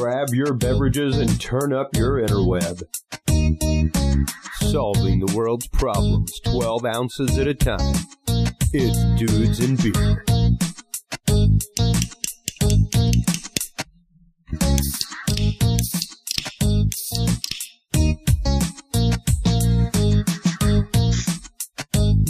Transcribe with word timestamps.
grab 0.00 0.28
your 0.32 0.54
beverages 0.54 1.18
and 1.18 1.38
turn 1.38 1.74
up 1.74 1.94
your 1.94 2.26
interweb. 2.26 2.82
Solving 4.70 5.20
the 5.20 5.30
world's 5.36 5.68
problems 5.68 6.40
12 6.46 6.86
ounces 6.86 7.36
at 7.36 7.46
a 7.46 7.52
time. 7.52 7.94
It's 8.72 9.20
Dudes 9.20 9.60
and 9.60 9.76
Beer. 9.76 10.24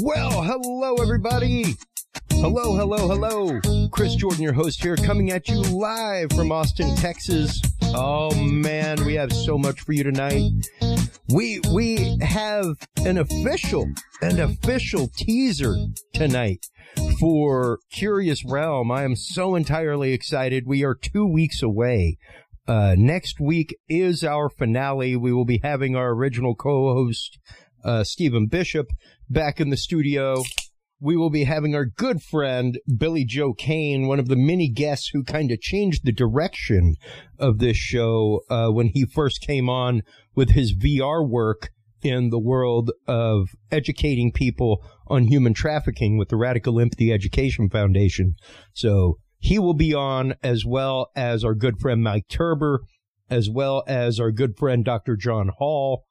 Well, 0.03 0.43
hello, 0.43 0.97
everybody. 1.01 1.77
Hello, 2.43 2.75
hello, 2.75 3.07
hello. 3.07 3.61
Chris 3.91 4.15
Jordan, 4.15 4.43
your 4.43 4.55
host 4.55 4.83
here, 4.83 4.97
coming 4.97 5.31
at 5.31 5.47
you 5.47 5.61
live 5.61 6.33
from 6.33 6.51
Austin, 6.51 6.97
Texas. 6.97 7.61
Oh 7.83 8.35
man, 8.35 9.05
we 9.05 9.13
have 9.13 9.31
so 9.31 9.59
much 9.59 9.83
for 9.83 9.93
you 9.93 10.05
tonight. 10.05 10.51
We 11.29 11.61
we 11.71 12.17
have 12.23 12.77
an 13.05 13.19
official 13.19 13.93
an 14.23 14.41
official 14.41 15.09
teaser 15.15 15.77
tonight 16.15 16.65
for 17.21 17.79
Curious 17.93 18.43
Realm. 18.43 18.91
I 18.91 19.05
am 19.05 19.17
so 19.17 19.55
entirely 19.55 20.15
excited. 20.15 20.65
We 20.67 20.83
are 20.83 20.95
2 20.95 21.27
weeks 21.27 21.63
away. 21.63 22.17
Uh, 22.67 22.95
next 22.97 23.39
week 23.39 23.77
is 23.87 24.25
our 24.25 24.49
finale. 24.49 25.15
We 25.15 25.31
will 25.31 25.45
be 25.45 25.61
having 25.63 25.95
our 25.95 26.15
original 26.15 26.55
co-host 26.55 27.39
uh, 27.85 28.03
Stephen 28.03 28.47
Bishop 28.47 28.87
back 29.29 29.61
in 29.61 29.69
the 29.69 29.77
studio 29.77 30.43
we 31.01 31.17
will 31.17 31.31
be 31.31 31.45
having 31.45 31.75
our 31.75 31.87
good 31.87 32.23
friend 32.23 32.79
Billy 32.95 33.25
Joe 33.25 33.55
Kane, 33.55 34.07
one 34.07 34.21
of 34.21 34.29
the 34.29 34.37
many 34.37 34.69
guests 34.69 35.09
who 35.13 35.25
kind 35.25 35.51
of 35.51 35.61
changed 35.61 36.05
the 36.05 36.13
direction 36.13 36.95
of 37.39 37.59
this 37.59 37.77
show 37.77 38.43
uh, 38.51 38.69
when 38.69 38.89
he 38.89 39.07
first 39.07 39.41
came 39.41 39.69
on 39.71 40.03
with 40.35 40.51
his 40.51 40.77
VR 40.77 41.27
work 41.27 41.71
in 42.03 42.29
the 42.29 42.39
world 42.39 42.91
of 43.07 43.49
educating 43.71 44.31
people 44.31 44.85
on 45.07 45.25
human 45.25 45.55
trafficking 45.55 46.19
with 46.19 46.29
the 46.29 46.37
Radical 46.37 46.79
Empathy 46.79 47.13
Education 47.13 47.71
Foundation. 47.71 48.35
So 48.75 49.19
he 49.39 49.59
will 49.59 49.75
be 49.75 49.95
on 49.95 50.35
as 50.43 50.65
well 50.67 51.11
as 51.17 51.45
our 51.45 51.55
good 51.55 51.79
friend 51.79 52.03
Mike 52.03 52.29
Turber, 52.29 52.81
as 53.31 53.49
well 53.49 53.85
as 53.87 54.21
our 54.21 54.31
good 54.31 54.57
friend 54.59 54.85
Dr. 54.85 55.17
John 55.17 55.51
Hall, 55.59 56.05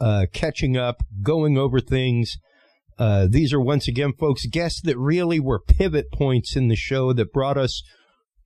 uh, 0.00 0.26
catching 0.32 0.76
up, 0.76 1.02
going 1.22 1.56
over 1.56 1.80
things 1.80 2.36
uh, 2.98 3.26
these 3.28 3.52
are 3.52 3.60
once 3.60 3.88
again, 3.88 4.12
folks, 4.18 4.46
guests 4.46 4.80
that 4.82 4.98
really 4.98 5.40
were 5.40 5.60
pivot 5.60 6.06
points 6.12 6.56
in 6.56 6.68
the 6.68 6.76
show 6.76 7.12
that 7.12 7.32
brought 7.32 7.58
us 7.58 7.82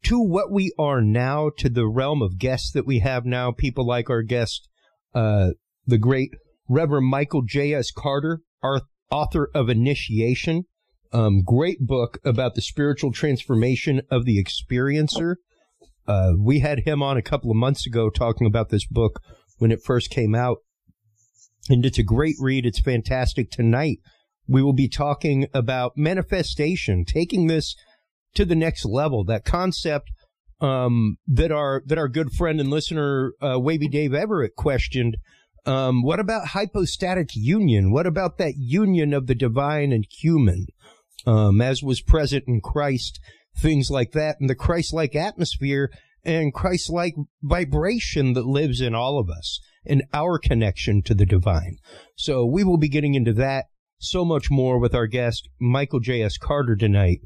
to 0.04 0.18
what 0.20 0.50
we 0.50 0.72
are 0.78 1.02
now, 1.02 1.50
to 1.58 1.68
the 1.68 1.86
realm 1.86 2.22
of 2.22 2.38
guests 2.38 2.70
that 2.72 2.86
we 2.86 3.00
have 3.00 3.24
now. 3.24 3.50
People 3.50 3.86
like 3.86 4.08
our 4.08 4.22
guest, 4.22 4.68
uh, 5.14 5.50
the 5.86 5.98
great 5.98 6.30
Reverend 6.68 7.08
Michael 7.08 7.42
J.S. 7.42 7.90
Carter, 7.90 8.40
our 8.62 8.82
author 9.10 9.50
of 9.54 9.68
Initiation. 9.68 10.64
Um, 11.12 11.42
great 11.42 11.80
book 11.80 12.18
about 12.24 12.54
the 12.54 12.60
spiritual 12.60 13.12
transformation 13.12 14.02
of 14.10 14.26
the 14.26 14.42
experiencer. 14.42 15.36
Uh, 16.06 16.32
we 16.38 16.60
had 16.60 16.80
him 16.80 17.02
on 17.02 17.16
a 17.16 17.22
couple 17.22 17.50
of 17.50 17.56
months 17.56 17.86
ago 17.86 18.10
talking 18.10 18.46
about 18.46 18.68
this 18.68 18.86
book 18.86 19.20
when 19.58 19.72
it 19.72 19.82
first 19.82 20.10
came 20.10 20.34
out. 20.34 20.58
And 21.70 21.84
it's 21.84 21.98
a 21.98 22.02
great 22.02 22.36
read. 22.38 22.66
It's 22.66 22.80
fantastic. 22.80 23.50
Tonight, 23.50 23.98
we 24.48 24.62
will 24.62 24.72
be 24.72 24.88
talking 24.88 25.46
about 25.52 25.96
manifestation, 25.96 27.04
taking 27.04 27.46
this 27.46 27.76
to 28.34 28.44
the 28.44 28.56
next 28.56 28.84
level. 28.84 29.24
That 29.24 29.44
concept 29.44 30.10
um, 30.60 31.18
that 31.26 31.52
our 31.52 31.82
that 31.86 31.98
our 31.98 32.08
good 32.08 32.32
friend 32.32 32.60
and 32.60 32.70
listener 32.70 33.34
uh, 33.40 33.58
Wavy 33.60 33.88
Dave 33.88 34.14
Everett 34.14 34.56
questioned. 34.56 35.16
Um, 35.66 36.02
what 36.02 36.18
about 36.18 36.48
hypostatic 36.48 37.30
union? 37.34 37.92
What 37.92 38.06
about 38.06 38.38
that 38.38 38.54
union 38.56 39.12
of 39.12 39.26
the 39.26 39.34
divine 39.34 39.92
and 39.92 40.06
human, 40.10 40.66
um, 41.26 41.60
as 41.60 41.82
was 41.82 42.00
present 42.00 42.44
in 42.46 42.60
Christ? 42.60 43.20
Things 43.56 43.90
like 43.90 44.12
that, 44.12 44.36
and 44.40 44.48
the 44.48 44.54
Christ-like 44.54 45.16
atmosphere 45.16 45.90
and 46.24 46.54
Christ-like 46.54 47.14
vibration 47.42 48.34
that 48.34 48.46
lives 48.46 48.80
in 48.80 48.94
all 48.94 49.18
of 49.18 49.28
us, 49.28 49.60
and 49.84 50.04
our 50.12 50.38
connection 50.38 51.02
to 51.02 51.14
the 51.14 51.26
divine. 51.26 51.76
So 52.14 52.46
we 52.46 52.62
will 52.64 52.78
be 52.78 52.88
getting 52.88 53.14
into 53.14 53.32
that 53.34 53.66
so 53.98 54.24
much 54.24 54.50
more 54.50 54.78
with 54.78 54.94
our 54.94 55.06
guest, 55.06 55.48
Michael 55.60 56.00
J.S. 56.00 56.36
Carter, 56.38 56.76
tonight. 56.76 57.20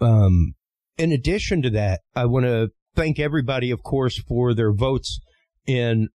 Um, 0.00 0.54
in 0.98 1.12
addition 1.12 1.62
to 1.62 1.70
that, 1.70 2.00
I 2.14 2.26
want 2.26 2.46
to 2.46 2.70
thank 2.94 3.18
everybody, 3.18 3.70
of 3.70 3.82
course, 3.82 4.18
for 4.18 4.54
their 4.54 4.72
votes 4.72 5.20
in 5.66 6.08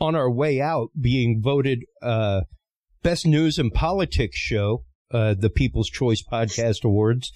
on 0.00 0.14
our 0.14 0.30
way 0.30 0.60
out 0.60 0.88
being 0.98 1.40
voted 1.42 1.80
uh, 2.00 2.42
best 3.02 3.26
news 3.26 3.58
and 3.58 3.72
politics 3.72 4.36
show, 4.36 4.84
uh, 5.12 5.34
the 5.38 5.50
People's 5.50 5.90
Choice 5.90 6.22
Podcast 6.22 6.84
Awards. 6.84 7.32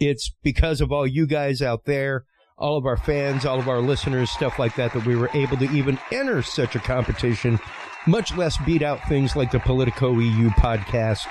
It's 0.00 0.34
because 0.42 0.80
of 0.80 0.90
all 0.90 1.06
you 1.06 1.26
guys 1.26 1.60
out 1.60 1.84
there, 1.84 2.24
all 2.56 2.76
of 2.76 2.86
our 2.86 2.96
fans, 2.96 3.44
all 3.44 3.58
of 3.58 3.68
our 3.68 3.80
listeners, 3.80 4.30
stuff 4.30 4.58
like 4.58 4.74
that, 4.76 4.92
that 4.92 5.06
we 5.06 5.16
were 5.16 5.30
able 5.34 5.56
to 5.58 5.70
even 5.70 5.98
enter 6.10 6.42
such 6.42 6.74
a 6.74 6.80
competition, 6.80 7.60
much 8.06 8.36
less 8.36 8.56
beat 8.64 8.82
out 8.82 9.06
things 9.08 9.36
like 9.36 9.50
the 9.50 9.60
Politico 9.60 10.18
EU 10.18 10.48
podcast 10.50 11.26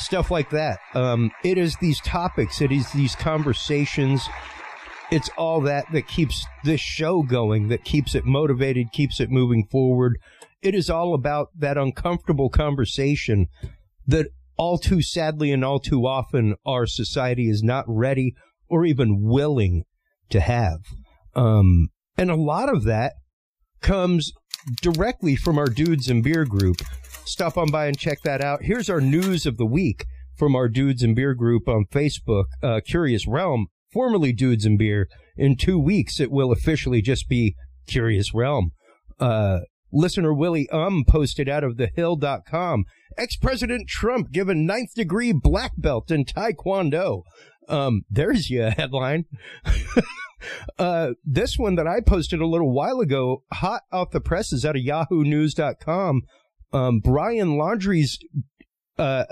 stuff 0.00 0.30
like 0.30 0.50
that. 0.50 0.78
Um, 0.94 1.30
it 1.44 1.58
is 1.58 1.76
these 1.76 2.00
topics, 2.00 2.60
it 2.60 2.72
is 2.72 2.90
these 2.92 3.14
conversations. 3.14 4.26
It's 5.10 5.28
all 5.36 5.60
that 5.62 5.86
that 5.92 6.06
keeps 6.06 6.46
this 6.64 6.80
show 6.80 7.22
going, 7.22 7.68
that 7.68 7.84
keeps 7.84 8.14
it 8.14 8.24
motivated, 8.24 8.92
keeps 8.92 9.20
it 9.20 9.30
moving 9.30 9.66
forward. 9.70 10.18
It 10.62 10.74
is 10.74 10.88
all 10.88 11.14
about 11.14 11.48
that 11.58 11.76
uncomfortable 11.76 12.48
conversation 12.48 13.46
that 14.06 14.28
all 14.56 14.78
too 14.78 15.02
sadly 15.02 15.52
and 15.52 15.64
all 15.64 15.80
too 15.80 16.06
often 16.06 16.54
our 16.66 16.86
society 16.86 17.48
is 17.48 17.62
not 17.62 17.84
ready 17.88 18.34
or 18.68 18.84
even 18.84 19.22
willing 19.22 19.84
to 20.28 20.40
have. 20.40 20.80
Um, 21.34 21.88
and 22.16 22.30
a 22.30 22.36
lot 22.36 22.72
of 22.72 22.84
that 22.84 23.14
comes 23.80 24.32
directly 24.82 25.36
from 25.36 25.58
our 25.58 25.66
Dudes 25.66 26.08
and 26.08 26.22
Beer 26.22 26.44
group. 26.44 26.76
Stop 27.24 27.56
on 27.56 27.70
by 27.70 27.86
and 27.86 27.98
check 27.98 28.18
that 28.24 28.40
out. 28.42 28.62
Here's 28.62 28.90
our 28.90 29.00
news 29.00 29.46
of 29.46 29.56
the 29.56 29.66
week 29.66 30.04
from 30.36 30.56
our 30.56 30.68
Dudes 30.68 31.02
and 31.02 31.14
Beer 31.14 31.34
group 31.34 31.68
on 31.68 31.84
Facebook, 31.92 32.44
uh, 32.62 32.80
Curious 32.86 33.26
Realm, 33.26 33.66
formerly 33.92 34.32
Dudes 34.32 34.64
and 34.64 34.78
Beer. 34.78 35.06
In 35.36 35.56
two 35.56 35.78
weeks, 35.78 36.18
it 36.20 36.30
will 36.30 36.52
officially 36.52 37.02
just 37.02 37.28
be 37.28 37.54
Curious 37.86 38.34
Realm. 38.34 38.70
Uh, 39.18 39.60
listener 39.92 40.32
Willie 40.32 40.68
Um 40.70 41.04
posted 41.06 41.48
out 41.48 41.64
of 41.64 41.76
thehill.com. 41.76 42.84
Ex-President 43.18 43.88
Trump 43.88 44.30
given 44.30 44.64
ninth 44.64 44.94
degree 44.94 45.32
black 45.32 45.72
belt 45.76 46.10
in 46.10 46.24
Taekwondo. 46.24 47.22
Um, 47.68 48.02
there's 48.10 48.50
your 48.50 48.70
headline. 48.70 49.24
uh, 50.78 51.10
this 51.24 51.56
one 51.56 51.74
that 51.76 51.86
I 51.86 52.00
posted 52.00 52.40
a 52.40 52.46
little 52.46 52.72
while 52.72 53.00
ago, 53.00 53.44
hot 53.52 53.82
off 53.92 54.10
the 54.10 54.20
presses 54.20 54.64
out 54.64 54.76
of 54.76 54.82
yahoonews.com. 54.82 56.22
Um, 56.72 57.00
Brian 57.00 57.56
Laundrie's, 57.56 58.18
uh, 58.98 59.24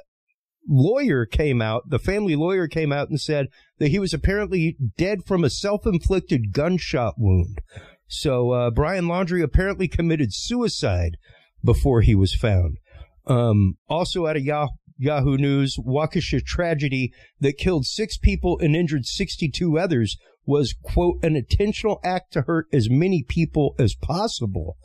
lawyer 0.68 1.24
came 1.24 1.62
out, 1.62 1.88
the 1.88 1.98
family 1.98 2.36
lawyer 2.36 2.68
came 2.68 2.92
out 2.92 3.08
and 3.08 3.20
said 3.20 3.46
that 3.78 3.88
he 3.88 3.98
was 3.98 4.12
apparently 4.12 4.76
dead 4.96 5.24
from 5.26 5.44
a 5.44 5.50
self-inflicted 5.50 6.52
gunshot 6.52 7.14
wound. 7.16 7.60
So, 8.06 8.52
uh, 8.52 8.70
Brian 8.70 9.04
Laundrie 9.04 9.42
apparently 9.42 9.88
committed 9.88 10.32
suicide 10.32 11.16
before 11.64 12.00
he 12.02 12.14
was 12.14 12.34
found. 12.34 12.78
Um, 13.26 13.76
also 13.88 14.26
out 14.26 14.36
of 14.36 14.42
Yah- 14.44 14.68
Yahoo 14.96 15.36
News, 15.36 15.76
Waukesha 15.78 16.44
tragedy 16.44 17.12
that 17.40 17.58
killed 17.58 17.86
six 17.86 18.16
people 18.16 18.58
and 18.58 18.74
injured 18.74 19.06
62 19.06 19.78
others 19.78 20.16
was, 20.48 20.74
quote, 20.82 21.22
an 21.22 21.36
intentional 21.36 22.00
act 22.02 22.32
to 22.32 22.42
hurt 22.42 22.66
as 22.72 22.88
many 22.88 23.22
people 23.22 23.74
as 23.78 23.94
possible. 23.94 24.76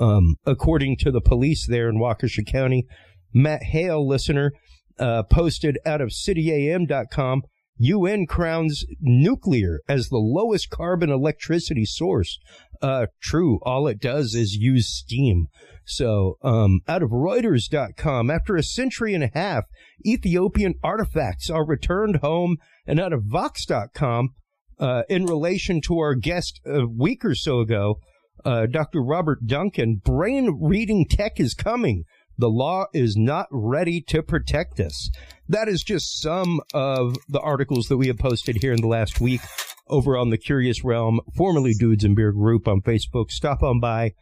Um, 0.00 0.34
according 0.44 0.96
to 0.98 1.12
the 1.12 1.20
police 1.20 1.68
there 1.68 1.88
in 1.88 2.00
Waukesha 2.00 2.44
County, 2.44 2.86
Matt 3.32 3.62
Hale, 3.62 4.06
listener, 4.06 4.52
uh, 4.98 5.22
posted 5.22 5.78
out 5.86 6.00
of 6.00 6.08
cityam.com, 6.08 7.42
UN 7.76 8.26
crowns 8.26 8.84
nuclear 9.00 9.80
as 9.88 10.08
the 10.08 10.18
lowest 10.18 10.68
carbon 10.70 11.10
electricity 11.10 11.84
source. 11.84 12.38
Uh, 12.82 13.06
true. 13.22 13.60
All 13.62 13.86
it 13.86 14.00
does 14.00 14.34
is 14.34 14.54
use 14.54 14.88
steam. 14.88 15.46
So, 15.84 16.38
um, 16.42 16.80
out 16.88 17.02
of 17.02 17.10
Reuters.com, 17.10 18.30
after 18.30 18.56
a 18.56 18.62
century 18.62 19.14
and 19.14 19.22
a 19.22 19.30
half, 19.32 19.64
Ethiopian 20.04 20.74
artifacts 20.82 21.50
are 21.50 21.64
returned 21.64 22.16
home. 22.16 22.56
And 22.86 23.00
out 23.00 23.12
of 23.12 23.24
Vox.com, 23.24 24.30
uh, 24.78 25.02
in 25.08 25.26
relation 25.26 25.80
to 25.82 25.98
our 25.98 26.14
guest 26.14 26.60
a 26.66 26.86
week 26.86 27.24
or 27.24 27.34
so 27.34 27.60
ago, 27.60 27.96
uh, 28.44 28.66
Dr. 28.66 29.02
Robert 29.02 29.46
Duncan, 29.46 30.00
brain 30.04 30.58
reading 30.60 31.06
tech 31.08 31.40
is 31.40 31.54
coming. 31.54 32.04
The 32.36 32.50
law 32.50 32.86
is 32.92 33.16
not 33.16 33.46
ready 33.50 34.00
to 34.08 34.22
protect 34.22 34.80
us. 34.80 35.10
That 35.48 35.68
is 35.68 35.82
just 35.82 36.20
some 36.20 36.60
of 36.72 37.16
the 37.28 37.40
articles 37.40 37.86
that 37.86 37.96
we 37.96 38.08
have 38.08 38.18
posted 38.18 38.56
here 38.60 38.72
in 38.72 38.80
the 38.80 38.88
last 38.88 39.20
week 39.20 39.40
over 39.88 40.16
on 40.16 40.30
the 40.30 40.38
Curious 40.38 40.82
Realm, 40.82 41.20
formerly 41.36 41.74
Dudes 41.78 42.04
and 42.04 42.16
Beer 42.16 42.32
group 42.32 42.66
on 42.66 42.80
Facebook. 42.80 43.30
Stop 43.30 43.62
on 43.62 43.80
by, 43.80 44.12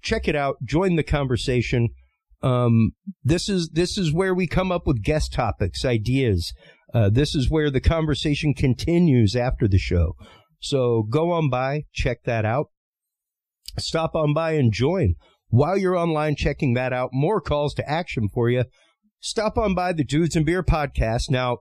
check 0.00 0.26
it 0.26 0.34
out, 0.34 0.56
join 0.64 0.96
the 0.96 1.02
conversation. 1.02 1.90
Um, 2.42 2.92
this 3.22 3.48
is 3.48 3.70
this 3.72 3.96
is 3.96 4.12
where 4.12 4.34
we 4.34 4.46
come 4.46 4.72
up 4.72 4.86
with 4.86 5.02
guest 5.02 5.32
topics, 5.32 5.84
ideas. 5.84 6.52
Uh, 6.92 7.08
this 7.10 7.34
is 7.34 7.50
where 7.50 7.70
the 7.70 7.80
conversation 7.80 8.52
continues 8.52 9.34
after 9.34 9.66
the 9.66 9.78
show. 9.78 10.14
So 10.60 11.04
go 11.08 11.32
on 11.32 11.48
by, 11.48 11.84
check 11.92 12.24
that 12.24 12.44
out. 12.44 12.66
Stop 13.78 14.14
on 14.14 14.34
by 14.34 14.52
and 14.52 14.72
join. 14.72 15.14
While 15.48 15.76
you're 15.76 15.96
online 15.96 16.36
checking 16.36 16.74
that 16.74 16.92
out, 16.92 17.10
more 17.12 17.40
calls 17.40 17.74
to 17.74 17.88
action 17.88 18.28
for 18.32 18.48
you. 18.48 18.64
Stop 19.20 19.56
on 19.56 19.74
by 19.74 19.92
the 19.92 20.04
Dudes 20.04 20.36
and 20.36 20.44
Beer 20.44 20.62
podcast. 20.62 21.30
Now, 21.30 21.58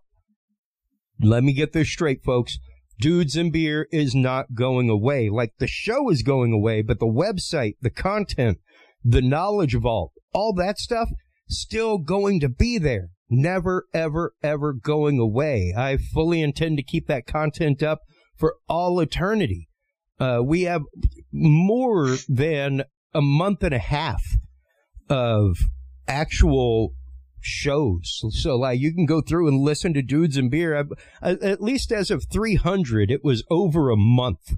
let 1.21 1.43
me 1.43 1.53
get 1.53 1.73
this 1.73 1.89
straight, 1.89 2.23
folks. 2.23 2.57
Dudes 2.99 3.35
and 3.35 3.51
Beer 3.51 3.87
is 3.91 4.13
not 4.13 4.53
going 4.53 4.89
away. 4.89 5.29
Like 5.29 5.53
the 5.59 5.67
show 5.67 6.09
is 6.09 6.21
going 6.21 6.53
away, 6.53 6.81
but 6.81 6.99
the 6.99 7.05
website, 7.05 7.75
the 7.81 7.89
content, 7.89 8.59
the 9.03 9.21
knowledge 9.21 9.75
vault, 9.75 10.13
all 10.33 10.53
that 10.53 10.77
stuff 10.77 11.09
still 11.47 11.97
going 11.97 12.39
to 12.39 12.49
be 12.49 12.77
there. 12.77 13.09
Never, 13.29 13.85
ever, 13.93 14.33
ever 14.43 14.73
going 14.73 15.17
away. 15.19 15.73
I 15.77 15.97
fully 15.97 16.41
intend 16.41 16.77
to 16.77 16.83
keep 16.83 17.07
that 17.07 17.25
content 17.25 17.81
up 17.81 18.01
for 18.35 18.55
all 18.67 18.99
eternity. 18.99 19.69
Uh, 20.19 20.41
we 20.43 20.63
have 20.63 20.83
more 21.31 22.15
than 22.27 22.83
a 23.13 23.21
month 23.21 23.63
and 23.63 23.73
a 23.73 23.79
half 23.79 24.21
of 25.09 25.57
actual 26.07 26.93
shows. 27.39 28.21
So 28.31 28.55
like 28.55 28.79
you 28.79 28.93
can 28.93 29.05
go 29.05 29.21
through 29.21 29.47
and 29.47 29.61
listen 29.61 29.93
to 29.93 30.01
Dudes 30.01 30.37
and 30.37 30.51
Beer. 30.51 30.87
At 31.21 31.61
least 31.61 31.91
as 31.91 32.11
of 32.11 32.25
300, 32.31 33.09
it 33.11 33.23
was 33.23 33.43
over 33.49 33.89
a 33.89 33.97
month 33.97 34.55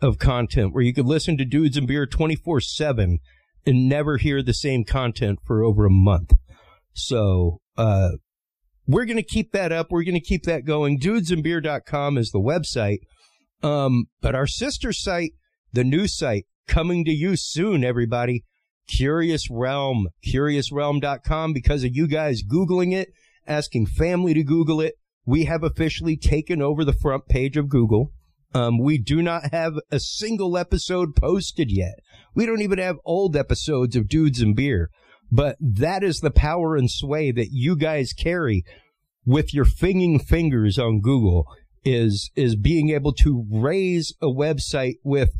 of 0.00 0.18
content 0.18 0.72
where 0.72 0.82
you 0.82 0.94
could 0.94 1.06
listen 1.06 1.36
to 1.38 1.44
Dudes 1.44 1.76
and 1.76 1.86
Beer 1.86 2.06
24 2.06 2.60
seven 2.60 3.18
and 3.66 3.88
never 3.88 4.16
hear 4.16 4.42
the 4.42 4.54
same 4.54 4.84
content 4.84 5.38
for 5.44 5.62
over 5.62 5.84
a 5.86 5.90
month. 5.90 6.34
So, 6.92 7.60
uh, 7.76 8.10
we're 8.86 9.04
going 9.04 9.16
to 9.16 9.22
keep 9.22 9.52
that 9.52 9.72
up. 9.72 9.90
We're 9.90 10.04
going 10.04 10.14
to 10.14 10.20
keep 10.20 10.44
that 10.44 10.64
going. 10.64 10.98
Dudesandbeer.com 10.98 12.18
is 12.18 12.30
the 12.30 12.40
website. 12.40 12.98
Um, 13.62 14.06
but 14.20 14.34
our 14.34 14.46
sister 14.46 14.92
site, 14.92 15.32
the 15.72 15.84
new 15.84 16.08
site, 16.08 16.46
coming 16.66 17.04
to 17.04 17.12
you 17.12 17.36
soon, 17.36 17.84
everybody. 17.84 18.44
Curious 18.88 19.48
Realm, 19.50 20.08
curiousrealm.com. 20.26 21.52
Because 21.52 21.84
of 21.84 21.90
you 21.94 22.08
guys 22.08 22.42
Googling 22.42 22.92
it, 22.92 23.12
asking 23.46 23.86
family 23.86 24.34
to 24.34 24.42
Google 24.42 24.80
it, 24.80 24.94
we 25.24 25.44
have 25.44 25.62
officially 25.62 26.16
taken 26.16 26.60
over 26.60 26.84
the 26.84 26.92
front 26.92 27.28
page 27.28 27.56
of 27.56 27.68
Google. 27.68 28.10
Um, 28.54 28.78
we 28.78 28.98
do 28.98 29.22
not 29.22 29.52
have 29.52 29.74
a 29.90 30.00
single 30.00 30.58
episode 30.58 31.16
posted 31.16 31.70
yet. 31.70 31.94
We 32.34 32.46
don't 32.46 32.62
even 32.62 32.78
have 32.78 32.96
old 33.04 33.36
episodes 33.36 33.96
of 33.96 34.08
Dudes 34.08 34.40
and 34.40 34.56
Beer. 34.56 34.90
But 35.30 35.56
that 35.60 36.02
is 36.02 36.20
the 36.20 36.30
power 36.30 36.76
and 36.76 36.90
sway 36.90 37.32
that 37.32 37.48
you 37.52 37.74
guys 37.74 38.12
carry 38.12 38.64
with 39.24 39.54
your 39.54 39.64
finging 39.64 40.18
fingers 40.18 40.78
on 40.78 41.00
Google 41.00 41.46
is 41.84 42.30
is 42.36 42.54
being 42.54 42.90
able 42.90 43.12
to 43.12 43.46
raise 43.50 44.14
a 44.20 44.26
website 44.26 44.96
with 45.02 45.30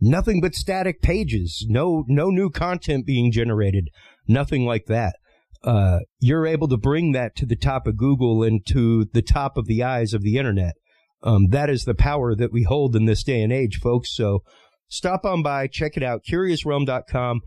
nothing 0.00 0.40
but 0.40 0.54
static 0.54 1.02
pages, 1.02 1.66
no 1.68 2.04
no 2.08 2.30
new 2.30 2.50
content 2.50 3.06
being 3.06 3.30
generated, 3.30 3.88
nothing 4.26 4.64
like 4.64 4.86
that. 4.86 5.16
Uh, 5.62 6.00
you're 6.18 6.46
able 6.46 6.68
to 6.68 6.78
bring 6.78 7.12
that 7.12 7.36
to 7.36 7.44
the 7.44 7.56
top 7.56 7.86
of 7.86 7.98
Google 7.98 8.42
and 8.42 8.64
to 8.66 9.04
the 9.12 9.22
top 9.22 9.58
of 9.58 9.66
the 9.66 9.82
eyes 9.82 10.14
of 10.14 10.22
the 10.22 10.38
internet. 10.38 10.74
Um, 11.22 11.48
that 11.48 11.68
is 11.68 11.84
the 11.84 11.94
power 11.94 12.34
that 12.34 12.52
we 12.52 12.62
hold 12.62 12.96
in 12.96 13.04
this 13.04 13.22
day 13.22 13.42
and 13.42 13.52
age, 13.52 13.78
folks. 13.82 14.14
So 14.16 14.42
stop 14.90 15.24
on 15.24 15.42
by, 15.42 15.66
check 15.66 15.96
it 15.96 16.02
out, 16.02 16.22
curiousrealm.com. 16.30 17.40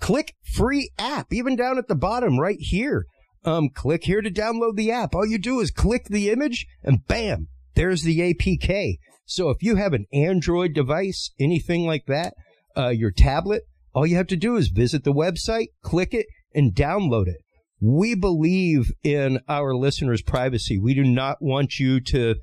Click 0.00 0.34
free 0.54 0.90
app, 0.98 1.32
even 1.32 1.56
down 1.56 1.76
at 1.76 1.88
the 1.88 1.94
bottom 1.94 2.38
right 2.38 2.58
here. 2.58 3.04
Um, 3.44 3.68
click 3.68 4.04
here 4.04 4.22
to 4.22 4.30
download 4.30 4.76
the 4.76 4.90
app. 4.90 5.14
All 5.14 5.26
you 5.26 5.38
do 5.38 5.60
is 5.60 5.70
click 5.70 6.06
the 6.08 6.30
image 6.30 6.66
and 6.82 7.06
bam, 7.06 7.48
there's 7.74 8.02
the 8.02 8.34
APK. 8.34 8.96
So 9.26 9.50
if 9.50 9.62
you 9.62 9.76
have 9.76 9.92
an 9.92 10.06
Android 10.12 10.72
device, 10.72 11.30
anything 11.38 11.86
like 11.86 12.06
that, 12.06 12.34
uh, 12.76 12.88
your 12.88 13.10
tablet, 13.10 13.62
all 13.94 14.06
you 14.06 14.16
have 14.16 14.26
to 14.28 14.36
do 14.36 14.56
is 14.56 14.68
visit 14.68 15.04
the 15.04 15.12
website, 15.12 15.68
click 15.82 16.12
it, 16.12 16.26
and 16.54 16.74
download 16.74 17.28
it. 17.28 17.38
We 17.80 18.14
believe 18.14 18.90
in 19.02 19.40
our 19.48 19.74
listeners' 19.74 20.22
privacy. 20.22 20.78
We 20.78 20.94
do 20.94 21.04
not 21.04 21.38
want 21.40 21.78
you 21.78 22.00
to 22.00 22.36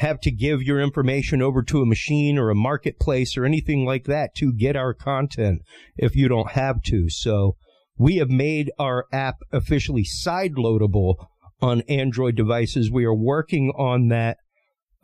have 0.00 0.18
to 0.18 0.30
give 0.30 0.62
your 0.62 0.80
information 0.80 1.42
over 1.42 1.62
to 1.62 1.82
a 1.82 1.86
machine 1.86 2.38
or 2.38 2.48
a 2.48 2.54
marketplace 2.54 3.36
or 3.36 3.44
anything 3.44 3.84
like 3.84 4.04
that 4.04 4.34
to 4.34 4.50
get 4.50 4.74
our 4.74 4.94
content 4.94 5.60
if 5.98 6.16
you 6.16 6.26
don't 6.26 6.52
have 6.52 6.80
to. 6.82 7.10
So 7.10 7.56
we 7.98 8.16
have 8.16 8.30
made 8.30 8.72
our 8.78 9.04
app 9.12 9.36
officially 9.52 10.04
side 10.04 10.54
loadable 10.54 11.26
on 11.60 11.82
Android 11.82 12.34
devices. 12.34 12.90
We 12.90 13.04
are 13.04 13.14
working 13.14 13.74
on 13.76 14.08
that 14.08 14.38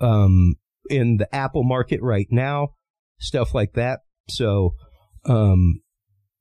um, 0.01 0.55
in 0.89 1.19
the 1.19 1.33
Apple 1.35 1.63
market 1.63 2.01
right 2.01 2.29
now, 2.31 2.69
stuff 3.19 3.53
like 3.53 3.75
that. 3.75 4.01
So, 4.31 4.77
um, 5.27 5.83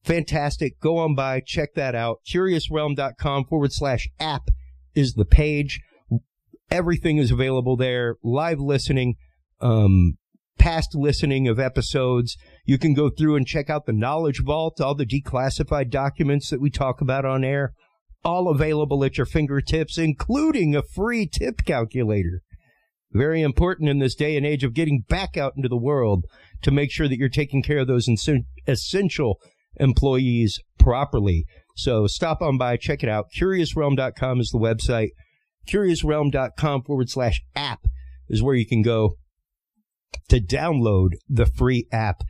fantastic. 0.05 0.79
Go 0.79 0.97
on 0.97 1.13
by, 1.13 1.41
check 1.45 1.73
that 1.75 1.93
out. 1.93 2.19
CuriousRealm.com 2.25 3.47
forward 3.49 3.73
slash 3.73 4.07
app 4.17 4.43
is 4.95 5.15
the 5.15 5.25
page. 5.25 5.81
Everything 6.71 7.17
is 7.17 7.31
available 7.31 7.77
there. 7.77 8.15
Live 8.23 8.59
listening, 8.59 9.15
um, 9.61 10.17
past 10.57 10.95
listening 10.95 11.47
of 11.47 11.59
episodes. 11.59 12.37
You 12.65 12.77
can 12.77 12.93
go 12.93 13.09
through 13.09 13.35
and 13.35 13.45
check 13.45 13.69
out 13.69 13.85
the 13.85 13.93
Knowledge 13.93 14.41
Vault, 14.43 14.81
all 14.81 14.95
the 14.95 15.05
declassified 15.05 15.89
documents 15.89 16.49
that 16.49 16.61
we 16.61 16.69
talk 16.69 17.01
about 17.01 17.25
on 17.25 17.43
air, 17.43 17.73
all 18.23 18.49
available 18.49 19.03
at 19.03 19.17
your 19.17 19.25
fingertips, 19.25 19.97
including 19.97 20.75
a 20.75 20.81
free 20.81 21.27
tip 21.27 21.63
calculator. 21.65 22.41
Very 23.11 23.41
important 23.41 23.87
in 23.87 23.99
this 23.99 24.15
day 24.15 24.35
and 24.35 24.45
age 24.45 24.63
of 24.63 24.73
getting 24.73 25.05
back 25.07 25.37
out 25.37 25.53
into 25.55 25.69
the 25.69 25.77
world 25.77 26.25
to 26.63 26.71
make 26.71 26.91
sure 26.91 27.07
that 27.07 27.17
you're 27.17 27.29
taking 27.29 27.63
care 27.63 27.79
of 27.79 27.87
those 27.87 28.09
essential 28.67 29.39
employees 29.77 30.59
properly. 30.77 31.45
So 31.77 32.07
stop 32.07 32.41
on 32.41 32.57
by, 32.57 32.77
check 32.77 33.03
it 33.03 33.09
out. 33.09 33.27
CuriousRealm.com 33.39 34.39
is 34.39 34.49
the 34.49 34.59
website. 34.59 35.09
CuriousRealm.com 35.65 36.83
forward 36.83 37.09
slash 37.09 37.41
app 37.55 37.85
is 38.29 38.41
where 38.41 38.55
you 38.55 38.65
can 38.65 38.81
go 38.81 39.17
to 40.29 40.39
download 40.39 41.11
the 41.29 41.45
free 41.45 41.87
app. 41.91 42.23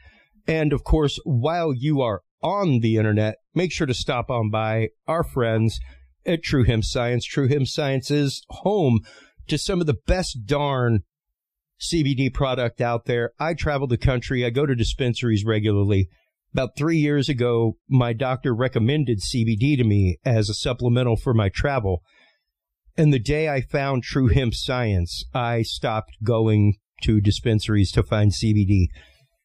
And 0.47 0.73
of 0.73 0.83
course, 0.83 1.19
while 1.23 1.73
you 1.73 2.01
are 2.01 2.21
on 2.41 2.79
the 2.81 2.97
internet, 2.97 3.37
make 3.53 3.71
sure 3.71 3.87
to 3.87 3.93
stop 3.93 4.29
on 4.29 4.49
by 4.49 4.89
our 5.07 5.23
friends 5.23 5.79
at 6.25 6.43
True 6.43 6.63
Hemp 6.63 6.83
Science. 6.83 7.25
True 7.25 7.47
Hemp 7.47 7.67
Science 7.67 8.11
is 8.11 8.43
home 8.49 8.99
to 9.47 9.57
some 9.57 9.81
of 9.81 9.87
the 9.87 9.97
best 10.05 10.45
darn 10.45 11.03
CBD 11.79 12.33
product 12.33 12.81
out 12.81 13.05
there. 13.05 13.31
I 13.39 13.53
travel 13.53 13.87
the 13.87 13.97
country. 13.97 14.45
I 14.45 14.49
go 14.49 14.65
to 14.65 14.75
dispensaries 14.75 15.43
regularly. 15.45 16.09
About 16.53 16.77
three 16.77 16.97
years 16.97 17.27
ago, 17.27 17.77
my 17.89 18.13
doctor 18.13 18.55
recommended 18.55 19.19
CBD 19.19 19.75
to 19.77 19.83
me 19.83 20.17
as 20.23 20.49
a 20.49 20.53
supplemental 20.53 21.17
for 21.17 21.33
my 21.33 21.49
travel. 21.49 22.01
And 22.97 23.13
the 23.13 23.19
day 23.19 23.49
I 23.49 23.61
found 23.61 24.03
True 24.03 24.27
Hemp 24.27 24.53
Science, 24.53 25.25
I 25.33 25.63
stopped 25.63 26.17
going 26.23 26.75
to 27.01 27.19
dispensaries 27.19 27.91
to 27.91 28.03
find 28.03 28.31
CBD. 28.31 28.87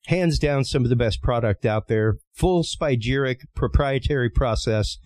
Hands 0.07 0.39
down, 0.39 0.65
some 0.65 0.85
of 0.85 0.89
the 0.89 0.97
best 0.97 1.21
product 1.21 1.67
out 1.67 1.89
there. 1.89 2.19
Full 2.35 2.63
spagyric 2.63 3.41
proprietary 3.55 4.31
process. 4.31 4.97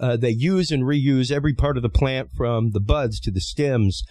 Uh, 0.00 0.16
they 0.16 0.30
use 0.30 0.70
and 0.70 0.82
reuse 0.82 1.30
every 1.30 1.54
part 1.54 1.76
of 1.76 1.82
the 1.82 1.88
plant 1.88 2.30
from 2.36 2.70
the 2.70 2.80
buds 2.80 3.20
to 3.20 3.30
the 3.30 3.40
stems 3.40 4.02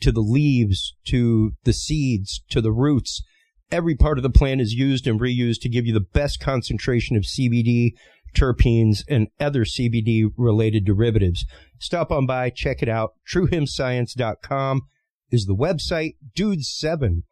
to 0.00 0.12
the 0.12 0.20
leaves, 0.20 0.94
to 1.06 1.52
the 1.64 1.72
seeds, 1.72 2.42
to 2.50 2.60
the 2.60 2.72
roots. 2.72 3.22
Every 3.70 3.94
part 3.94 4.18
of 4.18 4.22
the 4.22 4.30
plant 4.30 4.60
is 4.60 4.72
used 4.72 5.06
and 5.06 5.20
reused 5.20 5.60
to 5.62 5.68
give 5.68 5.86
you 5.86 5.92
the 5.92 6.00
best 6.00 6.40
concentration 6.40 7.16
of 7.16 7.22
CBD, 7.22 7.92
terpenes, 8.34 9.02
and 9.08 9.28
other 9.38 9.64
CBD 9.64 10.30
related 10.36 10.84
derivatives. 10.84 11.44
Stop 11.78 12.10
on 12.10 12.26
by, 12.26 12.50
check 12.50 12.82
it 12.82 12.88
out. 12.88 13.14
TrueHempScience.com 13.32 14.82
is 15.30 15.46
the 15.46 15.54
website. 15.54 16.16
Dude7 16.36 17.22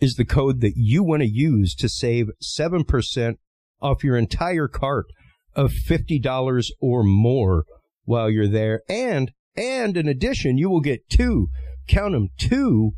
is 0.00 0.14
the 0.14 0.24
code 0.24 0.60
that 0.60 0.74
you 0.76 1.02
want 1.02 1.22
to 1.22 1.28
use 1.28 1.74
to 1.76 1.88
save 1.88 2.30
7% 2.42 3.34
off 3.80 4.04
your 4.04 4.16
entire 4.16 4.68
cart 4.68 5.06
of 5.54 5.72
$50 5.72 6.70
or 6.80 7.02
more 7.02 7.64
while 8.04 8.28
you're 8.28 8.48
there. 8.48 8.82
And, 8.88 9.32
and 9.56 9.96
in 9.96 10.08
addition, 10.08 10.58
you 10.58 10.68
will 10.68 10.80
get 10.80 11.08
two 11.08 11.48
count 11.86 12.12
them, 12.12 12.28
two 12.38 12.92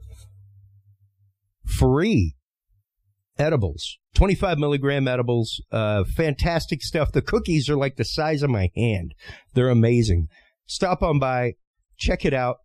free 1.64 2.35
edibles. 3.38 3.98
25 4.14 4.58
milligram 4.58 5.06
edibles. 5.06 5.60
Uh, 5.70 6.04
fantastic 6.04 6.82
stuff. 6.82 7.12
The 7.12 7.22
cookies 7.22 7.68
are 7.68 7.76
like 7.76 7.96
the 7.96 8.04
size 8.04 8.42
of 8.42 8.50
my 8.50 8.70
hand. 8.74 9.14
They're 9.54 9.68
amazing. 9.68 10.28
Stop 10.66 11.02
on 11.02 11.18
by, 11.18 11.54
check 11.96 12.24
it 12.24 12.34
out. 12.34 12.56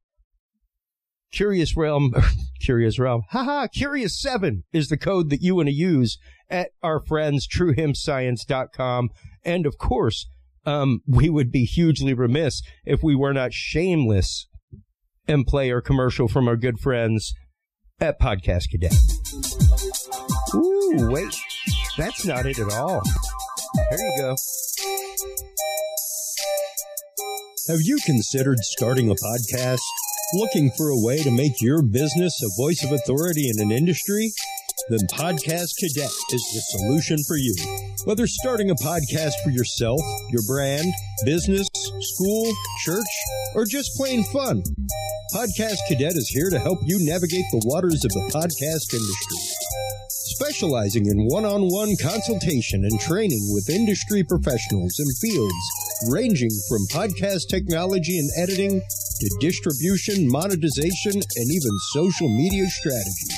Curious 1.32 1.78
Realm, 1.78 2.14
Curious 2.62 3.00
Realm, 3.00 3.24
haha, 3.30 3.68
Curious 3.68 4.20
7 4.20 4.64
is 4.74 4.90
the 4.90 4.98
code 4.98 5.30
that 5.30 5.42
you 5.42 5.56
want 5.56 5.70
to 5.70 5.74
use 5.74 6.18
at 6.50 6.72
our 6.84 7.00
friends 7.00 7.48
truehempscience.com. 7.48 9.10
And 9.44 9.66
of 9.66 9.78
course, 9.78 10.28
um, 10.66 11.02
we 11.08 11.30
would 11.30 11.52
be 11.52 11.66
hugely 11.66 12.14
remiss 12.14 12.62
if 12.86 13.02
we 13.02 13.16
were 13.16 13.34
not 13.34 13.54
shameless 13.54 14.48
and 15.28 15.46
play 15.46 15.72
our 15.72 15.82
commercial 15.82 16.28
from 16.28 16.48
our 16.48 16.58
good 16.58 16.80
friends 16.80 17.34
at 18.00 18.20
Podcast 18.20 18.70
Cadet. 18.70 18.94
Ooh, 20.54 21.10
wait, 21.12 21.36
that's 21.98 22.26
not 22.26 22.46
it 22.46 22.60
at 22.60 22.74
all. 22.74 23.02
There 23.90 24.00
you 24.00 24.18
go. 24.18 24.36
Have 27.70 27.80
you 27.82 27.98
considered 28.06 28.60
starting 28.60 29.10
a 29.10 29.16
podcast? 29.16 29.80
Looking 30.34 30.72
for 30.76 30.90
a 30.90 31.00
way 31.00 31.24
to 31.24 31.32
make 31.32 31.62
your 31.62 31.82
business 31.82 32.42
a 32.44 32.62
voice 32.62 32.84
of 32.84 32.92
authority 32.92 33.50
in 33.50 33.62
an 33.62 33.72
industry? 33.72 34.32
Then 34.90 35.00
Podcast 35.14 35.78
Cadet 35.80 36.12
is 36.32 36.44
the 36.54 36.62
solution 36.78 37.18
for 37.28 37.38
you. 37.38 37.56
Whether 38.06 38.28
starting 38.28 38.72
a 38.72 38.76
podcast 38.76 39.34
for 39.44 39.52
yourself, 39.52 40.02
your 40.32 40.42
brand, 40.48 40.92
business, 41.24 41.68
school, 42.00 42.52
church, 42.84 43.06
or 43.56 43.66
just 43.66 43.96
plain 43.96 44.24
fun, 44.26 44.64
Podcast 45.34 45.78
Cadet 45.88 46.18
is 46.18 46.30
here 46.30 46.50
to 46.50 46.60
help 46.60 46.80
you 46.84 46.98
navigate 47.06 47.46
the 47.52 47.62
waters 47.66 48.04
of 48.04 48.12
the 48.12 48.32
podcast 48.34 48.94
industry. 48.94 49.51
Specializing 50.42 51.06
in 51.06 51.28
one 51.30 51.46
on 51.46 51.70
one 51.70 51.94
consultation 52.02 52.84
and 52.84 53.00
training 53.00 53.46
with 53.54 53.70
industry 53.70 54.24
professionals 54.24 54.98
in 54.98 55.06
fields 55.22 55.54
ranging 56.10 56.50
from 56.68 56.82
podcast 56.90 57.46
technology 57.48 58.18
and 58.18 58.28
editing 58.36 58.82
to 58.82 59.38
distribution, 59.40 60.28
monetization, 60.28 61.14
and 61.14 61.48
even 61.54 61.72
social 61.94 62.28
media 62.28 62.66
strategies. 62.74 63.38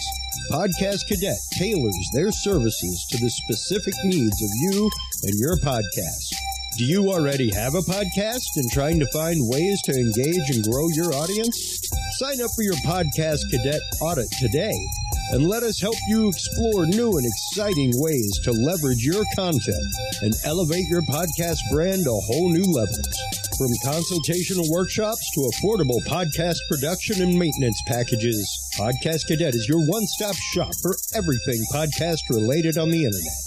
Podcast 0.50 1.04
Cadet 1.12 1.36
tailors 1.60 2.08
their 2.14 2.32
services 2.32 3.06
to 3.12 3.18
the 3.18 3.30
specific 3.30 3.94
needs 4.06 4.42
of 4.42 4.50
you 4.72 4.90
and 5.24 5.34
your 5.36 5.58
podcast. 5.58 6.32
Do 6.78 6.86
you 6.86 7.12
already 7.12 7.52
have 7.52 7.76
a 7.76 7.84
podcast 7.84 8.48
and 8.56 8.72
trying 8.72 9.00
to 9.02 9.12
find 9.12 9.52
ways 9.52 9.82
to 9.84 9.92
engage 9.92 10.56
and 10.56 10.64
grow 10.64 10.88
your 10.96 11.14
audience? 11.14 11.84
Sign 12.16 12.40
up 12.42 12.52
for 12.56 12.64
your 12.64 12.80
Podcast 12.88 13.42
Cadet 13.52 13.82
audit 14.02 14.32
today 14.40 14.80
and 15.32 15.48
let 15.48 15.64
us 15.64 15.80
help 15.80 15.96
you 16.08 16.28
explore 16.30 16.86
new 16.86 17.18
and 17.18 17.26
exciting 17.26 17.92
ways 17.96 18.40
to 18.44 18.52
leverage 18.52 19.04
your 19.04 19.24
content 19.36 19.94
and 20.22 20.34
elevate 20.46 20.88
your 20.90 21.02
podcast 21.04 21.58
brand 21.72 22.04
to 22.04 22.12
whole 22.12 22.50
new 22.50 22.66
levels. 22.66 23.18
From 23.58 23.70
consultational 23.86 24.70
workshops 24.70 25.24
to 25.36 25.50
affordable 25.54 26.04
podcast 26.06 26.58
production 26.70 27.22
and 27.22 27.38
maintenance 27.38 27.80
packages, 27.88 28.50
Podcast 28.80 29.28
Cadet 29.28 29.54
is 29.54 29.68
your 29.70 29.86
one 29.86 30.06
stop 30.08 30.36
shop 30.54 30.72
for 30.82 30.96
everything 31.14 31.64
podcast 31.72 32.20
related 32.30 32.78
on 32.78 32.90
the 32.90 33.06
internet. 33.06 33.38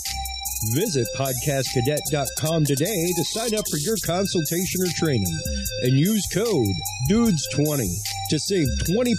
Visit 0.74 1.06
podcastcadet.com 1.16 2.64
today 2.64 3.12
to 3.16 3.24
sign 3.24 3.54
up 3.58 3.64
for 3.68 3.78
your 3.78 3.96
consultation 4.06 4.82
or 4.82 4.90
training 4.96 5.38
and 5.82 5.98
use 5.98 6.26
code 6.32 6.74
DUDES20 7.10 7.86
to 8.30 8.38
save 8.38 8.66
20% 8.88 9.14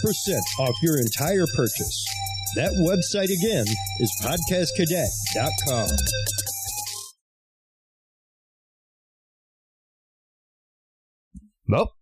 off 0.60 0.76
your 0.82 1.00
entire 1.00 1.46
purchase. 1.56 2.06
That 2.56 2.72
website 2.80 3.26
again 3.26 3.66
is 4.00 4.12
podcastcadet.com. 4.24 5.90
Well, 11.68 11.94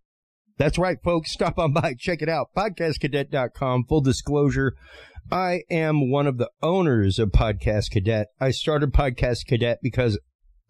that's 0.58 0.78
right, 0.78 0.98
folks. 1.02 1.32
Stop 1.32 1.58
on 1.58 1.72
by, 1.72 1.94
check 1.98 2.22
it 2.22 2.28
out. 2.28 2.48
Podcastcadet.com. 2.56 3.84
Full 3.88 4.00
disclosure. 4.00 4.74
I 5.30 5.62
am 5.68 6.10
one 6.10 6.26
of 6.26 6.38
the 6.38 6.50
owners 6.62 7.18
of 7.18 7.30
Podcast 7.30 7.90
Cadet. 7.90 8.28
I 8.40 8.52
started 8.52 8.92
Podcast 8.92 9.46
Cadet 9.46 9.78
because 9.82 10.18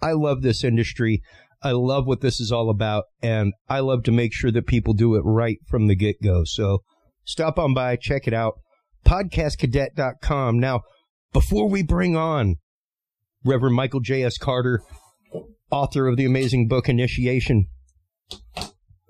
I 0.01 0.13
love 0.13 0.43
this 0.43 0.65
industry. 0.65 1.23
I 1.63 1.73
love 1.73 2.07
what 2.07 2.23
this 2.23 2.41
is 2.41 2.51
all 2.51 2.71
about, 2.71 3.05
and 3.23 3.53
I 3.69 3.81
love 3.81 4.03
to 4.05 4.13
make 4.13 4.33
sure 4.33 4.51
that 4.53 4.67
people 4.67 4.95
do 4.95 5.15
it 5.15 5.23
right 5.25 5.59
from 5.67 5.87
the 5.87 5.97
get 5.97 6.23
go. 6.23 6.45
So 6.45 6.83
stop 7.25 7.59
on 7.59 7.75
by, 7.75 7.97
check 7.97 8.27
it 8.27 8.35
out. 8.35 8.55
Podcastcadet.com. 9.07 10.59
Now, 10.59 10.83
before 11.33 11.69
we 11.69 11.83
bring 11.85 12.17
on 12.17 12.57
Reverend 13.45 13.77
Michael 13.77 14.01
J.S. 14.01 14.37
Carter, 14.37 14.83
author 15.71 16.09
of 16.09 16.17
the 16.17 16.25
amazing 16.25 16.67
book 16.67 16.89
Initiation, 16.89 17.69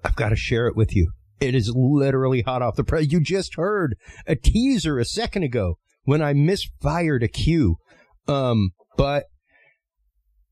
I've 0.04 0.16
got 0.16 0.28
to 0.28 0.36
share 0.36 0.66
it 0.66 0.76
with 0.76 0.94
you. 0.94 1.12
It 1.40 1.54
is 1.54 1.72
literally 1.74 2.42
hot 2.42 2.60
off 2.60 2.76
the 2.76 2.84
press. 2.84 3.10
You 3.10 3.20
just 3.20 3.56
heard 3.56 3.96
a 4.26 4.36
teaser 4.36 4.98
a 4.98 5.04
second 5.04 5.44
ago 5.44 5.78
when 6.04 6.20
I 6.20 6.34
misfired 6.34 7.22
a 7.22 7.28
cue. 7.28 7.76
Um, 8.28 8.72
but 8.98 9.24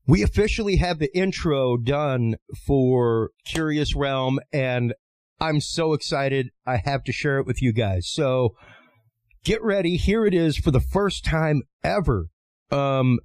we 0.07 0.23
officially 0.23 0.77
have 0.77 0.97
the 0.97 1.15
intro 1.15 1.77
done 1.77 2.35
for 2.65 3.29
Curious 3.45 3.95
Realm, 3.95 4.39
and 4.51 4.93
I'm 5.39 5.61
so 5.61 5.93
excited. 5.93 6.49
I 6.65 6.77
have 6.77 7.03
to 7.03 7.11
share 7.11 7.39
it 7.39 7.45
with 7.45 7.61
you 7.61 7.73
guys. 7.73 8.09
So 8.11 8.55
get 9.45 9.63
ready. 9.63 9.95
Here 9.95 10.25
it 10.25 10.33
is 10.33 10.57
for 10.57 10.71
the 10.71 10.81
first 10.81 11.23
time 11.23 11.61
ever. 11.83 12.25
Um, 12.71 13.19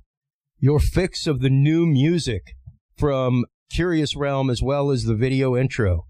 your 0.59 0.79
fix 0.79 1.27
of 1.27 1.41
the 1.41 1.49
new 1.49 1.87
music 1.87 2.53
from 2.97 3.47
Curious 3.73 4.15
Realm 4.15 4.51
as 4.51 4.63
well 4.63 4.91
as 4.91 5.05
the 5.05 5.15
video 5.15 5.57
intro. 5.57 6.05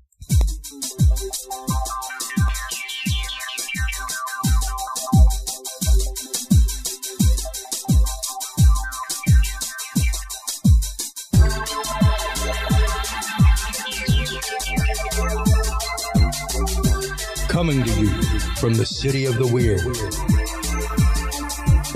Coming 17.49 17.85
to 17.85 18.01
you 18.01 18.40
from 18.61 18.75
the 18.75 18.85
city 18.85 19.25
of 19.25 19.37
the 19.37 19.47
weird. 19.47 19.81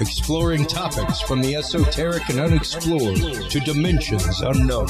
Exploring 0.01 0.65
topics 0.65 1.21
from 1.21 1.43
the 1.43 1.55
esoteric 1.57 2.27
and 2.31 2.41
unexplored 2.41 3.51
to 3.51 3.61
dimensions 3.61 4.41
unknown. 4.41 4.87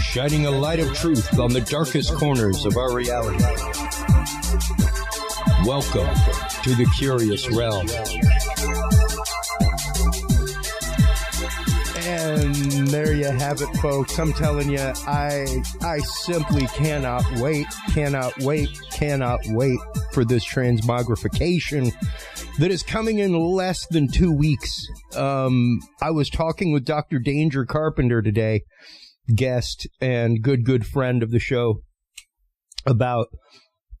Shining 0.00 0.46
a 0.46 0.50
light 0.52 0.78
of 0.78 0.94
truth 0.94 1.36
on 1.40 1.52
the 1.52 1.62
darkest 1.62 2.14
corners 2.14 2.64
of 2.64 2.76
our 2.76 2.94
reality. 2.94 3.42
Welcome 5.66 6.14
to 6.62 6.76
the 6.76 6.88
Curious 6.96 7.50
Realm. 7.50 7.88
There 12.58 13.14
you 13.14 13.26
have 13.26 13.60
it, 13.60 13.68
folks. 13.76 14.18
I'm 14.18 14.32
telling 14.32 14.68
you, 14.68 14.80
I 14.80 15.62
I 15.80 15.98
simply 15.98 16.66
cannot 16.66 17.24
wait, 17.36 17.68
cannot 17.92 18.36
wait, 18.38 18.68
cannot 18.92 19.40
wait 19.46 19.78
for 20.12 20.24
this 20.24 20.44
transmogrification 20.44 21.92
that 22.58 22.72
is 22.72 22.82
coming 22.82 23.20
in 23.20 23.38
less 23.38 23.86
than 23.86 24.08
two 24.08 24.32
weeks. 24.32 24.88
Um, 25.14 25.78
I 26.02 26.10
was 26.10 26.28
talking 26.28 26.72
with 26.72 26.84
Dr. 26.84 27.20
Danger 27.20 27.64
Carpenter 27.64 28.22
today, 28.22 28.62
guest 29.32 29.86
and 30.00 30.42
good 30.42 30.64
good 30.64 30.84
friend 30.84 31.22
of 31.22 31.30
the 31.30 31.38
show, 31.38 31.82
about 32.86 33.28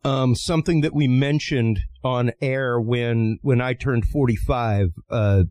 um, 0.02 0.34
something 0.34 0.80
that 0.80 0.94
we 0.94 1.06
mentioned 1.06 1.78
on 2.02 2.32
air 2.40 2.80
when 2.80 3.38
when 3.42 3.60
I 3.60 3.74
turned 3.74 4.04
45. 4.06 4.88
Uh, 5.08 5.44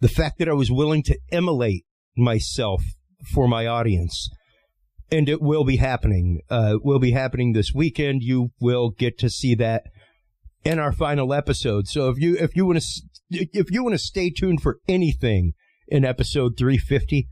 the 0.00 0.08
fact 0.08 0.38
that 0.40 0.48
I 0.50 0.52
was 0.52 0.70
willing 0.70 1.02
to 1.04 1.18
immolate 1.32 1.86
myself 2.16 2.82
for 3.32 3.48
my 3.48 3.66
audience. 3.66 4.28
And 5.10 5.28
it 5.28 5.40
will 5.40 5.64
be 5.64 5.76
happening. 5.76 6.40
Uh, 6.50 6.76
will 6.82 6.98
be 6.98 7.12
happening 7.12 7.52
this 7.52 7.72
weekend. 7.74 8.22
You 8.22 8.50
will 8.60 8.90
get 8.90 9.18
to 9.18 9.30
see 9.30 9.54
that 9.56 9.84
in 10.64 10.78
our 10.78 10.92
final 10.92 11.32
episode. 11.32 11.86
So 11.86 12.08
if 12.08 12.18
you 12.18 12.36
if 12.36 12.56
you 12.56 12.66
want 12.66 12.80
to 12.80 13.46
if 13.52 13.70
you 13.70 13.84
want 13.84 13.94
to 13.94 13.98
stay 13.98 14.30
tuned 14.30 14.62
for 14.62 14.78
anything 14.88 15.52
in 15.88 16.04
episode 16.04 16.56
350 16.58 17.28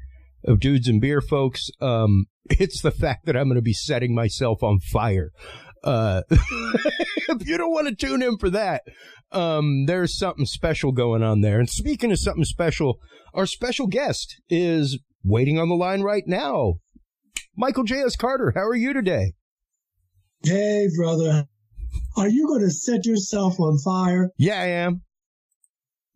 of 0.46 0.60
Dudes 0.60 0.88
and 0.88 1.00
Beer, 1.00 1.20
folks, 1.20 1.70
um, 1.80 2.26
it's 2.50 2.82
the 2.82 2.90
fact 2.90 3.26
that 3.26 3.36
I'm 3.36 3.46
going 3.46 3.56
to 3.56 3.62
be 3.62 3.72
setting 3.72 4.14
myself 4.14 4.62
on 4.62 4.78
fire. 4.78 5.30
Uh, 5.84 6.22
if 6.30 7.46
you 7.46 7.58
don't 7.58 7.72
want 7.72 7.88
to 7.88 7.94
tune 7.94 8.22
in 8.22 8.38
for 8.38 8.50
that, 8.50 8.82
um, 9.32 9.86
there's 9.86 10.16
something 10.16 10.46
special 10.46 10.92
going 10.92 11.22
on 11.22 11.40
there. 11.40 11.58
And 11.58 11.68
speaking 11.68 12.12
of 12.12 12.18
something 12.18 12.44
special, 12.44 12.98
our 13.34 13.46
special 13.46 13.86
guest 13.86 14.40
is 14.48 14.98
waiting 15.24 15.58
on 15.58 15.68
the 15.68 15.74
line 15.74 16.02
right 16.02 16.24
now. 16.26 16.74
Michael 17.56 17.84
J.S. 17.84 18.16
Carter, 18.16 18.52
how 18.54 18.62
are 18.62 18.76
you 18.76 18.92
today? 18.92 19.32
Hey, 20.44 20.88
brother. 20.96 21.46
Are 22.16 22.28
you 22.28 22.46
going 22.46 22.62
to 22.62 22.70
set 22.70 23.06
yourself 23.06 23.60
on 23.60 23.78
fire? 23.78 24.30
Yeah, 24.38 24.60
I 24.60 24.66
am. 24.66 25.02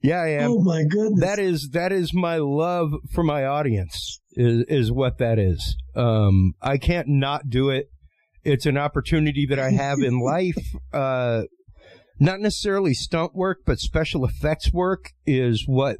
Yeah, 0.03 0.21
I 0.21 0.29
am. 0.29 0.51
Oh 0.53 0.59
my 0.61 0.85
goodness. 0.85 1.21
That 1.21 1.39
is 1.39 1.71
that 1.73 1.91
is 1.91 2.15
my 2.15 2.37
love 2.37 2.93
for 3.13 3.25
my 3.25 3.45
audience 3.45 4.21
is 4.33 4.65
is 4.69 4.93
what 4.93 5.19
that 5.19 5.39
is. 5.39 5.77
Um 5.97 6.53
I 6.63 6.79
can't 6.79 7.09
not 7.09 7.49
do 7.49 7.71
it 7.71 7.91
It's 8.47 8.67
an 8.67 8.79
opportunity 8.79 9.47
that 9.47 9.59
I 9.59 9.71
have 9.71 9.99
in 9.99 10.21
life. 10.35 10.57
Uh, 10.93 11.43
not 12.19 12.41
necessarily 12.41 12.95
stunt 12.95 13.35
work, 13.35 13.59
but 13.67 13.79
special 13.79 14.25
effects 14.25 14.73
work 14.73 15.11
is 15.27 15.65
what 15.67 15.99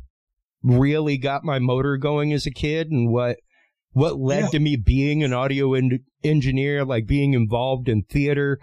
really 0.63 1.19
got 1.19 1.45
my 1.45 1.59
motor 1.59 1.97
going 1.97 2.33
as 2.33 2.47
a 2.47 2.51
kid 2.51 2.91
and 2.91 3.11
what 3.13 3.37
what 3.93 4.19
led 4.19 4.45
Yeah. 4.45 4.49
to 4.51 4.59
me 4.61 4.77
being 4.77 5.23
an 5.25 5.33
audio 5.33 5.75
en- 5.75 6.01
engineer, 6.23 6.85
like 6.85 7.07
being 7.07 7.35
involved 7.35 7.89
in 7.89 8.03
theater, 8.03 8.59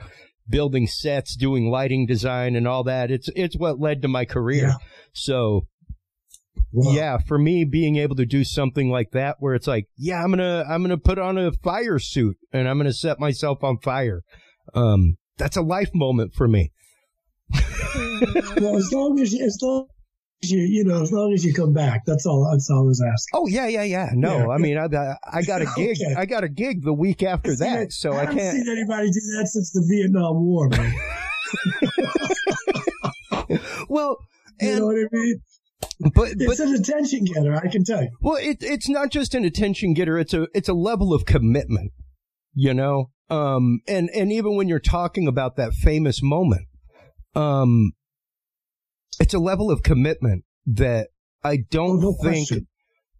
building 0.48 0.86
sets, 0.88 1.36
doing 1.36 1.70
lighting 1.70 2.06
design 2.06 2.56
and 2.56 2.68
all 2.68 2.84
that. 2.86 3.12
It's 3.12 3.30
it's 3.36 3.58
what 3.58 3.80
led 3.80 4.02
to 4.04 4.08
my 4.08 4.26
career. 4.26 4.68
Yeah. 4.68 4.76
So 5.14 5.68
Wow. 6.76 6.92
yeah, 6.94 7.18
for 7.28 7.38
me 7.38 7.64
being 7.66 7.98
able 7.98 8.16
to 8.16 8.26
do 8.26 8.44
something 8.44 8.90
like 8.90 9.12
that 9.12 9.36
where 9.40 9.54
it's 9.54 9.68
like, 9.68 9.86
yeah, 9.96 10.24
I'm 10.24 10.32
going 10.32 10.40
to 10.40 10.66
I'm 10.68 10.82
going 10.82 10.90
to 10.90 10.98
put 10.98 11.20
on 11.20 11.38
a 11.38 11.52
fire 11.64 12.00
suit 12.00 12.36
and 12.52 12.68
I'm 12.68 12.78
going 12.78 12.88
to 12.90 12.94
set 12.94 13.20
myself 13.20 13.64
on 13.64 13.78
fire. 13.78 14.24
Um 14.74 15.18
that's 15.38 15.56
a 15.58 15.62
life 15.62 15.90
moment 15.94 16.34
for 16.34 16.48
me. 16.48 16.72
Well, 18.62 18.78
as 18.78 18.92
long 18.94 19.20
as 19.20 19.34
you, 19.34 19.46
as 19.46 19.60
long 19.62 19.88
as 20.42 20.50
you, 20.52 20.60
you 20.60 20.84
know, 20.86 21.02
as 21.02 21.12
long 21.12 21.34
as 21.34 21.44
you 21.46 21.54
come 21.54 21.74
back, 21.74 22.02
that's 22.06 22.26
all. 22.26 22.48
That's 22.50 22.70
all 22.70 22.80
I 22.80 22.84
was 22.84 23.02
asking. 23.02 23.32
Oh 23.34 23.48
yeah, 23.48 23.68
yeah, 23.68 23.84
yeah. 23.84 24.10
No, 24.14 24.38
Yeah. 24.38 24.48
I 24.50 24.58
mean, 24.58 24.78
I, 24.78 24.86
I 25.32 25.42
got 25.42 25.62
a 25.62 25.66
gig. 25.76 25.98
Okay. 26.02 26.16
I 26.16 26.26
got 26.26 26.44
a 26.44 26.50
gig 26.50 26.84
the 26.84 26.94
week 26.94 27.22
after 27.24 27.54
See, 27.56 27.64
that, 27.66 27.92
so 27.92 28.14
I 28.14 28.22
haven't 28.22 28.38
can't. 28.38 28.56
seen 28.58 28.70
anybody 28.78 29.08
do 29.08 29.20
that 29.38 29.48
since 29.48 29.72
the 29.72 29.86
Vietnam 29.90 30.46
War, 30.46 30.70
man. 30.70 30.94
Well, 33.90 34.18
You 34.62 34.70
and 34.70 34.80
know 34.80 34.86
what 34.88 34.96
I 34.96 35.08
mean? 35.12 35.42
But 36.14 36.14
but 36.14 36.32
It's 36.38 36.60
an 36.60 36.74
attention 36.76 37.26
getter, 37.26 37.56
I 37.56 37.68
can 37.68 37.84
tell 37.84 38.02
you. 38.04 38.10
well, 38.22 38.38
it, 38.38 38.58
it's 38.62 38.90
not 38.90 39.10
just 39.12 39.34
an 39.36 39.44
attention 39.46 39.94
getter. 39.94 40.18
It's 40.18 40.34
a 40.34 40.48
it's 40.54 40.70
a 40.70 40.74
level 40.74 41.14
of 41.14 41.26
commitment. 41.26 41.92
You 42.56 42.74
know, 42.74 43.10
um, 43.30 43.80
and 43.88 44.10
and 44.14 44.32
even 44.32 44.56
when 44.56 44.68
you're 44.68 44.80
talking 44.80 45.28
about 45.28 45.56
that 45.56 45.74
famous 45.74 46.22
moment, 46.22 46.68
um, 47.36 47.94
it's 49.20 49.34
a 49.34 49.40
level 49.40 49.72
of 49.72 49.82
commitment 49.84 50.44
that 50.68 51.08
I 51.44 51.58
don't 51.70 51.98
Oh, 52.04 52.12
no 52.12 52.14
think 52.22 52.48
question. 52.48 52.68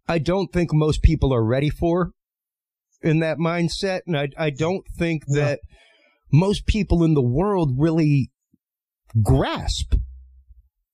I 0.06 0.18
don't 0.18 0.52
think 0.52 0.70
most 0.72 1.02
people 1.02 1.32
are 1.34 1.44
ready 1.44 1.70
for 1.70 2.12
in 3.02 3.20
that 3.20 3.38
mindset. 3.38 4.00
And 4.06 4.16
I, 4.16 4.28
I 4.38 4.50
don't 4.50 4.84
think 4.98 5.24
Yeah. 5.28 5.44
that 5.44 5.60
most 6.32 6.66
people 6.66 7.02
in 7.04 7.14
the 7.14 7.22
world 7.22 7.72
really 7.78 8.30
grasp, 9.22 9.94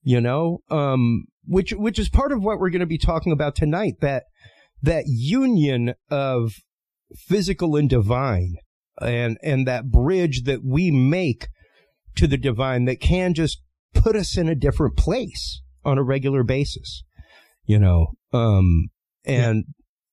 you 0.03 0.21
know, 0.21 0.59
um, 0.71 1.25
which, 1.51 1.73
which 1.73 1.99
is 1.99 2.09
part 2.09 2.31
of 2.31 2.45
what 2.45 2.61
we're 2.61 2.71
going 2.71 2.79
to 2.79 2.87
be 2.87 2.97
talking 2.97 3.33
about 3.33 3.57
tonight, 3.57 3.95
that, 4.01 4.23
that 4.81 5.05
union 5.09 5.95
of 6.09 6.53
physical 7.27 7.75
and 7.75 7.91
divine 7.91 8.55
and, 9.03 9.37
and 9.43 9.67
that 9.67 9.91
bridge 9.91 10.45
that 10.45 10.61
we 10.65 10.93
make 10.93 11.49
to 12.15 12.29
the 12.29 12.37
divine 12.37 12.85
that 12.85 13.01
can 13.01 13.35
just 13.35 13.63
put 13.93 14.15
us 14.15 14.37
in 14.37 14.49
a 14.49 14.55
different 14.55 14.97
place 14.97 15.61
on 15.85 15.99
a 15.99 16.05
regular 16.05 16.45
basis, 16.45 17.03
you 17.65 17.81
know, 17.81 18.13
um, 18.33 18.89
and 19.25 19.65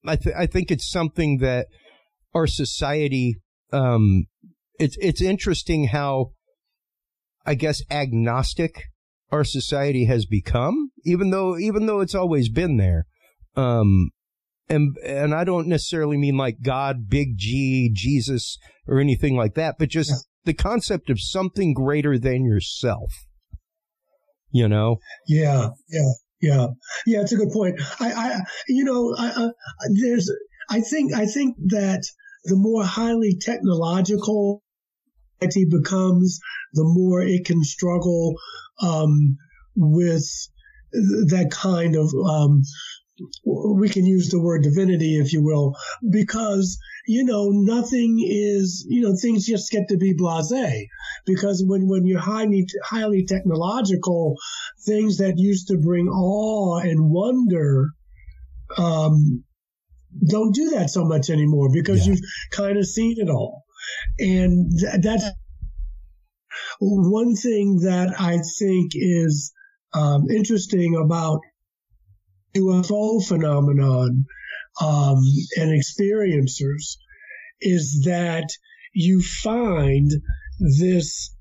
I, 0.07 0.15
th- 0.15 0.35
I 0.35 0.47
think 0.47 0.71
it's 0.71 0.89
something 0.89 1.37
that 1.37 1.67
our 2.33 2.47
society, 2.47 3.35
um, 3.71 4.25
it's, 4.79 4.97
it's 4.99 5.21
interesting 5.21 5.89
how, 5.89 6.31
I 7.45 7.53
guess, 7.53 7.83
agnostic 7.91 8.85
our 9.31 9.43
society 9.43 10.05
has 10.05 10.25
become, 10.25 10.91
even 11.05 11.31
though, 11.31 11.57
even 11.57 11.85
though 11.85 11.99
it's 11.99 12.15
always 12.15 12.49
been 12.49 12.77
there. 12.77 13.05
Um, 13.55 14.09
and, 14.69 14.95
and 15.05 15.33
I 15.33 15.43
don't 15.43 15.67
necessarily 15.67 16.17
mean 16.17 16.37
like 16.37 16.57
God, 16.61 17.09
big 17.09 17.37
G, 17.37 17.89
Jesus, 17.93 18.57
or 18.87 18.99
anything 18.99 19.35
like 19.35 19.55
that, 19.55 19.75
but 19.79 19.89
just 19.89 20.11
Yeah. 20.11 20.17
the 20.45 20.53
concept 20.53 21.09
of 21.09 21.19
something 21.19 21.73
greater 21.73 22.17
than 22.17 22.45
yourself. 22.45 23.11
You 24.51 24.69
know? 24.69 24.97
Yeah, 25.27 25.69
yeah, 25.89 26.11
yeah, 26.41 26.67
yeah. 27.05 27.21
It's 27.21 27.33
a 27.33 27.37
good 27.37 27.51
point. 27.51 27.79
I, 27.99 28.11
I 28.11 28.39
you 28.67 28.83
know, 28.83 29.13
I, 29.17 29.27
I, 29.27 29.49
there's, 30.01 30.31
I 30.69 30.79
think, 30.81 31.13
I 31.13 31.25
think 31.25 31.57
that 31.67 32.03
the 32.45 32.55
more 32.55 32.83
highly 32.85 33.37
technological 33.41 34.63
it 35.41 35.53
becomes, 35.69 36.39
the 36.73 36.83
more 36.85 37.21
it 37.21 37.45
can 37.45 37.63
struggle 37.63 38.35
um, 38.81 39.37
with 39.75 40.25
that 40.93 41.49
kind 41.51 41.95
of. 41.95 42.13
Um, 42.13 42.63
we 43.45 43.89
can 43.89 44.05
use 44.05 44.29
the 44.29 44.39
word 44.39 44.61
divinity, 44.61 45.17
if 45.17 45.33
you 45.33 45.43
will, 45.43 45.75
because 46.07 46.77
you 47.07 47.23
know 47.23 47.49
nothing 47.49 48.23
is, 48.23 48.85
you 48.87 49.01
know, 49.01 49.15
things 49.19 49.45
just 49.45 49.71
get 49.71 49.87
to 49.89 49.97
be 49.97 50.13
blasé. 50.13 50.85
Because 51.25 51.63
when 51.65 51.87
when 51.87 52.05
you're 52.05 52.19
highly 52.19 52.67
highly 52.83 53.25
technological, 53.25 54.35
things 54.85 55.17
that 55.17 55.39
used 55.39 55.69
to 55.69 55.77
bring 55.79 56.07
awe 56.07 56.77
and 56.77 57.09
wonder 57.09 57.89
um, 58.77 59.43
don't 60.27 60.53
do 60.53 60.71
that 60.71 60.89
so 60.89 61.05
much 61.05 61.29
anymore 61.29 61.69
because 61.71 62.05
Yeah. 62.05 62.13
you've 62.13 62.21
kind 62.51 62.77
of 62.77 62.85
seen 62.85 63.15
it 63.17 63.29
all. 63.29 63.65
And 64.19 64.71
th- 64.79 65.01
that's 65.01 65.25
one 66.79 67.35
thing 67.35 67.79
that 67.83 68.19
I 68.19 68.39
think 68.59 68.91
is 68.93 69.53
um, 69.93 70.29
interesting 70.29 70.95
about 70.95 71.39
UFO 72.55 73.25
phenomenon 73.25 74.25
um, 74.81 75.19
and 75.57 75.71
experiencers 75.71 76.97
is 77.61 78.03
that 78.05 78.49
you 78.93 79.21
find 79.21 80.11
this 80.79 81.33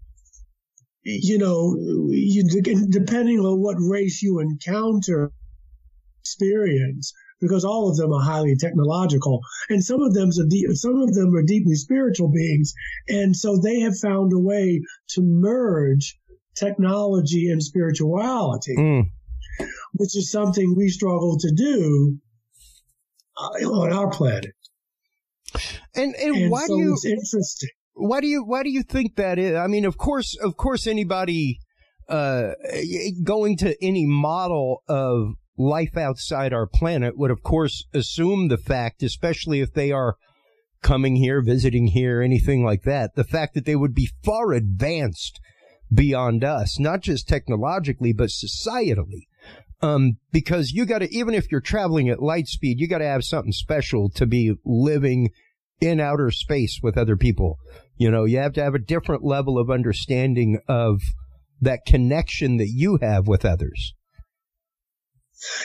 you 1.08 1.38
know, 1.38 1.76
you, 2.10 2.42
depending 2.90 3.38
on 3.38 3.62
what 3.62 3.76
race 3.78 4.22
you 4.22 4.40
encounter, 4.40 5.30
experience, 6.20 7.12
because 7.40 7.64
all 7.64 7.90
of 7.90 7.96
them 7.96 8.12
are 8.12 8.22
highly 8.22 8.56
technological, 8.56 9.40
and 9.68 9.84
some 9.84 10.00
of 10.02 10.14
them 10.14 10.28
are 10.30 10.46
deep, 10.48 10.66
some 10.72 10.96
of 11.02 11.12
them 11.14 11.34
are 11.34 11.42
deeply 11.42 11.74
spiritual 11.74 12.30
beings, 12.32 12.72
and 13.08 13.36
so 13.36 13.58
they 13.58 13.80
have 13.80 13.98
found 13.98 14.32
a 14.32 14.38
way 14.38 14.80
to 15.10 15.20
merge 15.22 16.18
technology 16.54 17.50
and 17.50 17.62
spirituality, 17.62 18.74
Mm. 18.76 19.04
which 19.94 20.16
is 20.16 20.30
something 20.30 20.74
we 20.76 20.88
struggle 20.88 21.36
to 21.38 21.52
do 21.54 22.18
uh, 23.36 23.68
on 23.68 23.92
our 23.92 24.10
planet. 24.10 24.52
And, 25.94 26.14
and, 26.14 26.36
And 26.36 26.50
why 26.50 26.66
so 26.66 26.76
do 26.76 26.82
you, 26.82 26.92
it's 26.94 27.04
interesting. 27.04 27.70
why 27.94 28.20
do 28.20 28.26
you 28.26 28.44
why 28.44 28.62
do 28.62 28.70
you 28.70 28.82
think 28.82 29.16
that 29.16 29.38
is? 29.38 29.54
I 29.54 29.66
mean, 29.66 29.84
of 29.84 29.96
course, 29.96 30.36
of 30.42 30.56
course, 30.56 30.86
anybody 30.86 31.58
uh, 32.08 32.52
going 33.24 33.56
to 33.58 33.74
any 33.84 34.06
model 34.06 34.82
of 34.88 35.34
life 35.56 35.96
outside 35.96 36.52
our 36.52 36.66
planet 36.66 37.16
would, 37.16 37.30
of 37.30 37.42
course, 37.42 37.84
assume 37.94 38.48
the 38.48 38.58
fact, 38.58 39.02
especially 39.02 39.60
if 39.60 39.72
they 39.72 39.92
are 39.92 40.16
coming 40.82 41.16
here, 41.16 41.42
visiting 41.42 41.88
here, 41.88 42.22
anything 42.22 42.64
like 42.64 42.82
that, 42.82 43.14
the 43.14 43.24
fact 43.24 43.54
that 43.54 43.64
they 43.64 43.76
would 43.76 43.94
be 43.94 44.10
far 44.24 44.52
advanced 44.52 45.40
beyond 45.92 46.44
us, 46.44 46.78
not 46.78 47.00
just 47.00 47.28
technologically, 47.28 48.12
but 48.12 48.28
societally. 48.28 49.26
Um, 49.82 50.18
because 50.32 50.72
you 50.72 50.86
got 50.86 51.00
to, 51.00 51.14
even 51.14 51.34
if 51.34 51.50
you're 51.50 51.60
traveling 51.60 52.08
at 52.08 52.22
light 52.22 52.46
speed, 52.46 52.80
you 52.80 52.88
got 52.88 52.98
to 52.98 53.06
have 53.06 53.24
something 53.24 53.52
special 53.52 54.08
to 54.10 54.26
be 54.26 54.54
living 54.64 55.30
in 55.80 56.00
outer 56.00 56.30
space 56.30 56.80
with 56.82 56.96
other 56.96 57.16
people. 57.16 57.58
You 57.96 58.10
know, 58.10 58.24
you 58.24 58.38
have 58.38 58.54
to 58.54 58.62
have 58.62 58.74
a 58.74 58.80
different 58.80 59.24
level 59.24 59.58
of 59.58 59.70
understanding 59.70 60.60
of 60.66 61.02
that 61.60 61.80
connection 61.86 62.56
that 62.56 62.68
you 62.68 62.98
have 63.02 63.26
with 63.26 63.44
others. 63.44 63.94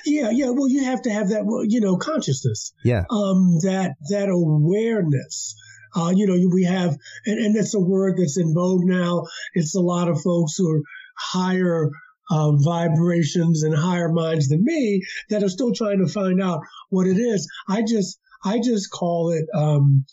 Yeah, 0.06 0.30
yeah. 0.32 0.50
Well, 0.50 0.68
you 0.70 0.84
have 0.86 1.02
to 1.04 1.10
have 1.12 1.30
that, 1.30 1.44
you 1.70 1.82
know, 1.82 1.98
consciousness. 1.98 2.74
Yeah. 2.84 3.04
um, 3.10 3.58
that 3.64 3.96
that 4.10 4.30
awareness. 4.30 5.56
Uh, 5.94 6.10
you 6.16 6.26
know, 6.26 6.38
we 6.54 6.64
have, 6.64 6.96
and, 7.26 7.38
and 7.38 7.56
it's 7.58 7.74
a 7.74 7.80
word 7.80 8.16
that's 8.18 8.38
in 8.38 8.54
vogue 8.54 8.86
now. 8.86 9.24
It's 9.54 9.76
a 9.76 9.82
lot 9.82 10.08
of 10.08 10.22
folks 10.22 10.56
who 10.56 10.72
are 10.72 10.82
higher 11.18 11.90
uh, 12.30 12.52
vibrations 12.54 13.64
and 13.64 13.76
higher 13.76 14.08
minds 14.10 14.48
than 14.48 14.64
me 14.64 15.02
that 15.30 15.44
are 15.44 15.50
still 15.50 15.74
trying 15.74 16.00
to 16.00 16.08
find 16.08 16.42
out 16.42 16.62
what 16.90 17.08
it 17.08 17.18
is. 17.18 17.46
I 17.68 17.82
just, 17.82 18.20
I 18.46 18.60
just 18.60 18.90
call 18.90 19.32
it 19.32 19.46
um, 19.54 20.06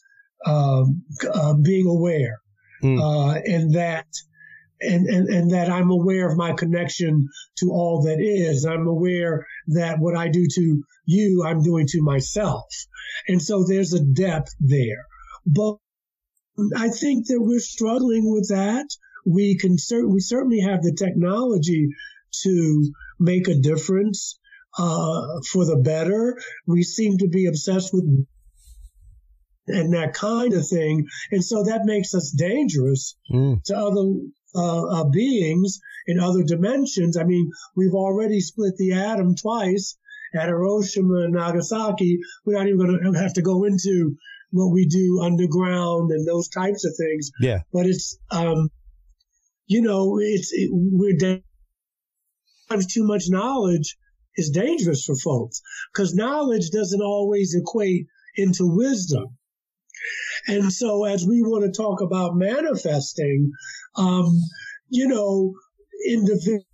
um, 0.44 1.04
uh, 1.32 1.54
being 1.54 1.86
aware, 1.86 2.40
Mm. 2.82 3.00
uh, 3.00 3.40
and 3.44 3.74
that. 3.74 4.06
And, 4.80 5.06
and, 5.08 5.28
and 5.28 5.50
that 5.50 5.68
I'm 5.68 5.90
aware 5.90 6.28
of 6.28 6.36
my 6.36 6.52
connection 6.52 7.26
to 7.58 7.70
all 7.70 8.02
that 8.02 8.20
is. 8.20 8.64
I'm 8.64 8.86
aware 8.86 9.44
that 9.68 9.98
what 9.98 10.16
I 10.16 10.28
do 10.28 10.46
to 10.48 10.82
you, 11.04 11.44
I'm 11.44 11.62
doing 11.62 11.86
to 11.88 12.02
myself. 12.02 12.66
And 13.26 13.42
so 13.42 13.64
there's 13.64 13.92
a 13.92 14.04
depth 14.04 14.54
there. 14.60 15.06
But 15.44 15.78
I 16.76 16.90
think 16.90 17.26
that 17.26 17.40
we're 17.40 17.60
struggling 17.60 18.32
with 18.32 18.50
that. 18.50 18.86
We 19.26 19.56
can 19.58 19.78
cer- 19.78 20.08
we 20.08 20.20
certainly 20.20 20.60
have 20.60 20.82
the 20.82 20.94
technology 20.94 21.88
to 22.42 22.92
make 23.18 23.48
a 23.48 23.58
difference 23.58 24.38
uh, 24.78 25.40
for 25.52 25.64
the 25.64 25.76
better. 25.76 26.40
We 26.66 26.82
seem 26.82 27.18
to 27.18 27.28
be 27.28 27.46
obsessed 27.46 27.92
with 27.92 28.26
and 29.68 29.92
that 29.92 30.14
kind 30.14 30.54
of 30.54 30.66
thing. 30.66 31.06
And 31.30 31.44
so 31.44 31.64
that 31.64 31.84
makes 31.84 32.14
us 32.14 32.30
dangerous 32.30 33.16
mm. 33.30 33.62
to 33.64 33.76
other 33.76 34.14
uh, 34.54 34.82
uh, 34.82 35.04
beings 35.04 35.80
in 36.06 36.18
other 36.18 36.42
dimensions. 36.42 37.16
I 37.16 37.24
mean, 37.24 37.50
we've 37.76 37.94
already 37.94 38.40
split 38.40 38.76
the 38.76 38.92
atom 38.92 39.34
twice 39.34 39.96
at 40.34 40.48
Hiroshima 40.48 41.24
and 41.24 41.34
Nagasaki. 41.34 42.18
We're 42.44 42.58
not 42.58 42.66
even 42.66 42.78
going 42.78 43.12
to 43.12 43.20
have 43.20 43.34
to 43.34 43.42
go 43.42 43.64
into 43.64 44.16
what 44.50 44.72
we 44.72 44.86
do 44.86 45.20
underground 45.22 46.10
and 46.10 46.26
those 46.26 46.48
types 46.48 46.84
of 46.84 46.94
things. 46.96 47.30
Yeah. 47.40 47.60
But 47.72 47.86
it's, 47.86 48.18
um, 48.30 48.70
you 49.66 49.82
know, 49.82 50.18
it's, 50.20 50.52
it, 50.52 50.70
we're 50.72 51.42
too 52.88 53.04
much 53.04 53.24
knowledge 53.28 53.96
is 54.36 54.50
dangerous 54.50 55.04
for 55.04 55.16
folks 55.16 55.60
because 55.92 56.14
knowledge 56.14 56.70
doesn't 56.70 57.02
always 57.02 57.54
equate 57.54 58.06
into 58.36 58.66
wisdom. 58.66 59.37
And 60.46 60.72
so 60.72 61.04
as 61.04 61.26
we 61.26 61.42
want 61.42 61.64
to 61.64 61.76
talk 61.76 62.00
about 62.00 62.36
manifesting, 62.36 63.52
um, 63.96 64.40
you 64.88 65.08
know, 65.08 65.54
individual, 66.06 66.64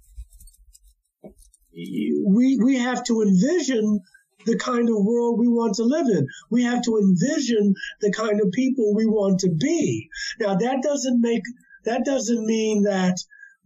we, 1.73 2.59
we 2.63 2.79
have 2.79 3.03
to 3.05 3.23
envision 3.23 4.01
the 4.47 4.59
kind 4.59 4.89
of 4.89 5.05
world 5.05 5.39
we 5.39 5.49
want 5.49 5.75
to 5.75 5.85
live 5.85 6.07
in. 6.07 6.27
We 6.51 6.65
have 6.65 6.83
to 6.83 6.99
envision 6.99 7.75
the 8.01 8.13
kind 8.13 8.41
of 8.41 8.53
people 8.53 8.95
we 8.95 9.07
want 9.07 9.41
to 9.41 9.51
be. 9.51 10.09
Now 10.39 10.55
that 10.55 10.83
doesn't 10.83 11.21
make, 11.21 11.43
that 11.85 12.05
doesn't 12.05 12.45
mean 12.45 12.85
that 12.85 13.17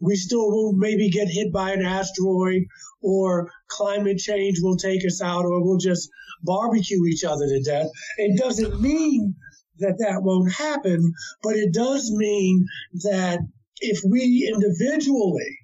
we 0.00 0.16
still 0.16 0.50
won't 0.50 0.78
maybe 0.78 1.10
get 1.10 1.28
hit 1.28 1.52
by 1.52 1.72
an 1.72 1.84
asteroid 1.84 2.62
or 3.02 3.50
climate 3.68 4.18
change 4.18 4.58
will 4.62 4.76
take 4.76 5.04
us 5.04 5.20
out 5.20 5.44
or 5.44 5.64
we'll 5.64 5.78
just 5.78 6.08
barbecue 6.42 7.04
each 7.06 7.24
other 7.24 7.46
to 7.46 7.62
death. 7.62 7.88
It 8.16 8.38
doesn't 8.38 8.80
mean 8.80 9.34
that 9.78 9.98
that 9.98 10.22
won't 10.22 10.52
happen, 10.52 11.12
but 11.42 11.56
it 11.56 11.72
does 11.72 12.10
mean 12.12 12.66
that 13.04 13.40
if 13.80 14.00
we 14.04 14.50
individually 14.52 15.58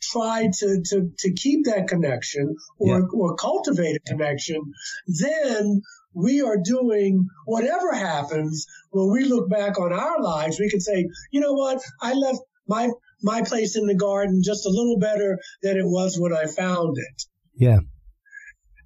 try 0.00 0.48
to, 0.58 0.82
to, 0.84 1.10
to 1.18 1.32
keep 1.34 1.64
that 1.64 1.88
connection 1.88 2.56
or, 2.78 3.00
yeah. 3.00 3.06
or 3.12 3.36
cultivate 3.36 3.96
a 3.96 4.00
connection, 4.00 4.60
then 5.06 5.82
we 6.14 6.42
are 6.42 6.56
doing 6.56 7.26
whatever 7.46 7.92
happens 7.92 8.66
when 8.90 9.10
we 9.10 9.24
look 9.24 9.48
back 9.48 9.78
on 9.78 9.92
our 9.92 10.20
lives, 10.20 10.58
we 10.58 10.70
can 10.70 10.80
say, 10.80 11.06
you 11.30 11.40
know 11.40 11.52
what? 11.52 11.80
I 12.00 12.14
left 12.14 12.40
my 12.66 12.90
my 13.22 13.42
place 13.42 13.76
in 13.76 13.86
the 13.86 13.96
garden 13.96 14.42
just 14.44 14.66
a 14.66 14.70
little 14.70 14.98
better 14.98 15.38
than 15.62 15.76
it 15.76 15.84
was 15.84 16.18
when 16.18 16.32
I 16.32 16.46
found 16.46 16.96
it. 16.98 17.22
Yeah. 17.54 17.80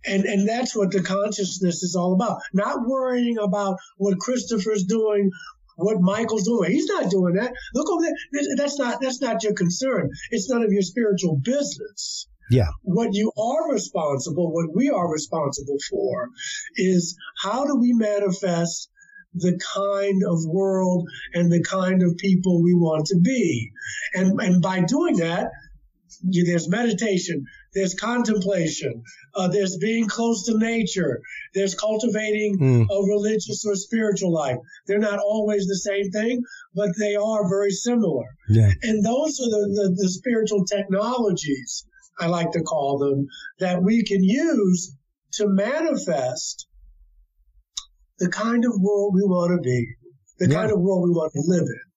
And 0.06 0.24
and 0.24 0.48
that's 0.48 0.74
what 0.74 0.90
the 0.90 1.02
consciousness 1.02 1.82
is 1.82 1.94
all 1.96 2.14
about. 2.14 2.40
Not 2.52 2.86
worrying 2.86 3.38
about 3.38 3.76
what 3.96 4.18
Christopher's 4.18 4.84
doing, 4.84 5.30
what 5.76 6.00
Michael's 6.00 6.44
doing. 6.44 6.72
He's 6.72 6.86
not 6.86 7.10
doing 7.10 7.34
that. 7.34 7.52
Look 7.74 7.90
over 7.90 8.02
there. 8.02 8.44
That's 8.56 8.78
not 8.78 9.00
that's 9.00 9.20
not 9.20 9.42
your 9.42 9.54
concern. 9.54 10.10
It's 10.30 10.50
none 10.50 10.62
of 10.62 10.72
your 10.72 10.82
spiritual 10.82 11.36
business. 11.36 12.26
Yeah. 12.50 12.68
What 12.82 13.14
you 13.14 13.32
are 13.38 13.72
responsible, 13.72 14.52
what 14.52 14.74
we 14.74 14.90
are 14.90 15.10
responsible 15.10 15.78
for, 15.88 16.28
is 16.76 17.16
how 17.42 17.64
do 17.64 17.76
we 17.76 17.92
manifest 17.94 18.90
the 19.34 19.58
kind 19.74 20.22
of 20.24 20.44
world 20.44 21.08
and 21.32 21.50
the 21.50 21.62
kind 21.62 22.02
of 22.02 22.16
people 22.18 22.62
we 22.62 22.74
want 22.74 23.06
to 23.06 23.18
be. 23.18 23.70
And, 24.14 24.38
and 24.40 24.60
by 24.60 24.80
doing 24.80 25.16
that, 25.16 25.50
you, 26.28 26.44
there's 26.44 26.68
meditation, 26.68 27.44
there's 27.74 27.94
contemplation, 27.94 29.02
uh, 29.34 29.48
there's 29.48 29.76
being 29.78 30.06
close 30.06 30.46
to 30.46 30.58
nature, 30.58 31.20
there's 31.54 31.74
cultivating 31.74 32.58
mm. 32.58 32.86
a 32.90 33.08
religious 33.08 33.64
or 33.66 33.74
spiritual 33.74 34.32
life. 34.32 34.58
They're 34.86 34.98
not 34.98 35.18
always 35.18 35.66
the 35.66 35.76
same 35.76 36.10
thing, 36.10 36.42
but 36.74 36.90
they 36.98 37.16
are 37.16 37.48
very 37.48 37.70
similar. 37.70 38.24
Yeah. 38.48 38.70
And 38.82 39.04
those 39.04 39.40
are 39.40 39.50
the, 39.50 39.68
the, 39.74 40.02
the 40.02 40.08
spiritual 40.08 40.64
technologies, 40.64 41.84
I 42.18 42.26
like 42.26 42.52
to 42.52 42.62
call 42.62 42.98
them, 42.98 43.26
that 43.58 43.82
we 43.82 44.04
can 44.04 44.22
use 44.22 44.94
to 45.34 45.48
manifest 45.48 46.66
the 48.18 48.28
kind 48.28 48.64
of 48.64 48.72
world 48.80 49.14
we 49.14 49.22
want 49.22 49.50
to 49.56 49.62
be, 49.62 49.86
the 50.38 50.48
yeah. 50.48 50.60
kind 50.60 50.72
of 50.72 50.80
world 50.80 51.04
we 51.04 51.10
want 51.10 51.32
to 51.32 51.42
live 51.46 51.62
in. 51.62 51.91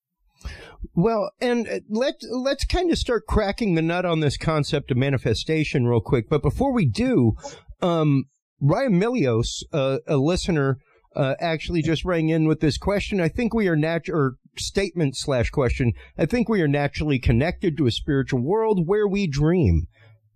Well, 0.95 1.31
and 1.41 1.67
uh, 1.67 1.79
let's 1.89 2.25
let's 2.29 2.65
kind 2.65 2.89
of 2.89 2.97
start 2.97 3.27
cracking 3.27 3.75
the 3.75 3.81
nut 3.81 4.05
on 4.05 4.21
this 4.21 4.38
concept 4.38 4.91
of 4.91 4.97
manifestation 4.97 5.86
real 5.86 5.99
quick. 5.99 6.29
But 6.29 6.41
before 6.41 6.73
we 6.73 6.86
do, 6.86 7.34
um, 7.81 8.25
Ryan 8.62 8.93
Milios, 8.93 9.63
uh, 9.73 9.97
a 10.08 10.15
listener, 10.15 10.77
uh, 11.13 11.36
actually 11.39 11.81
just 11.81 12.05
rang 12.05 12.29
in 12.29 12.47
with 12.47 12.62
this 12.62 12.77
question. 12.77 13.19
I 13.19 13.27
think 13.27 13.53
we 13.53 13.67
are 13.67 13.75
natural 13.75 14.17
or 14.17 14.31
statement 14.58 15.17
slash 15.17 15.49
question. 15.49 15.91
I 16.17 16.25
think 16.25 16.47
we 16.47 16.62
are 16.62 16.67
naturally 16.67 17.19
connected 17.19 17.77
to 17.77 17.88
a 17.88 17.91
spiritual 17.91 18.41
world 18.41 18.88
where 18.88 19.08
we 19.08 19.27
dream. 19.27 19.88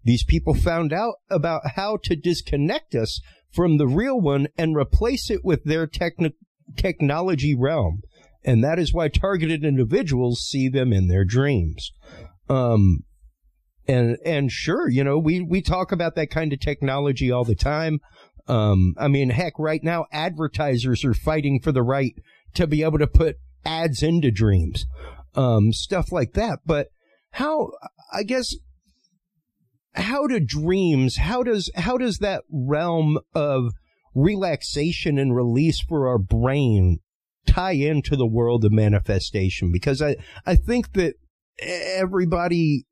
These 0.03 0.25
people 0.25 0.53
found 0.53 0.91
out 0.91 1.15
about 1.29 1.71
how 1.75 1.97
to 2.03 2.15
disconnect 2.17 2.95
us 2.95 3.21
from 3.51 3.77
the 3.77 3.87
real 3.87 4.19
one 4.19 4.47
and 4.57 4.75
replace 4.75 5.29
it 5.29 5.43
with 5.43 5.63
their 5.63 5.87
techni- 5.87 6.33
technology 6.75 7.55
realm. 7.55 8.01
And 8.43 8.63
that 8.63 8.79
is 8.79 8.93
why 8.93 9.09
targeted 9.09 9.63
individuals 9.63 10.41
see 10.41 10.69
them 10.69 10.93
in 10.93 11.07
their 11.07 11.25
dreams. 11.25 11.91
Um, 12.49 12.99
and, 13.87 14.17
and 14.25 14.51
sure, 14.51 14.87
you 14.89 15.03
know, 15.03 15.17
we, 15.17 15.41
we 15.41 15.61
talk 15.61 15.91
about 15.91 16.15
that 16.15 16.29
kind 16.29 16.53
of 16.53 16.59
technology 16.59 17.31
all 17.31 17.43
the 17.43 17.55
time. 17.55 17.99
Um, 18.47 18.95
I 18.97 19.07
mean, 19.07 19.29
heck, 19.29 19.53
right 19.59 19.83
now, 19.83 20.05
advertisers 20.11 21.03
are 21.03 21.13
fighting 21.13 21.59
for 21.61 21.71
the 21.71 21.83
right 21.83 22.13
to 22.55 22.65
be 22.65 22.83
able 22.83 22.97
to 22.99 23.07
put 23.07 23.37
ads 23.65 24.01
into 24.01 24.31
dreams, 24.31 24.85
um, 25.35 25.71
stuff 25.73 26.11
like 26.11 26.33
that. 26.33 26.59
But 26.65 26.87
how, 27.31 27.71
I 28.11 28.23
guess, 28.23 28.55
how 29.93 30.27
do 30.27 30.39
dreams 30.39 31.17
how 31.17 31.43
does 31.43 31.69
how 31.75 31.97
does 31.97 32.19
that 32.19 32.43
realm 32.51 33.19
of 33.33 33.73
relaxation 34.15 35.17
and 35.17 35.35
release 35.35 35.81
for 35.81 36.07
our 36.07 36.17
brain 36.17 36.99
tie 37.49 37.71
into 37.71 38.15
the 38.15 38.27
world 38.27 38.63
of 38.63 38.71
manifestation 38.71 39.71
because 39.71 40.01
i 40.01 40.15
i 40.45 40.55
think 40.55 40.93
that 40.93 41.15
everybody 41.61 42.85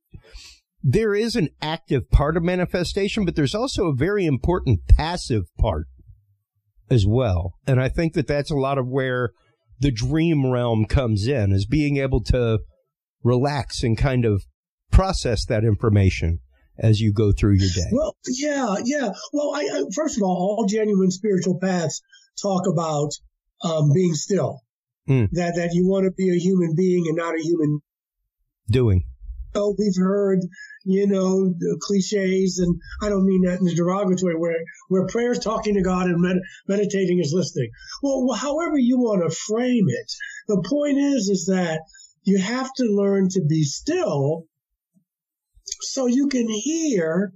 there 0.83 1.13
is 1.13 1.35
an 1.35 1.49
active 1.61 2.09
part 2.09 2.35
of 2.35 2.43
manifestation 2.43 3.25
but 3.25 3.35
there's 3.35 3.55
also 3.55 3.87
a 3.87 3.95
very 3.95 4.25
important 4.25 4.79
passive 4.95 5.43
part 5.59 5.85
as 6.89 7.05
well 7.05 7.53
and 7.65 7.79
i 7.79 7.87
think 7.87 8.13
that 8.13 8.27
that's 8.27 8.51
a 8.51 8.55
lot 8.55 8.77
of 8.77 8.87
where 8.87 9.31
the 9.79 9.91
dream 9.91 10.49
realm 10.51 10.85
comes 10.85 11.27
in 11.27 11.51
is 11.51 11.65
being 11.65 11.97
able 11.97 12.23
to 12.23 12.59
relax 13.23 13.83
and 13.83 13.97
kind 13.97 14.25
of 14.25 14.43
process 14.91 15.45
that 15.45 15.63
information 15.63 16.39
as 16.79 16.99
you 16.99 17.11
go 17.13 17.31
through 17.31 17.55
your 17.57 17.69
day? 17.69 17.89
Well, 17.91 18.15
yeah, 18.27 18.75
yeah. 18.85 19.11
Well, 19.33 19.51
I, 19.55 19.61
I, 19.61 19.83
first 19.95 20.17
of 20.17 20.23
all, 20.23 20.57
all 20.57 20.65
genuine 20.67 21.11
spiritual 21.11 21.59
paths 21.59 22.01
talk 22.41 22.67
about 22.67 23.11
um, 23.63 23.91
being 23.93 24.13
still. 24.13 24.61
Mm. 25.09 25.29
That 25.31 25.55
that 25.55 25.73
you 25.73 25.87
want 25.87 26.05
to 26.05 26.11
be 26.11 26.29
a 26.29 26.39
human 26.39 26.75
being 26.75 27.05
and 27.07 27.15
not 27.15 27.35
a 27.35 27.41
human 27.41 27.79
doing. 28.69 29.05
Oh, 29.55 29.73
we've 29.77 29.95
heard, 29.97 30.39
you 30.83 31.07
know, 31.07 31.47
the 31.47 31.77
cliches, 31.81 32.59
and 32.59 32.75
I 33.01 33.09
don't 33.09 33.25
mean 33.25 33.43
that 33.43 33.59
in 33.59 33.67
a 33.67 33.73
derogatory 33.73 34.35
way, 34.35 34.53
where 34.89 35.07
prayer 35.07 35.31
is 35.31 35.39
talking 35.39 35.75
to 35.75 35.81
God 35.81 36.07
and 36.07 36.21
med- 36.21 36.41
meditating 36.67 37.19
is 37.19 37.33
listening. 37.33 37.71
Well, 38.03 38.33
however 38.33 38.77
you 38.77 38.99
want 38.99 39.23
to 39.27 39.35
frame 39.35 39.85
it, 39.87 40.11
the 40.47 40.63
point 40.67 40.97
is, 40.97 41.29
is 41.29 41.45
that 41.45 41.79
you 42.23 42.37
have 42.37 42.69
to 42.75 42.83
learn 42.83 43.29
to 43.29 43.41
be 43.47 43.63
still 43.63 44.43
so 45.81 46.07
you 46.07 46.27
can 46.27 46.47
hear 46.49 47.31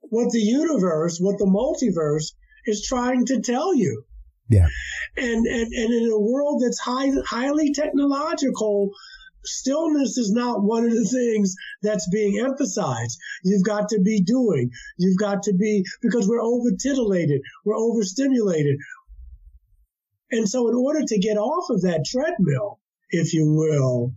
what 0.00 0.30
the 0.30 0.40
universe, 0.40 1.18
what 1.18 1.38
the 1.38 1.46
multiverse 1.46 2.32
is 2.66 2.86
trying 2.86 3.26
to 3.26 3.40
tell 3.40 3.74
you. 3.74 4.04
Yeah. 4.52 4.68
And, 5.16 5.46
and, 5.46 5.72
and 5.72 5.94
in 5.94 6.10
a 6.10 6.18
world 6.18 6.62
that's 6.64 6.78
high, 6.78 7.10
highly 7.26 7.72
technological, 7.72 8.90
stillness 9.44 10.18
is 10.18 10.32
not 10.32 10.62
one 10.62 10.84
of 10.84 10.92
the 10.92 11.04
things 11.04 11.54
that's 11.82 12.08
being 12.10 12.38
emphasized. 12.38 13.18
You've 13.42 13.64
got 13.64 13.88
to 13.90 14.00
be 14.00 14.22
doing. 14.22 14.70
You've 14.98 15.18
got 15.18 15.42
to 15.44 15.54
be, 15.54 15.84
because 16.00 16.28
we're 16.28 16.40
over 16.42 16.70
titillated. 16.80 17.40
We're 17.64 17.76
overstimulated. 17.76 18.76
And 20.30 20.48
so 20.48 20.68
in 20.68 20.74
order 20.74 21.04
to 21.04 21.18
get 21.18 21.36
off 21.36 21.70
of 21.70 21.82
that 21.82 22.04
treadmill, 22.06 22.78
if 23.10 23.34
you 23.34 23.52
will, 23.52 24.14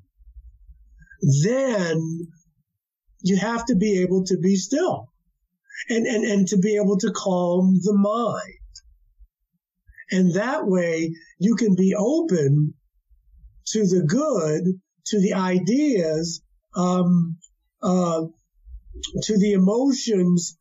then 1.44 2.28
you 3.22 3.38
have 3.38 3.66
to 3.66 3.76
be 3.76 4.02
able 4.02 4.24
to 4.26 4.38
be 4.38 4.56
still 4.56 5.12
and, 5.90 6.06
and, 6.06 6.24
and 6.24 6.48
to 6.50 6.58
be 6.58 6.76
able 6.76 6.98
to 6.98 7.12
calm 7.12 7.80
the 7.84 7.94
mind. 7.94 8.60
And 10.12 10.36
that 10.36 10.68
way 10.68 11.16
you 11.40 11.56
can 11.56 11.76
be 11.76 11.96
open 11.98 12.74
to 13.68 13.80
the 13.80 14.04
good, 14.04 14.80
to 15.08 15.20
the 15.20 15.34
ideas, 15.34 16.42
um, 16.76 17.38
uh, 17.82 18.22
to 19.24 19.38
the 19.38 19.54
emotions, 19.54 20.58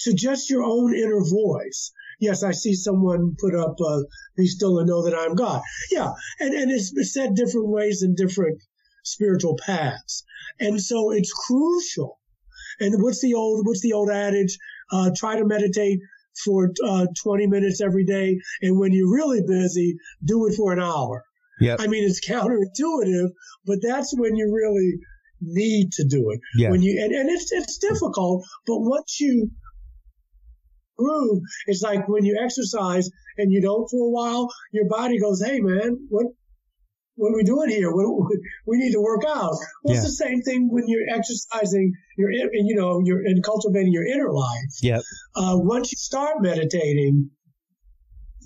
to 0.00 0.14
just 0.14 0.50
your 0.50 0.62
own 0.62 0.94
inner 0.94 1.20
voice. 1.20 1.92
yes, 2.20 2.42
I 2.42 2.52
see 2.52 2.74
someone 2.74 3.34
put 3.38 3.54
up, 3.54 3.76
uh, 3.80 4.02
be 4.36 4.46
still 4.46 4.78
and 4.78 4.88
know 4.88 5.04
that 5.04 5.14
I'm 5.14 5.34
God. 5.34 5.62
Yeah. 5.90 6.12
And, 6.38 6.54
and 6.54 6.70
it's 6.70 6.92
said 7.12 7.34
different 7.34 7.68
ways 7.68 8.02
in 8.02 8.14
different 8.14 8.60
spiritual 9.04 9.56
paths. 9.56 10.24
And 10.58 10.80
so 10.80 11.12
it's 11.12 11.32
crucial. 11.32 12.18
And 12.78 13.02
what's 13.02 13.20
the 13.20 13.34
old, 13.34 13.66
what's 13.66 13.80
the 13.80 13.94
old 13.94 14.10
adage? 14.10 14.58
Uh, 14.92 15.10
try 15.16 15.36
to 15.36 15.44
meditate 15.46 16.00
for 16.44 16.70
uh, 16.84 17.06
20 17.22 17.46
minutes 17.46 17.80
every 17.80 18.04
day. 18.04 18.38
And 18.62 18.78
when 18.78 18.92
you're 18.92 19.12
really 19.12 19.42
busy, 19.46 19.96
do 20.24 20.46
it 20.46 20.54
for 20.54 20.72
an 20.72 20.80
hour. 20.80 21.24
Yeah. 21.60 21.76
I 21.78 21.86
mean, 21.86 22.04
it's 22.04 22.26
counterintuitive, 22.28 23.30
but 23.66 23.78
that's 23.82 24.14
when 24.16 24.36
you 24.36 24.52
really 24.52 24.98
need 25.40 25.92
to 25.92 26.04
do 26.06 26.30
it. 26.30 26.40
Yeah. 26.56 26.70
When 26.70 26.82
you, 26.82 27.02
and, 27.02 27.12
and 27.12 27.30
it's, 27.30 27.52
it's 27.52 27.78
difficult, 27.78 28.44
but 28.66 28.78
once 28.78 29.20
you 29.20 29.50
groove, 30.98 31.42
it's 31.66 31.82
like 31.82 32.08
when 32.08 32.24
you 32.24 32.38
exercise 32.42 33.08
and 33.38 33.52
you 33.52 33.62
don't 33.62 33.88
for 33.90 34.06
a 34.06 34.10
while, 34.10 34.48
your 34.72 34.88
body 34.88 35.18
goes, 35.18 35.42
Hey 35.42 35.60
man, 35.60 36.06
what, 36.08 36.26
what 37.16 37.32
are 37.32 37.36
we 37.36 37.44
doing 37.44 37.68
here? 37.68 37.90
What, 37.92 38.06
we 38.66 38.78
need 38.78 38.92
to 38.92 39.00
work 39.00 39.24
out. 39.26 39.54
Well, 39.84 39.94
Yeah. 39.94 40.00
it's 40.00 40.04
the 40.04 40.24
same 40.24 40.42
thing 40.42 40.68
when 40.70 40.84
you're 40.86 41.08
exercising 41.08 41.92
your, 42.16 42.30
you 42.32 42.74
know, 42.74 43.00
you're 43.04 43.20
and 43.24 43.42
cultivating 43.44 43.92
your 43.92 44.06
inner 44.06 44.32
life. 44.32 44.72
Yep. 44.82 45.02
Uh, 45.34 45.56
once 45.58 45.92
you 45.92 45.96
start 45.96 46.36
meditating, 46.40 47.30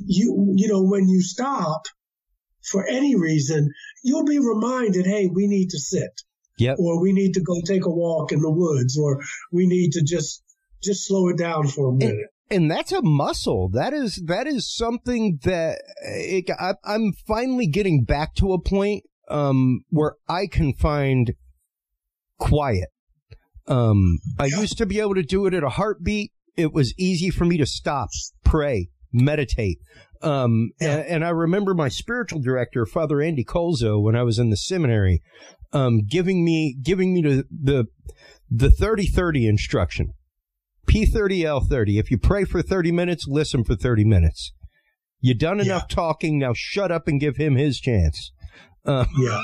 you, 0.05 0.53
you 0.57 0.69
know, 0.69 0.83
when 0.83 1.09
you 1.09 1.23
stop 1.23 1.83
for 2.71 2.87
any 2.87 3.15
reason, 3.15 3.71
you'll 4.03 4.25
be 4.25 4.39
reminded, 4.39 5.07
Hey, 5.07 5.27
we 5.33 5.47
need 5.47 5.71
to 5.71 5.79
sit 5.79 6.23
Yep. 6.59 6.77
or 6.79 7.01
we 7.01 7.13
need 7.13 7.35
to 7.35 7.41
go 7.43 7.61
take 7.65 7.85
a 7.85 7.91
walk 7.91 8.33
in 8.33 8.41
the 8.41 8.51
woods 8.51 8.99
or 8.99 9.21
we 9.53 9.67
need 9.67 9.93
to 9.93 10.03
just, 10.03 10.43
just 10.83 11.07
slow 11.07 11.29
it 11.29 11.39
down 11.39 11.69
for 11.69 11.91
a 11.91 11.95
minute. 11.95 12.27
And 12.51 12.71
that's 12.71 12.93
a 12.93 13.03
muscle. 13.03 13.69
That 13.71 13.93
is 13.93 14.23
that 14.27 14.47
is 14.47 14.73
something 14.73 15.39
that 15.45 15.81
it, 16.05 16.51
I, 16.59 16.75
I'm 16.85 17.13
finally 17.27 17.67
getting 17.67 18.05
back 18.05 18.35
to 18.37 18.53
a 18.53 18.61
point 18.61 19.05
um, 19.29 19.81
where 19.91 20.17
I 20.29 20.47
can 20.47 20.75
find 20.75 21.33
quiet. 22.39 22.89
Um, 23.67 24.19
I 24.39 24.47
Yeah. 24.47 24.61
used 24.61 24.79
to 24.79 24.87
be 24.87 25.01
able 25.01 25.15
to 25.15 25.23
do 25.23 25.47
it 25.47 25.55
at 25.55 25.63
a 25.63 25.71
heartbeat. 25.71 26.33
It 26.57 26.73
was 26.73 26.95
easy 26.99 27.31
for 27.31 27.45
me 27.45 27.57
to 27.57 27.67
stop, 27.67 28.11
pray, 28.45 28.89
meditate. 29.13 29.79
Um, 30.23 30.71
Yeah. 30.81 30.99
and, 30.99 31.07
and 31.09 31.25
I 31.25 31.31
remember 31.31 31.75
my 31.75 31.89
spiritual 31.89 32.41
director, 32.41 32.85
Father 32.87 33.21
Andy 33.23 33.45
Colzo, 33.45 34.03
when 34.03 34.15
I 34.17 34.23
was 34.23 34.39
in 34.39 34.51
the 34.51 34.57
seminary, 34.57 35.23
um, 35.73 36.01
giving 36.09 36.45
me 36.45 36.77
giving 36.81 37.15
me 37.15 37.23
the 37.23 37.45
the 37.51 37.87
the 38.51 38.71
thirty 38.71 39.07
thirty 39.07 39.47
instruction. 39.47 40.13
P30L30. 40.95 41.99
If 41.99 42.11
you 42.11 42.19
pray 42.19 42.45
for 42.45 42.63
30 42.63 42.93
minutes, 42.93 43.27
listen 43.29 43.65
for 43.65 43.75
30 43.75 44.05
minutes. 44.05 44.53
You 45.21 45.35
done 45.35 45.59
Yeah. 45.59 45.65
enough 45.65 45.89
talking, 45.89 46.39
now 46.39 46.53
shut 46.55 46.93
up 46.93 47.09
and 47.09 47.19
give 47.21 47.37
him 47.37 47.57
his 47.57 47.81
chance. 47.81 48.31
Uh, 48.85 49.07
Yeah. 49.19 49.41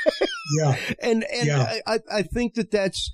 yeah. 0.58 0.76
and 1.02 1.24
and 1.32 1.46
Yeah. 1.46 1.74
I, 1.86 1.98
I 2.10 2.22
think 2.22 2.54
that 2.54 2.70
that's 2.70 3.10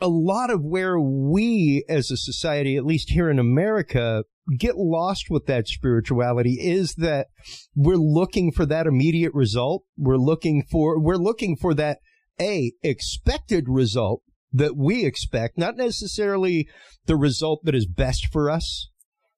a 0.00 0.08
lot 0.08 0.50
of 0.50 0.62
where 0.62 1.00
we 1.00 1.84
as 1.88 2.10
a 2.10 2.16
society, 2.16 2.76
at 2.76 2.84
least 2.84 3.10
here 3.10 3.28
in 3.30 3.38
America, 3.38 4.22
get 4.58 4.76
lost 4.76 5.26
with 5.28 5.46
that 5.46 5.66
spirituality 5.66 6.58
is 6.60 6.94
that 6.96 7.26
we're 7.74 7.96
looking 7.96 8.52
for 8.52 8.64
that 8.66 8.86
immediate 8.86 9.34
result. 9.34 9.82
We're 9.96 10.16
looking 10.18 10.62
for 10.70 11.00
we're 11.00 11.16
looking 11.16 11.56
for 11.56 11.74
that 11.74 11.98
a 12.40 12.72
expected 12.82 13.64
result 13.68 14.22
that 14.52 14.76
we 14.76 15.04
expect, 15.04 15.58
not 15.58 15.76
necessarily 15.76 16.68
the 17.06 17.16
result 17.16 17.60
that 17.64 17.74
is 17.74 17.86
best 17.86 18.28
for 18.32 18.50
us 18.50 18.88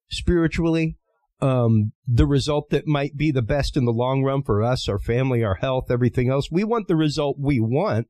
spiritually. 0.09 0.97
Um, 1.41 1.93
the 2.07 2.27
result 2.27 2.69
that 2.69 2.85
might 2.85 3.17
be 3.17 3.31
the 3.31 3.41
best 3.41 3.75
in 3.75 3.85
the 3.85 3.91
long 3.91 4.21
run 4.23 4.43
for 4.43 4.61
us, 4.61 4.87
our 4.87 4.99
family, 4.99 5.43
our 5.43 5.55
health, 5.55 5.85
everything 5.89 6.29
else. 6.29 6.51
We 6.51 6.63
want 6.63 6.87
the 6.87 6.95
result 6.95 7.37
we 7.39 7.59
want. 7.59 8.07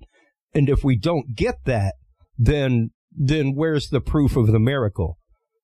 And 0.54 0.68
if 0.68 0.84
we 0.84 0.98
don't 0.98 1.34
get 1.34 1.64
that, 1.64 1.96
then, 2.38 2.90
then 3.10 3.54
where's 3.56 3.88
the 3.88 4.02
proof 4.02 4.36
of 4.36 4.48
the 4.48 4.60
miracle? 4.60 5.18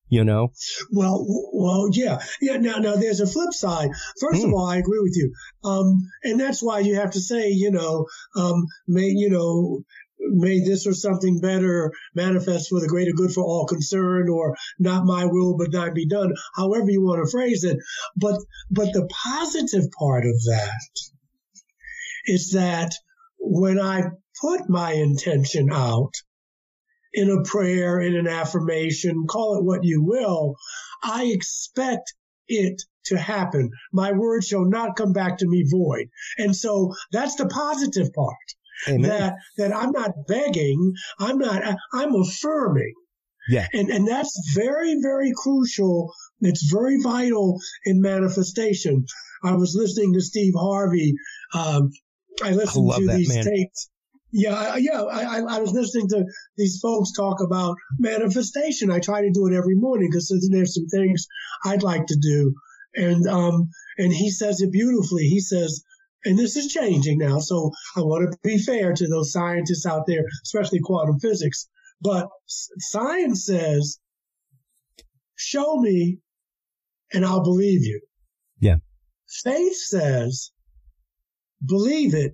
You 0.08 0.24
know? 0.24 0.54
Well, 0.94 1.26
well, 1.52 1.90
yeah, 1.92 2.20
yeah. 2.40 2.56
Now, 2.56 2.78
now, 2.78 2.96
there's 2.96 3.20
a 3.20 3.28
flip 3.28 3.52
side. 3.52 3.90
First 4.22 4.42
of 4.42 4.50
Hmm. 4.52 4.54
all, 4.54 4.66
I 4.66 4.78
agree 4.78 5.02
with 5.02 5.18
you, 5.18 5.34
um, 5.66 5.98
and 6.24 6.40
that's 6.40 6.64
why 6.64 6.80
you 6.80 6.96
have 6.96 7.12
to 7.12 7.20
say, 7.20 7.50
you 7.50 7.72
know, 7.72 8.06
um, 8.38 8.64
may 8.88 9.08
you 9.08 9.30
know, 9.30 9.82
may 10.32 10.60
this 10.60 10.88
or 10.88 10.94
something 10.94 11.40
better 11.40 11.92
manifest 12.16 12.70
for 12.70 12.80
the 12.80 12.88
greater 12.88 13.12
good 13.12 13.32
for 13.32 13.44
all 13.44 13.66
concerned, 13.66 14.30
or 14.30 14.56
not 14.80 15.06
my 15.06 15.26
will 15.26 15.58
but 15.58 15.72
thine 15.72 15.94
be 15.94 16.08
done. 16.08 16.34
However 16.56 16.90
you 16.90 17.02
want 17.02 17.24
to 17.26 17.32
phrase 17.32 17.64
it, 17.64 17.78
but 18.16 18.40
but 18.72 18.94
the 18.94 19.08
positive 19.08 19.92
part 19.92 20.26
of 20.26 20.44
that 20.46 20.90
is 22.26 22.52
that 22.52 22.94
when 23.40 23.80
I 23.80 24.04
put 24.42 24.70
my 24.70 24.92
intention 24.94 25.72
out 25.72 26.14
in 27.14 27.30
a 27.32 27.44
prayer, 27.44 28.00
in 28.00 28.16
an 28.16 28.28
affirmation, 28.28 29.26
call 29.28 29.58
it 29.58 29.64
what 29.64 29.84
you 29.84 30.04
will, 30.04 30.56
I 31.02 31.26
expect 31.26 32.14
it 32.48 32.82
to 33.06 33.18
happen. 33.18 33.72
My 33.92 34.12
word 34.12 34.44
shall 34.44 34.66
not 34.66 34.96
come 34.96 35.14
back 35.14 35.38
to 35.40 35.48
me 35.48 35.66
void. 35.70 36.10
And 36.38 36.56
so 36.56 36.94
that's 37.12 37.36
the 37.36 37.48
positive 37.48 38.14
part 38.14 38.36
Amen. 38.88 39.10
that, 39.10 39.36
that 39.58 39.76
I'm 39.76 39.92
not 39.92 40.12
begging. 40.28 40.94
I'm 41.20 41.38
not, 41.38 41.64
I'm 41.94 42.16
affirming. 42.16 42.94
Yeah. 43.50 43.68
And, 43.74 43.90
and 43.90 44.08
that's 44.08 44.54
very, 44.56 44.98
very 45.02 45.32
crucial. 45.36 46.14
It's 46.42 46.70
very 46.72 47.02
vital 47.02 47.60
in 47.86 48.02
manifestation. 48.02 49.06
I 49.44 49.54
was 49.56 49.76
listening 49.76 50.14
to 50.14 50.22
Steve 50.22 50.54
Harvey. 50.56 51.14
Um, 51.54 51.92
I 52.44 52.52
listened 52.52 52.86
love 52.86 53.00
to 53.00 53.08
these 53.08 53.34
man. 53.34 53.46
tapes. 53.46 53.90
Yeah, 54.32 54.76
yeah. 54.76 55.02
I, 55.04 55.22
I 55.22 55.40
I 55.40 55.60
was 55.60 55.72
listening 55.72 56.10
to 56.10 56.26
these 56.58 56.80
folks 56.82 57.14
talk 57.14 57.40
about 57.42 57.78
manifestation. 57.98 58.92
I 58.92 59.00
try 59.00 59.22
to 59.22 59.32
do 59.32 59.48
it 59.48 59.56
every 59.56 59.76
morning 59.76 60.10
because 60.12 60.28
there's 60.52 60.76
some 60.76 60.88
things 60.88 61.28
I'd 61.66 61.84
like 61.84 62.06
to 62.08 62.18
do. 62.22 62.54
And 62.96 63.26
um, 63.28 63.70
and 63.98 64.12
he 64.12 64.30
says 64.30 64.62
it 64.62 64.72
beautifully. 64.72 65.24
He 65.24 65.40
says, 65.40 65.82
and 66.26 66.38
this 66.38 66.56
is 66.56 66.68
changing 66.68 67.20
now. 67.20 67.40
So 67.40 67.72
I 67.96 68.02
want 68.02 68.32
to 68.32 68.38
be 68.44 68.58
fair 68.58 68.94
to 68.94 69.08
those 69.08 69.32
scientists 69.32 69.86
out 69.86 70.06
there, 70.08 70.24
especially 70.44 70.80
quantum 70.80 71.20
physics. 71.20 71.68
But 72.02 72.28
science 72.46 73.46
says, 73.46 74.00
show 75.36 75.78
me, 75.78 76.20
and 77.14 77.26
I'll 77.26 77.44
believe 77.44 77.84
you. 77.84 78.02
Yeah. 78.60 78.78
Faith 79.44 79.76
says, 79.76 80.52
believe 81.66 82.14
it, 82.14 82.34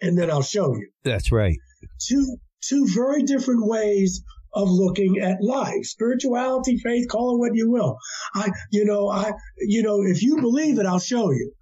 and 0.00 0.18
then 0.18 0.30
I'll 0.30 0.42
show 0.42 0.74
you 0.74 0.88
That's 1.04 1.30
right. 1.32 1.56
two 2.00 2.38
two 2.62 2.86
very 2.88 3.22
different 3.22 3.66
ways 3.66 4.22
of 4.54 4.70
looking 4.70 5.18
at 5.18 5.42
life 5.42 5.84
spirituality 5.84 6.78
faith 6.78 7.06
call 7.10 7.34
it 7.34 7.38
what 7.38 7.54
you 7.54 7.70
will 7.70 7.98
i 8.34 8.48
you 8.70 8.84
know 8.84 9.10
i 9.10 9.32
you 9.58 9.82
know 9.82 10.02
if 10.02 10.22
you 10.22 10.40
believe 10.40 10.78
it 10.78 10.86
i'll 10.86 10.98
show 11.00 11.30
you 11.32 11.52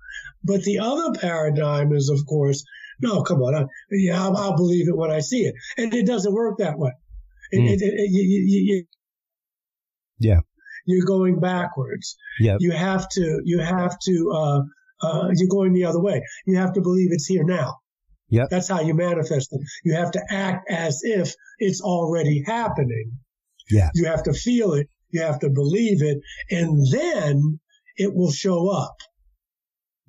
but 0.45 0.63
the 0.65 0.79
other 0.79 1.13
paradigm 1.21 1.93
is 1.93 2.09
of 2.09 2.25
course 2.27 2.65
no 3.01 3.23
come 3.23 3.41
on 3.43 3.55
I, 3.55 3.65
yeah 3.91 4.23
I'll, 4.23 4.37
I'll 4.37 4.57
believe 4.57 4.89
it 4.89 4.97
when 4.97 5.11
i 5.11 5.21
see 5.21 5.43
it 5.45 5.55
and 5.77 5.93
it 5.95 6.07
doesn't 6.07 6.33
work 6.35 6.59
that 6.59 6.79
way 6.79 6.93
it, 7.51 7.59
Mm. 7.61 7.69
it, 7.75 7.83
it, 7.83 8.11
you, 8.11 8.23
you, 8.23 8.61
you, 8.75 8.85
Yeah. 10.19 10.41
you're 10.87 11.07
going 11.07 11.39
backwards 11.41 12.17
Yep. 12.41 12.59
you 12.61 12.71
have 12.73 13.09
to 13.11 13.41
you 13.45 13.59
have 13.61 13.97
to 14.07 14.33
uh 14.35 14.61
uh, 15.05 15.29
you're 15.35 15.49
going 15.49 15.73
the 15.73 15.85
other 15.85 16.01
way. 16.01 16.23
You 16.47 16.59
have 16.59 16.75
to 16.75 16.81
believe 16.81 17.09
it's 17.11 17.27
here 17.27 17.43
now. 17.43 17.79
Yep. 18.29 18.51
That's 18.51 18.69
how 18.69 18.83
you 18.83 18.95
manifest 18.95 19.49
it. 19.53 19.61
You 19.85 19.95
have 19.95 20.13
to 20.13 20.23
act 20.31 20.71
as 20.71 21.01
if 21.03 21.35
it's 21.59 21.81
already 21.81 22.45
happening. 22.47 23.11
Yeah. 23.69 23.91
You 23.97 24.05
have 24.05 24.23
to 24.23 24.33
feel 24.33 24.75
it. 24.75 24.87
You 25.11 25.23
have 25.23 25.41
to 25.41 25.51
believe 25.51 26.03
it. 26.03 26.19
And 26.53 26.87
then 26.93 27.59
it 27.97 28.15
will 28.15 28.31
show 28.31 28.69
up 28.69 28.95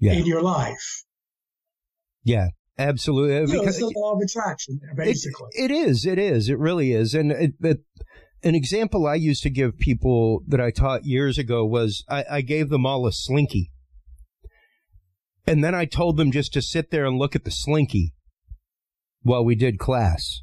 Yeah. 0.04 0.14
in 0.14 0.26
your 0.26 0.42
life. 0.42 1.04
Yeah. 2.24 2.50
Absolutely. 2.78 3.36
You 3.36 3.42
know, 3.42 3.60
Because- 3.62 3.68
it's 3.68 3.80
the 3.80 3.94
law 4.00 4.14
of 4.16 4.20
attraction, 4.22 4.80
basically. 4.98 5.48
It, 5.52 5.70
it 5.70 5.74
is. 5.74 6.06
It 6.06 6.18
is. 6.20 6.50
It 6.50 6.58
really 6.58 6.92
is. 6.94 7.14
And 7.14 7.32
it, 7.32 7.52
it, 7.62 7.78
an 8.44 8.56
example 8.56 9.06
I 9.06 9.16
used 9.16 9.44
to 9.44 9.50
give 9.50 9.78
people 9.78 10.42
that 10.48 10.60
I 10.60 10.72
taught 10.72 11.06
years 11.06 11.38
ago 11.38 11.66
was 11.66 12.04
I, 12.10 12.26
I 12.30 12.42
gave 12.42 12.70
them 12.70 12.86
all 12.86 13.06
a 13.08 13.12
slinky. 13.14 13.70
And 15.46 15.64
then 15.64 15.76
I 15.76 15.86
told 15.86 16.18
them 16.18 16.32
just 16.32 16.54
to 16.54 16.62
sit 16.62 16.90
there 16.90 17.06
and 17.06 17.18
look 17.18 17.36
at 17.36 17.44
the 17.44 17.52
slinky 17.52 18.14
while 19.22 19.44
we 19.46 19.56
did 19.56 19.78
class. 19.78 20.42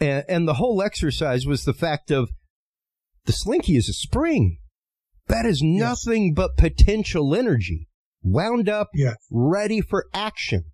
And, 0.00 0.24
and 0.28 0.46
the 0.48 0.54
whole 0.54 0.80
exercise 0.82 1.44
was 1.46 1.64
the 1.64 1.74
fact 1.74 2.10
of 2.10 2.30
the 3.24 3.32
slinky 3.32 3.76
is 3.76 3.88
a 3.88 3.92
spring. 3.94 4.58
That 5.26 5.44
is 5.44 5.60
Yes. 5.62 5.80
nothing 6.06 6.34
but 6.34 6.56
potential 6.56 7.34
energy 7.34 7.87
wound 8.22 8.68
up, 8.68 8.88
Yeah. 8.94 9.14
ready 9.30 9.80
for 9.80 10.06
action 10.12 10.64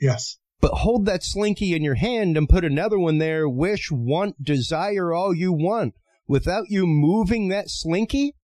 yes. 0.00 0.38
but 0.60 0.72
hold 0.72 1.06
that 1.06 1.22
slinky 1.22 1.74
in 1.74 1.82
your 1.82 1.94
hand 1.94 2.36
and 2.36 2.48
put 2.48 2.64
another 2.64 2.98
one 2.98 3.18
there. 3.18 3.48
Wish, 3.48 3.90
want, 3.90 4.42
desire 4.42 5.12
all 5.12 5.34
you 5.34 5.52
want. 5.52 5.94
Without 6.28 6.64
you 6.68 6.86
moving 6.86 7.48
that 7.48 7.64
slinky, 7.68 8.34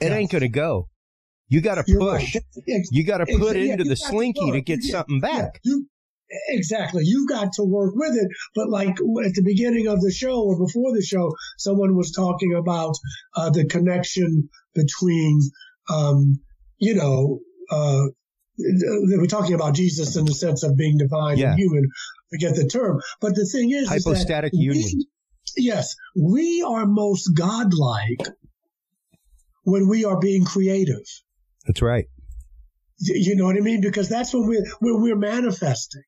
it 0.00 0.06
Yeah. 0.10 0.16
ain't 0.16 0.30
going 0.30 0.42
to 0.42 0.48
go. 0.48 0.88
You 1.48 1.60
got 1.60 1.74
to 1.76 1.84
push. 1.84 2.34
right. 2.34 2.82
You 2.90 3.04
got 3.04 3.18
to 3.18 3.26
put 3.26 3.56
yeah, 3.56 3.72
into 3.72 3.84
the 3.84 3.90
got 3.90 3.96
to 3.98 4.08
slinky 4.08 4.50
to 4.52 4.60
get 4.60 4.80
Yeah, 4.82 4.92
something 4.92 5.20
yeah, 5.22 5.30
back. 5.42 5.60
you 5.64 5.86
exactly. 6.48 7.02
You've 7.04 7.28
got 7.28 7.52
to 7.54 7.62
work 7.64 7.92
with 7.94 8.14
it. 8.16 8.28
But 8.54 8.70
like 8.70 8.88
at 8.88 9.34
the 9.34 9.42
beginning 9.44 9.86
of 9.86 10.00
the 10.00 10.10
show 10.10 10.42
or 10.42 10.58
before 10.58 10.92
the 10.94 11.02
show, 11.02 11.30
someone 11.58 11.94
was 11.94 12.10
talking 12.12 12.54
about 12.54 12.94
uh, 13.36 13.50
the 13.50 13.66
connection 13.66 14.48
between, 14.74 15.40
um, 15.90 16.40
you 16.86 16.94
know, 16.94 17.38
uh, 17.70 18.02
were 19.20 19.26
talking 19.28 19.54
about 19.54 19.74
Jesus 19.74 20.16
in 20.16 20.24
the 20.24 20.34
sense 20.34 20.62
of 20.64 20.76
being 20.76 20.98
divine 20.98 21.38
Yeah. 21.38 21.50
and 21.52 21.58
human. 21.60 21.84
Forget 22.30 22.56
the 22.56 22.66
term, 22.66 23.00
but 23.20 23.34
the 23.34 23.46
thing 23.46 23.70
is, 23.70 23.84
is 23.84 24.04
Hypostatic 24.04 24.52
we- 24.52 24.58
union. 24.60 24.88
yes, 25.56 25.94
we 26.16 26.62
are 26.62 26.86
most 26.86 27.28
godlike 27.34 28.26
when 29.64 29.88
we 29.88 30.04
are 30.04 30.18
being 30.18 30.44
creative. 30.44 31.04
That's 31.66 31.82
right. 31.82 32.06
You 33.00 33.36
know 33.36 33.44
what 33.44 33.56
I 33.56 33.60
mean? 33.60 33.80
Because 33.80 34.08
that's 34.08 34.32
when 34.34 34.46
we're 34.46 34.64
when 34.80 35.00
we're 35.02 35.16
manifesting. 35.16 36.02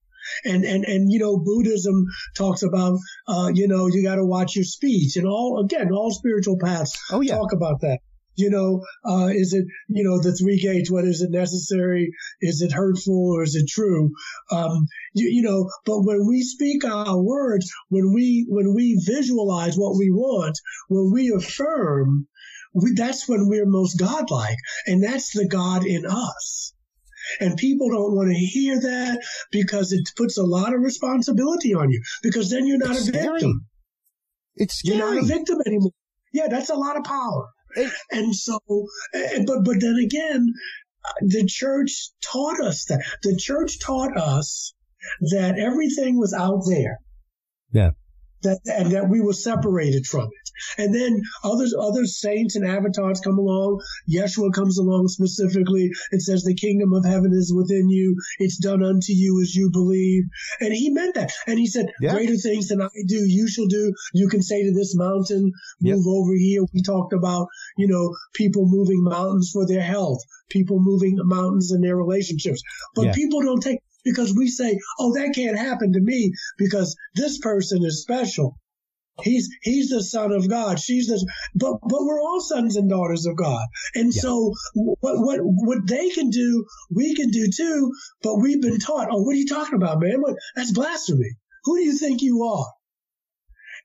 And 0.44 0.64
and 0.64 0.84
and 0.84 1.12
you 1.12 1.18
know, 1.18 1.36
Buddhism 1.38 2.06
talks 2.36 2.62
about 2.62 2.98
uh, 3.28 3.50
you 3.54 3.68
know, 3.68 3.86
you 3.86 4.02
got 4.02 4.16
to 4.16 4.24
watch 4.24 4.56
your 4.56 4.64
speech, 4.64 5.16
and 5.16 5.26
all 5.26 5.62
again, 5.64 5.92
all 5.92 6.10
spiritual 6.10 6.56
paths 6.58 6.96
Oh 7.12 7.20
yeah. 7.20 7.36
talk 7.36 7.52
about 7.52 7.80
that. 7.82 7.98
You 8.36 8.50
know, 8.50 8.82
uh, 9.04 9.26
is 9.26 9.52
it 9.52 9.64
you 9.88 10.04
know 10.04 10.20
the 10.20 10.36
three 10.36 10.58
gates? 10.58 10.90
What 10.90 11.04
is 11.04 11.22
it 11.22 11.30
necessary? 11.30 12.10
Is 12.40 12.62
it 12.62 12.72
hurtful 12.72 13.34
or 13.34 13.42
is 13.42 13.54
it 13.54 13.68
true? 13.68 14.10
Um, 14.50 14.86
you, 15.14 15.28
you 15.28 15.42
know, 15.42 15.70
but 15.86 16.00
when 16.02 16.26
we 16.26 16.42
speak 16.42 16.84
our 16.84 17.20
words, 17.20 17.70
when 17.88 18.12
we 18.12 18.46
when 18.48 18.74
we 18.74 19.00
visualize 19.06 19.76
what 19.76 19.96
we 19.96 20.10
want, 20.10 20.58
when 20.88 21.12
we 21.12 21.32
affirm, 21.36 22.26
we, 22.74 22.94
that's 22.94 23.28
when 23.28 23.48
we're 23.48 23.66
most 23.66 23.98
godlike, 23.98 24.58
and 24.86 25.02
that's 25.02 25.32
the 25.32 25.46
God 25.46 25.86
in 25.86 26.04
us. 26.06 26.72
And 27.40 27.56
people 27.56 27.88
don't 27.88 28.14
want 28.14 28.30
to 28.30 28.38
hear 28.38 28.80
that 28.80 29.18
because 29.50 29.92
it 29.92 30.08
puts 30.16 30.36
a 30.36 30.42
lot 30.42 30.74
of 30.74 30.80
responsibility 30.82 31.74
on 31.74 31.90
you. 31.90 32.02
Because 32.22 32.50
then 32.50 32.66
you're 32.66 32.78
not 32.78 32.96
It's 32.96 33.08
a 33.08 33.12
victim. 33.12 33.32
scary. 33.32 33.60
It's 34.56 34.84
You're 34.84 34.98
not 34.98 35.16
a 35.18 35.22
victim 35.22 35.58
anymore. 35.66 35.92
Yeah, 36.32 36.48
that's 36.48 36.70
a 36.70 36.74
lot 36.74 36.96
of 36.96 37.04
power. 37.04 37.48
And 38.10 38.34
so, 38.34 38.58
but 39.46 39.64
but 39.64 39.80
then 39.80 39.96
again, 39.96 40.52
the 41.20 41.46
church 41.46 42.10
taught 42.22 42.60
us 42.60 42.84
that. 42.86 43.04
The 43.22 43.36
church 43.36 43.78
taught 43.80 44.16
us 44.16 44.74
that 45.32 45.58
everything 45.58 46.18
was 46.18 46.32
out 46.32 46.62
there. 46.68 46.98
Yeah. 47.72 47.90
That 48.44 48.60
and 48.66 48.92
that 48.92 49.08
we 49.08 49.20
were 49.20 49.32
separated 49.32 50.06
from 50.06 50.24
it. 50.26 50.50
And 50.78 50.94
then 50.94 51.20
others, 51.42 51.74
other 51.78 52.04
saints 52.04 52.54
and 52.56 52.64
avatars 52.66 53.20
come 53.20 53.38
along. 53.38 53.80
Yeshua 54.08 54.52
comes 54.52 54.78
along 54.78 55.08
specifically. 55.08 55.90
and 56.12 56.22
says 56.22 56.44
the 56.44 56.54
kingdom 56.54 56.92
of 56.92 57.04
heaven 57.04 57.32
is 57.32 57.52
within 57.54 57.88
you. 57.90 58.16
It's 58.38 58.58
done 58.58 58.82
unto 58.84 59.12
you 59.12 59.40
as 59.42 59.54
you 59.54 59.70
believe. 59.70 60.24
And 60.60 60.72
he 60.72 60.90
meant 60.90 61.14
that. 61.16 61.32
And 61.46 61.58
he 61.58 61.66
said, 61.66 61.86
Yeah. 62.00 62.12
greater 62.14 62.36
things 62.36 62.68
than 62.68 62.80
I 62.82 62.88
do, 63.06 63.16
you 63.26 63.48
shall 63.48 63.66
do. 63.66 63.92
You 64.12 64.28
can 64.28 64.42
say 64.42 64.62
to 64.62 64.72
this 64.72 64.94
mountain, 64.96 65.52
move 65.80 66.06
over 66.06 66.34
here. 66.34 66.62
We 66.72 66.82
talked 66.82 67.12
about, 67.12 67.48
you 67.76 67.88
know, 67.88 68.14
people 68.34 68.66
moving 68.66 69.02
mountains 69.02 69.50
for 69.52 69.66
their 69.66 69.82
health, 69.82 70.20
people 70.50 70.78
moving 70.80 71.16
mountains 71.24 71.72
in 71.72 71.80
their 71.80 71.96
relationships. 71.96 72.62
But 72.94 73.06
Yeah. 73.06 73.12
people 73.14 73.42
don't 73.42 73.62
take, 73.62 73.80
because 74.04 74.34
we 74.36 74.48
say, 74.48 74.78
oh, 74.98 75.14
that 75.14 75.34
can't 75.34 75.58
happen 75.58 75.92
to 75.92 76.00
me 76.00 76.32
because 76.58 76.96
this 77.14 77.38
person 77.38 77.84
is 77.84 78.02
special. 78.02 78.58
He's 79.22 79.48
he's 79.62 79.90
the 79.90 80.02
son 80.02 80.32
of 80.32 80.48
God. 80.48 80.80
She's 80.80 81.06
the 81.06 81.24
but 81.54 81.78
but 81.82 82.00
we're 82.04 82.20
all 82.20 82.40
sons 82.40 82.74
and 82.74 82.90
daughters 82.90 83.26
of 83.26 83.36
God. 83.36 83.64
And 83.94 84.12
Yeah. 84.12 84.20
so 84.22 84.52
what 84.74 85.20
what 85.20 85.38
what 85.42 85.86
they 85.86 86.10
can 86.10 86.30
do, 86.30 86.66
we 86.90 87.14
can 87.14 87.30
do 87.30 87.48
too. 87.48 87.92
But 88.22 88.40
we've 88.40 88.60
been 88.60 88.80
taught. 88.80 89.08
Oh, 89.12 89.22
what 89.22 89.34
are 89.34 89.38
you 89.38 89.46
talking 89.46 89.76
about, 89.76 90.00
man? 90.00 90.20
What 90.20 90.34
that's 90.56 90.72
blasphemy. 90.72 91.30
Who 91.62 91.76
do 91.78 91.84
you 91.84 91.96
think 91.96 92.22
you 92.22 92.42
are? 92.42 92.66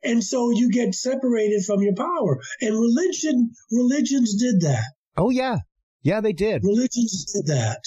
And 0.04 0.24
so 0.24 0.50
you 0.50 0.72
get 0.72 0.96
separated 0.96 1.64
from 1.64 1.82
your 1.82 1.94
power. 1.96 2.40
And 2.62 2.74
religion 2.80 3.52
religions 3.72 4.36
did 4.36 4.62
that. 4.62 4.86
Oh 5.16 5.30
yeah. 5.30 5.58
Yeah, 6.02 6.22
they 6.22 6.34
did. 6.34 6.64
Religions 6.64 7.32
did 7.34 7.48
that. 7.56 7.82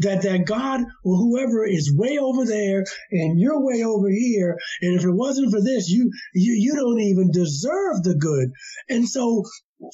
That 0.00 0.22
that 0.22 0.46
God 0.46 0.80
or 1.04 1.16
whoever 1.16 1.64
is 1.64 1.94
way 1.96 2.18
over 2.18 2.44
there 2.44 2.84
and 3.10 3.40
you're 3.40 3.64
way 3.64 3.82
over 3.84 4.08
here. 4.08 4.56
And 4.82 4.98
if 4.98 5.04
it 5.04 5.10
wasn't 5.10 5.52
for 5.52 5.60
this, 5.60 5.88
you 5.88 6.10
you 6.34 6.52
you 6.54 6.74
don't 6.74 7.00
even 7.00 7.30
deserve 7.30 8.02
the 8.02 8.14
good. 8.14 8.50
And 8.88 9.08
so 9.08 9.44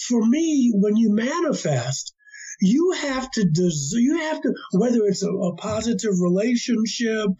for 0.08 0.24
me, 0.24 0.72
when 0.74 0.96
you 0.96 1.12
manifest, 1.12 2.14
you 2.60 2.92
have 2.92 3.30
to 3.32 3.44
des- 3.44 3.98
you 3.98 4.18
have 4.18 4.40
to 4.42 4.54
whether 4.72 5.04
it's 5.04 5.22
a, 5.22 5.30
a 5.30 5.56
positive 5.56 6.20
relationship, 6.20 7.30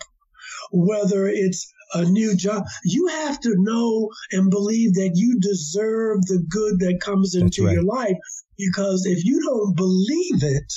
whether 0.70 1.26
it's 1.26 1.72
a 1.94 2.04
new 2.04 2.36
job, 2.36 2.64
you 2.84 3.08
have 3.08 3.40
to 3.40 3.54
know 3.56 4.10
and 4.32 4.50
believe 4.50 4.94
that 4.94 5.12
you 5.14 5.38
deserve 5.40 6.20
the 6.22 6.44
good 6.48 6.80
that 6.80 7.00
comes 7.00 7.34
into 7.34 7.64
right. 7.64 7.74
your 7.74 7.84
life. 7.84 8.16
Because 8.58 9.06
if 9.06 9.24
you 9.24 9.42
don't 9.42 9.76
believe 9.76 10.42
it, 10.42 10.72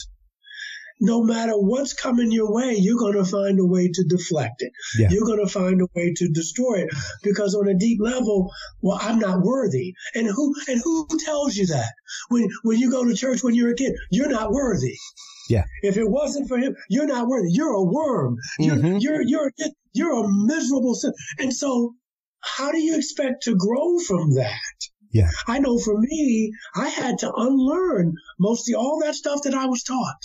no 0.99 1.23
matter 1.23 1.53
what's 1.53 1.93
coming 1.93 2.31
your 2.31 2.51
way, 2.51 2.75
you're 2.75 2.97
going 2.99 3.13
to 3.13 3.25
find 3.25 3.59
a 3.59 3.65
way 3.65 3.89
to 3.89 4.03
deflect 4.03 4.61
it. 4.61 4.71
Yeah. 4.97 5.09
You're 5.11 5.25
going 5.25 5.39
to 5.45 5.51
find 5.51 5.81
a 5.81 5.87
way 5.95 6.13
to 6.15 6.29
destroy 6.29 6.79
it 6.83 6.89
because 7.23 7.55
on 7.55 7.67
a 7.67 7.73
deep 7.73 7.99
level, 8.01 8.51
well, 8.81 8.99
I'm 9.01 9.19
not 9.19 9.41
worthy. 9.41 9.93
And 10.15 10.27
who 10.27 10.53
and 10.67 10.81
who 10.83 11.07
tells 11.25 11.55
you 11.55 11.67
that? 11.67 11.91
When 12.29 12.49
when 12.63 12.77
you 12.79 12.91
go 12.91 13.05
to 13.05 13.15
church 13.15 13.43
when 13.43 13.55
you're 13.55 13.71
a 13.71 13.75
kid, 13.75 13.93
you're 14.11 14.29
not 14.29 14.51
worthy. 14.51 14.97
Yeah. 15.49 15.63
If 15.81 15.97
it 15.97 16.09
wasn't 16.09 16.47
for 16.47 16.57
him, 16.57 16.75
you're 16.89 17.07
not 17.07 17.27
worthy. 17.27 17.49
You're 17.51 17.73
a 17.73 17.83
worm. 17.83 18.37
You're 18.59 18.75
Mhm. 18.75 19.01
you're 19.01 19.21
you're 19.21 19.51
you're 19.93 20.23
a 20.25 20.27
miserable 20.27 20.95
sin. 20.95 21.13
And 21.39 21.53
so, 21.53 21.95
how 22.41 22.71
do 22.71 22.79
you 22.79 22.95
expect 22.97 23.43
to 23.43 23.55
grow 23.55 23.99
from 23.99 24.35
that? 24.35 24.59
Yeah. 25.11 25.29
I 25.47 25.57
know 25.57 25.79
for 25.79 25.97
me, 25.97 26.51
I 26.75 26.87
had 26.89 27.19
to 27.19 27.33
unlearn 27.33 28.13
mostly 28.39 28.75
all 28.75 28.99
that 29.03 29.15
stuff 29.15 29.41
that 29.43 29.55
I 29.55 29.65
was 29.65 29.81
taught. 29.81 30.17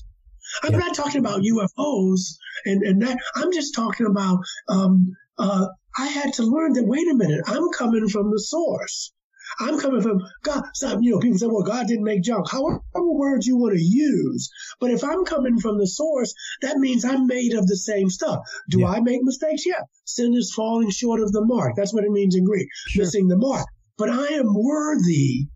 I'm 0.63 0.73
Yeah. 0.73 0.79
not 0.79 0.95
talking 0.95 1.21
about 1.21 1.43
UFOs 1.43 2.37
and, 2.65 2.83
and 2.83 3.03
that. 3.03 3.19
I'm 3.35 3.53
just 3.53 3.75
talking 3.75 4.07
about, 4.07 4.39
um, 4.69 5.13
uh, 5.39 5.67
I 5.99 6.07
had 6.07 6.33
to 6.35 6.43
learn 6.45 6.73
that, 6.75 6.85
wait 6.87 7.07
a 7.09 7.15
minute, 7.15 7.43
I'm 7.47 7.69
coming 7.71 8.09
from 8.09 8.31
the 8.31 8.41
source. 8.41 9.13
I'm 9.61 9.79
coming 9.79 10.01
from 10.01 10.21
God. 10.43 10.65
So, 10.75 10.99
you 11.01 11.13
know, 11.13 11.19
people 11.21 11.39
say, 11.39 11.47
well, 11.47 11.63
God 11.63 11.87
didn't 11.87 12.03
make 12.05 12.23
junk. 12.23 12.51
However 12.51 12.81
words 12.95 13.47
you 13.47 13.57
want 13.57 13.75
to 13.77 13.83
use. 13.83 14.49
But 14.81 14.91
if 14.91 15.05
I'm 15.05 15.25
coming 15.25 15.59
from 15.61 15.79
the 15.79 15.87
source, 15.87 16.33
that 16.63 16.79
means 16.79 17.05
I'm 17.05 17.27
made 17.27 17.53
of 17.55 17.67
the 17.67 17.77
same 17.77 18.09
stuff. 18.11 18.41
Do 18.71 18.81
Yeah. 18.81 18.89
I 18.89 19.01
make 19.01 19.23
mistakes? 19.23 19.65
Yeah. 19.67 19.83
Sin 20.07 20.35
is 20.35 20.53
falling 20.55 20.91
short 20.91 21.21
of 21.21 21.31
the 21.33 21.45
mark. 21.45 21.75
That's 21.77 21.93
what 21.95 22.05
it 22.05 22.11
means 22.11 22.35
in 22.35 22.45
Greek, 22.45 22.69
Sure. 22.89 23.05
missing 23.05 23.29
the 23.29 23.37
mark. 23.37 23.67
But 23.99 24.09
I 24.11 24.27
am 24.29 24.55
worthy 24.55 25.49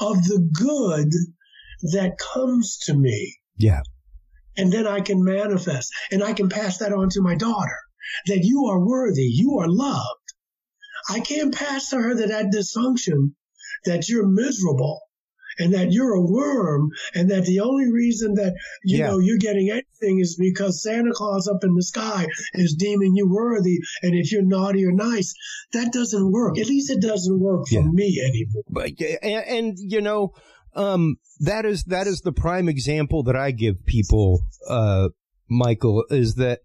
of 0.00 0.24
the 0.24 0.48
good 0.58 1.10
that 1.92 2.18
comes 2.18 2.78
to 2.86 2.94
me 2.94 3.36
Yeah. 3.56 3.82
And 4.58 4.70
then 4.72 4.86
I 4.86 5.00
can 5.00 5.22
manifest 5.24 5.90
and 6.10 6.22
I 6.22 6.32
can 6.34 6.48
pass 6.48 6.78
that 6.78 6.92
on 6.92 7.08
to 7.10 7.22
my 7.22 7.34
daughter 7.36 7.78
that 8.26 8.40
you 8.42 8.66
are 8.66 8.84
worthy, 8.84 9.22
you 9.22 9.58
are 9.58 9.68
loved. 9.68 10.28
I 11.08 11.20
can't 11.20 11.54
pass 11.54 11.90
to 11.90 11.96
her 11.96 12.14
that 12.14 12.28
that 12.28 12.46
dysfunction, 12.52 13.32
that 13.84 14.08
you're 14.08 14.26
miserable 14.26 15.00
and 15.60 15.74
that 15.74 15.90
you're 15.92 16.14
a 16.14 16.20
worm 16.20 16.88
and 17.14 17.30
that 17.30 17.44
the 17.44 17.60
only 17.60 17.90
reason 17.90 18.34
that 18.34 18.54
you 18.84 18.98
Yeah. 18.98 19.08
know 19.08 19.18
you're 19.18 19.38
getting 19.38 19.70
anything 19.70 20.20
is 20.20 20.36
because 20.36 20.82
Santa 20.82 21.10
Claus 21.12 21.48
up 21.48 21.64
in 21.64 21.74
the 21.74 21.82
sky 21.82 22.26
is 22.54 22.74
deeming 22.78 23.14
you 23.16 23.28
worthy 23.28 23.78
and 24.02 24.14
if 24.14 24.30
you're 24.32 24.42
naughty 24.44 24.84
or 24.84 24.92
nice 24.92 25.32
that 25.72 25.92
doesn't 25.92 26.30
work 26.30 26.58
at 26.58 26.66
least 26.68 26.90
it 26.90 27.00
doesn't 27.00 27.40
work 27.40 27.66
for 27.68 27.74
Yeah. 27.74 27.88
me 27.92 28.20
anymore 28.20 28.62
But 28.70 29.00
and, 29.22 29.44
and 29.56 29.78
you 29.78 30.00
know, 30.00 30.32
um, 30.78 31.16
that 31.40 31.66
is 31.66 31.84
that 31.84 32.06
is 32.06 32.20
the 32.20 32.32
prime 32.32 32.68
example 32.68 33.22
that 33.24 33.36
I 33.36 33.50
give 33.50 33.84
people, 33.84 34.40
uh, 34.68 35.08
Michael, 35.48 36.04
is 36.10 36.36
that 36.36 36.60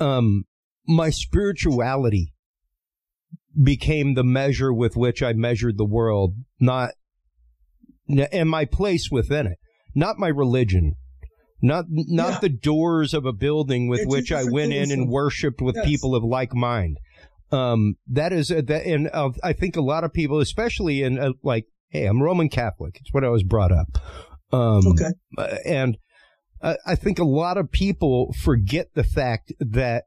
um, 0.00 0.44
my 0.88 1.10
spirituality 1.10 2.32
became 3.62 4.14
the 4.14 4.24
measure 4.24 4.72
with 4.72 4.96
which 4.96 5.22
I 5.22 5.32
measured 5.34 5.76
the 5.78 5.84
world, 5.84 6.34
not 6.58 6.90
and 8.08 8.48
my 8.50 8.64
place 8.64 9.10
within 9.10 9.46
it, 9.46 9.58
not 9.94 10.18
my 10.18 10.28
religion. 10.28 10.94
Not 11.64 11.84
not 11.88 12.32
Yeah. 12.32 12.38
the 12.40 12.48
doors 12.48 13.14
of 13.14 13.24
a 13.24 13.32
building 13.32 13.86
with 13.86 14.00
They're 14.00 14.08
which 14.08 14.32
I 14.32 14.42
went 14.50 14.72
in 14.72 14.90
and 14.90 15.08
worshipped 15.08 15.60
with 15.60 15.76
Yes. 15.76 15.86
people 15.86 16.16
of 16.16 16.24
like 16.24 16.52
mind. 16.54 16.96
Um, 17.52 17.94
that 18.08 18.32
is 18.32 18.50
uh, 18.50 18.62
that, 18.66 18.84
and 18.84 19.08
uh, 19.12 19.30
I 19.44 19.52
think 19.52 19.76
a 19.76 19.80
lot 19.80 20.02
of 20.02 20.12
people, 20.12 20.40
especially 20.40 21.02
in 21.04 21.20
uh, 21.20 21.34
like, 21.44 21.66
hey, 21.92 22.06
I'm 22.06 22.22
Roman 22.22 22.48
Catholic. 22.48 22.96
It's 23.00 23.12
what 23.12 23.24
I 23.24 23.28
was 23.28 23.44
brought 23.44 23.70
up. 23.70 23.98
Um, 24.50 24.86
okay 24.88 25.10
uh, 25.38 25.56
and 25.64 25.96
I 26.62 26.76
I 26.86 26.94
think 26.94 27.18
a 27.18 27.24
lot 27.24 27.56
of 27.56 27.70
people 27.70 28.34
forget 28.42 28.88
the 28.94 29.04
fact 29.04 29.52
that 29.60 30.04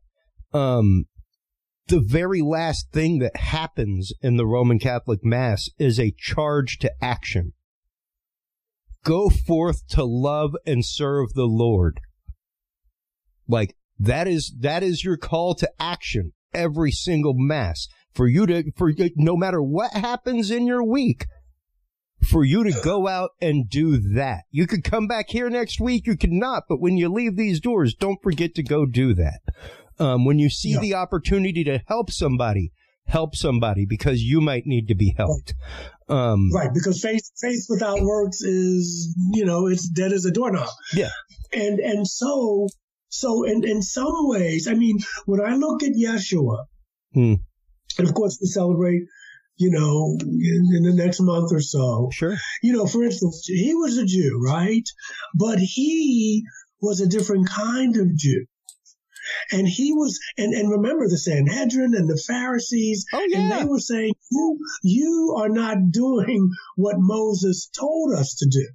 um, 0.54 1.06
the 1.88 2.00
very 2.00 2.42
last 2.42 2.92
thing 2.92 3.20
that 3.20 3.36
happens 3.36 4.12
in 4.22 4.38
the 4.38 4.46
Roman 4.46 4.80
Catholic 4.80 5.20
Mass 5.24 5.70
is 5.80 6.00
a 6.00 6.14
charge 6.18 6.78
to 6.80 6.92
action. 7.02 7.54
go 9.04 9.30
forth 9.30 9.88
to 9.88 10.04
love 10.04 10.56
and 10.66 10.84
serve 10.84 11.34
the 11.34 11.46
Lord. 11.46 12.02
Like 13.48 13.76
that 14.00 14.28
is 14.28 14.54
that 14.60 14.84
is 14.84 15.04
your 15.04 15.18
call 15.18 15.56
to 15.56 15.70
action 15.80 16.34
every 16.54 16.92
single 16.92 17.34
mass 17.36 17.88
for 18.14 18.28
you 18.28 18.46
to 18.48 18.72
for 18.76 18.92
no 19.16 19.36
matter 19.36 19.62
what 19.62 19.92
happens 19.92 20.52
in 20.52 20.66
your 20.66 20.84
week 20.84 21.26
for 22.26 22.44
you 22.44 22.64
to 22.64 22.82
go 22.82 23.08
out 23.08 23.32
and 23.42 23.70
do 23.70 23.98
that. 24.16 24.44
You 24.52 24.68
could 24.68 24.84
come 24.84 25.08
back 25.08 25.30
here 25.30 25.50
next 25.50 25.80
week, 25.80 26.08
you 26.08 26.18
could 26.18 26.32
not, 26.32 26.64
but 26.68 26.82
when 26.82 26.98
you 26.98 27.10
leave 27.10 27.36
these 27.36 27.60
doors, 27.60 27.94
don't 27.94 28.22
forget 28.22 28.56
to 28.56 28.64
go 28.64 28.86
do 28.86 29.14
that. 29.14 29.40
Um, 29.98 30.26
when 30.26 30.40
you 30.40 30.50
see 30.50 30.72
yeah. 30.72 30.80
the 30.80 30.94
opportunity 30.96 31.64
to 31.64 31.80
help 31.88 32.12
somebody, 32.12 32.72
help 33.06 33.36
somebody 33.36 33.86
because 33.86 34.22
you 34.22 34.42
might 34.42 34.66
need 34.66 34.88
to 34.90 34.96
be 34.96 35.14
helped. 35.18 35.54
Right. 35.60 35.92
Um, 36.08 36.52
right, 36.54 36.70
because 36.74 37.02
faith 37.02 37.32
faith 37.42 37.66
without 37.68 38.00
works 38.02 38.42
is 38.42 39.16
you 39.34 39.44
know 39.44 39.68
it's 39.68 39.90
dead 39.90 40.12
as 40.12 40.26
a 40.26 40.32
doorknob. 40.32 40.70
Yeah, 40.94 41.10
and 41.52 41.80
and 41.80 42.08
so 42.08 42.68
so 43.10 43.44
in 43.44 43.64
in 43.64 43.82
some 43.82 44.28
ways, 44.28 44.68
I 44.68 44.76
mean, 44.76 45.00
when 45.26 45.42
I 45.42 45.56
look 45.56 45.82
at 45.82 45.94
Yeshua, 45.94 46.66
hmm. 47.14 47.36
and 47.98 48.08
of 48.08 48.14
course 48.14 48.38
we 48.40 48.48
celebrate. 48.48 49.04
You 49.58 49.72
know, 49.72 50.18
in, 50.20 50.76
in 50.76 50.84
the 50.84 50.94
next 50.94 51.22
month 51.22 51.52
or 51.54 51.62
so. 51.62 52.10
Sure. 52.12 52.36
You 52.62 52.74
know, 52.74 52.88
for 52.88 53.04
instance, 53.04 53.46
he 53.46 53.74
was 53.74 53.98
a 53.98 54.06
Jew, 54.06 54.42
right? 54.46 54.88
But 55.34 55.60
he 55.60 56.44
was 56.82 57.00
a 57.00 57.08
different 57.08 57.50
kind 57.50 57.96
of 57.98 58.16
Jew. 58.16 58.46
And 59.52 59.68
he 59.68 59.94
was, 59.94 60.20
and, 60.38 60.54
and 60.54 60.70
remember 60.70 61.08
the 61.08 61.18
Sanhedrin 61.18 61.96
and 61.96 62.08
the 62.08 62.22
Pharisees, 62.28 63.06
oh, 63.14 63.26
yeah. 63.28 63.40
and 63.40 63.52
they 63.52 63.66
were 63.66 63.80
saying, 63.80 64.14
you, 64.32 64.60
you 64.84 65.36
are 65.40 65.50
not 65.50 65.78
doing 65.92 66.52
what 66.76 66.98
Moses 67.00 67.70
told 67.78 68.14
us 68.14 68.36
to 68.36 68.48
do. 68.48 68.68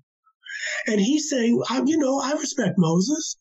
And 0.86 1.00
he's 1.00 1.30
saying, 1.30 1.62
I, 1.68 1.82
you 1.84 1.98
know, 1.98 2.20
I 2.20 2.32
respect 2.32 2.74
Moses. 2.78 3.36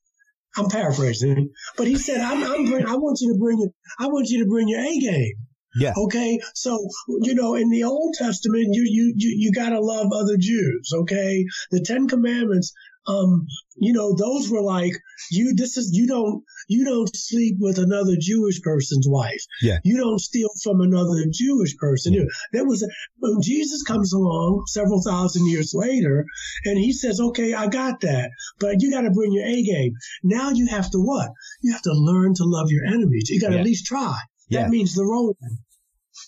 I'm 0.57 0.69
paraphrasing, 0.69 1.51
but 1.77 1.87
he 1.87 1.95
said, 1.95 2.21
I'm, 2.21 2.43
I'm 2.43 2.65
bring, 2.65 2.85
I 2.85 2.95
want 2.95 3.19
you 3.21 3.33
to 3.33 3.39
bring 3.39 3.61
it, 3.61 3.71
I 3.99 4.07
want 4.07 4.29
you 4.29 4.43
to 4.43 4.49
bring 4.49 4.67
your 4.67 4.79
A 4.79 4.99
game. 4.99 5.35
Yeah. 5.75 5.93
Okay. 5.95 6.39
So, 6.53 6.77
you 7.21 7.35
know, 7.35 7.55
in 7.55 7.69
the 7.69 7.83
Old 7.83 8.15
Testament, 8.17 8.69
you, 8.71 8.83
you, 8.85 9.13
you, 9.15 9.35
you 9.37 9.51
gotta 9.51 9.79
love 9.79 10.07
other 10.13 10.37
Jews. 10.37 10.91
Okay. 10.93 11.45
The 11.71 11.81
Ten 11.81 12.07
Commandments 12.07 12.73
um, 13.09 13.47
you 13.75 13.93
know, 13.93 14.13
those 14.15 14.49
were 14.49 14.61
like, 14.61 14.93
you, 15.31 15.53
this 15.55 15.77
is, 15.77 15.91
you 15.93 16.05
don't, 16.05 16.43
you 16.67 16.85
don't 16.85 17.09
sleep 17.15 17.57
with 17.59 17.79
another 17.79 18.15
Jewish 18.19 18.61
person's 18.61 19.07
wife. 19.09 19.41
Yeah. 19.61 19.79
You 19.83 19.97
don't 19.97 20.19
steal 20.19 20.49
from 20.63 20.81
another 20.81 21.25
Jewish 21.31 21.75
person. 21.77 22.13
Yeah. 22.13 22.25
There 22.53 22.65
was, 22.65 22.83
a, 22.83 22.87
when 23.17 23.41
Jesus 23.41 23.83
comes 23.83 24.13
along 24.13 24.65
several 24.67 25.01
thousand 25.01 25.47
years 25.49 25.73
later 25.73 26.25
and 26.65 26.77
he 26.77 26.93
says, 26.93 27.19
okay, 27.19 27.53
I 27.53 27.67
got 27.67 28.01
that, 28.01 28.31
but 28.59 28.81
you 28.81 28.91
got 28.91 29.01
to 29.01 29.11
bring 29.11 29.33
your 29.33 29.45
A 29.45 29.63
game. 29.63 29.93
Now 30.23 30.51
you 30.51 30.67
have 30.67 30.91
to 30.91 30.99
what? 30.99 31.31
You 31.61 31.71
have 31.71 31.81
to 31.83 31.93
learn 31.93 32.35
to 32.35 32.43
love 32.43 32.69
your 32.69 32.85
enemies. 32.85 33.29
You 33.29 33.39
got 33.39 33.49
to 33.49 33.53
yeah. 33.55 33.61
at 33.61 33.65
least 33.65 33.85
try. 33.85 34.17
That 34.49 34.61
yeah. 34.61 34.67
means 34.67 34.95
the 34.95 35.05
Roman. 35.05 35.59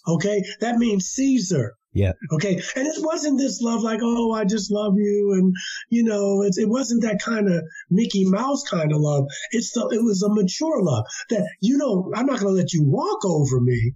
Okay. 0.07 0.43
That 0.59 0.77
means 0.77 1.07
Caesar. 1.07 1.73
Yeah. 1.93 2.13
Okay. 2.31 2.53
And 2.75 2.87
it 2.87 2.95
wasn't 2.99 3.37
this 3.37 3.59
love 3.61 3.81
like, 3.81 3.99
oh, 4.01 4.31
I 4.31 4.45
just 4.45 4.71
love 4.71 4.93
you. 4.95 5.33
And, 5.37 5.53
you 5.89 6.03
know, 6.03 6.41
it, 6.41 6.53
it 6.57 6.69
wasn't 6.69 7.01
that 7.01 7.21
kind 7.21 7.51
of 7.51 7.63
Mickey 7.89 8.23
Mouse 8.23 8.63
kind 8.63 8.93
of 8.93 8.99
love. 8.99 9.25
It's 9.51 9.73
the, 9.73 9.89
it 9.91 10.01
was 10.01 10.23
a 10.23 10.33
mature 10.33 10.81
love 10.81 11.05
that, 11.29 11.45
you 11.59 11.77
know, 11.77 12.09
I'm 12.15 12.25
not 12.25 12.39
going 12.39 12.53
to 12.53 12.57
let 12.57 12.71
you 12.71 12.83
walk 12.85 13.25
over 13.25 13.59
me, 13.59 13.93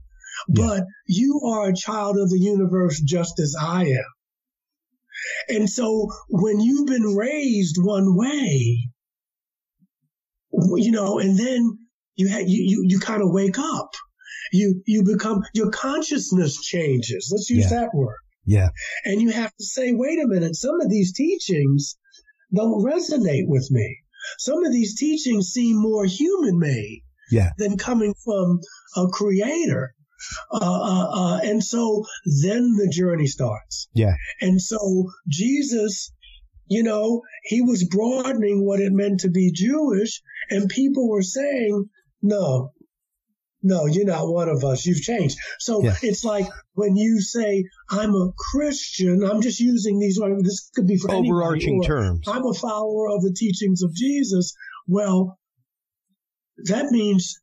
but 0.49 0.79
yeah. 0.79 0.83
you 1.07 1.41
are 1.45 1.69
a 1.69 1.75
child 1.75 2.17
of 2.17 2.29
the 2.29 2.39
universe 2.39 2.99
just 2.99 3.39
as 3.39 3.55
I 3.57 3.85
am. 3.85 4.03
And 5.47 5.69
so 5.69 6.09
when 6.27 6.59
you've 6.59 6.87
been 6.87 7.15
raised 7.15 7.77
one 7.79 8.17
way, 8.17 8.89
you 10.51 10.91
know, 10.91 11.19
and 11.19 11.39
then 11.39 11.79
you 12.17 12.27
had, 12.27 12.49
you, 12.49 12.61
you, 12.61 12.83
you 12.87 12.99
kind 12.99 13.21
of 13.21 13.31
wake 13.31 13.57
up 13.57 13.91
you 14.55 14.81
you 14.85 15.03
become 15.03 15.43
your 15.53 15.69
consciousness 15.69 16.61
changes. 16.61 17.29
Let's 17.31 17.49
use 17.49 17.71
yeah. 17.71 17.81
that 17.81 17.89
word. 17.93 18.17
Yeah. 18.45 18.69
And 19.03 19.21
you 19.21 19.31
have 19.31 19.55
to 19.55 19.65
say, 19.65 19.91
wait 19.93 20.19
a 20.23 20.27
minute, 20.27 20.55
some 20.55 20.79
of 20.81 20.89
these 20.89 21.13
teachings 21.13 21.97
don't 22.53 22.83
resonate 22.85 23.47
with 23.47 23.67
me. 23.71 23.97
Some 24.39 24.63
of 24.63 24.71
these 24.71 24.95
teachings 24.95 25.47
seem 25.47 25.81
more 25.81 26.05
human 26.05 26.59
made 26.59 27.01
yeah. 27.31 27.51
than 27.57 27.77
coming 27.77 28.13
from 28.23 28.59
a 28.95 29.07
creator. 29.07 29.93
Uh, 30.51 30.57
uh, 30.57 31.09
uh, 31.11 31.39
and 31.43 31.63
so 31.63 32.05
then 32.43 32.75
the 32.77 32.91
journey 32.91 33.27
starts. 33.27 33.89
Yeah. 33.93 34.13
And 34.41 34.61
so 34.61 35.11
Jesus, 35.27 36.11
you 36.67 36.83
know, 36.83 37.21
he 37.43 37.61
was 37.61 37.87
broadening 37.87 38.65
what 38.65 38.79
it 38.79 38.93
meant 38.93 39.21
to 39.21 39.29
be 39.29 39.51
Jewish, 39.53 40.21
and 40.49 40.69
people 40.69 41.09
were 41.09 41.21
saying, 41.21 41.85
no, 42.21 42.71
no, 43.65 43.87
you're 43.87 44.05
not 44.05 44.27
one 44.27 44.47
of 44.47 44.63
us. 44.63 44.85
You've 44.85 45.01
changed. 45.01 45.37
So 45.59 45.83
yeah. 45.83 45.95
it's 46.03 46.23
like 46.23 46.45
when 46.75 46.95
you 46.95 47.19
say, 47.19 47.65
I'm 47.89 48.13
a 48.13 48.31
Christian, 48.51 49.23
I'm 49.23 49.41
just 49.41 49.59
using 49.59 49.99
these, 49.99 50.21
this 50.43 50.69
could 50.75 50.85
be 50.85 50.97
for 50.97 51.11
overarching 51.11 51.81
anybody, 51.81 51.87
terms. 51.87 52.27
I'm 52.27 52.45
a 52.45 52.53
follower 52.53 53.09
of 53.09 53.23
the 53.23 53.33
teachings 53.35 53.81
of 53.81 53.93
Jesus. 53.95 54.53
Well, 54.87 55.39
that 56.65 56.91
means 56.91 57.39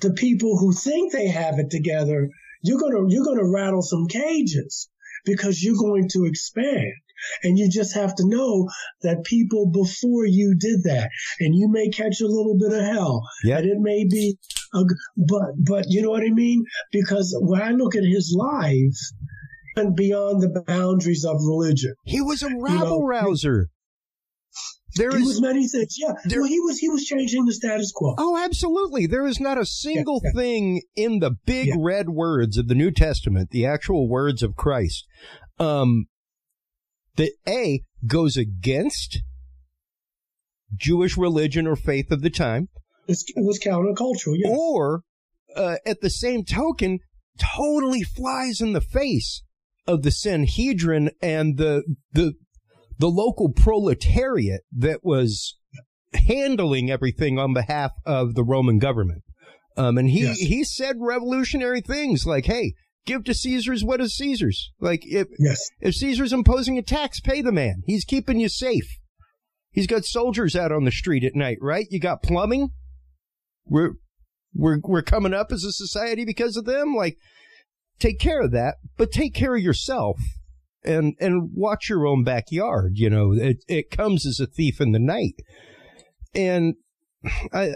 the 0.00 0.12
people 0.12 0.56
who 0.58 0.72
think 0.72 1.12
they 1.12 1.26
have 1.26 1.58
it 1.58 1.70
together, 1.70 2.30
you're 2.62 2.78
going 2.78 2.92
to, 2.92 3.12
you're 3.12 3.24
going 3.24 3.38
to 3.38 3.52
rattle 3.52 3.82
some 3.82 4.06
cages 4.06 4.88
because 5.24 5.62
you're 5.62 5.76
going 5.76 6.08
to 6.10 6.24
expand. 6.24 6.92
And 7.42 7.58
you 7.58 7.68
just 7.70 7.94
have 7.94 8.14
to 8.16 8.26
know 8.26 8.68
that 9.02 9.24
people 9.24 9.70
before 9.70 10.26
you 10.26 10.54
did 10.58 10.84
that, 10.84 11.10
and 11.40 11.54
you 11.54 11.68
may 11.70 11.88
catch 11.88 12.20
a 12.20 12.26
little 12.26 12.56
bit 12.58 12.72
of 12.72 12.84
hell, 12.84 13.22
yep. 13.44 13.60
and 13.60 13.70
it 13.70 13.78
may 13.78 14.04
be, 14.08 14.38
a, 14.74 14.84
but 15.16 15.52
but 15.58 15.84
you 15.88 16.02
know 16.02 16.10
what 16.10 16.22
I 16.22 16.30
mean? 16.30 16.64
Because 16.90 17.36
when 17.40 17.62
I 17.62 17.70
look 17.70 17.94
at 17.94 18.04
his 18.04 18.34
life, 18.36 18.98
and 19.76 19.96
beyond 19.96 20.42
the 20.42 20.62
boundaries 20.66 21.24
of 21.24 21.36
religion, 21.46 21.94
he 22.04 22.20
was 22.20 22.42
a 22.42 22.50
rabble 22.58 23.06
rouser. 23.06 23.68
There 24.94 25.10
he 25.10 25.22
is, 25.22 25.26
was 25.26 25.40
many 25.40 25.66
things. 25.66 25.96
Yeah. 25.98 26.12
There, 26.26 26.40
well, 26.40 26.48
he 26.48 26.60
was 26.60 26.78
he 26.78 26.88
was 26.88 27.04
changing 27.04 27.46
the 27.46 27.54
status 27.54 27.92
quo. 27.92 28.14
Oh, 28.18 28.36
absolutely. 28.36 29.06
There 29.06 29.26
is 29.26 29.40
not 29.40 29.58
a 29.58 29.64
single 29.64 30.20
yeah, 30.22 30.30
yeah. 30.34 30.40
thing 30.40 30.82
in 30.94 31.20
the 31.20 31.30
big 31.46 31.68
yeah. 31.68 31.74
red 31.78 32.10
words 32.10 32.58
of 32.58 32.68
the 32.68 32.74
New 32.74 32.90
Testament, 32.90 33.50
the 33.50 33.64
actual 33.64 34.08
words 34.08 34.42
of 34.42 34.54
Christ, 34.54 35.06
um, 35.58 36.06
that 37.16 37.32
A 37.46 37.82
goes 38.06 38.36
against 38.36 39.22
Jewish 40.74 41.16
religion 41.16 41.66
or 41.66 41.76
faith 41.76 42.10
of 42.10 42.22
the 42.22 42.30
time. 42.30 42.68
it 43.06 43.44
was 43.44 43.58
countercultural, 43.58 44.36
yes. 44.36 44.50
Or, 44.50 45.02
uh, 45.54 45.76
at 45.84 46.00
the 46.00 46.10
same 46.10 46.44
token, 46.44 47.00
totally 47.38 48.02
flies 48.02 48.60
in 48.60 48.72
the 48.72 48.80
face 48.80 49.42
of 49.86 50.02
the 50.02 50.10
Sanhedrin 50.10 51.10
and 51.20 51.58
the, 51.58 51.82
the, 52.12 52.34
the 52.98 53.08
local 53.08 53.52
proletariat 53.52 54.62
that 54.76 55.00
was 55.02 55.56
handling 56.14 56.90
everything 56.90 57.38
on 57.38 57.52
behalf 57.52 57.90
of 58.06 58.34
the 58.34 58.44
Roman 58.44 58.78
government. 58.78 59.22
Um, 59.76 59.98
and 59.98 60.08
he, 60.08 60.22
yes. 60.22 60.38
he 60.38 60.64
said 60.64 60.96
revolutionary 61.00 61.80
things 61.80 62.26
like, 62.26 62.46
hey, 62.46 62.74
give 63.06 63.24
to 63.24 63.34
Caesar's 63.34 63.84
what 63.84 64.00
is 64.00 64.16
Caesar's. 64.16 64.70
Like 64.80 65.02
if 65.04 65.28
yes. 65.38 65.60
if 65.80 65.94
Caesar's 65.94 66.32
imposing 66.32 66.78
a 66.78 66.82
tax, 66.82 67.20
pay 67.20 67.42
the 67.42 67.52
man. 67.52 67.82
He's 67.86 68.04
keeping 68.04 68.40
you 68.40 68.48
safe. 68.48 68.98
He's 69.70 69.86
got 69.86 70.04
soldiers 70.04 70.54
out 70.54 70.72
on 70.72 70.84
the 70.84 70.90
street 70.90 71.24
at 71.24 71.34
night, 71.34 71.58
right? 71.60 71.86
You 71.90 71.98
got 71.98 72.22
plumbing. 72.22 72.70
We're 73.66 73.92
we're 74.54 74.78
we're 74.82 75.02
coming 75.02 75.34
up 75.34 75.50
as 75.50 75.64
a 75.64 75.72
society 75.72 76.24
because 76.24 76.56
of 76.56 76.64
them. 76.64 76.94
Like 76.94 77.16
take 77.98 78.18
care 78.18 78.42
of 78.42 78.52
that, 78.52 78.76
but 78.96 79.12
take 79.12 79.34
care 79.34 79.54
of 79.54 79.62
yourself 79.62 80.18
and 80.84 81.14
and 81.20 81.50
watch 81.54 81.88
your 81.88 82.06
own 82.06 82.24
backyard. 82.24 82.92
You 82.96 83.10
know, 83.10 83.32
it 83.32 83.64
it 83.68 83.90
comes 83.90 84.26
as 84.26 84.40
a 84.40 84.46
thief 84.46 84.80
in 84.80 84.92
the 84.92 84.98
night. 84.98 85.34
And 86.34 86.74
I 87.52 87.72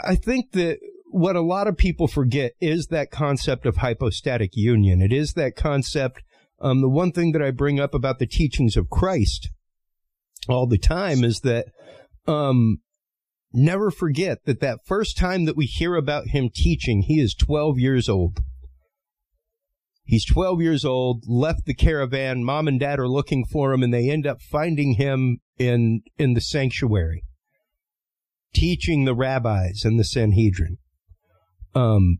I 0.00 0.14
think 0.14 0.52
that 0.52 0.78
what 1.10 1.36
a 1.36 1.40
lot 1.40 1.66
of 1.66 1.76
people 1.76 2.06
forget 2.06 2.52
is 2.60 2.88
that 2.88 3.10
concept 3.10 3.66
of 3.66 3.78
hypostatic 3.78 4.50
union. 4.54 5.00
It 5.00 5.12
is 5.12 5.34
that 5.34 5.56
concept. 5.56 6.22
Um, 6.60 6.80
the 6.80 6.88
one 6.88 7.12
thing 7.12 7.32
that 7.32 7.42
I 7.42 7.50
bring 7.50 7.80
up 7.80 7.94
about 7.94 8.18
the 8.18 8.26
teachings 8.26 8.76
of 8.76 8.90
Christ 8.90 9.50
all 10.48 10.66
the 10.66 10.78
time 10.78 11.24
is 11.24 11.40
that 11.40 11.66
um, 12.26 12.78
never 13.52 13.90
forget 13.90 14.44
that 14.44 14.60
that 14.60 14.80
first 14.84 15.16
time 15.16 15.44
that 15.46 15.56
we 15.56 15.66
hear 15.66 15.94
about 15.94 16.28
him 16.28 16.50
teaching, 16.52 17.02
he 17.02 17.20
is 17.20 17.34
12 17.34 17.78
years 17.78 18.08
old. 18.08 18.40
He's 20.04 20.24
12 20.24 20.62
years 20.62 20.84
old, 20.84 21.24
left 21.26 21.66
the 21.66 21.74
caravan. 21.74 22.42
Mom 22.42 22.66
and 22.66 22.80
dad 22.80 22.98
are 22.98 23.08
looking 23.08 23.44
for 23.44 23.72
him 23.72 23.82
and 23.82 23.92
they 23.92 24.10
end 24.10 24.26
up 24.26 24.40
finding 24.40 24.94
him 24.94 25.40
in, 25.58 26.00
in 26.16 26.32
the 26.32 26.40
sanctuary, 26.40 27.24
teaching 28.54 29.04
the 29.04 29.14
rabbis 29.14 29.84
and 29.84 29.98
the 29.98 30.04
Sanhedrin. 30.04 30.78
Um, 31.78 32.18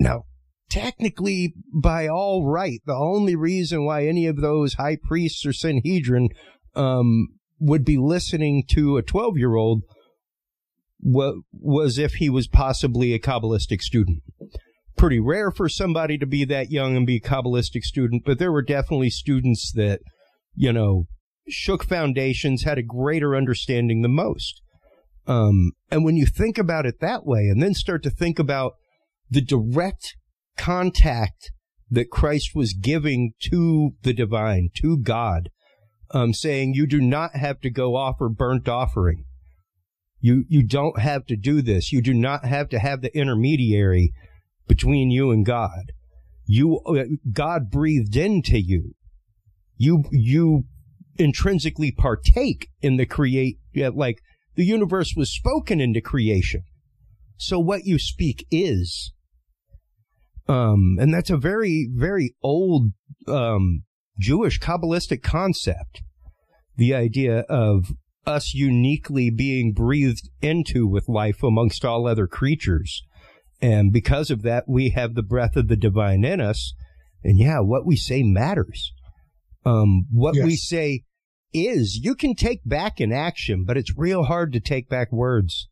now, 0.00 0.24
technically, 0.70 1.54
by 1.72 2.08
all 2.08 2.44
right, 2.44 2.80
the 2.84 2.94
only 2.94 3.36
reason 3.36 3.84
why 3.84 4.06
any 4.06 4.26
of 4.26 4.40
those 4.40 4.74
high 4.74 4.96
priests 5.02 5.46
or 5.46 5.52
Sanhedrin 5.52 6.30
um, 6.74 7.28
would 7.60 7.84
be 7.84 7.96
listening 7.96 8.64
to 8.70 8.96
a 8.96 9.02
12 9.02 9.38
year 9.38 9.54
old 9.54 9.82
was 11.04 11.98
if 11.98 12.14
he 12.14 12.30
was 12.30 12.46
possibly 12.46 13.12
a 13.12 13.18
Kabbalistic 13.18 13.80
student. 13.80 14.22
Pretty 14.96 15.18
rare 15.18 15.50
for 15.50 15.68
somebody 15.68 16.16
to 16.16 16.26
be 16.26 16.44
that 16.44 16.70
young 16.70 16.96
and 16.96 17.06
be 17.06 17.16
a 17.16 17.20
Kabbalistic 17.20 17.82
student, 17.82 18.22
but 18.24 18.38
there 18.38 18.52
were 18.52 18.62
definitely 18.62 19.10
students 19.10 19.72
that, 19.74 20.00
you 20.54 20.72
know, 20.72 21.06
shook 21.48 21.84
foundations, 21.84 22.62
had 22.62 22.78
a 22.78 22.82
greater 22.82 23.34
understanding 23.34 24.02
than 24.02 24.14
most. 24.14 24.61
Um, 25.26 25.72
and 25.90 26.04
when 26.04 26.16
you 26.16 26.26
think 26.26 26.58
about 26.58 26.86
it 26.86 27.00
that 27.00 27.24
way 27.24 27.48
and 27.48 27.62
then 27.62 27.74
start 27.74 28.02
to 28.02 28.10
think 28.10 28.38
about 28.38 28.74
the 29.30 29.40
direct 29.40 30.16
contact 30.56 31.52
that 31.90 32.10
Christ 32.10 32.50
was 32.54 32.72
giving 32.72 33.32
to 33.50 33.92
the 34.02 34.12
divine, 34.12 34.70
to 34.76 34.98
God, 34.98 35.50
um, 36.10 36.32
saying 36.32 36.74
you 36.74 36.86
do 36.86 37.00
not 37.00 37.36
have 37.36 37.60
to 37.60 37.70
go 37.70 37.96
offer 37.96 38.28
burnt 38.28 38.68
offering. 38.68 39.24
You, 40.20 40.44
you 40.48 40.62
don't 40.62 41.00
have 41.00 41.26
to 41.26 41.36
do 41.36 41.62
this. 41.62 41.92
You 41.92 42.00
do 42.00 42.14
not 42.14 42.44
have 42.44 42.68
to 42.70 42.78
have 42.78 43.02
the 43.02 43.16
intermediary 43.16 44.12
between 44.68 45.10
you 45.10 45.30
and 45.30 45.44
God. 45.44 45.92
You, 46.46 46.80
uh, 46.80 47.04
God 47.32 47.70
breathed 47.70 48.16
into 48.16 48.60
you. 48.60 48.94
You, 49.76 50.04
you 50.10 50.64
intrinsically 51.16 51.90
partake 51.90 52.68
in 52.80 52.96
the 52.96 53.06
create, 53.06 53.58
like 53.74 54.22
the 54.54 54.64
universe 54.64 55.14
was 55.16 55.34
spoken 55.34 55.80
into 55.80 56.00
creation. 56.00 56.62
So 57.36 57.58
what 57.58 57.84
you 57.84 57.98
speak 57.98 58.46
is. 58.50 59.12
Um, 60.48 60.96
and 61.00 61.12
that's 61.12 61.30
a 61.30 61.36
very, 61.36 61.88
very 61.92 62.34
old, 62.42 62.92
um, 63.26 63.84
Jewish 64.18 64.60
Kabbalistic 64.60 65.22
concept. 65.22 66.02
The 66.76 66.94
idea 66.94 67.40
of 67.48 67.92
us 68.26 68.54
uniquely 68.54 69.30
being 69.30 69.72
breathed 69.72 70.28
into 70.40 70.86
with 70.86 71.08
life 71.08 71.42
amongst 71.42 71.84
all 71.84 72.06
other 72.06 72.26
creatures. 72.26 73.02
And 73.60 73.92
because 73.92 74.30
of 74.30 74.42
that, 74.42 74.64
we 74.68 74.90
have 74.90 75.14
the 75.14 75.22
breath 75.22 75.56
of 75.56 75.68
the 75.68 75.76
divine 75.76 76.24
in 76.24 76.40
us. 76.40 76.74
And 77.24 77.38
yeah, 77.38 77.60
what 77.60 77.86
we 77.86 77.96
say 77.96 78.22
matters. 78.22 78.92
Um, 79.64 80.06
what 80.10 80.34
yes. 80.34 80.44
we 80.44 80.56
say 80.56 81.04
is 81.52 82.00
you 82.02 82.14
can 82.14 82.34
take 82.34 82.60
back 82.64 83.00
an 83.00 83.12
action, 83.12 83.64
but 83.64 83.76
it's 83.76 83.96
real 83.96 84.24
hard 84.24 84.52
to 84.52 84.60
take 84.60 84.88
back 84.88 85.12
words. 85.12 85.68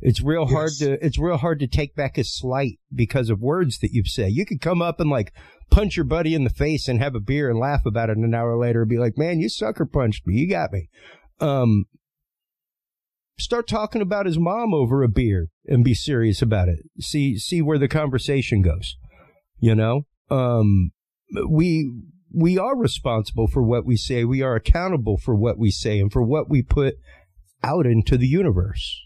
It's 0.00 0.22
real 0.22 0.42
yes. 0.42 0.52
hard 0.52 0.72
to 0.80 1.04
it's 1.04 1.18
real 1.18 1.38
hard 1.38 1.58
to 1.60 1.66
take 1.66 1.94
back 1.94 2.18
a 2.18 2.24
slight 2.24 2.78
because 2.94 3.30
of 3.30 3.40
words 3.40 3.78
that 3.78 3.92
you've 3.92 4.08
said. 4.08 4.32
You 4.32 4.44
could 4.44 4.60
come 4.60 4.82
up 4.82 5.00
and 5.00 5.10
like 5.10 5.32
punch 5.70 5.96
your 5.96 6.04
buddy 6.04 6.34
in 6.34 6.44
the 6.44 6.50
face 6.50 6.86
and 6.86 7.00
have 7.00 7.14
a 7.14 7.20
beer 7.20 7.48
and 7.48 7.58
laugh 7.58 7.86
about 7.86 8.10
it 8.10 8.16
and 8.16 8.24
an 8.24 8.34
hour 8.34 8.58
later 8.58 8.82
and 8.82 8.90
be 8.90 8.98
like, 8.98 9.16
Man, 9.16 9.40
you 9.40 9.48
sucker 9.48 9.86
punched 9.86 10.26
me. 10.26 10.34
You 10.34 10.50
got 10.50 10.72
me. 10.72 10.88
Um 11.40 11.86
start 13.38 13.66
talking 13.66 14.02
about 14.02 14.26
his 14.26 14.38
mom 14.38 14.74
over 14.74 15.02
a 15.02 15.08
beer 15.08 15.48
and 15.66 15.84
be 15.84 15.94
serious 15.94 16.42
about 16.42 16.68
it. 16.68 16.80
See 17.00 17.38
see 17.38 17.62
where 17.62 17.78
the 17.78 17.88
conversation 17.88 18.60
goes. 18.60 18.96
You 19.58 19.74
know? 19.74 20.02
Um 20.30 20.90
we 21.48 21.90
we 22.32 22.58
are 22.58 22.76
responsible 22.76 23.46
for 23.46 23.62
what 23.62 23.84
we 23.84 23.96
say. 23.96 24.24
We 24.24 24.42
are 24.42 24.56
accountable 24.56 25.16
for 25.16 25.34
what 25.34 25.58
we 25.58 25.70
say 25.70 26.00
and 26.00 26.12
for 26.12 26.22
what 26.22 26.48
we 26.48 26.62
put 26.62 26.94
out 27.62 27.86
into 27.86 28.16
the 28.18 28.26
universe. 28.26 29.02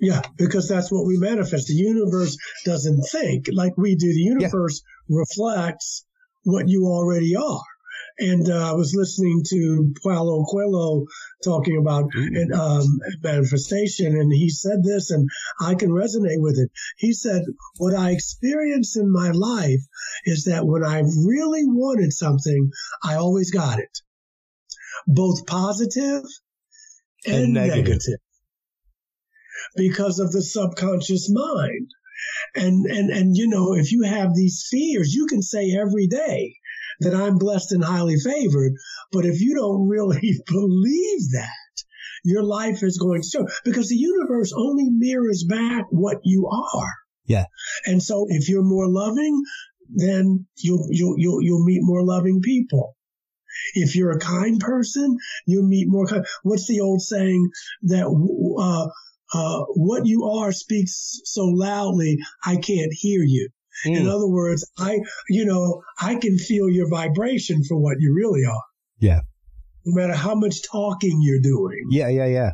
Yeah, 0.00 0.22
because 0.36 0.68
that's 0.68 0.90
what 0.90 1.06
we 1.06 1.16
manifest. 1.18 1.68
The 1.68 1.74
universe 1.74 2.36
doesn't 2.64 3.02
think 3.10 3.46
like 3.52 3.76
we 3.76 3.94
do. 3.94 4.08
The 4.08 4.20
universe 4.20 4.82
yeah. 5.08 5.18
reflects 5.20 6.04
what 6.42 6.68
you 6.68 6.86
already 6.86 7.36
are. 7.36 7.62
And 8.18 8.48
uh, 8.48 8.70
I 8.70 8.74
was 8.74 8.94
listening 8.94 9.42
to 9.48 9.92
Paulo 10.02 10.44
Coelho 10.44 11.06
talking 11.42 11.78
about 11.78 12.04
mm. 12.16 12.54
um, 12.54 12.86
manifestation, 13.22 14.14
and 14.14 14.32
he 14.32 14.50
said 14.50 14.84
this, 14.84 15.10
and 15.10 15.28
I 15.60 15.74
can 15.74 15.90
resonate 15.90 16.40
with 16.40 16.56
it. 16.58 16.70
He 16.96 17.12
said, 17.12 17.42
What 17.78 17.94
I 17.94 18.10
experience 18.10 18.96
in 18.96 19.12
my 19.12 19.30
life 19.30 19.80
is 20.24 20.44
that 20.44 20.64
when 20.64 20.84
I 20.84 21.00
really 21.00 21.64
wanted 21.64 22.12
something, 22.12 22.70
I 23.02 23.16
always 23.16 23.50
got 23.50 23.80
it, 23.80 23.98
both 25.08 25.46
positive 25.46 26.22
and, 27.26 27.44
and 27.44 27.52
negative. 27.54 27.84
negative 27.84 28.20
because 29.76 30.18
of 30.18 30.32
the 30.32 30.42
subconscious 30.42 31.30
mind. 31.32 31.90
And, 32.54 32.86
and, 32.86 33.10
and, 33.10 33.36
you 33.36 33.48
know, 33.48 33.74
if 33.74 33.92
you 33.92 34.02
have 34.02 34.34
these 34.34 34.66
fears, 34.70 35.12
you 35.12 35.26
can 35.26 35.42
say 35.42 35.76
every 35.76 36.06
day, 36.06 36.54
that 37.00 37.14
I'm 37.14 37.38
blessed 37.38 37.72
and 37.72 37.84
highly 37.84 38.16
favored. 38.16 38.72
But 39.12 39.24
if 39.24 39.40
you 39.40 39.54
don't 39.54 39.88
really 39.88 40.42
believe 40.46 41.30
that, 41.32 41.48
your 42.24 42.42
life 42.42 42.82
is 42.82 42.98
going 42.98 43.22
to 43.22 43.28
show 43.28 43.46
because 43.64 43.88
the 43.88 43.96
universe 43.96 44.52
only 44.56 44.88
mirrors 44.90 45.44
back 45.44 45.84
what 45.90 46.18
you 46.24 46.48
are. 46.48 46.92
Yeah. 47.26 47.44
And 47.84 48.02
so 48.02 48.26
if 48.28 48.48
you're 48.48 48.64
more 48.64 48.88
loving, 48.88 49.42
then 49.90 50.46
you'll, 50.56 50.88
you'll, 50.90 51.16
you'll, 51.18 51.42
you'll 51.42 51.64
meet 51.64 51.80
more 51.82 52.02
loving 52.02 52.40
people. 52.40 52.96
If 53.74 53.94
you're 53.94 54.12
a 54.12 54.18
kind 54.18 54.58
person, 54.58 55.16
you'll 55.46 55.68
meet 55.68 55.86
more 55.88 56.06
kind. 56.06 56.24
What's 56.42 56.66
the 56.66 56.80
old 56.80 57.02
saying 57.02 57.50
that, 57.82 58.06
uh, 58.06 58.88
uh, 59.36 59.64
what 59.74 60.06
you 60.06 60.24
are 60.24 60.52
speaks 60.52 61.20
so 61.24 61.44
loudly, 61.44 62.18
I 62.44 62.56
can't 62.56 62.92
hear 62.92 63.22
you. 63.22 63.48
Mm. 63.86 64.00
In 64.00 64.08
other 64.08 64.28
words, 64.28 64.70
I, 64.78 65.00
you 65.28 65.44
know, 65.44 65.82
I 66.00 66.16
can 66.16 66.38
feel 66.38 66.68
your 66.68 66.88
vibration 66.88 67.64
for 67.64 67.76
what 67.76 67.96
you 68.00 68.14
really 68.14 68.44
are. 68.44 68.62
Yeah. 68.98 69.20
No 69.84 70.00
matter 70.00 70.14
how 70.14 70.34
much 70.34 70.62
talking 70.70 71.20
you're 71.22 71.42
doing. 71.42 71.86
Yeah, 71.90 72.08
yeah, 72.08 72.26
yeah. 72.26 72.52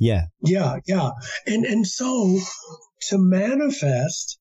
Yeah. 0.00 0.24
Yeah, 0.42 0.78
yeah. 0.86 1.10
And 1.46 1.64
and 1.64 1.86
so 1.86 2.38
to 3.08 3.18
manifest 3.18 4.38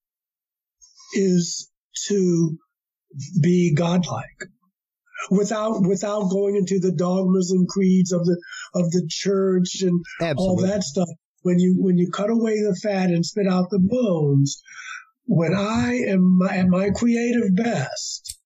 is 1.14 1.70
to 2.08 2.58
be 3.42 3.74
godlike 3.76 4.50
without 5.30 5.86
without 5.86 6.30
going 6.32 6.56
into 6.56 6.80
the 6.80 6.92
dogmas 6.92 7.52
and 7.52 7.68
creeds 7.68 8.12
of 8.12 8.26
the 8.26 8.42
of 8.74 8.90
the 8.92 9.06
church 9.08 9.82
and 9.82 10.02
Absolutely. 10.20 10.44
all 10.44 10.58
that 10.58 10.84
stuff 10.84 11.10
when 11.44 11.60
you 11.60 11.76
when 11.78 11.98
you 11.98 12.10
cut 12.10 12.30
away 12.30 12.62
the 12.62 12.76
fat 12.82 13.10
and 13.10 13.26
spit 13.26 13.48
out 13.48 13.70
the 13.70 13.80
bones 13.80 14.62
when 15.26 15.54
I 15.54 15.94
am 16.08 16.40
at 16.50 16.68
my 16.68 16.90
creative 16.90 17.56
best, 17.56 18.38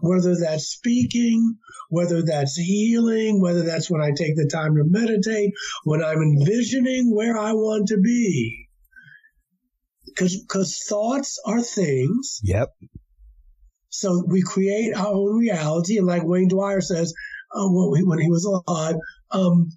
whether 0.00 0.36
that's 0.36 0.66
speaking, 0.66 1.56
whether 1.90 2.22
that's 2.22 2.56
healing, 2.56 3.40
whether 3.40 3.62
that's 3.62 3.90
when 3.90 4.00
I 4.00 4.10
take 4.10 4.36
the 4.36 4.48
time 4.52 4.74
to 4.76 4.84
meditate, 4.84 5.52
when 5.84 6.04
I'm 6.04 6.22
envisioning 6.22 7.14
where 7.14 7.38
I 7.38 7.52
want 7.52 7.88
to 7.88 8.00
be. 8.00 8.68
Because 10.06 10.84
thoughts 10.88 11.40
are 11.46 11.62
things. 11.62 12.40
Yep. 12.42 12.74
So 13.90 14.24
we 14.26 14.42
create 14.42 14.94
our 14.94 15.14
own 15.14 15.38
reality. 15.38 15.98
And 15.98 16.06
like 16.06 16.24
Wayne 16.24 16.48
Dyer 16.48 16.80
says, 16.80 17.14
uh, 17.54 17.66
when 17.68 18.18
he 18.18 18.28
was 18.28 18.44
alive, 18.44 18.96
um, 19.30 19.68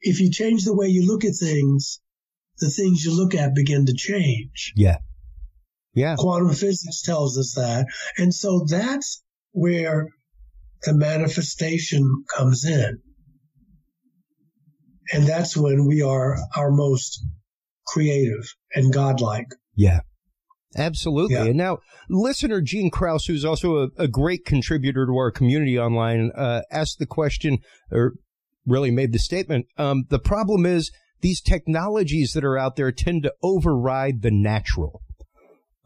if 0.00 0.20
you 0.20 0.30
change 0.30 0.64
the 0.64 0.74
way 0.74 0.86
you 0.86 1.06
look 1.06 1.24
at 1.24 1.34
things, 1.34 2.00
the 2.58 2.70
things 2.70 3.04
you 3.04 3.16
look 3.16 3.34
at 3.34 3.54
begin 3.54 3.86
to 3.86 3.94
change. 3.94 4.72
Yeah. 4.76 4.98
Yeah. 5.98 6.14
Quantum 6.16 6.54
physics 6.54 7.02
tells 7.02 7.36
us 7.36 7.54
that. 7.56 7.86
And 8.16 8.32
so 8.32 8.64
that's 8.68 9.22
where 9.52 10.06
the 10.82 10.94
manifestation 10.94 12.24
comes 12.36 12.64
in. 12.64 13.00
And 15.12 15.26
that's 15.26 15.56
when 15.56 15.86
we 15.86 16.02
are 16.02 16.36
our 16.54 16.70
most 16.70 17.24
creative 17.86 18.54
and 18.74 18.92
godlike. 18.92 19.48
Yeah. 19.74 20.00
Absolutely. 20.76 21.34
Yeah. 21.34 21.44
And 21.46 21.56
now, 21.56 21.78
listener 22.08 22.60
Gene 22.60 22.90
Krause, 22.90 23.24
who's 23.24 23.44
also 23.44 23.78
a, 23.78 23.88
a 23.98 24.06
great 24.06 24.44
contributor 24.44 25.06
to 25.06 25.16
our 25.16 25.32
community 25.32 25.78
online, 25.78 26.30
uh, 26.36 26.60
asked 26.70 26.98
the 26.98 27.06
question, 27.06 27.58
or 27.90 28.12
really 28.66 28.90
made 28.90 29.12
the 29.12 29.18
statement. 29.18 29.66
Um, 29.78 30.04
the 30.10 30.18
problem 30.18 30.66
is 30.66 30.92
these 31.22 31.40
technologies 31.40 32.34
that 32.34 32.44
are 32.44 32.58
out 32.58 32.76
there 32.76 32.92
tend 32.92 33.24
to 33.24 33.32
override 33.42 34.22
the 34.22 34.30
natural. 34.30 35.02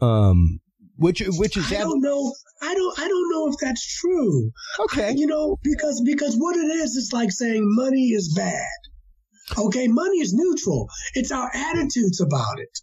Um, 0.02 0.60
which 0.96 1.22
which 1.26 1.56
is 1.56 1.72
I 1.72 1.78
don't 1.78 2.02
know. 2.02 2.34
I 2.60 2.74
don't 2.74 2.98
I 2.98 3.08
don't 3.08 3.30
know 3.30 3.48
if 3.48 3.54
that's 3.60 4.00
true. 4.00 4.50
Okay. 4.80 5.08
I, 5.08 5.10
you 5.10 5.26
know 5.26 5.58
because 5.62 6.02
because 6.04 6.36
what 6.36 6.56
it 6.56 6.66
is 6.66 6.96
is 6.96 7.12
like 7.12 7.30
saying 7.30 7.62
money 7.64 8.08
is 8.08 8.34
bad. 8.34 9.58
Okay, 9.58 9.88
money 9.88 10.18
is 10.18 10.32
neutral. 10.32 10.88
It's 11.14 11.32
our 11.32 11.50
attitudes 11.52 12.20
about 12.20 12.58
it. 12.58 12.78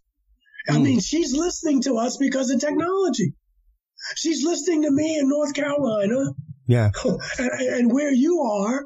I 0.70 0.74
mm. 0.74 0.84
mean, 0.84 1.00
she's 1.00 1.34
listening 1.34 1.82
to 1.84 1.98
us 1.98 2.18
because 2.18 2.50
of 2.50 2.60
technology. 2.60 3.34
She's 4.16 4.44
listening 4.44 4.84
to 4.84 4.92
me 4.92 5.18
in 5.18 5.30
North 5.30 5.54
Carolina. 5.54 6.34
Yeah. 6.68 6.92
and, 7.40 7.52
and 7.52 7.92
where 7.92 8.12
you 8.12 8.42
are 8.42 8.86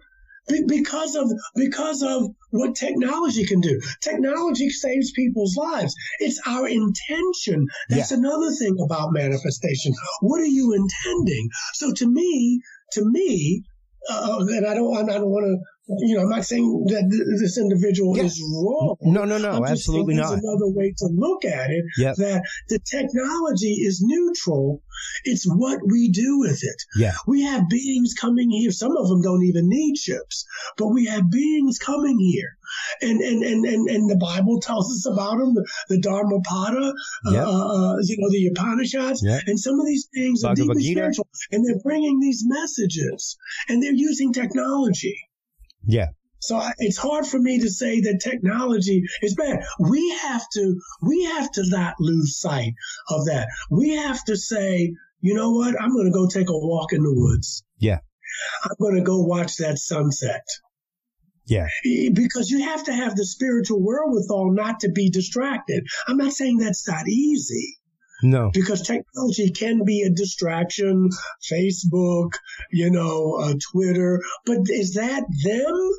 because 0.67 1.15
of 1.15 1.31
because 1.55 2.01
of 2.01 2.29
what 2.51 2.75
technology 2.75 3.45
can 3.45 3.61
do. 3.61 3.79
Technology 4.01 4.69
saves 4.69 5.11
people's 5.11 5.55
lives. 5.55 5.95
It's 6.19 6.41
our 6.45 6.67
intention. 6.67 7.67
That's 7.89 8.11
yeah. 8.11 8.17
another 8.17 8.51
thing 8.51 8.77
about 8.83 9.13
manifestation. 9.13 9.93
What 10.21 10.41
are 10.41 10.45
you 10.45 10.73
intending? 10.73 11.49
So 11.73 11.93
to 11.93 12.09
me, 12.09 12.61
to 12.93 13.05
me, 13.05 13.63
uh, 14.09 14.37
and 14.39 14.65
I 14.65 14.73
don't 14.73 15.09
I 15.09 15.17
don't 15.17 15.29
want 15.29 15.45
to 15.45 15.57
you 15.87 16.15
know, 16.15 16.23
I'm 16.23 16.29
not 16.29 16.45
saying 16.45 16.85
that 16.87 17.05
this 17.41 17.57
individual 17.57 18.15
Yeah. 18.17 18.23
is 18.23 18.41
wrong. 18.55 18.95
No, 19.01 19.25
no, 19.25 19.37
no, 19.37 19.65
absolutely 19.65 20.15
not. 20.15 20.29
There's 20.29 20.43
another 20.43 20.69
way 20.69 20.93
to 20.97 21.07
look 21.13 21.43
at 21.45 21.71
it. 21.71 21.83
Yep. 21.97 22.15
That 22.17 22.43
the 22.69 22.79
technology 22.79 23.73
is 23.73 24.01
neutral. 24.01 24.81
It's 25.25 25.45
what 25.45 25.79
we 25.85 26.09
do 26.09 26.39
with 26.39 26.59
it. 26.63 26.79
Yeah. 26.97 27.13
We 27.27 27.43
have 27.43 27.67
beings 27.69 28.13
coming 28.13 28.49
here. 28.49 28.71
Some 28.71 28.95
of 28.95 29.09
them 29.09 29.21
don't 29.21 29.43
even 29.43 29.67
need 29.67 29.95
chips, 29.95 30.45
but 30.77 30.87
we 30.87 31.05
have 31.07 31.29
beings 31.29 31.79
coming 31.79 32.17
here. 32.19 32.57
And 33.01 33.19
and 33.21 33.43
and 33.43 33.65
and, 33.65 33.89
and 33.89 34.09
the 34.09 34.15
Bible 34.17 34.59
tells 34.61 34.89
us 34.89 35.05
about 35.05 35.37
them, 35.37 35.53
the, 35.53 35.65
the 35.89 36.01
Dharmapada, 36.01 36.93
Yep. 37.31 37.45
uh, 37.45 37.67
uh, 37.67 37.95
you 38.03 38.17
know, 38.19 38.29
the 38.31 38.47
Upanishads, 38.47 39.21
Yep. 39.23 39.41
and 39.47 39.59
some 39.59 39.79
of 39.79 39.85
these 39.85 40.07
things 40.13 40.43
are 40.43 40.55
deeply 40.55 40.81
Gita. 40.81 40.99
spiritual, 40.99 41.27
and 41.51 41.65
they're 41.67 41.81
bringing 41.83 42.19
these 42.19 42.43
messages, 42.45 43.37
and 43.67 43.83
they're 43.83 43.93
using 43.93 44.31
technology. 44.33 45.15
Yeah. 45.85 46.07
So 46.39 46.57
I, 46.57 46.73
it's 46.77 46.97
hard 46.97 47.25
for 47.25 47.39
me 47.39 47.59
to 47.61 47.69
say 47.69 48.01
that 48.01 48.19
technology 48.21 49.03
is 49.21 49.35
bad. 49.35 49.63
We 49.79 50.09
have 50.09 50.43
to 50.55 50.79
we 51.01 51.23
have 51.23 51.49
to 51.51 51.63
not 51.67 51.95
lose 51.99 52.37
sight 52.37 52.73
of 53.09 53.27
that. 53.27 53.47
We 53.71 53.95
have 53.95 54.23
to 54.25 54.35
say, 54.35 54.93
you 55.21 55.33
know 55.35 55.51
what? 55.51 55.81
I'm 55.81 55.93
going 55.93 56.07
to 56.07 56.11
go 56.11 56.27
take 56.27 56.49
a 56.49 56.57
walk 56.57 56.91
in 56.91 57.01
the 57.01 57.13
woods. 57.13 57.63
Yeah. 57.77 57.99
I'm 58.65 58.75
going 58.79 58.95
to 58.95 59.03
go 59.03 59.21
watch 59.21 59.57
that 59.57 59.77
sunset. 59.77 60.43
Yeah. 61.45 61.67
Because 62.13 62.49
you 62.49 62.63
have 62.63 62.85
to 62.85 62.93
have 62.93 63.15
the 63.15 63.25
spiritual 63.25 63.81
wherewithal 63.81 64.51
not 64.51 64.81
to 64.81 64.89
be 64.89 65.09
distracted. 65.09 65.85
I'm 66.07 66.17
not 66.17 66.33
saying 66.33 66.57
that's 66.57 66.87
not 66.87 67.07
easy 67.07 67.77
No. 68.23 68.51
because 68.53 68.81
technology 68.81 69.51
can 69.51 69.83
be 69.85 70.01
a 70.03 70.09
distraction, 70.09 71.09
Facebook, 71.51 72.31
you 72.71 72.89
know, 72.89 73.37
uh, 73.41 73.53
Twitter, 73.71 74.21
but 74.45 74.59
is 74.69 74.93
that 74.93 75.23
them? 75.43 75.89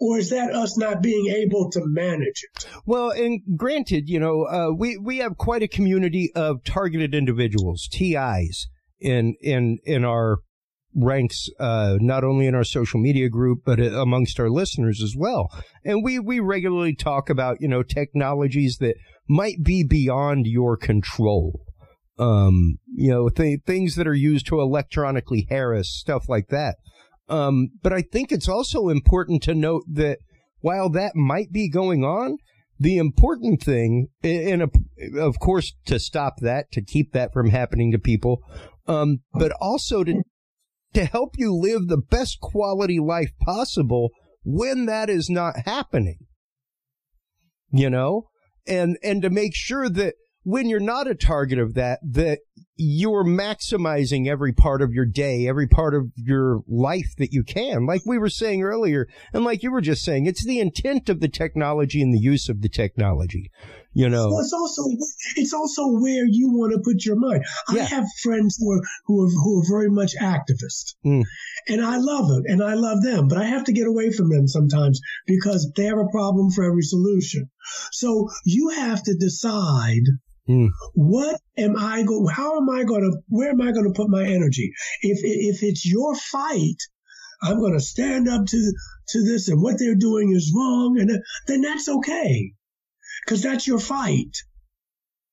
Or 0.00 0.18
is 0.18 0.30
that 0.30 0.52
us 0.52 0.76
not 0.76 1.00
being 1.00 1.28
able 1.28 1.70
to 1.70 1.80
manage 1.84 2.42
it? 2.42 2.66
Well, 2.84 3.10
and 3.12 3.40
granted, 3.56 4.08
you 4.08 4.18
know, 4.18 4.42
uh, 4.46 4.72
we 4.76 4.98
we 4.98 5.18
have 5.18 5.38
quite 5.38 5.62
a 5.62 5.68
community 5.68 6.32
of 6.34 6.64
targeted 6.64 7.14
individuals, 7.14 7.88
TIs, 7.92 8.66
in 8.98 9.36
in 9.40 9.78
in 9.84 10.04
our 10.04 10.38
ranks, 10.94 11.48
uh, 11.58 11.96
not 12.00 12.24
only 12.24 12.46
in 12.46 12.54
our 12.54 12.64
social 12.64 13.00
media 13.00 13.28
group 13.28 13.60
but 13.64 13.80
uh, 13.80 14.00
amongst 14.00 14.38
our 14.38 14.50
listeners 14.50 15.02
as 15.02 15.14
well. 15.16 15.48
And 15.84 16.02
we 16.02 16.18
we 16.18 16.40
regularly 16.40 16.94
talk 16.94 17.30
about 17.30 17.60
you 17.60 17.68
know 17.68 17.82
technologies 17.82 18.78
that 18.78 18.96
might 19.28 19.62
be 19.62 19.84
beyond 19.84 20.46
your 20.46 20.76
control. 20.76 21.60
Um, 22.18 22.78
you 22.94 23.10
know, 23.10 23.28
th- 23.28 23.60
things 23.66 23.94
that 23.96 24.06
are 24.06 24.14
used 24.14 24.46
to 24.46 24.60
electronically 24.60 25.46
harass 25.48 25.88
stuff 25.88 26.28
like 26.28 26.48
that. 26.48 26.76
Um, 27.28 27.70
but 27.82 27.92
I 27.92 28.02
think 28.02 28.30
it's 28.30 28.48
also 28.48 28.88
important 28.88 29.42
to 29.44 29.54
note 29.54 29.84
that 29.90 30.18
while 30.60 30.90
that 30.90 31.16
might 31.16 31.50
be 31.50 31.70
going 31.70 32.04
on, 32.04 32.36
the 32.78 32.98
important 32.98 33.62
thing, 33.62 34.08
and 34.22 34.62
of 35.18 35.38
course, 35.38 35.74
to 35.86 35.98
stop 35.98 36.40
that, 36.40 36.70
to 36.72 36.82
keep 36.82 37.12
that 37.12 37.32
from 37.32 37.50
happening 37.50 37.92
to 37.92 37.98
people, 37.98 38.42
um, 38.86 39.18
but 39.32 39.52
also 39.60 40.02
to 40.04 40.22
to 40.94 41.04
help 41.04 41.34
you 41.36 41.54
live 41.54 41.88
the 41.88 42.02
best 42.10 42.38
quality 42.40 42.98
life 42.98 43.30
possible 43.40 44.10
when 44.44 44.86
that 44.86 45.08
is 45.08 45.30
not 45.30 45.54
happening. 45.64 46.18
You 47.70 47.88
know, 47.90 48.28
and 48.66 48.98
and 49.02 49.22
to 49.22 49.30
make 49.30 49.54
sure 49.54 49.88
that 49.88 50.14
when 50.42 50.68
you're 50.68 50.80
not 50.80 51.06
a 51.06 51.14
target 51.14 51.58
of 51.58 51.74
that, 51.74 52.00
that 52.02 52.40
you're 52.76 53.24
maximizing 53.24 54.26
every 54.26 54.52
part 54.52 54.82
of 54.82 54.92
your 54.92 55.04
day, 55.04 55.46
every 55.46 55.66
part 55.68 55.94
of 55.94 56.10
your 56.16 56.60
life 56.66 57.14
that 57.18 57.32
you 57.32 57.44
can. 57.44 57.86
Like 57.86 58.02
we 58.04 58.18
were 58.18 58.28
saying 58.28 58.62
earlier, 58.62 59.06
and 59.32 59.44
like 59.44 59.62
you 59.62 59.70
were 59.70 59.80
just 59.80 60.02
saying, 60.04 60.26
it's 60.26 60.44
the 60.44 60.58
intent 60.58 61.08
of 61.08 61.20
the 61.20 61.28
technology 61.28 62.02
and 62.02 62.12
the 62.12 62.18
use 62.18 62.48
of 62.48 62.60
the 62.62 62.68
technology. 62.68 63.50
You 63.94 64.08
know, 64.08 64.28
Well, 64.30 64.40
it's 64.40 64.54
also 64.54 64.82
it's 65.36 65.52
also 65.52 65.82
where 66.00 66.24
you 66.26 66.50
want 66.50 66.72
to 66.72 66.80
put 66.82 67.04
your 67.04 67.16
mind. 67.16 67.44
I 67.68 67.76
Yeah. 67.76 67.84
have 67.84 68.04
friends 68.22 68.56
who 68.58 68.72
are 68.72 68.80
who 69.06 69.22
are 69.24 69.28
who 69.28 69.60
are 69.60 69.64
very 69.68 69.90
much 69.90 70.14
activists, 70.16 70.94
Mm. 71.04 71.24
and 71.68 71.82
I 71.82 71.98
love 71.98 72.30
it, 72.38 72.50
and 72.50 72.62
I 72.62 72.74
love 72.74 73.02
them, 73.02 73.28
but 73.28 73.36
I 73.38 73.44
have 73.44 73.64
to 73.64 73.72
get 73.72 73.86
away 73.86 74.10
from 74.10 74.30
them 74.30 74.48
sometimes 74.48 75.00
because 75.26 75.70
they 75.76 75.84
have 75.84 75.98
a 75.98 76.08
problem 76.10 76.50
for 76.50 76.64
every 76.64 76.82
solution. 76.82 77.50
So 77.92 78.28
you 78.46 78.70
have 78.70 79.02
to 79.04 79.14
decide. 79.14 80.04
Mm. 80.48 80.70
What 80.94 81.40
am 81.56 81.76
I 81.76 82.02
going? 82.02 82.26
How 82.26 82.56
am 82.56 82.68
I 82.68 82.82
going 82.84 83.02
to? 83.02 83.18
Where 83.28 83.50
am 83.50 83.60
I 83.60 83.70
going 83.70 83.84
to 83.84 83.92
put 83.94 84.08
my 84.08 84.24
energy? 84.24 84.72
If 85.00 85.20
if 85.22 85.62
it's 85.62 85.86
your 85.86 86.16
fight, 86.16 86.78
I'm 87.42 87.60
going 87.60 87.74
to 87.74 87.80
stand 87.80 88.28
up 88.28 88.46
to 88.46 88.72
to 89.10 89.24
this, 89.24 89.48
and 89.48 89.62
what 89.62 89.78
they're 89.78 89.94
doing 89.94 90.32
is 90.32 90.52
wrong, 90.54 90.98
and 90.98 91.22
then 91.46 91.60
that's 91.62 91.88
okay 91.88 92.52
because 93.24 93.42
that's 93.42 93.66
your 93.66 93.78
fight. 93.78 94.36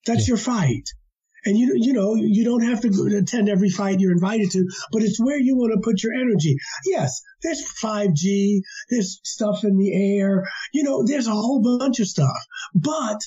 That's 0.05 0.28
your 0.28 0.38
fight. 0.38 0.84
And 1.45 1.57
you 1.57 1.74
you 1.76 1.93
know 1.93 2.16
you 2.16 2.43
don't 2.43 2.64
have 2.64 2.82
to 2.82 3.18
attend 3.18 3.49
every 3.49 3.70
fight 3.70 3.99
you're 3.99 4.12
invited 4.12 4.51
to, 4.51 4.68
but 4.91 5.01
it's 5.01 5.20
where 5.20 5.39
you 5.39 5.55
want 5.55 5.74
to 5.74 5.82
put 5.82 6.03
your 6.03 6.14
energy. 6.14 6.55
Yes, 6.86 7.22
there's 7.41 7.64
5G, 7.82 8.60
there's 8.89 9.22
stuff 9.24 9.64
in 9.64 9.78
the 9.78 9.91
air, 9.93 10.43
you 10.74 10.84
know, 10.84 11.03
there's 11.03 11.28
a 11.28 11.32
whole 11.32 11.62
bunch 11.80 11.99
of 11.99 12.07
stuff. 12.07 12.38
But 12.76 13.22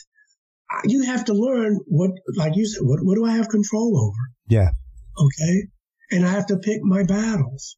you 0.85 1.03
have 1.05 1.25
to 1.27 1.35
learn 1.35 1.81
what, 1.87 2.11
like 2.37 2.57
you 2.57 2.67
said, 2.67 2.83
what 2.83 3.01
what 3.03 3.17
do 3.17 3.25
I 3.25 3.33
have 3.33 3.49
control 3.49 3.97
over? 3.99 4.23
Yeah. 4.49 4.71
Okay, 5.19 5.69
and 6.11 6.25
I 6.27 6.31
have 6.31 6.47
to 6.47 6.59
pick 6.59 6.83
my 6.83 7.03
battles. 7.05 7.77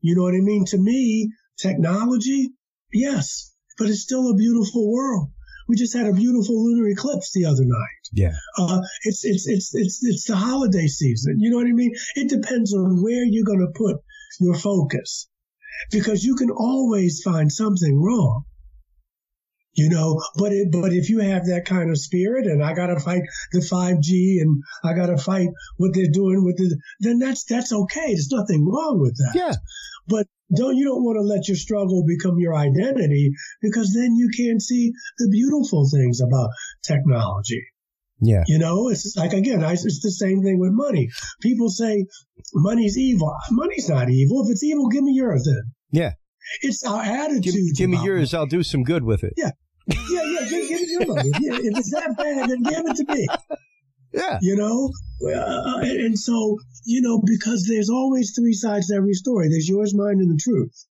You 0.00 0.16
know 0.16 0.22
what 0.22 0.34
I 0.34 0.40
mean? 0.40 0.64
To 0.66 0.78
me, 0.78 1.32
technology, 1.58 2.50
yes, 2.92 3.54
but 3.78 3.88
it's 3.88 4.02
still 4.02 4.30
a 4.30 4.34
beautiful 4.36 4.90
world. 4.92 5.30
We 5.68 5.76
just 5.76 5.96
had 5.96 6.06
a 6.06 6.12
beautiful 6.12 6.64
lunar 6.64 6.88
eclipse 6.88 7.32
the 7.32 7.46
other 7.46 7.64
night. 7.64 8.02
yeah, 8.12 8.32
Uh, 8.58 8.80
it's 9.04 9.24
it's 9.24 9.46
it's 9.46 9.74
it's 9.74 10.00
it's 10.02 10.26
the 10.26 10.36
holiday 10.36 10.86
season. 10.86 11.36
You 11.38 11.50
know 11.50 11.56
what 11.58 11.66
I 11.66 11.72
mean? 11.72 11.92
It 12.16 12.28
depends 12.28 12.74
on 12.74 13.02
where 13.02 13.24
you're 13.24 13.46
going 13.46 13.66
to 13.66 13.72
put 13.74 13.96
your 14.40 14.54
focus, 14.54 15.28
because 15.90 16.24
you 16.24 16.34
can 16.36 16.50
always 16.50 17.22
find 17.22 17.50
something 17.50 18.00
wrong. 18.00 18.44
You 19.74 19.88
know, 19.88 20.20
but 20.36 20.52
it, 20.52 20.68
but 20.70 20.92
if 20.92 21.08
you 21.08 21.20
have 21.20 21.46
that 21.46 21.64
kind 21.64 21.88
of 21.90 21.96
spirit, 21.98 22.44
and 22.46 22.62
I 22.62 22.74
got 22.74 22.88
to 22.88 23.00
fight 23.00 23.22
the 23.52 23.60
5G, 23.60 24.42
and 24.42 24.62
I 24.84 24.92
got 24.92 25.06
to 25.06 25.16
fight 25.16 25.48
what 25.78 25.92
they're 25.94 26.12
doing 26.12 26.44
with 26.44 26.58
the, 26.58 26.78
then 27.00 27.18
that's 27.18 27.44
that's 27.44 27.72
okay. 27.72 28.08
There's 28.08 28.30
nothing 28.30 28.66
wrong 28.66 29.00
with 29.00 29.16
that. 29.16 29.32
yeah, 29.34 29.54
But 30.06 30.26
don't 30.54 30.76
you 30.76 30.84
don't 30.84 31.02
want 31.04 31.16
to 31.16 31.22
let 31.22 31.48
your 31.48 31.56
struggle 31.56 32.04
become 32.06 32.38
your 32.38 32.54
identity 32.54 33.30
because 33.62 33.94
then 33.94 34.14
you 34.14 34.28
can't 34.36 34.60
see 34.60 34.92
the 35.16 35.28
beautiful 35.30 35.88
things 35.90 36.20
about 36.20 36.50
technology. 36.86 37.64
yeah, 38.20 38.44
You 38.46 38.58
know, 38.58 38.90
it's 38.90 39.14
like 39.16 39.32
again, 39.32 39.64
I, 39.64 39.72
it's 39.72 40.02
the 40.02 40.10
same 40.10 40.42
thing 40.42 40.58
with 40.58 40.72
money. 40.72 41.08
People 41.40 41.70
say 41.70 42.04
money's 42.52 42.98
evil. 42.98 43.34
Money's 43.50 43.88
not 43.88 44.10
evil. 44.10 44.44
If 44.44 44.50
it's 44.52 44.62
evil, 44.62 44.88
give 44.88 45.02
me 45.02 45.14
yours 45.14 45.44
then. 45.46 45.62
yeah. 45.90 46.12
It's 46.60 46.84
our 46.84 47.00
attitude. 47.00 47.44
Give, 47.44 47.54
give 47.76 47.88
me 47.90 48.04
yours. 48.04 48.34
I'll 48.34 48.46
do 48.46 48.64
some 48.64 48.82
good 48.82 49.04
with 49.04 49.22
it. 49.22 49.32
Yeah. 49.36 49.52
Yeah, 49.88 50.22
yeah. 50.22 50.48
Give, 50.48 50.68
give 50.68 50.80
me 50.80 50.86
your 50.90 51.06
money. 51.06 51.30
Yeah, 51.40 51.54
if 51.56 51.76
it's 51.78 51.90
that 51.90 52.14
bad, 52.16 52.48
then 52.50 52.62
give 52.62 52.82
it 52.86 52.96
to 52.96 53.12
me. 53.14 53.26
Yeah, 54.14 54.38
You 54.42 54.56
know, 54.56 54.90
uh, 55.34 55.78
and, 55.80 56.00
and 56.00 56.18
so 56.18 56.58
you 56.84 57.00
know 57.00 57.22
because 57.24 57.66
there's 57.66 57.88
always 57.88 58.32
three 58.36 58.52
sides 58.52 58.88
to 58.88 58.94
every 58.96 59.14
story. 59.14 59.48
There's 59.48 59.68
yours, 59.68 59.94
mine, 59.94 60.18
and 60.20 60.30
the 60.30 60.38
truth. 60.42 60.86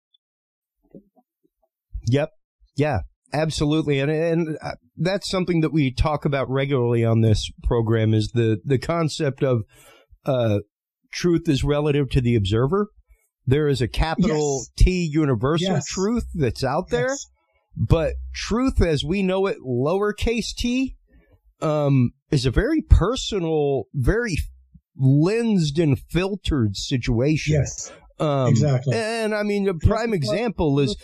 Yep. 2.07 2.31
Yeah. 2.77 3.01
Absolutely. 3.33 4.01
And 4.01 4.11
and 4.11 4.59
uh, 4.61 4.73
that's 4.97 5.31
something 5.31 5.61
that 5.61 5.73
we 5.73 5.93
talk 5.93 6.25
about 6.25 6.51
regularly 6.51 7.05
on 7.05 7.21
this 7.21 7.49
program 7.63 8.13
is 8.13 8.33
the 8.35 8.59
the 8.65 8.79
concept 8.79 9.43
of 9.45 9.63
uh 10.25 10.59
truth 11.13 11.49
is 11.49 11.63
relative 11.63 12.11
to 12.11 12.21
the 12.21 12.35
observer. 12.35 12.89
There 13.47 13.69
is 13.69 13.81
a 13.81 13.87
capital 13.89 14.63
Yes. 14.63 14.71
T 14.85 15.09
universal 15.13 15.75
Yes. 15.75 15.87
truth 15.87 16.25
that's 16.35 16.65
out 16.65 16.89
there, 16.91 17.09
Yes. 17.11 17.27
But 17.77 18.15
truth 18.35 18.81
as 18.81 19.05
we 19.05 19.23
know 19.23 19.47
it 19.47 19.59
lowercase 19.65 20.55
t 20.57 20.97
um 21.61 22.13
is 22.31 22.47
a 22.47 22.51
very 22.51 22.81
personal, 22.83 23.85
very 23.95 24.37
lensed 24.97 25.79
and 25.79 25.99
filtered 25.99 26.77
situation. 26.77 27.55
Yes. 27.55 27.93
Um, 28.19 28.49
Exactly. 28.49 28.97
And 28.97 29.35
I 29.35 29.43
mean, 29.43 29.67
a 29.69 29.75
prime 29.75 30.13
example 30.13 30.79
is 30.79 30.95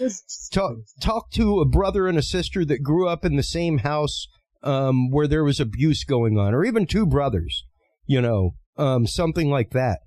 talk 0.52 0.76
talk 1.00 1.30
to 1.32 1.60
a 1.60 1.64
brother 1.64 2.06
and 2.06 2.18
a 2.18 2.22
sister 2.22 2.64
that 2.66 2.82
grew 2.82 3.08
up 3.08 3.24
in 3.24 3.36
the 3.36 3.42
same 3.42 3.78
house 3.78 4.26
um, 4.62 5.10
where 5.10 5.26
there 5.26 5.44
was 5.44 5.58
abuse 5.58 6.04
going 6.04 6.38
on, 6.38 6.54
or 6.54 6.64
even 6.64 6.86
two 6.86 7.06
brothers, 7.06 7.64
you 8.06 8.20
know, 8.20 8.54
um, 8.76 9.06
something 9.06 9.48
like 9.48 9.70
that. 9.70 10.00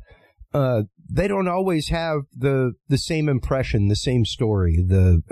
Uh, 0.54 0.84
they 1.12 1.28
don't 1.28 1.48
always 1.48 1.90
have 1.90 2.22
the 2.36 2.74
the 2.90 2.98
same 2.98 3.28
impression, 3.28 3.88
the 3.88 3.96
same 3.96 4.24
story. 4.24 4.78
The 4.78 5.24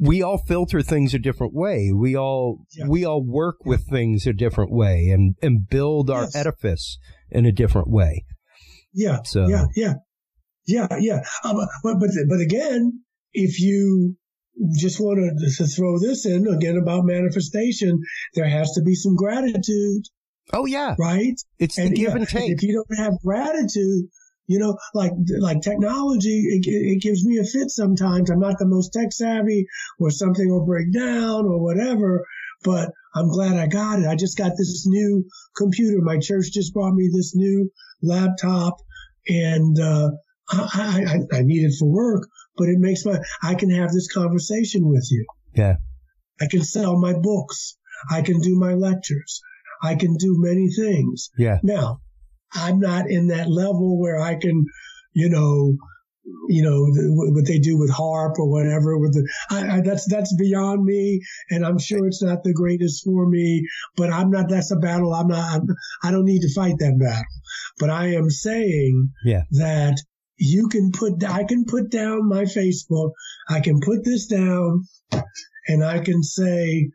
we 0.00 0.22
all 0.22 0.38
filter 0.38 0.80
things 0.80 1.12
a 1.14 1.18
different 1.18 1.52
way. 1.54 1.92
We 1.94 2.16
all 2.16 2.64
Yeah. 2.76 2.86
we 2.88 3.04
all 3.04 3.22
work 3.22 3.64
with 3.64 3.86
things 3.88 4.26
a 4.26 4.32
different 4.32 4.72
way, 4.72 5.10
and 5.10 5.36
and 5.42 5.68
build 5.68 6.10
our 6.10 6.22
Yes. 6.22 6.34
edifice 6.36 6.98
in 7.30 7.44
a 7.46 7.52
different 7.52 7.88
way. 7.90 8.24
Yeah. 8.94 9.18
So- 9.24 9.46
yeah. 9.48 9.66
Yeah. 9.76 9.94
Yeah, 10.66 10.86
yeah. 11.00 11.20
Um, 11.44 11.56
but, 11.82 11.98
but, 11.98 12.10
but 12.28 12.40
again, 12.40 13.00
if 13.32 13.60
you 13.60 14.16
just 14.78 15.00
want 15.00 15.18
to, 15.18 15.50
to 15.56 15.66
throw 15.66 15.98
this 15.98 16.26
in 16.26 16.46
again 16.46 16.76
about 16.76 17.04
manifestation, 17.04 17.98
there 18.34 18.48
has 18.48 18.72
to 18.72 18.82
be 18.82 18.94
some 18.94 19.16
gratitude. 19.16 20.02
Oh 20.52 20.66
yeah. 20.66 20.94
Right? 20.98 21.34
It's 21.58 21.78
and, 21.78 21.90
the 21.90 21.96
give 21.96 22.10
yeah, 22.10 22.16
and 22.16 22.28
take. 22.28 22.50
If 22.52 22.62
you 22.62 22.74
don't 22.74 22.98
have 22.98 23.14
gratitude, 23.24 24.06
you 24.50 24.58
know, 24.58 24.76
like 24.94 25.12
like 25.38 25.60
technology, 25.60 26.40
it, 26.40 26.66
it, 26.66 27.00
gives 27.00 27.24
me 27.24 27.38
a 27.38 27.44
fit 27.44 27.70
sometimes. 27.70 28.30
I'm 28.30 28.40
not 28.40 28.58
the 28.58 28.66
most 28.66 28.92
tech 28.92 29.12
savvy, 29.12 29.64
or 30.00 30.10
something 30.10 30.50
will 30.50 30.66
break 30.66 30.92
down, 30.92 31.46
or 31.46 31.62
whatever. 31.62 32.26
But 32.64 32.90
I'm 33.14 33.28
glad 33.28 33.56
I 33.56 33.68
got 33.68 34.00
it. 34.00 34.08
I 34.08 34.16
just 34.16 34.36
got 34.36 34.50
this 34.58 34.88
new 34.88 35.24
computer. 35.56 36.02
My 36.02 36.18
church 36.18 36.46
just 36.52 36.74
brought 36.74 36.94
me 36.94 37.08
this 37.14 37.36
new 37.36 37.70
laptop, 38.02 38.78
and 39.28 39.78
uh, 39.78 40.10
I, 40.50 41.04
I, 41.32 41.38
I 41.38 41.42
need 41.42 41.62
it 41.62 41.76
for 41.78 41.86
work. 41.86 42.28
But 42.56 42.70
it 42.70 42.78
makes 42.80 43.06
my 43.06 43.20
I 43.44 43.54
can 43.54 43.70
have 43.70 43.92
this 43.92 44.12
conversation 44.12 44.88
with 44.88 45.06
you. 45.12 45.26
Yeah, 45.54 45.76
I 46.40 46.48
can 46.48 46.64
sell 46.64 46.98
my 46.98 47.12
books. 47.12 47.76
I 48.10 48.22
can 48.22 48.40
do 48.40 48.58
my 48.58 48.74
lectures. 48.74 49.42
I 49.80 49.94
can 49.94 50.16
do 50.16 50.34
many 50.38 50.70
things. 50.70 51.30
Yeah. 51.38 51.58
Now, 51.62 52.00
I'm 52.54 52.80
not 52.80 53.10
in 53.10 53.28
that 53.28 53.48
level 53.48 53.98
where 53.98 54.20
I 54.20 54.34
can, 54.34 54.64
you 55.14 55.28
know, 55.28 55.76
you 56.48 56.62
know 56.62 56.86
what 57.32 57.46
they 57.46 57.58
do 57.58 57.78
with 57.78 57.90
HAARP 57.90 58.38
or 58.38 58.50
whatever. 58.50 58.98
With 58.98 59.14
the 59.14 59.28
I, 59.50 59.78
I, 59.78 59.80
that's 59.80 60.06
that's 60.08 60.34
beyond 60.36 60.84
me, 60.84 61.20
and 61.50 61.64
I'm 61.64 61.78
sure 61.78 62.06
it's 62.06 62.22
not 62.22 62.42
the 62.42 62.52
greatest 62.52 63.04
for 63.04 63.26
me. 63.26 63.66
But 63.96 64.10
I'm 64.10 64.30
not. 64.30 64.48
That's 64.48 64.70
a 64.70 64.76
battle. 64.76 65.14
I'm 65.14 65.28
not. 65.28 65.54
I'm, 65.54 65.66
I 66.02 66.10
don't 66.10 66.24
need 66.24 66.42
to 66.42 66.52
fight 66.52 66.76
that 66.78 66.98
battle. 66.98 67.24
But 67.78 67.90
I 67.90 68.14
am 68.14 68.30
saying 68.30 69.10
yeah. 69.24 69.42
that 69.52 70.00
you 70.36 70.68
can 70.68 70.92
put. 70.92 71.24
I 71.24 71.44
can 71.44 71.64
put 71.64 71.90
down 71.90 72.28
my 72.28 72.44
Facebook. 72.44 73.12
I 73.48 73.60
can 73.60 73.80
put 73.80 74.04
this 74.04 74.26
down, 74.26 74.84
and 75.68 75.84
I 75.84 76.00
can 76.00 76.22
say, 76.22 76.90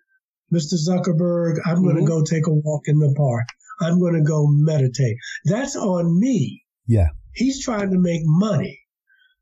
Mr. 0.53 0.75
Zuckerberg, 0.75 1.59
I'm 1.65 1.77
mm-hmm. 1.77 1.83
going 1.83 1.97
to 1.97 2.05
go 2.05 2.23
take 2.23 2.47
a 2.47 2.53
walk 2.53 2.83
in 2.87 2.99
the 2.99 3.13
park. 3.17 3.47
I'm 3.81 3.99
going 3.99 4.13
to 4.13 4.21
go 4.21 4.47
meditate. 4.47 5.17
That's 5.45 5.75
on 5.75 6.19
me. 6.19 6.63
Yeah. 6.87 7.07
He's 7.33 7.63
trying 7.63 7.91
to 7.91 7.99
make 7.99 8.21
money. 8.23 8.79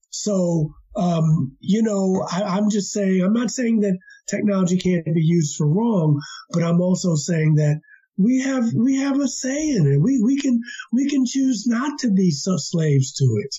So, 0.09 0.73
um, 0.95 1.55
you 1.59 1.81
know, 1.81 2.25
I, 2.31 2.57
am 2.57 2.69
just 2.69 2.91
saying, 2.91 3.23
I'm 3.23 3.33
not 3.33 3.51
saying 3.51 3.81
that 3.81 3.97
technology 4.27 4.77
can't 4.77 5.05
be 5.05 5.21
used 5.23 5.55
for 5.55 5.67
wrong, 5.67 6.19
but 6.51 6.63
I'm 6.63 6.81
also 6.81 7.15
saying 7.15 7.55
that 7.55 7.79
we 8.17 8.41
have, 8.41 8.65
we 8.73 8.97
have 8.97 9.19
a 9.19 9.27
say 9.27 9.69
in 9.69 9.87
it. 9.87 9.99
We, 9.99 10.21
we 10.23 10.39
can, 10.39 10.59
we 10.91 11.09
can 11.09 11.25
choose 11.25 11.65
not 11.65 11.99
to 11.99 12.11
be 12.11 12.31
so 12.31 12.57
slaves 12.57 13.13
to 13.13 13.25
it. 13.43 13.55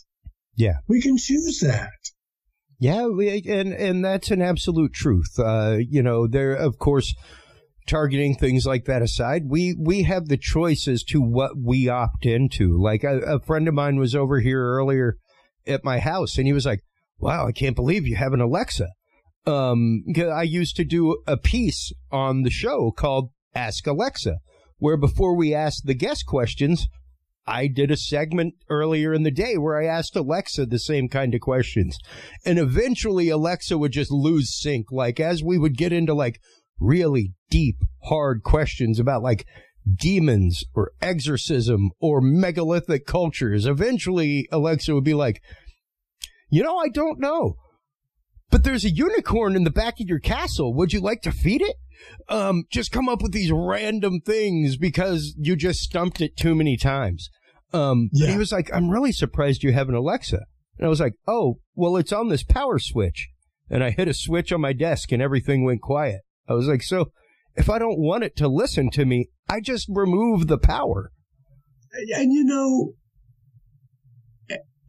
Yeah. 0.56 0.74
We 0.88 1.00
can 1.00 1.16
choose 1.18 1.60
that. 1.60 1.90
Yeah. 2.78 3.06
We, 3.06 3.42
and, 3.48 3.72
and 3.72 4.04
that's 4.04 4.30
an 4.30 4.42
absolute 4.42 4.92
truth. 4.92 5.38
Uh, 5.38 5.78
you 5.80 6.02
know, 6.02 6.28
there, 6.28 6.54
of 6.54 6.78
course, 6.78 7.14
targeting 7.86 8.34
things 8.34 8.66
like 8.66 8.84
that 8.86 9.02
aside, 9.02 9.44
we 9.48 9.74
we 9.78 10.02
have 10.04 10.28
the 10.28 10.36
choice 10.36 10.88
as 10.88 11.02
to 11.04 11.20
what 11.20 11.52
we 11.56 11.88
opt 11.88 12.26
into. 12.26 12.80
Like 12.80 13.04
a, 13.04 13.18
a, 13.20 13.40
friend 13.40 13.68
of 13.68 13.74
mine 13.74 13.96
was 13.96 14.14
over 14.14 14.40
here 14.40 14.60
earlier 14.60 15.16
at 15.66 15.84
my 15.84 15.98
house, 15.98 16.38
and 16.38 16.46
he 16.46 16.52
was 16.52 16.66
like, 16.66 16.80
"Wow, 17.18 17.46
I 17.46 17.52
can't 17.52 17.76
believe 17.76 18.06
you 18.06 18.16
have 18.16 18.32
an 18.32 18.40
Alexa." 18.40 18.88
Um, 19.46 20.04
I 20.18 20.42
used 20.42 20.76
to 20.76 20.84
do 20.84 21.18
a 21.26 21.36
piece 21.36 21.92
on 22.10 22.42
the 22.42 22.50
show 22.50 22.90
called 22.90 23.30
Ask 23.54 23.86
Alexa, 23.86 24.38
where 24.78 24.96
before 24.96 25.36
we 25.36 25.54
asked 25.54 25.82
the 25.84 25.94
guest 25.94 26.24
questions, 26.26 26.88
I 27.46 27.66
did 27.66 27.90
a 27.90 27.96
segment 27.96 28.54
earlier 28.70 29.12
in 29.12 29.22
the 29.22 29.30
day 29.30 29.58
where 29.58 29.78
I 29.78 29.86
asked 29.86 30.16
Alexa 30.16 30.66
the 30.66 30.78
same 30.78 31.08
kind 31.08 31.34
of 31.34 31.42
questions. 31.42 31.98
And 32.44 32.58
eventually 32.58 33.28
Alexa 33.28 33.76
would 33.76 33.92
just 33.92 34.10
lose 34.10 34.58
sync. 34.58 34.90
Like 34.90 35.20
as 35.20 35.42
we 35.42 35.58
would 35.58 35.76
get 35.76 35.92
into 35.92 36.14
like 36.14 36.40
really 36.78 37.32
deep, 37.50 37.76
hard 38.04 38.42
questions 38.42 38.98
about 38.98 39.22
like 39.22 39.46
demons 39.98 40.64
or 40.74 40.92
exorcism 41.00 41.90
or 42.00 42.20
megalithic 42.20 43.06
cultures. 43.06 43.66
Eventually, 43.66 44.48
Alexa 44.50 44.94
would 44.94 45.04
be 45.04 45.14
like, 45.14 45.42
you 46.50 46.62
know, 46.62 46.76
I 46.76 46.88
don't 46.88 47.20
know, 47.20 47.56
but 48.50 48.64
there's 48.64 48.84
a 48.84 48.90
unicorn 48.90 49.56
in 49.56 49.64
the 49.64 49.70
back 49.70 50.00
of 50.00 50.08
your 50.08 50.20
castle. 50.20 50.74
Would 50.74 50.92
you 50.92 51.00
like 51.00 51.22
to 51.22 51.32
feed 51.32 51.62
it? 51.62 51.76
Um, 52.28 52.64
just 52.70 52.92
come 52.92 53.08
up 53.08 53.22
with 53.22 53.32
these 53.32 53.50
random 53.52 54.20
things 54.20 54.76
because 54.76 55.34
you 55.38 55.56
just 55.56 55.80
stumped 55.80 56.20
it 56.20 56.36
too 56.36 56.54
many 56.54 56.76
times. 56.76 57.30
Um, 57.72 58.10
yeah. 58.12 58.30
he 58.30 58.38
was 58.38 58.52
like, 58.52 58.70
I'm 58.72 58.90
really 58.90 59.12
surprised 59.12 59.62
you 59.62 59.72
have 59.72 59.88
an 59.88 59.94
Alexa. 59.94 60.40
And 60.78 60.86
I 60.86 60.88
was 60.88 61.00
like, 61.00 61.14
oh, 61.26 61.58
well, 61.74 61.96
it's 61.96 62.12
on 62.12 62.28
this 62.28 62.44
power 62.44 62.78
switch. 62.78 63.28
And 63.70 63.82
I 63.82 63.90
hit 63.90 64.08
a 64.08 64.14
switch 64.14 64.52
on 64.52 64.60
my 64.60 64.72
desk 64.72 65.10
and 65.10 65.22
everything 65.22 65.64
went 65.64 65.80
quiet. 65.80 66.20
I 66.48 66.54
was 66.54 66.66
like, 66.66 66.82
so 66.82 67.12
if 67.56 67.70
I 67.70 67.78
don't 67.78 67.98
want 67.98 68.24
it 68.24 68.36
to 68.36 68.48
listen 68.48 68.90
to 68.90 69.04
me, 69.04 69.28
I 69.48 69.60
just 69.60 69.88
remove 69.88 70.46
the 70.46 70.58
power. 70.58 71.12
And 72.16 72.32
you 72.32 72.44
know, 72.44 72.94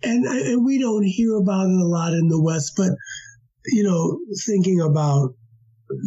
and, 0.01 0.25
and 0.25 0.65
we 0.65 0.79
don't 0.79 1.05
hear 1.05 1.35
about 1.35 1.67
it 1.67 1.81
a 1.81 1.87
lot 1.87 2.13
in 2.13 2.27
the 2.27 2.41
West, 2.41 2.73
but 2.75 2.91
you 3.67 3.83
know, 3.83 4.19
thinking 4.45 4.81
about 4.81 5.31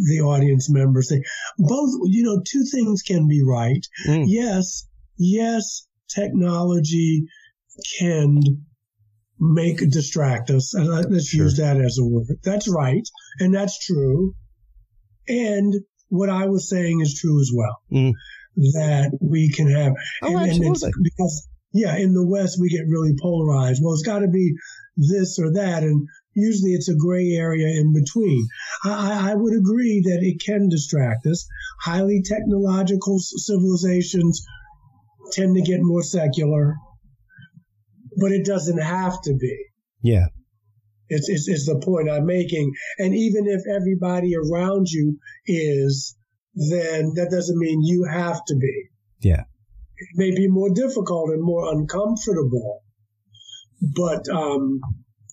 the 0.08 0.20
audience 0.20 0.70
members, 0.70 1.08
they, 1.08 1.22
both, 1.58 1.90
you 2.04 2.24
know, 2.24 2.42
two 2.46 2.64
things 2.64 3.02
can 3.02 3.28
be 3.28 3.42
right. 3.44 3.86
Mm. 4.06 4.24
Yes, 4.26 4.86
yes, 5.16 5.86
technology 6.08 7.26
can 7.98 8.40
make 9.38 9.78
distract 9.90 10.50
us. 10.50 10.74
Let's 10.74 11.28
sure. 11.28 11.44
use 11.44 11.56
that 11.58 11.80
as 11.80 11.98
a 11.98 12.04
word. 12.04 12.26
That's 12.42 12.68
right, 12.68 13.06
and 13.38 13.54
that's 13.54 13.78
true. 13.84 14.34
And 15.28 15.74
what 16.08 16.30
I 16.30 16.46
was 16.46 16.68
saying 16.68 17.00
is 17.00 17.18
true 17.20 17.40
as 17.40 17.50
well. 17.54 17.76
Mm. 17.92 18.12
That 18.56 19.16
we 19.20 19.52
can 19.52 19.70
have, 19.70 19.92
oh, 20.22 20.36
and, 20.36 20.50
and 20.50 20.74
because 21.02 21.48
yeah, 21.72 21.96
in 21.96 22.12
the 22.12 22.26
West 22.26 22.58
we 22.60 22.68
get 22.68 22.88
really 22.88 23.14
polarized. 23.20 23.80
Well, 23.82 23.94
it's 23.94 24.02
got 24.02 24.20
to 24.20 24.28
be 24.28 24.54
this 24.96 25.38
or 25.38 25.52
that, 25.52 25.82
and 25.84 26.08
usually 26.34 26.72
it's 26.72 26.88
a 26.88 26.96
gray 26.96 27.32
area 27.32 27.68
in 27.68 27.92
between. 27.92 28.46
I, 28.84 29.30
I 29.30 29.34
would 29.34 29.54
agree 29.54 30.02
that 30.06 30.22
it 30.22 30.42
can 30.44 30.68
distract 30.68 31.26
us. 31.26 31.46
Highly 31.82 32.22
technological 32.24 33.18
civilizations 33.18 34.44
tend 35.32 35.56
to 35.56 35.62
get 35.62 35.80
more 35.82 36.02
secular, 36.02 36.76
but 38.18 38.32
it 38.32 38.44
doesn't 38.44 38.78
have 38.78 39.20
to 39.22 39.34
be. 39.34 39.56
Yeah. 40.02 40.26
It's, 41.08 41.28
it's, 41.28 41.48
it's 41.48 41.66
the 41.66 41.80
point 41.84 42.10
I'm 42.10 42.26
making. 42.26 42.72
And 42.98 43.14
even 43.14 43.46
if 43.46 43.62
everybody 43.74 44.32
around 44.36 44.88
you 44.88 45.18
is, 45.46 46.16
then 46.54 47.12
that 47.14 47.28
doesn't 47.30 47.58
mean 47.58 47.82
you 47.82 48.06
have 48.10 48.44
to 48.46 48.56
be. 48.56 48.88
Yeah. 49.20 49.42
It 49.96 50.08
may 50.14 50.30
be 50.30 50.48
more 50.48 50.70
difficult 50.72 51.30
and 51.30 51.42
more 51.42 51.72
uncomfortable, 51.72 52.82
but 53.80 54.28
um, 54.28 54.80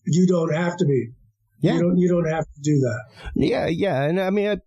you 0.06 0.28
don't 0.28 0.54
have 0.54 0.78
to 0.78 0.86
be. 0.86 1.10
Yeah. 1.60 1.76
You 1.76 1.82
don't, 1.82 1.98
you 1.98 2.10
don't 2.10 2.30
have 2.30 2.46
to 2.46 2.62
do 2.62 2.80
that. 2.80 3.04
Yeah, 3.36 3.68
yeah. 3.68 4.04
And 4.04 4.20
I 4.20 4.30
mean, 4.30 4.50
I, 4.50 4.58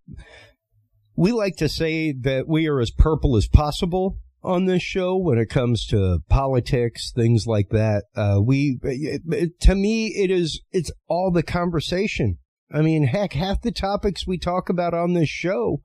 we 1.17 1.33
like 1.33 1.57
to 1.57 1.69
say 1.69 2.13
that 2.13 2.47
we 2.47 2.69
are 2.69 2.81
as 2.81 2.91
purple 2.91 3.37
as 3.37 3.49
possible 3.49 4.19
on 4.43 4.67
this 4.67 4.83
show 4.83 5.17
when 5.17 5.39
it 5.39 5.49
comes 5.49 5.87
to 5.87 6.21
politics, 6.29 7.13
things 7.15 7.47
like 7.47 7.71
that. 7.71 8.05
Uh, 8.15 8.41
we, 8.43 8.79
to 9.61 9.75
me, 9.75 10.07
it 10.09 10.31
is, 10.31 10.63
it's 10.73 10.91
all 11.09 11.31
the 11.31 11.43
conversation. 11.43 12.39
I 12.73 12.83
mean, 12.83 13.07
heck, 13.07 13.33
half 13.33 13.63
the 13.63 13.73
topics 13.73 14.27
we 14.27 14.39
talk 14.39 14.69
about 14.69 14.95
on 14.95 15.15
this 15.15 15.29
show, 15.29 15.81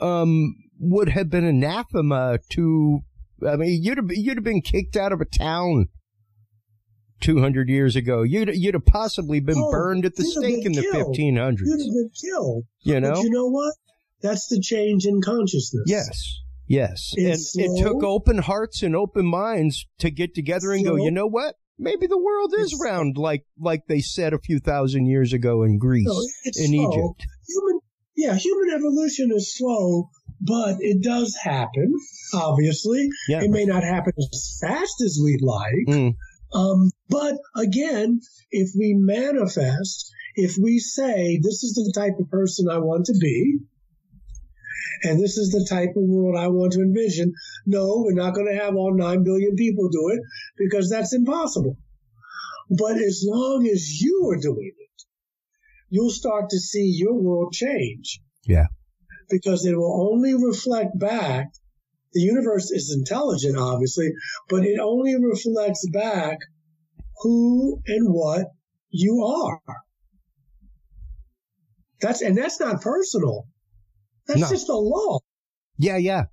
um, 0.00 0.54
would 0.78 1.08
have 1.08 1.30
been 1.30 1.44
anathema 1.44 2.38
to, 2.50 3.00
I 3.46 3.56
mean, 3.56 3.82
you'd 3.82 3.98
have, 3.98 4.10
you'd 4.10 4.36
have 4.36 4.44
been 4.44 4.62
kicked 4.62 4.96
out 4.96 5.12
of 5.12 5.20
a 5.20 5.24
town 5.24 5.86
200 7.20 7.68
years 7.68 7.96
ago. 7.96 8.22
You'd, 8.22 8.50
you'd 8.54 8.74
have 8.74 8.86
possibly 8.86 9.40
been 9.40 9.58
oh, 9.58 9.70
burned 9.70 10.04
at 10.04 10.14
the 10.14 10.24
stake 10.24 10.64
in 10.64 10.72
the 10.72 10.82
1500s. 10.82 11.56
You'd 11.64 11.80
have 11.80 11.94
been 11.94 12.10
killed. 12.22 12.64
You 12.80 13.00
know? 13.00 13.12
But 13.14 13.22
you 13.22 13.30
know 13.30 13.48
what? 13.48 13.74
That's 14.22 14.48
the 14.48 14.60
change 14.60 15.04
in 15.06 15.20
consciousness. 15.20 15.84
Yes. 15.86 16.40
Yes. 16.68 17.12
It's 17.14 17.56
and 17.56 17.66
slow. 17.66 17.74
it 17.74 17.82
took 17.82 18.02
open 18.04 18.38
hearts 18.38 18.82
and 18.82 18.94
open 18.94 19.26
minds 19.26 19.86
to 19.98 20.10
get 20.10 20.34
together 20.34 20.72
and 20.72 20.84
go, 20.84 20.96
you 20.96 21.10
know 21.10 21.26
what? 21.26 21.56
Maybe 21.78 22.06
the 22.06 22.18
world 22.18 22.52
is 22.58 22.72
it's 22.72 22.82
round 22.82 23.16
like 23.16 23.44
like 23.58 23.86
they 23.88 24.00
said 24.00 24.32
a 24.32 24.38
few 24.38 24.58
thousand 24.58 25.06
years 25.06 25.32
ago 25.32 25.62
in 25.62 25.78
Greece, 25.78 26.06
no, 26.06 26.20
in 26.44 26.74
slow. 26.74 26.90
Egypt. 26.90 27.26
Human, 27.46 27.80
yeah, 28.16 28.34
human 28.34 28.74
evolution 28.74 29.30
is 29.32 29.56
slow, 29.56 30.10
but 30.40 30.78
it 30.80 31.02
does 31.02 31.36
happen. 31.40 31.94
Obviously, 32.34 33.08
yeah. 33.28 33.42
it 33.42 33.50
may 33.50 33.64
not 33.64 33.84
happen 33.84 34.12
as 34.18 34.58
fast 34.60 35.00
as 35.04 35.20
we'd 35.22 35.40
like. 35.40 35.86
Mm. 35.88 36.14
Um, 36.52 36.90
but 37.08 37.36
again, 37.54 38.20
if 38.50 38.70
we 38.76 38.94
manifest, 38.98 40.10
if 40.34 40.56
we 40.60 40.80
say 40.80 41.38
this 41.40 41.62
is 41.62 41.74
the 41.74 41.92
type 41.94 42.18
of 42.18 42.30
person 42.30 42.68
I 42.68 42.78
want 42.78 43.06
to 43.06 43.14
be, 43.20 43.58
and 45.02 45.20
this 45.20 45.36
is 45.36 45.50
the 45.50 45.66
type 45.68 45.90
of 45.90 46.02
world 46.02 46.36
I 46.38 46.48
want 46.48 46.72
to 46.72 46.80
envision. 46.80 47.32
No, 47.66 48.02
we're 48.04 48.14
not 48.14 48.34
going 48.34 48.48
to 48.52 48.62
have 48.62 48.74
all 48.74 48.94
9 48.94 49.24
billion 49.24 49.56
people 49.56 49.88
do 49.88 50.10
it 50.10 50.20
because 50.56 50.90
that's 50.90 51.14
impossible. 51.14 51.76
But 52.70 52.98
as 52.98 53.24
long 53.26 53.66
as 53.66 54.00
you 54.00 54.28
are 54.30 54.40
doing 54.40 54.72
it, 54.76 55.02
you'll 55.88 56.10
start 56.10 56.50
to 56.50 56.58
see 56.58 56.92
your 56.96 57.14
world 57.14 57.52
change. 57.52 58.20
Yeah. 58.44 58.66
Because 59.30 59.64
it 59.64 59.76
will 59.76 60.10
only 60.10 60.34
reflect 60.34 60.98
back. 60.98 61.46
The 62.12 62.20
universe 62.20 62.70
is 62.70 62.94
intelligent, 62.96 63.56
obviously, 63.56 64.10
but 64.48 64.64
it 64.64 64.78
only 64.80 65.14
reflects 65.14 65.86
back 65.92 66.38
who 67.20 67.80
and 67.86 68.12
what 68.12 68.46
you 68.90 69.24
are. 69.24 69.60
That's, 72.00 72.22
and 72.22 72.36
that's 72.36 72.60
not 72.60 72.80
personal. 72.80 73.46
That's 74.28 74.40
no. 74.40 74.48
just 74.48 74.68
a 74.68 74.76
law. 74.76 75.18
Yeah, 75.78 75.96
yeah. 75.96 76.24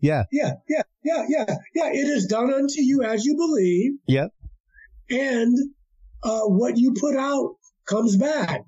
Yeah. 0.00 0.24
Yeah, 0.30 0.52
yeah, 0.68 0.82
yeah, 1.04 1.24
yeah, 1.28 1.44
yeah. 1.74 1.90
It 1.92 2.08
is 2.08 2.26
done 2.26 2.52
unto 2.52 2.80
you 2.80 3.02
as 3.02 3.24
you 3.24 3.36
believe. 3.36 3.92
Yeah. 4.06 4.28
And 5.10 5.56
uh, 6.22 6.42
what 6.42 6.76
you 6.76 6.94
put 6.98 7.16
out 7.16 7.56
comes 7.86 8.16
back. 8.16 8.62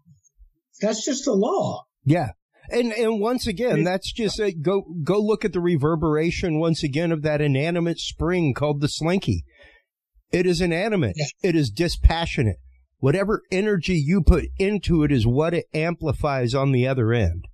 That's 0.80 1.04
just 1.04 1.24
the 1.24 1.32
law. 1.32 1.84
Yeah. 2.04 2.30
And 2.70 2.92
and 2.92 3.20
once 3.20 3.46
again, 3.46 3.84
that's 3.84 4.12
just 4.12 4.38
a, 4.40 4.52
go 4.52 4.84
go 5.02 5.20
look 5.20 5.44
at 5.44 5.52
the 5.52 5.60
reverberation 5.60 6.58
once 6.58 6.82
again 6.82 7.12
of 7.12 7.22
that 7.22 7.40
inanimate 7.40 7.98
spring 7.98 8.54
called 8.54 8.80
the 8.80 8.88
slinky. 8.88 9.44
It 10.32 10.46
is 10.46 10.60
inanimate. 10.60 11.14
Yeah. 11.16 11.50
It 11.50 11.56
is 11.56 11.70
dispassionate. 11.70 12.56
Whatever 12.98 13.42
energy 13.50 13.94
you 13.94 14.22
put 14.22 14.44
into 14.58 15.02
it 15.02 15.12
is 15.12 15.26
what 15.26 15.54
it 15.54 15.66
amplifies 15.74 16.54
on 16.54 16.72
the 16.72 16.86
other 16.86 17.12
end. 17.12 17.46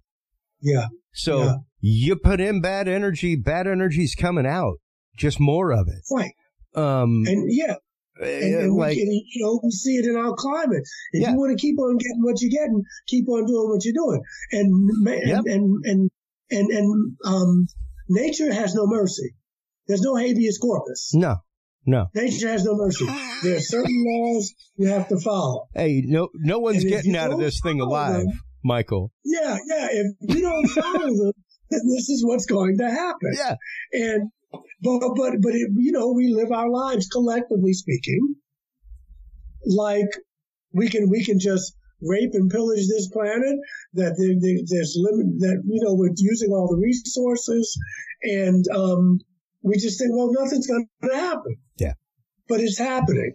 Yeah. 0.60 0.86
So 1.12 1.44
yeah. 1.44 1.54
you 1.80 2.16
put 2.16 2.40
in 2.40 2.60
bad 2.60 2.88
energy, 2.88 3.36
bad 3.36 3.66
energy's 3.66 4.14
coming 4.14 4.46
out. 4.46 4.74
Just 5.16 5.40
more 5.40 5.72
of 5.72 5.88
it. 5.88 6.04
Right. 6.14 6.32
Um, 6.74 7.24
and 7.26 7.50
yeah, 7.50 7.74
and, 8.20 8.54
and 8.54 8.76
like, 8.76 8.96
we, 8.96 9.02
and, 9.02 9.12
you 9.12 9.44
know, 9.44 9.60
we 9.64 9.70
see 9.70 9.96
it 9.96 10.04
in 10.04 10.16
our 10.16 10.34
climate. 10.34 10.82
If 11.12 11.22
yeah. 11.22 11.32
you 11.32 11.36
want 11.36 11.58
to 11.58 11.60
keep 11.60 11.78
on 11.78 11.96
getting 11.96 12.22
what 12.22 12.40
you're 12.40 12.50
getting, 12.50 12.84
keep 13.08 13.28
on 13.28 13.46
doing 13.46 13.68
what 13.68 13.84
you're 13.84 13.94
doing. 13.94 14.22
And 14.52 15.08
and 15.08 15.28
yep. 15.28 15.42
and, 15.46 15.84
and 15.84 16.10
and 16.50 16.70
and 16.70 17.16
um, 17.24 17.66
nature 18.08 18.52
has 18.52 18.74
no 18.74 18.86
mercy. 18.86 19.34
There's 19.88 20.02
no 20.02 20.14
habeas 20.14 20.58
corpus. 20.58 21.12
No, 21.14 21.38
no. 21.86 22.06
Nature 22.14 22.48
has 22.48 22.64
no 22.64 22.76
mercy. 22.76 23.06
There 23.42 23.56
are 23.56 23.60
certain 23.60 24.04
laws 24.06 24.54
you 24.76 24.88
have 24.88 25.08
to 25.08 25.18
follow. 25.18 25.66
Hey, 25.74 26.02
no, 26.04 26.28
no 26.34 26.58
one's 26.58 26.84
getting 26.84 27.16
out 27.16 27.32
of 27.32 27.38
this 27.38 27.60
thing 27.60 27.80
alive, 27.80 28.20
them, 28.20 28.40
Michael. 28.68 29.10
Yeah, 29.24 29.56
yeah. 29.66 29.88
If 29.90 30.36
you 30.36 30.42
don't 30.42 30.68
follow 30.68 31.06
them, 31.06 31.32
this 31.70 32.08
is 32.08 32.24
what's 32.24 32.46
going 32.46 32.78
to 32.78 32.90
happen. 32.90 33.32
Yeah. 33.34 33.56
And 33.92 34.30
but 34.82 35.00
but 35.16 35.32
but 35.40 35.54
it, 35.54 35.70
you 35.76 35.92
know 35.92 36.12
we 36.12 36.28
live 36.28 36.52
our 36.52 36.70
lives 36.70 37.08
collectively 37.08 37.72
speaking 37.72 38.36
like 39.66 40.08
we 40.72 40.88
can 40.88 41.08
we 41.10 41.24
can 41.24 41.38
just 41.38 41.74
rape 42.00 42.30
and 42.32 42.50
pillage 42.50 42.86
this 42.88 43.08
planet 43.12 43.56
that 43.94 44.14
there, 44.16 44.36
there, 44.40 44.62
there's 44.70 44.96
limit 44.96 45.26
that 45.40 45.62
you 45.66 45.82
know 45.84 45.94
we're 45.94 46.14
using 46.16 46.50
all 46.50 46.68
the 46.68 46.80
resources 46.80 47.76
and 48.22 48.64
um, 48.74 49.18
we 49.62 49.76
just 49.76 49.98
think 49.98 50.12
well 50.14 50.32
nothing's 50.32 50.66
going 50.66 50.86
to 51.02 51.16
happen 51.16 51.56
yeah 51.78 51.94
but 52.48 52.60
it's 52.60 52.78
happening 52.78 53.34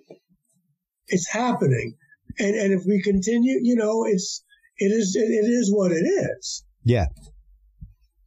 it's 1.08 1.30
happening 1.30 1.96
and 2.40 2.56
and 2.56 2.74
if 2.74 2.84
we 2.88 3.02
continue 3.02 3.60
you 3.62 3.76
know 3.76 4.06
it's 4.06 4.44
it 4.78 4.88
is 4.88 5.16
it, 5.16 5.26
it 5.26 5.48
is 5.48 5.72
what 5.74 5.92
it 5.92 6.06
is 6.06 6.64
yeah 6.84 7.06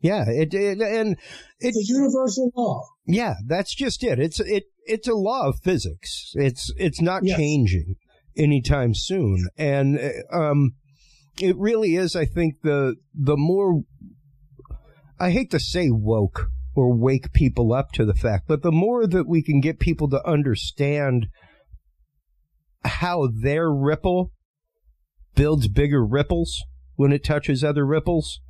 yeah, 0.07 0.25
it, 0.29 0.55
it 0.55 0.81
and 0.81 1.13
it, 1.13 1.19
it's 1.59 1.91
a 1.91 1.93
universal 1.93 2.53
law. 2.55 2.83
Yeah, 3.07 3.35
that's 3.47 3.75
just 3.75 4.05
it. 4.05 4.21
It's 4.21 4.39
it 4.39 4.65
it's 4.85 5.09
a 5.09 5.15
law 5.15 5.49
of 5.49 5.59
physics. 5.65 6.33
It's 6.35 6.73
it's 6.77 7.01
not 7.01 7.25
yes. 7.25 7.37
changing 7.37 7.97
anytime 8.37 8.95
soon, 8.95 9.49
and 9.57 9.99
um, 10.33 10.73
it 11.41 11.57
really 11.57 11.97
is. 11.97 12.15
I 12.15 12.25
think 12.25 12.61
the 12.63 12.97
the 13.15 13.37
more 13.37 13.83
I 15.19 15.31
hate 15.31 15.51
to 15.51 15.61
say 15.61 15.89
woke 15.91 16.51
or 16.77 16.97
wake 16.97 17.33
people 17.33 17.73
up 17.73 17.91
to 17.93 18.05
the 18.05 18.15
fact, 18.15 18.45
but 18.47 18.63
the 18.63 18.73
more 18.73 19.07
that 19.09 19.27
we 19.27 19.43
can 19.43 19.61
get 19.61 19.81
people 19.81 20.09
to 20.11 20.25
understand 20.25 21.27
how 22.85 23.29
their 23.43 23.73
ripple 23.73 24.31
builds 25.37 25.69
bigger 25.69 26.05
ripples 26.05 26.65
when 26.97 27.13
it 27.13 27.23
touches 27.23 27.63
other 27.63 27.87
ripples, 27.87 28.41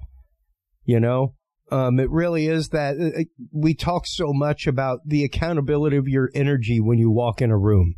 you 0.84 0.98
know, 0.98 1.34
um, 1.70 1.98
it 1.98 2.10
really 2.10 2.46
is 2.46 2.68
that 2.68 2.96
uh, 2.96 3.20
uh, 3.20 3.24
we 3.52 3.74
talk 3.74 4.06
so 4.06 4.32
much 4.32 4.66
about 4.66 5.00
the 5.04 5.24
accountability 5.24 5.96
of 5.96 6.08
your 6.08 6.30
energy 6.34 6.80
when 6.80 6.98
you 6.98 7.10
walk 7.10 7.42
in 7.42 7.50
a 7.50 7.58
room. 7.58 7.96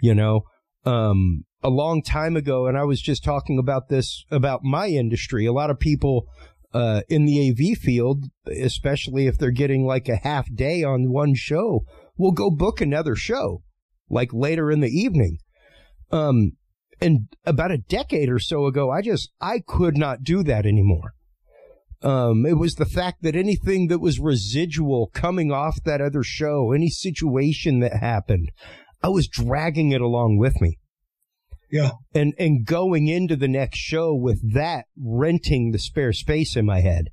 You 0.00 0.14
know, 0.14 0.42
um, 0.84 1.44
a 1.62 1.70
long 1.70 2.02
time 2.02 2.36
ago, 2.36 2.66
and 2.66 2.76
I 2.76 2.84
was 2.84 3.00
just 3.00 3.24
talking 3.24 3.58
about 3.58 3.88
this 3.88 4.24
about 4.30 4.62
my 4.62 4.88
industry. 4.88 5.46
A 5.46 5.52
lot 5.52 5.70
of 5.70 5.78
people 5.78 6.26
uh, 6.74 7.02
in 7.08 7.24
the 7.24 7.50
AV 7.50 7.78
field, 7.78 8.24
especially 8.46 9.26
if 9.26 9.38
they're 9.38 9.50
getting 9.50 9.86
like 9.86 10.08
a 10.08 10.16
half 10.16 10.52
day 10.52 10.82
on 10.82 11.12
one 11.12 11.34
show, 11.34 11.84
will 12.18 12.32
go 12.32 12.50
book 12.50 12.80
another 12.80 13.14
show 13.14 13.62
like 14.10 14.30
later 14.32 14.70
in 14.70 14.80
the 14.80 14.90
evening. 14.90 15.38
Um, 16.10 16.52
and 17.02 17.28
about 17.44 17.70
a 17.72 17.78
decade 17.78 18.30
or 18.30 18.38
so 18.38 18.66
ago, 18.66 18.90
I 18.90 19.02
just 19.02 19.30
I 19.40 19.60
could 19.66 19.96
not 19.96 20.22
do 20.22 20.42
that 20.44 20.64
anymore. 20.64 21.12
Um, 22.02 22.46
it 22.46 22.58
was 22.58 22.74
the 22.74 22.86
fact 22.86 23.22
that 23.22 23.36
anything 23.36 23.88
that 23.88 24.00
was 24.00 24.18
residual 24.18 25.10
coming 25.12 25.52
off 25.52 25.82
that 25.84 26.00
other 26.00 26.22
show, 26.22 26.72
any 26.72 26.88
situation 26.88 27.80
that 27.80 27.96
happened, 27.96 28.50
I 29.02 29.08
was 29.08 29.28
dragging 29.28 29.92
it 29.92 30.00
along 30.00 30.38
with 30.38 30.60
me. 30.60 30.78
Yeah. 31.70 31.92
And, 32.14 32.34
and 32.38 32.66
going 32.66 33.08
into 33.08 33.36
the 33.36 33.48
next 33.48 33.78
show 33.78 34.14
with 34.14 34.52
that 34.52 34.86
renting 35.00 35.70
the 35.70 35.78
spare 35.78 36.12
space 36.12 36.56
in 36.56 36.66
my 36.66 36.80
head, 36.80 37.08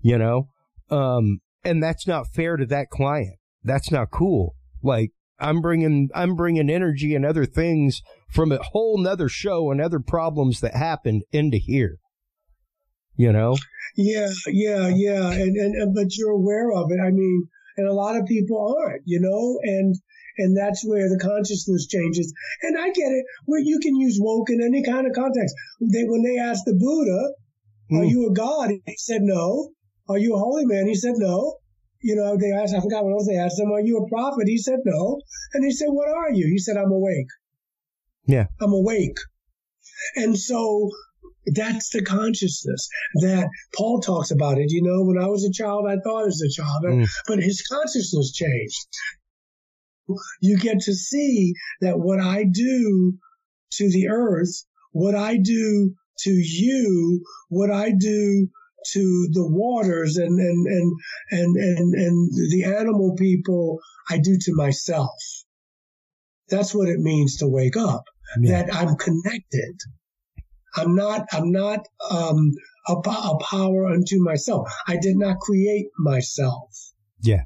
you 0.00 0.18
know? 0.18 0.48
Um, 0.90 1.38
and 1.64 1.82
that's 1.82 2.06
not 2.06 2.26
fair 2.26 2.56
to 2.56 2.66
that 2.66 2.90
client. 2.90 3.36
That's 3.62 3.90
not 3.90 4.10
cool. 4.10 4.56
Like, 4.82 5.12
I'm 5.38 5.60
bringing, 5.60 6.10
I'm 6.14 6.34
bringing 6.34 6.68
energy 6.68 7.14
and 7.14 7.24
other 7.24 7.46
things 7.46 8.02
from 8.28 8.52
a 8.52 8.62
whole 8.62 8.98
nother 8.98 9.28
show 9.28 9.70
and 9.70 9.80
other 9.80 10.00
problems 10.00 10.60
that 10.60 10.76
happened 10.76 11.22
into 11.32 11.58
here 11.58 11.98
you 13.16 13.32
know? 13.32 13.56
Yeah, 13.96 14.30
yeah, 14.46 14.88
yeah. 14.88 15.30
And, 15.30 15.56
and, 15.56 15.74
and, 15.74 15.94
but 15.94 16.16
you're 16.16 16.30
aware 16.30 16.72
of 16.72 16.90
it. 16.90 17.00
I 17.00 17.10
mean, 17.10 17.48
and 17.76 17.88
a 17.88 17.92
lot 17.92 18.16
of 18.16 18.26
people 18.26 18.76
aren't, 18.78 19.02
you 19.04 19.20
know, 19.20 19.58
and, 19.62 19.94
and 20.38 20.56
that's 20.56 20.84
where 20.84 21.08
the 21.08 21.18
consciousness 21.18 21.86
changes. 21.86 22.32
And 22.62 22.78
I 22.78 22.86
get 22.86 23.10
it, 23.10 23.24
where 23.46 23.60
you 23.60 23.78
can 23.80 23.96
use 23.96 24.18
woke 24.20 24.50
in 24.50 24.62
any 24.62 24.84
kind 24.84 25.06
of 25.06 25.14
context. 25.14 25.54
They, 25.80 26.04
when 26.06 26.22
they 26.22 26.38
asked 26.38 26.64
the 26.66 26.74
Buddha, 26.74 27.34
mm. 27.92 28.00
are 28.00 28.04
hmm. 28.04 28.10
you 28.10 28.28
a 28.30 28.34
god? 28.34 28.70
He 28.70 28.96
said 28.96 29.22
no. 29.22 29.70
Are 30.08 30.18
you 30.18 30.34
a 30.34 30.38
holy 30.38 30.66
man? 30.66 30.86
He 30.86 30.94
said 30.94 31.14
no. 31.16 31.56
You 32.02 32.16
know, 32.16 32.36
they 32.36 32.52
asked, 32.52 32.74
I 32.74 32.80
forgot 32.80 33.04
what 33.04 33.12
else 33.12 33.26
they 33.26 33.38
asked 33.38 33.58
him, 33.58 33.72
are 33.72 33.80
you 33.80 33.96
a 33.98 34.08
prophet? 34.08 34.46
He 34.46 34.58
said 34.58 34.80
no. 34.84 35.20
And 35.54 35.64
he 35.64 35.70
said, 35.70 35.88
what 35.88 36.08
are 36.08 36.30
you? 36.30 36.46
He 36.52 36.58
said, 36.58 36.76
I'm 36.76 36.92
awake. 36.92 37.28
Yeah. 38.26 38.46
I'm 38.60 38.72
awake. 38.72 39.16
And 40.16 40.38
so 40.38 40.90
that's 41.46 41.90
the 41.90 42.02
consciousness 42.02 42.88
that 43.22 43.48
Paul 43.76 44.00
talks 44.00 44.30
about 44.30 44.58
it. 44.58 44.70
You 44.70 44.82
know, 44.82 45.04
when 45.04 45.22
I 45.22 45.28
was 45.28 45.44
a 45.44 45.52
child, 45.52 45.86
I 45.88 45.96
thought 46.02 46.26
as 46.26 46.40
a 46.40 46.50
child, 46.50 46.84
mm. 46.84 47.06
but 47.26 47.38
his 47.38 47.62
consciousness 47.62 48.32
changed. 48.32 48.86
You 50.40 50.58
get 50.58 50.80
to 50.80 50.94
see 50.94 51.54
that 51.80 51.98
what 51.98 52.20
I 52.20 52.44
do 52.44 53.14
to 53.72 53.90
the 53.90 54.08
earth, 54.08 54.64
what 54.92 55.14
I 55.14 55.36
do 55.36 55.94
to 56.20 56.30
you, 56.30 57.24
what 57.48 57.70
I 57.70 57.90
do 57.90 58.48
to 58.92 59.28
the 59.32 59.46
waters 59.46 60.16
and, 60.16 60.38
and, 60.38 60.66
and, 60.66 60.92
and, 61.30 61.56
and, 61.56 61.94
and 61.94 62.52
the 62.52 62.64
animal 62.64 63.14
people, 63.16 63.78
I 64.10 64.18
do 64.18 64.36
to 64.38 64.54
myself. 64.54 65.14
That's 66.48 66.74
what 66.74 66.88
it 66.88 67.00
means 67.00 67.38
to 67.38 67.48
wake 67.48 67.76
up. 67.76 68.04
Yeah. 68.40 68.62
That 68.62 68.74
I'm 68.74 68.96
connected. 68.96 69.76
I'm 70.76 70.94
not, 70.94 71.26
I'm 71.32 71.52
not, 71.52 71.86
um, 72.10 72.52
a, 72.88 72.92
a 72.92 73.38
power 73.40 73.86
unto 73.86 74.22
myself. 74.22 74.68
I 74.88 74.96
did 74.96 75.16
not 75.16 75.38
create 75.38 75.86
myself. 75.98 76.70
Yeah. 77.22 77.42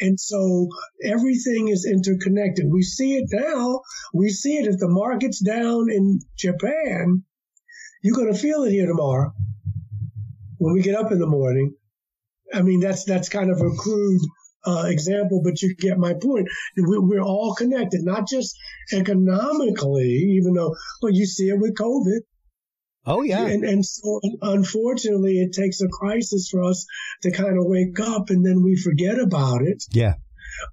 And 0.00 0.18
so 0.18 0.68
everything 1.04 1.68
is 1.68 1.86
interconnected. 1.86 2.66
We 2.70 2.82
see 2.82 3.16
it 3.16 3.28
now. 3.30 3.80
We 4.12 4.30
see 4.30 4.56
it 4.58 4.66
if 4.66 4.78
the 4.78 4.88
market's 4.88 5.40
down 5.40 5.90
in 5.90 6.20
Japan, 6.36 7.22
you're 8.02 8.16
going 8.16 8.32
to 8.32 8.38
feel 8.38 8.64
it 8.64 8.72
here 8.72 8.86
tomorrow 8.86 9.32
when 10.58 10.74
we 10.74 10.82
get 10.82 10.96
up 10.96 11.12
in 11.12 11.18
the 11.18 11.26
morning. 11.26 11.74
I 12.52 12.62
mean, 12.62 12.80
that's, 12.80 13.04
that's 13.04 13.28
kind 13.28 13.50
of 13.50 13.60
a 13.60 13.70
crude 13.70 14.20
uh, 14.66 14.84
example, 14.86 15.40
but 15.42 15.62
you 15.62 15.74
get 15.76 15.98
my 15.98 16.14
point. 16.14 16.48
We're 16.76 17.22
all 17.22 17.54
connected, 17.54 18.02
not 18.02 18.28
just 18.28 18.56
economically, 18.92 20.36
even 20.38 20.54
though, 20.54 20.74
well, 21.00 21.12
you 21.12 21.26
see 21.26 21.48
it 21.48 21.58
with 21.58 21.74
COVID. 21.74 22.20
Oh 23.04 23.22
yeah. 23.22 23.46
And 23.46 23.64
and 23.64 23.84
so 23.84 24.20
unfortunately 24.42 25.40
it 25.40 25.52
takes 25.52 25.80
a 25.80 25.88
crisis 25.88 26.48
for 26.50 26.62
us 26.62 26.86
to 27.22 27.32
kind 27.32 27.58
of 27.58 27.64
wake 27.66 27.98
up 27.98 28.30
and 28.30 28.46
then 28.46 28.62
we 28.62 28.76
forget 28.76 29.18
about 29.18 29.62
it. 29.62 29.82
Yeah. 29.90 30.14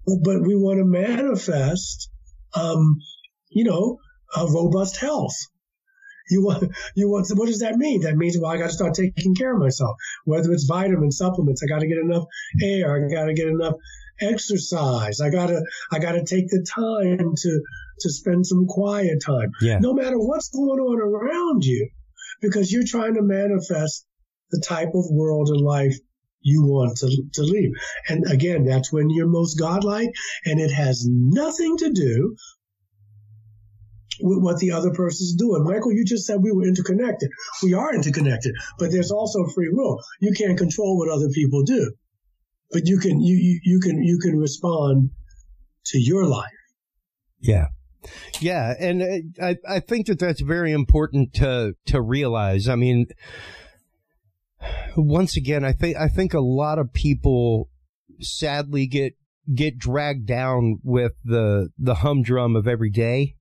But, 0.05 0.17
but 0.23 0.41
we 0.41 0.55
want 0.55 0.79
to 0.79 0.85
manifest 0.85 2.09
um, 2.53 2.97
you 3.49 3.63
know, 3.63 3.97
a 4.35 4.45
robust 4.45 4.97
health. 4.97 5.35
You 6.29 6.45
want, 6.45 6.71
you 6.95 7.09
want, 7.09 7.27
what 7.33 7.47
does 7.47 7.59
that 7.59 7.77
mean? 7.77 8.01
That 8.01 8.15
means, 8.15 8.37
well, 8.39 8.51
I 8.51 8.57
got 8.57 8.67
to 8.67 8.73
start 8.73 8.93
taking 8.93 9.33
care 9.33 9.53
of 9.53 9.59
myself. 9.59 9.95
Whether 10.25 10.51
it's 10.51 10.65
vitamin 10.65 11.11
supplements, 11.11 11.63
I 11.63 11.67
got 11.67 11.79
to 11.79 11.87
get 11.87 11.97
enough 11.97 12.25
air, 12.61 12.95
I 12.95 13.11
got 13.11 13.25
to 13.25 13.33
get 13.33 13.47
enough 13.47 13.73
exercise. 14.21 15.21
I 15.21 15.29
gotta, 15.29 15.63
I 15.91 15.99
gotta 15.99 16.23
take 16.23 16.49
the 16.49 16.63
time 16.63 17.33
to, 17.35 17.61
to 18.01 18.09
spend 18.11 18.45
some 18.45 18.65
quiet 18.67 19.21
time. 19.25 19.51
Yeah. 19.61 19.79
No 19.79 19.93
matter 19.93 20.17
what's 20.17 20.49
going 20.49 20.79
on 20.79 20.99
around 20.99 21.63
you, 21.63 21.89
because 22.41 22.71
you're 22.71 22.85
trying 22.85 23.15
to 23.15 23.21
manifest 23.21 24.05
the 24.51 24.63
type 24.65 24.89
of 24.95 25.05
world 25.11 25.49
and 25.49 25.61
life 25.61 25.95
you 26.41 26.63
want 26.63 26.97
to, 26.97 27.23
to 27.33 27.43
lead. 27.43 27.71
And 28.07 28.31
again, 28.31 28.63
that's 28.63 28.93
when 28.93 29.09
you're 29.09 29.27
most 29.27 29.55
godlike 29.55 30.09
and 30.45 30.59
it 30.59 30.71
has 30.71 31.05
nothing 31.07 31.77
to 31.77 31.91
do 31.91 32.35
with 34.21 34.41
what 34.41 34.57
the 34.59 34.71
other 34.71 34.91
person's 34.91 35.35
doing. 35.35 35.63
Michael, 35.65 35.93
you 35.93 36.05
just 36.05 36.25
said 36.25 36.41
we 36.41 36.51
were 36.51 36.67
interconnected. 36.67 37.29
We 37.61 37.73
are 37.73 37.93
interconnected, 37.93 38.53
but 38.77 38.91
there's 38.91 39.11
also 39.11 39.45
free 39.47 39.69
will. 39.69 39.99
You 40.21 40.33
can't 40.33 40.57
control 40.57 40.97
what 40.97 41.09
other 41.09 41.29
people 41.29 41.63
do 41.63 41.91
but 42.71 42.87
you 42.87 42.99
can 42.99 43.19
you, 43.21 43.35
you, 43.35 43.59
you 43.63 43.79
can 43.79 44.01
you 44.03 44.19
can 44.19 44.37
respond 44.37 45.11
to 45.87 45.99
your 45.99 46.25
life. 46.25 46.51
Yeah. 47.41 47.67
Yeah, 48.39 48.73
and 48.79 49.01
uh, 49.01 49.45
I 49.45 49.57
I 49.67 49.79
think 49.79 50.07
that 50.07 50.19
that's 50.19 50.41
very 50.41 50.71
important 50.71 51.33
to 51.35 51.73
to 51.87 52.01
realize. 52.01 52.67
I 52.67 52.75
mean, 52.75 53.07
once 54.95 55.37
again, 55.37 55.65
I 55.65 55.73
think 55.73 55.97
I 55.97 56.07
think 56.07 56.33
a 56.33 56.39
lot 56.39 56.79
of 56.79 56.93
people 56.93 57.69
sadly 58.19 58.87
get 58.87 59.13
get 59.53 59.77
dragged 59.77 60.25
down 60.25 60.79
with 60.83 61.13
the 61.23 61.69
the 61.77 61.95
humdrum 61.95 62.55
of 62.55 62.67
every 62.67 62.89
day 62.89 63.35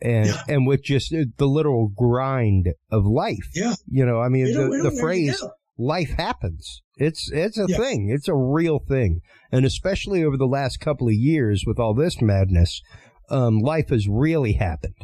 and 0.00 0.26
yeah. 0.26 0.42
and 0.48 0.66
with 0.66 0.82
just 0.82 1.10
the 1.10 1.46
literal 1.46 1.88
grind 1.88 2.68
of 2.90 3.04
life. 3.04 3.48
Yeah. 3.54 3.74
You 3.86 4.04
know, 4.04 4.20
I 4.20 4.28
mean 4.28 4.46
the, 4.46 4.90
the 4.90 4.98
phrase 5.00 5.42
life 5.78 6.10
happens. 6.10 6.82
It's 6.96 7.30
it's 7.32 7.58
a 7.58 7.66
yes. 7.68 7.78
thing. 7.78 8.10
It's 8.10 8.28
a 8.28 8.34
real 8.34 8.78
thing. 8.78 9.20
And 9.50 9.64
especially 9.64 10.24
over 10.24 10.36
the 10.36 10.46
last 10.46 10.80
couple 10.80 11.08
of 11.08 11.14
years 11.14 11.64
with 11.66 11.78
all 11.78 11.94
this 11.94 12.20
madness, 12.20 12.82
um, 13.30 13.58
life 13.58 13.90
has 13.90 14.08
really 14.08 14.54
happened. 14.54 14.94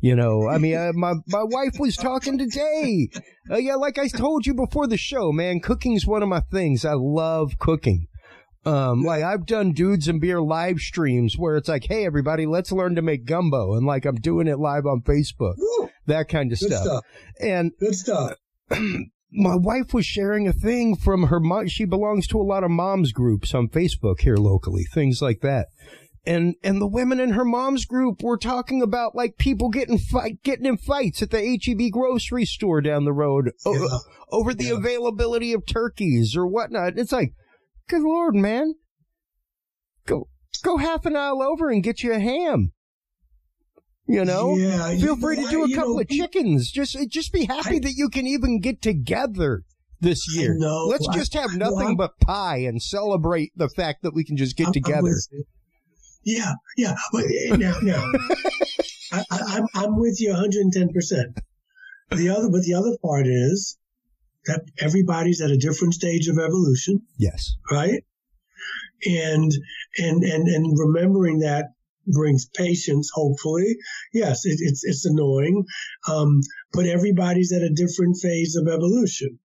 You 0.00 0.14
know, 0.14 0.48
I 0.48 0.58
mean, 0.58 0.76
uh, 0.76 0.92
my 0.94 1.14
my 1.26 1.42
wife 1.42 1.78
was 1.80 1.96
talking 1.96 2.38
today. 2.38 3.08
Uh, 3.50 3.56
yeah, 3.56 3.74
like 3.74 3.98
I 3.98 4.06
told 4.06 4.46
you 4.46 4.54
before 4.54 4.86
the 4.86 4.96
show, 4.96 5.32
man, 5.32 5.58
cooking's 5.58 6.06
one 6.06 6.22
of 6.22 6.28
my 6.28 6.40
things. 6.52 6.84
I 6.84 6.94
love 6.94 7.58
cooking. 7.58 8.06
Um, 8.64 9.02
like 9.02 9.24
I've 9.24 9.46
done 9.46 9.72
dudes 9.72 10.06
and 10.06 10.20
beer 10.20 10.40
live 10.40 10.78
streams 10.78 11.36
where 11.36 11.56
it's 11.56 11.68
like, 11.68 11.86
hey 11.88 12.04
everybody, 12.04 12.46
let's 12.46 12.70
learn 12.70 12.94
to 12.94 13.02
make 13.02 13.24
gumbo, 13.24 13.74
and 13.74 13.86
like 13.86 14.04
I'm 14.04 14.16
doing 14.16 14.46
it 14.46 14.58
live 14.58 14.86
on 14.86 15.00
Facebook, 15.00 15.54
Woo! 15.56 15.90
that 16.06 16.28
kind 16.28 16.52
of 16.52 16.58
stuff. 16.58 16.82
stuff. 16.84 17.04
And 17.40 17.72
good 17.80 17.94
stuff. 17.94 18.34
my 19.32 19.56
wife 19.56 19.92
was 19.92 20.06
sharing 20.06 20.46
a 20.46 20.52
thing 20.52 20.96
from 20.96 21.24
her 21.24 21.40
mom. 21.40 21.68
She 21.68 21.84
belongs 21.84 22.26
to 22.28 22.40
a 22.40 22.42
lot 22.42 22.64
of 22.64 22.70
moms 22.70 23.12
groups 23.12 23.54
on 23.54 23.68
Facebook 23.68 24.20
here 24.20 24.36
locally, 24.36 24.84
things 24.84 25.20
like 25.22 25.40
that. 25.40 25.68
And, 26.26 26.56
and 26.62 26.80
the 26.80 26.86
women 26.86 27.20
in 27.20 27.30
her 27.30 27.44
mom's 27.44 27.86
group 27.86 28.22
were 28.22 28.36
talking 28.36 28.82
about 28.82 29.14
like 29.14 29.38
people 29.38 29.70
getting 29.70 29.98
fight, 29.98 30.42
getting 30.42 30.66
in 30.66 30.76
fights 30.76 31.22
at 31.22 31.30
the 31.30 31.58
HEB 31.64 31.90
grocery 31.90 32.44
store 32.44 32.80
down 32.80 33.04
the 33.04 33.12
road 33.12 33.52
yeah. 33.64 33.72
o- 33.72 34.00
over 34.30 34.52
the 34.52 34.66
yeah. 34.66 34.76
availability 34.76 35.52
of 35.52 35.64
turkeys 35.64 36.36
or 36.36 36.46
whatnot. 36.46 36.94
It's 36.96 37.12
like, 37.12 37.32
good 37.88 38.02
Lord, 38.02 38.34
man. 38.34 38.74
Go, 40.06 40.28
go 40.62 40.76
half 40.76 41.06
an 41.06 41.16
aisle 41.16 41.42
over 41.42 41.70
and 41.70 41.82
get 41.82 42.02
you 42.02 42.12
a 42.12 42.20
ham. 42.20 42.72
You 44.10 44.24
know, 44.24 44.56
yeah, 44.56 44.96
feel 44.96 45.16
free 45.16 45.36
to 45.36 45.46
do 45.50 45.64
a 45.64 45.74
couple 45.74 45.96
know, 45.96 46.00
of 46.00 46.08
chickens. 46.08 46.70
Just 46.70 46.96
just 47.10 47.30
be 47.30 47.44
happy 47.44 47.76
I, 47.76 47.80
that 47.80 47.92
you 47.94 48.08
can 48.08 48.26
even 48.26 48.58
get 48.58 48.80
together 48.80 49.64
this 50.00 50.34
year. 50.34 50.56
Let's 50.58 51.06
I, 51.08 51.14
just 51.14 51.34
have 51.34 51.54
nothing 51.54 51.94
but 51.94 52.18
pie 52.18 52.58
and 52.58 52.80
celebrate 52.82 53.52
the 53.54 53.68
fact 53.68 54.02
that 54.02 54.14
we 54.14 54.24
can 54.24 54.38
just 54.38 54.56
get 54.56 54.68
I'm, 54.68 54.72
together. 54.72 55.08
I'm 55.08 55.44
yeah, 56.28 56.52
yeah. 56.76 56.94
But 57.12 57.24
eh, 57.24 57.56
now, 57.56 57.78
now, 57.82 58.04
I, 59.12 59.22
I'm 59.30 59.66
I'm 59.74 59.96
with 59.98 60.20
you 60.20 60.30
110. 60.30 60.92
percent 60.92 61.38
The 62.10 62.28
other, 62.28 62.50
but 62.50 62.62
the 62.62 62.74
other 62.74 62.96
part 63.02 63.26
is 63.26 63.78
that 64.44 64.62
everybody's 64.78 65.40
at 65.40 65.50
a 65.50 65.56
different 65.56 65.94
stage 65.94 66.28
of 66.28 66.38
evolution. 66.38 67.02
Yes. 67.16 67.56
Right. 67.70 68.04
And 69.06 69.50
and 69.96 70.22
and 70.22 70.48
and 70.48 70.78
remembering 70.78 71.38
that 71.40 71.66
brings 72.06 72.46
patience, 72.46 73.10
hopefully. 73.12 73.76
Yes, 74.12 74.44
it, 74.44 74.58
it's, 74.60 74.84
it's 74.84 75.04
annoying. 75.04 75.64
Um, 76.08 76.40
but 76.72 76.86
everybody's 76.86 77.52
at 77.52 77.62
a 77.62 77.70
different 77.70 78.16
phase 78.20 78.56
of 78.56 78.66
evolution. 78.66 79.38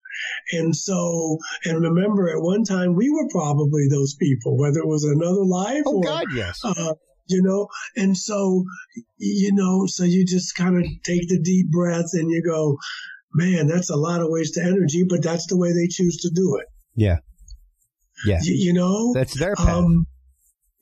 And 0.51 0.75
so, 0.75 1.37
and 1.65 1.81
remember, 1.81 2.29
at 2.29 2.41
one 2.41 2.63
time 2.63 2.95
we 2.95 3.09
were 3.09 3.27
probably 3.29 3.87
those 3.89 4.15
people, 4.15 4.57
whether 4.57 4.79
it 4.79 4.87
was 4.87 5.03
another 5.03 5.45
life 5.45 5.83
oh, 5.85 5.97
or, 5.97 6.03
God, 6.03 6.25
yes. 6.33 6.59
Uh, 6.63 6.93
you 7.27 7.41
know, 7.41 7.67
and 7.95 8.17
so, 8.17 8.65
you 9.17 9.53
know, 9.53 9.85
so 9.85 10.03
you 10.03 10.25
just 10.25 10.55
kind 10.55 10.77
of 10.77 10.83
take 11.03 11.27
the 11.29 11.39
deep 11.41 11.69
breath 11.71 12.09
and 12.13 12.29
you 12.29 12.43
go, 12.43 12.77
man, 13.33 13.67
that's 13.67 13.89
a 13.89 13.95
lot 13.95 14.21
of 14.21 14.27
waste 14.29 14.57
of 14.57 14.65
energy, 14.65 15.05
but 15.07 15.23
that's 15.23 15.47
the 15.47 15.57
way 15.57 15.71
they 15.71 15.87
choose 15.87 16.17
to 16.17 16.29
do 16.33 16.57
it. 16.59 16.67
Yeah. 16.95 17.17
Yeah. 18.25 18.39
Y- 18.41 18.55
you 18.55 18.73
know, 18.73 19.13
that's 19.13 19.39
their 19.39 19.55
path. 19.55 19.67
Um, 19.67 20.05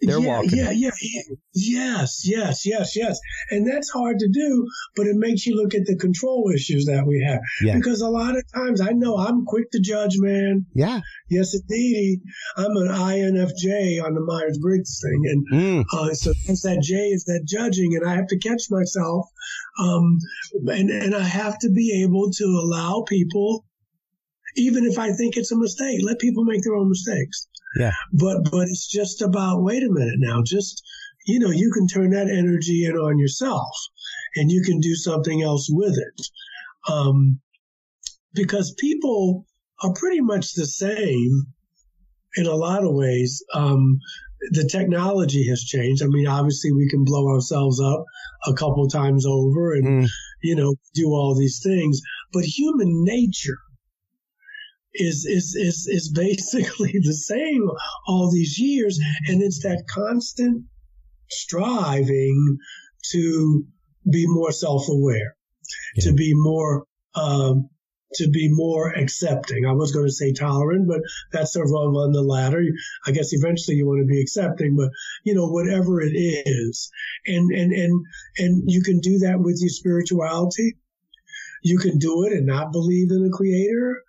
they're 0.01 0.19
yeah, 0.19 0.27
walking. 0.27 0.57
Yeah, 0.57 0.71
yeah, 0.71 0.91
yeah. 1.01 1.21
Yes, 1.53 2.21
yes, 2.25 2.65
yes, 2.65 2.95
yes. 2.95 3.19
And 3.51 3.67
that's 3.67 3.89
hard 3.89 4.19
to 4.19 4.29
do, 4.29 4.65
but 4.95 5.07
it 5.07 5.15
makes 5.15 5.45
you 5.45 5.55
look 5.55 5.75
at 5.75 5.85
the 5.85 5.97
control 5.97 6.51
issues 6.53 6.85
that 6.85 7.05
we 7.05 7.25
have. 7.27 7.41
Yeah. 7.61 7.75
Because 7.75 8.01
a 8.01 8.09
lot 8.09 8.37
of 8.37 8.43
times 8.53 8.79
I 8.79 8.91
know 8.91 9.17
I'm 9.17 9.45
quick 9.45 9.71
to 9.71 9.79
judge, 9.81 10.15
man. 10.17 10.65
Yeah. 10.73 11.01
Yes, 11.29 11.53
indeed. 11.53 12.21
I'm 12.55 12.77
an 12.77 12.87
INFJ 12.87 14.01
on 14.03 14.13
the 14.13 14.21
Myers 14.21 14.57
Briggs 14.61 15.01
thing. 15.01 15.21
And 15.25 15.47
mm. 15.51 15.85
uh, 15.93 16.13
so 16.13 16.31
that 16.33 16.79
J 16.81 16.95
is 16.95 17.25
that 17.25 17.45
judging, 17.45 17.95
and 17.95 18.09
I 18.09 18.15
have 18.15 18.27
to 18.27 18.39
catch 18.39 18.63
myself. 18.69 19.27
Um, 19.79 20.19
and, 20.67 20.89
and 20.89 21.15
I 21.15 21.23
have 21.23 21.59
to 21.59 21.69
be 21.69 22.03
able 22.03 22.31
to 22.31 22.45
allow 22.45 23.03
people, 23.07 23.65
even 24.55 24.85
if 24.85 24.97
I 24.97 25.11
think 25.11 25.35
it's 25.35 25.51
a 25.51 25.57
mistake, 25.57 25.99
let 26.03 26.19
people 26.19 26.45
make 26.45 26.63
their 26.63 26.75
own 26.75 26.89
mistakes. 26.89 27.47
Yeah. 27.75 27.91
But 28.13 28.49
but 28.51 28.67
it's 28.67 28.87
just 28.87 29.21
about 29.21 29.63
wait 29.63 29.83
a 29.83 29.91
minute 29.91 30.17
now. 30.17 30.41
Just 30.43 30.83
you 31.25 31.39
know, 31.39 31.51
you 31.51 31.71
can 31.71 31.87
turn 31.87 32.11
that 32.11 32.29
energy 32.29 32.85
in 32.85 32.95
on 32.95 33.19
yourself, 33.19 33.75
and 34.35 34.51
you 34.51 34.63
can 34.63 34.79
do 34.79 34.95
something 34.95 35.41
else 35.41 35.67
with 35.69 35.97
it. 35.97 36.91
Um, 36.91 37.39
because 38.33 38.73
people 38.77 39.45
are 39.83 39.93
pretty 39.93 40.21
much 40.21 40.53
the 40.53 40.65
same 40.65 41.43
in 42.35 42.45
a 42.45 42.55
lot 42.55 42.83
of 42.83 42.93
ways. 42.93 43.43
Um, 43.53 43.99
the 44.51 44.67
technology 44.71 45.47
has 45.49 45.61
changed. 45.63 46.01
I 46.01 46.07
mean, 46.07 46.27
obviously, 46.27 46.71
we 46.71 46.89
can 46.89 47.03
blow 47.03 47.27
ourselves 47.27 47.81
up 47.81 48.05
a 48.47 48.53
couple 48.53 48.87
times 48.87 49.25
over, 49.25 49.73
and 49.73 50.03
mm. 50.03 50.07
you 50.41 50.55
know, 50.55 50.75
do 50.93 51.07
all 51.07 51.35
these 51.35 51.61
things. 51.61 52.01
But 52.31 52.45
human 52.45 53.03
nature 53.03 53.57
is 54.93 55.25
is 55.25 55.55
is 55.55 55.87
is 55.87 56.11
basically 56.13 56.93
the 57.03 57.13
same 57.13 57.69
all 58.07 58.31
these 58.31 58.59
years, 58.59 58.99
and 59.27 59.41
it's 59.41 59.63
that 59.63 59.83
constant 59.89 60.65
striving 61.29 62.57
to 63.11 63.65
be 64.11 64.25
more 64.27 64.51
self-aware, 64.51 65.35
yeah. 65.95 66.05
to 66.05 66.13
be 66.13 66.33
more 66.33 66.85
um, 67.15 67.69
to 68.15 68.27
be 68.29 68.49
more 68.51 68.89
accepting. 68.89 69.65
I 69.65 69.73
was 69.73 69.91
going 69.91 70.07
to 70.07 70.11
say 70.11 70.33
tolerant, 70.33 70.87
but 70.87 71.01
that's 71.31 71.53
the 71.53 71.61
wrong 71.61 71.95
on 71.95 72.11
the 72.11 72.23
ladder. 72.23 72.61
I 73.05 73.11
guess 73.11 73.33
eventually 73.33 73.77
you 73.77 73.85
want 73.85 74.01
to 74.01 74.07
be 74.07 74.21
accepting, 74.21 74.75
but 74.75 74.89
you 75.23 75.35
know, 75.35 75.47
whatever 75.47 76.01
it 76.01 76.13
is. 76.13 76.89
And, 77.27 77.51
and, 77.51 77.71
and, 77.71 78.05
and 78.37 78.63
you 78.65 78.81
can 78.81 78.99
do 78.99 79.19
that 79.19 79.39
with 79.39 79.59
your 79.61 79.69
spirituality. 79.69 80.77
You 81.61 81.77
can 81.77 81.99
do 81.99 82.23
it 82.25 82.33
and 82.33 82.47
not 82.47 82.71
believe 82.71 83.11
in 83.11 83.25
a 83.25 83.35
creator. 83.35 84.01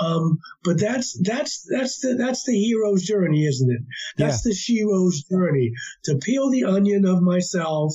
Um, 0.00 0.38
but 0.62 0.78
that's 0.78 1.18
that's 1.22 1.66
that's 1.70 2.00
the 2.00 2.16
that's 2.16 2.44
the 2.44 2.52
hero's 2.52 3.02
journey, 3.02 3.44
isn't 3.44 3.70
it? 3.70 3.80
That's 4.16 4.44
yeah. 4.44 4.50
the 4.50 4.54
shero's 4.54 5.22
journey 5.22 5.72
to 6.04 6.16
peel 6.16 6.50
the 6.50 6.64
onion 6.64 7.06
of 7.06 7.22
myself, 7.22 7.94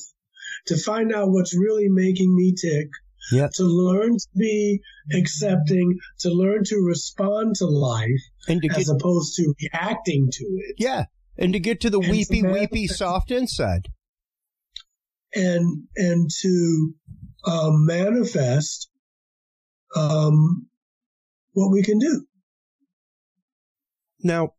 to 0.67 0.77
find 0.77 1.13
out 1.13 1.29
what's 1.29 1.55
really 1.55 1.89
making 1.89 2.35
me 2.35 2.53
tick, 2.59 2.87
yeah. 3.31 3.49
to 3.55 3.63
learn 3.63 4.13
to 4.13 4.27
be 4.35 4.81
accepting, 5.13 5.99
to 6.19 6.29
learn 6.29 6.63
to 6.65 6.77
respond 6.77 7.55
to 7.57 7.65
life, 7.65 8.21
and 8.47 8.61
to 8.61 8.69
as 8.69 8.87
get, 8.87 8.95
opposed 8.95 9.35
to 9.35 9.53
reacting 9.61 10.29
to 10.31 10.43
it. 10.43 10.75
Yeah, 10.79 11.05
and 11.37 11.53
to 11.53 11.59
get 11.59 11.81
to 11.81 11.89
the 11.89 11.99
and 11.99 12.11
weepy, 12.11 12.41
weepy, 12.41 12.87
soft 12.87 13.31
inside, 13.31 13.87
and 15.35 15.83
and 15.95 16.29
to 16.41 16.93
um, 17.45 17.85
manifest 17.85 18.89
um, 19.95 20.67
what 21.53 21.71
we 21.71 21.81
can 21.83 21.99
do. 21.99 22.25
Now, 24.23 24.53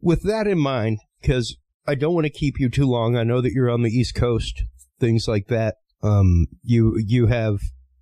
with 0.00 0.22
that 0.22 0.46
in 0.46 0.58
mind, 0.58 0.98
because 1.20 1.56
I 1.86 1.94
don't 1.94 2.14
want 2.14 2.26
to 2.26 2.30
keep 2.32 2.58
you 2.60 2.68
too 2.68 2.86
long, 2.86 3.16
I 3.16 3.24
know 3.24 3.40
that 3.40 3.52
you're 3.52 3.70
on 3.70 3.82
the 3.82 3.90
East 3.90 4.14
Coast 4.14 4.62
things 5.00 5.26
like 5.28 5.48
that, 5.48 5.76
um, 6.02 6.46
you 6.62 6.96
you 7.04 7.26
have 7.26 7.58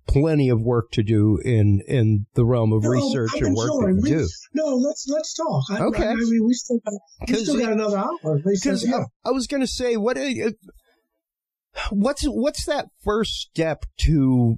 plenty 0.07 0.49
of 0.49 0.61
work 0.61 0.91
to 0.91 1.01
do 1.03 1.39
in 1.43 1.81
in 1.87 2.25
the 2.35 2.45
realm 2.45 2.71
of 2.71 2.83
No, 2.83 2.89
research 2.89 3.31
I'm 3.37 3.45
and 3.47 3.55
work 3.55 3.67
sure. 3.67 3.87
that 3.93 3.95
you 3.95 4.01
We- 4.01 4.09
do. 4.23 4.27
No, 4.53 4.75
let's 4.75 5.05
let's 5.09 5.33
talk. 5.33 5.63
I, 5.71 5.81
Okay. 5.87 6.05
I, 6.05 6.11
I 6.11 6.15
mean, 6.15 6.45
we 6.45 6.53
still 6.53 6.79
got, 6.85 6.93
we 7.27 7.35
still 7.35 7.59
got 7.59 7.73
another 7.73 7.97
hour. 7.97 8.39
Because 8.45 8.87
yeah. 8.87 9.03
I, 9.25 9.29
I 9.29 9.31
was 9.31 9.47
going 9.47 9.61
to 9.61 9.67
say, 9.67 9.97
what? 9.97 10.17
uh, 10.17 10.51
What's 11.89 12.23
what's 12.23 12.65
that 12.67 12.85
first 13.03 13.33
step 13.33 13.85
to? 14.01 14.57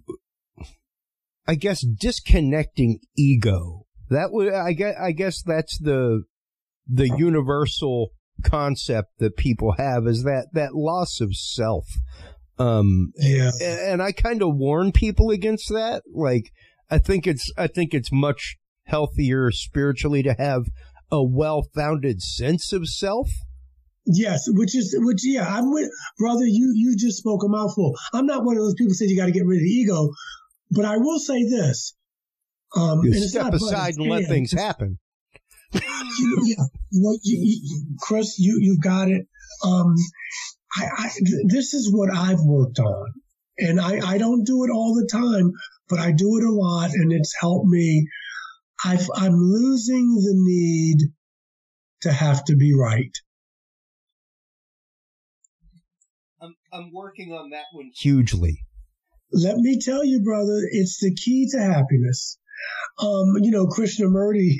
I 1.47 1.55
guess 1.55 1.81
disconnecting 1.81 2.99
ego. 3.17 3.85
That 4.09 4.31
would 4.31 4.53
I 4.53 4.73
guess 4.73 4.95
I 4.99 5.11
guess 5.11 5.41
that's 5.41 5.77
the 5.79 6.23
the 6.87 7.09
universal 7.17 8.11
concept 8.43 9.09
that 9.19 9.37
people 9.37 9.75
have 9.77 10.07
is 10.07 10.23
that 10.23 10.47
that 10.53 10.73
loss 10.73 11.19
of 11.21 11.35
self. 11.35 11.85
Um, 12.59 13.11
yeah. 13.17 13.51
and 13.61 14.01
I 14.01 14.11
kind 14.11 14.41
of 14.41 14.55
warn 14.55 14.91
people 14.91 15.29
against 15.29 15.69
that. 15.69 16.01
Like, 16.11 16.51
I 16.89 16.97
think 16.97 17.27
it's 17.27 17.51
I 17.57 17.67
think 17.67 17.93
it's 17.93 18.11
much 18.11 18.57
healthier 18.85 19.51
spiritually 19.51 20.23
to 20.23 20.33
have 20.33 20.63
a 21.11 21.23
well-founded 21.23 22.21
sense 22.21 22.73
of 22.73 22.87
self. 22.87 23.29
Yes, 24.05 24.45
which 24.47 24.75
is 24.75 24.95
which. 24.99 25.19
Yeah, 25.23 25.45
I'm 25.45 25.71
with 25.71 25.89
brother. 26.17 26.45
You 26.45 26.71
you 26.75 26.95
just 26.97 27.17
spoke 27.17 27.43
a 27.43 27.49
mouthful. 27.49 27.93
I'm 28.13 28.25
not 28.25 28.45
one 28.45 28.55
of 28.55 28.63
those 28.63 28.75
people 28.75 28.91
who 28.91 28.95
said 28.95 29.09
you 29.09 29.17
got 29.17 29.25
to 29.25 29.33
get 29.33 29.45
rid 29.45 29.57
of 29.57 29.63
the 29.63 29.69
ego, 29.69 30.09
but 30.71 30.85
I 30.85 30.97
will 30.97 31.19
say 31.19 31.43
this. 31.43 31.93
Um, 32.75 32.99
You 33.03 33.13
and 33.13 33.15
it's 33.23 33.29
step 33.31 33.43
not 33.43 33.51
but, 33.53 33.61
aside 33.61 33.89
it's 33.89 33.97
and 33.97 34.09
let 34.09 34.19
and. 34.19 34.27
things 34.27 34.51
happen. 34.51 34.99
You- 36.19 36.41
yeah, 36.45 36.63
what 36.93 37.19
you, 37.23 37.37
you, 37.43 37.95
Chris, 37.99 38.39
you 38.39 38.57
you've 38.59 38.81
got 38.81 39.07
it. 39.09 39.27
Um, 39.63 39.93
I, 40.75 40.85
I 40.97 41.09
th- 41.09 41.45
this 41.47 41.73
is 41.75 41.93
what 41.93 42.09
I've 42.11 42.39
worked 42.41 42.79
on, 42.79 43.13
and 43.59 43.79
I 43.79 43.99
I 43.99 44.17
don't 44.17 44.43
do 44.43 44.63
it 44.63 44.71
all 44.71 44.95
the 44.95 45.07
time, 45.11 45.51
but 45.89 45.99
I 45.99 46.11
do 46.11 46.37
it 46.37 46.43
a 46.43 46.51
lot, 46.51 46.89
and 46.91 47.11
it's 47.11 47.35
helped 47.39 47.67
me. 47.67 48.07
I've, 48.83 49.07
I'm 49.15 49.35
losing 49.35 50.15
the 50.15 50.33
need 50.35 50.97
to 52.01 52.11
have 52.11 52.43
to 52.45 52.55
be 52.55 52.73
right. 52.73 53.15
I'm 56.41 56.55
I'm 56.73 56.91
working 56.93 57.31
on 57.33 57.49
that 57.51 57.65
one 57.73 57.91
hugely. 57.95 58.63
Let 59.31 59.57
me 59.57 59.79
tell 59.79 60.03
you, 60.03 60.21
brother, 60.23 60.61
it's 60.71 60.99
the 61.01 61.13
key 61.13 61.47
to 61.51 61.59
happiness. 61.59 62.37
Um, 62.99 63.35
you 63.41 63.51
know, 63.51 63.67
Krishnamurti, 63.67 64.55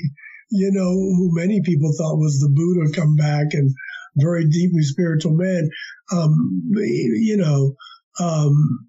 you 0.50 0.70
know, 0.72 0.90
who 0.90 1.34
many 1.34 1.62
people 1.62 1.92
thought 1.96 2.16
was 2.16 2.38
the 2.38 2.50
Buddha 2.50 2.92
come 2.94 3.16
back 3.16 3.48
and 3.52 3.74
very 4.16 4.48
deeply 4.48 4.82
spiritual 4.82 5.32
man. 5.34 5.70
Um, 6.12 6.62
you 6.74 7.36
know, 7.36 7.74
um, 8.20 8.88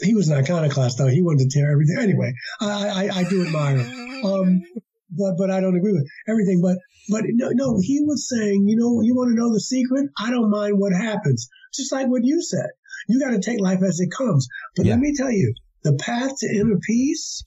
he 0.00 0.14
was 0.14 0.28
an 0.28 0.38
iconoclast 0.38 0.98
though. 0.98 1.08
He 1.08 1.22
wanted 1.22 1.50
to 1.50 1.58
tear 1.58 1.70
everything. 1.70 1.96
Anyway, 2.00 2.32
I, 2.60 3.08
I, 3.08 3.18
I 3.20 3.24
do 3.24 3.44
admire 3.44 3.76
him. 3.76 4.24
Um, 4.24 4.62
but, 5.10 5.34
but 5.36 5.50
I 5.50 5.60
don't 5.60 5.76
agree 5.76 5.92
with 5.92 6.08
everything. 6.26 6.62
But, 6.62 6.78
but 7.10 7.24
no, 7.28 7.50
no, 7.52 7.78
he 7.80 8.00
was 8.00 8.28
saying, 8.28 8.66
you 8.68 8.76
know, 8.76 9.02
you 9.02 9.14
want 9.14 9.30
to 9.30 9.34
know 9.34 9.52
the 9.52 9.60
secret? 9.60 10.08
I 10.18 10.30
don't 10.30 10.50
mind 10.50 10.78
what 10.78 10.92
happens. 10.92 11.48
Just 11.74 11.92
like 11.92 12.08
what 12.08 12.24
you 12.24 12.42
said. 12.42 12.70
You 13.08 13.20
got 13.20 13.30
to 13.30 13.40
take 13.40 13.60
life 13.60 13.82
as 13.82 14.00
it 14.00 14.10
comes. 14.16 14.48
But 14.76 14.86
Yeah. 14.86 14.92
let 14.92 15.00
me 15.00 15.14
tell 15.16 15.30
you, 15.30 15.54
the 15.82 15.94
path 15.94 16.32
to 16.38 16.46
inner 16.46 16.78
peace, 16.78 17.42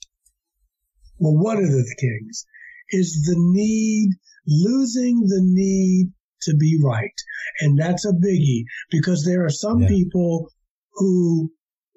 well, 1.18 1.36
one 1.36 1.58
of 1.58 1.70
the 1.70 1.94
things 1.98 2.44
is 2.90 3.24
the 3.26 3.36
need, 3.38 4.10
losing 4.46 5.20
the 5.20 5.40
need 5.42 6.12
to 6.42 6.56
be 6.56 6.78
right. 6.82 7.14
And 7.60 7.78
that's 7.78 8.04
a 8.04 8.12
biggie 8.12 8.64
because 8.90 9.24
there 9.24 9.44
are 9.44 9.50
some 9.50 9.80
Yeah. 9.80 9.88
people 9.88 10.50
who, 10.92 11.50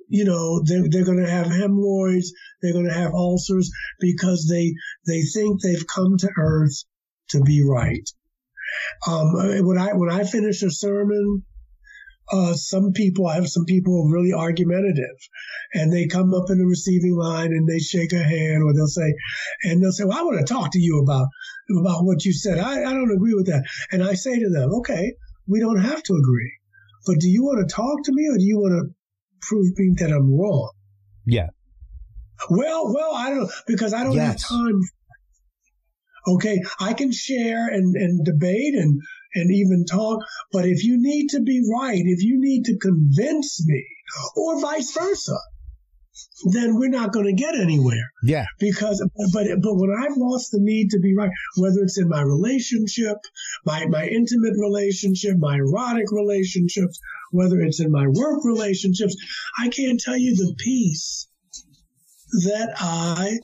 you 0.08 0.26
know, 0.26 0.64
they're, 0.64 0.88
they're 0.90 1.06
going 1.06 1.24
to 1.24 1.30
have 1.30 1.48
hemorrhoids. 1.48 2.34
They're 2.62 2.74
going 2.74 2.88
to 2.88 2.94
have 2.94 3.14
ulcers 3.14 3.70
because 4.00 4.48
they, 4.48 4.74
they 5.06 5.22
think 5.22 5.62
they've 5.62 5.86
come 5.88 6.18
to 6.18 6.30
earth 6.38 6.84
to 7.30 7.42
be 7.42 7.62
right. 7.64 8.10
Um, 9.08 9.34
when 9.66 9.78
I, 9.78 9.94
when 9.94 10.10
I 10.12 10.24
finish 10.24 10.64
a 10.64 10.72
sermon, 10.72 11.44
uh, 12.32 12.54
some 12.54 12.92
people, 12.94 13.28
I 13.28 13.36
have 13.36 13.48
some 13.48 13.66
people 13.66 13.94
who 13.94 14.08
are 14.10 14.14
really 14.14 14.34
argumentative 14.34 15.18
and 15.74 15.92
they 15.92 16.08
come 16.08 16.34
up 16.34 16.50
in 16.50 16.58
the 16.58 16.66
receiving 16.66 17.16
line 17.16 17.52
and 17.52 17.68
they 17.68 17.80
shake 17.80 18.14
a 18.14 18.24
hand 18.24 18.64
or 18.64 18.74
they'll 18.74 18.88
say, 18.88 19.14
and 19.64 19.82
they'll 19.82 19.92
say, 19.92 20.04
well, 20.04 20.20
I 20.20 20.24
want 20.24 20.40
to 20.40 20.54
talk 20.54 20.72
to 20.72 20.80
you 20.80 21.02
about, 21.02 21.28
about 21.80 22.06
what 22.06 22.26
you 22.26 22.34
said. 22.34 22.60
I, 22.60 22.82
I 22.82 22.94
don't 22.94 23.12
agree 23.12 23.34
with 23.34 23.48
that. 23.48 23.66
And 23.92 24.04
I 24.04 24.14
say 24.14 24.40
to 24.40 24.50
them, 24.50 24.74
okay, 24.76 25.14
we 25.48 25.60
don't 25.60 25.82
have 25.82 26.04
to 26.04 26.14
agree, 26.14 26.54
but 27.08 27.20
do 27.20 27.30
you 27.30 27.44
want 27.44 27.68
to 27.68 27.74
talk 27.74 28.04
to 28.04 28.12
me 28.14 28.28
or 28.30 28.38
do 28.38 28.44
you 28.44 28.60
want 28.60 28.74
to 28.74 28.94
prove 29.42 29.78
me 29.78 29.96
that 30.00 30.12
I'm 30.12 30.38
wrong? 30.38 30.72
Yeah. 31.26 31.48
Well, 32.50 32.94
well, 32.94 33.14
I 33.14 33.30
don't 33.30 33.40
know 33.40 33.50
because 33.68 33.94
I 33.94 34.04
don't 34.04 34.16
Yes. 34.16 34.44
have 34.44 34.58
time. 34.58 34.82
Okay, 36.28 36.62
I 36.80 36.94
can 36.94 37.12
share 37.12 37.68
and, 37.68 37.96
and 37.96 38.24
debate 38.26 38.76
and, 38.76 39.02
and 39.36 39.52
even 39.52 39.86
talk, 39.86 40.24
but 40.52 40.66
if 40.66 40.84
you 40.84 40.98
need 40.98 41.30
to 41.30 41.42
be 41.42 41.62
right, 41.72 42.02
if 42.04 42.24
you 42.24 42.40
need 42.40 42.66
to 42.66 42.78
convince 42.78 43.66
me, 43.68 43.86
or 44.36 44.60
vice 44.60 44.92
versa, 44.94 45.38
then 46.52 46.76
we're 46.76 46.90
not 46.90 47.14
going 47.14 47.26
to 47.26 47.34
get 47.34 47.56
anywhere 47.56 48.12
Yeah. 48.24 48.46
because 48.60 49.06
but 49.34 49.48
but 49.62 49.76
when 49.76 49.92
I've 49.92 50.18
lost 50.18 50.52
the 50.52 50.60
need 50.60 50.90
to 50.92 51.00
be 51.00 51.16
right, 51.16 51.30
whether 51.58 51.80
it's 51.82 51.98
in 51.98 52.10
my 52.10 52.22
relationship, 52.22 53.18
my 53.66 53.86
my 53.86 54.06
intimate 54.06 54.56
relationship, 54.58 55.38
my 55.38 55.56
erotic 55.58 56.12
relationships, 56.12 57.00
whether 57.32 57.60
it's 57.62 57.80
in 57.80 57.92
my 57.92 58.08
work 58.08 58.44
relationships, 58.44 59.16
I 59.60 59.70
can't 59.70 60.00
tell 60.00 60.18
you 60.18 60.36
the 60.36 60.56
peace 60.58 61.28
that 62.46 62.74
I 62.80 63.38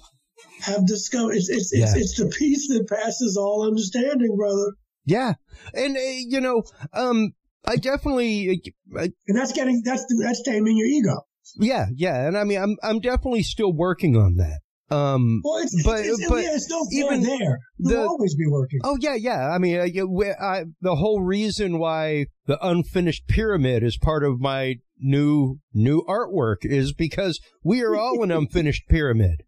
have 0.61 0.85
discovered. 0.85 1.35
It's 1.35 1.49
it's 1.49 1.73
it's, 1.73 1.95
it's 1.95 2.17
the 2.17 2.27
peace 2.27 2.67
that 2.69 2.87
passes 2.89 3.37
all 3.37 3.67
understanding, 3.67 4.35
brother. 4.35 4.73
Yeah. 5.05 5.33
And, 5.73 5.95
uh, 5.95 5.99
you 5.99 6.41
know, 6.41 6.63
um, 6.93 7.31
I 7.65 7.75
definitely, 7.77 8.61
uh, 8.97 9.07
And 9.27 9.37
that's 9.37 9.51
getting 9.53 9.81
that's 9.85 10.05
that's 10.21 10.41
taming 10.43 10.77
your 10.77 10.87
ego. 10.87 11.21
yeah, 11.57 11.87
yeah. 11.95 12.27
And 12.27 12.37
I 12.37 12.43
mean, 12.43 12.61
I'm, 12.61 12.75
I'm 12.83 12.99
definitely 12.99 13.43
still 13.43 13.73
working 13.73 14.15
on 14.15 14.35
that. 14.35 14.59
Um, 14.95 15.41
Well, 15.43 15.63
it's 15.63 15.83
But- 15.83 16.05
it's, 16.05 16.29
but 16.29 16.43
yeah, 16.43 16.55
it's 16.55 16.69
no 16.69 16.85
even 16.91 17.23
there. 17.23 17.57
The- 17.79 18.05
always 18.05 18.35
be 18.35 18.45
working. 18.47 18.79
Oh 18.83 18.97
yeah, 18.99 19.15
yeah. 19.15 19.49
I 19.49 19.57
mean, 19.57 19.79
uh, 19.79 19.83
you- 19.83 20.35
I, 20.39 20.65
the 20.81 20.95
whole 20.95 21.21
reason 21.23 21.79
why 21.79 22.27
the 22.45 22.63
unfinished 22.63 23.27
pyramid 23.27 23.81
is 23.83 23.97
part 23.97 24.23
of 24.23 24.39
my 24.39 24.75
new 24.99 25.57
new 25.73 26.03
artwork 26.07 26.57
is 26.61 26.93
because 26.93 27.39
we 27.63 27.81
are 27.81 27.95
all 27.95 28.21
an 28.23 28.29
unfinished 28.39 28.83
pyramid. 28.87 29.41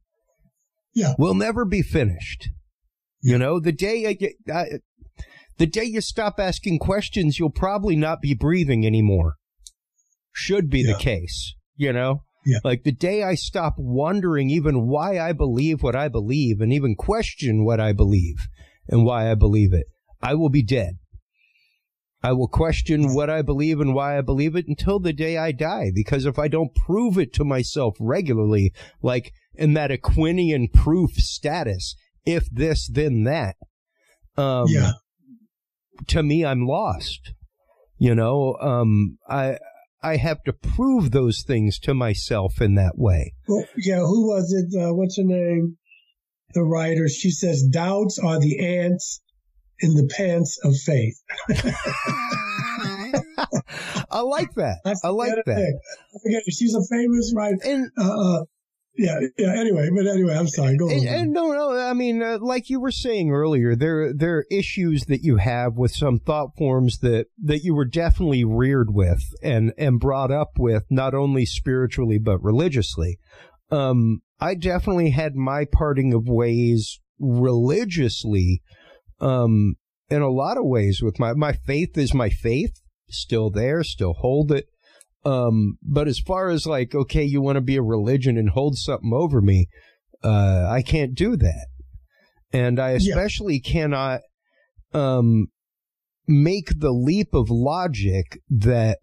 Yeah. 0.96 1.14
we'll 1.20 1.36
never 1.36 1.64
be 1.66 1.84
finished. 1.84 2.50
You 3.22 3.38
know, 3.38 3.60
the 3.60 3.72
day 3.72 4.08
I 4.08 4.14
get, 4.14 4.34
I, 4.52 4.66
the 5.58 5.68
day 5.68 5.84
you 5.86 6.02
stop 6.02 6.40
asking 6.40 6.80
questions, 6.80 7.40
you'll 7.40 7.50
probably 7.52 7.96
not 7.96 8.22
be 8.22 8.34
breathing 8.34 8.86
anymore. 8.86 9.36
Should 10.32 10.70
be 10.70 10.82
Yeah. 10.82 10.94
the 10.94 11.00
case. 11.00 11.56
You 11.76 11.94
know. 11.94 12.24
Yeah. 12.46 12.60
Like 12.64 12.84
the 12.84 12.92
day 12.94 13.24
I 13.24 13.36
stop 13.36 13.74
wondering 13.78 14.50
even 14.50 14.88
why 14.88 15.20
I 15.20 15.34
believe 15.34 15.84
what 15.84 15.96
I 15.96 16.08
believe 16.08 16.62
and 16.62 16.72
even 16.72 16.96
question 16.96 17.66
what 17.66 17.80
I 17.82 17.92
believe 17.92 18.36
and 18.88 19.04
why 19.04 19.30
I 19.30 19.36
believe 19.36 19.74
it, 19.74 19.88
I 20.22 20.34
will 20.36 20.50
be 20.50 20.64
dead. 20.64 20.94
I 22.24 22.32
will 22.32 22.48
question 22.48 23.14
what 23.14 23.30
I 23.30 23.42
believe 23.42 23.80
and 23.80 23.94
why 23.94 24.18
I 24.18 24.22
believe 24.22 24.56
it 24.56 24.66
until 24.68 25.00
the 25.00 25.14
day 25.14 25.38
I 25.38 25.52
die. 25.52 25.92
Because 25.94 26.26
if 26.26 26.40
I 26.40 26.48
don't 26.48 26.74
prove 26.74 27.18
it 27.18 27.34
to 27.34 27.44
myself 27.44 27.96
regularly, 28.00 28.72
like 29.04 29.34
in 29.56 29.74
that 29.74 29.92
Aquinian 29.92 30.72
proof 30.74 31.12
status, 31.16 31.96
if 32.26 32.50
this, 32.50 32.88
then 32.92 33.24
that, 33.26 33.56
um, 34.38 34.66
yeah. 34.70 34.92
To 36.08 36.24
me, 36.24 36.46
I'm 36.46 36.66
lost. 36.66 37.34
You 38.00 38.14
know, 38.14 38.56
um, 38.62 39.18
I, 39.28 39.58
I 40.04 40.18
have 40.18 40.44
to 40.44 40.54
prove 40.54 41.12
those 41.12 41.44
things 41.46 41.80
to 41.80 41.94
myself 41.94 42.62
in 42.62 42.76
that 42.76 42.98
way. 42.98 43.34
Well, 43.48 43.66
yeah, 43.76 44.00
who 44.00 44.28
was 44.28 44.54
it? 44.54 44.80
Uh, 44.80 44.94
what's 44.94 45.18
her 45.18 45.24
name? 45.24 45.78
The 46.54 46.64
writer. 46.64 47.08
She 47.10 47.32
says, 47.32 47.64
doubts 47.64 48.20
are 48.20 48.40
the 48.40 48.60
ants 48.60 49.22
in 49.80 49.96
the 49.96 50.08
pants 50.16 50.60
of 50.64 50.76
faith. 50.76 51.20
I 54.10 54.22
like 54.22 54.54
that. 54.56 54.78
I 55.04 55.10
like 55.10 55.34
that. 55.46 55.80
I. 56.26 56.40
She's 56.50 56.76
a 56.76 56.84
famous 56.90 57.34
writer. 57.36 57.58
And 57.64 57.90
Uh, 57.98 58.04
uh, 58.04 58.44
yeah, 58.98 59.20
yeah. 59.38 59.54
Anyway, 59.60 59.90
but 59.96 60.08
anyway, 60.08 60.36
I'm 60.36 60.48
sorry. 60.48 60.76
Go 60.78 60.90
And, 60.90 61.08
on. 61.08 61.14
and 61.14 61.32
no, 61.34 61.52
no. 61.54 61.78
I 61.78 61.94
mean, 61.94 62.22
uh, 62.22 62.40
like 62.42 62.70
you 62.70 62.80
were 62.80 62.92
saying 62.92 63.32
earlier, 63.32 63.76
there 63.76 64.14
there 64.14 64.38
are 64.38 64.46
issues 64.52 65.06
that 65.06 65.22
you 65.22 65.38
have 65.38 65.76
with 65.78 65.92
some 65.96 66.20
thought 66.20 66.56
forms 66.58 67.00
that 67.00 67.28
that 67.44 67.64
you 67.64 67.74
were 67.76 67.86
definitely 67.86 68.44
reared 68.44 68.94
with 68.94 69.22
and 69.42 69.74
and 69.78 70.00
brought 70.00 70.32
up 70.32 70.52
with, 70.58 70.84
not 70.90 71.14
only 71.14 71.46
spiritually 71.46 72.18
but 72.18 72.42
religiously. 72.44 73.20
Um, 73.72 74.22
I 74.40 74.56
definitely 74.56 75.10
had 75.12 75.36
my 75.36 75.66
parting 75.66 76.14
of 76.14 76.28
ways 76.28 77.00
religiously. 77.20 78.62
Um, 79.20 79.76
in 80.10 80.22
a 80.22 80.30
lot 80.30 80.58
of 80.58 80.64
ways, 80.66 81.02
with 81.02 81.20
my 81.20 81.34
my 81.34 81.54
faith 81.54 81.98
is 81.98 82.14
my 82.14 82.30
faith, 82.30 82.82
still 83.10 83.50
there, 83.50 83.84
still 83.84 84.14
hold 84.14 84.52
it. 84.52 84.68
Um, 85.28 85.78
but 85.82 86.08
as 86.08 86.20
far 86.20 86.50
as 86.50 86.66
like, 86.66 86.96
okay, 86.96 87.24
you 87.24 87.42
want 87.42 87.58
to 87.58 87.62
be 87.62 87.76
a 87.76 87.82
religion 87.82 88.38
and 88.38 88.50
hold 88.50 88.78
something 88.78 89.12
over 89.14 89.42
me, 89.42 89.68
uh, 90.24 90.66
I 90.70 90.82
can't 90.82 91.14
do 91.14 91.36
that. 91.36 91.68
And 92.54 92.80
I 92.80 92.92
especially 92.92 93.62
yeah. 93.62 93.72
cannot, 93.72 94.22
um, 94.94 95.48
make 96.28 96.80
the 96.80 96.92
leap 96.92 97.34
of 97.34 97.50
logic 97.50 98.40
that 98.50 99.00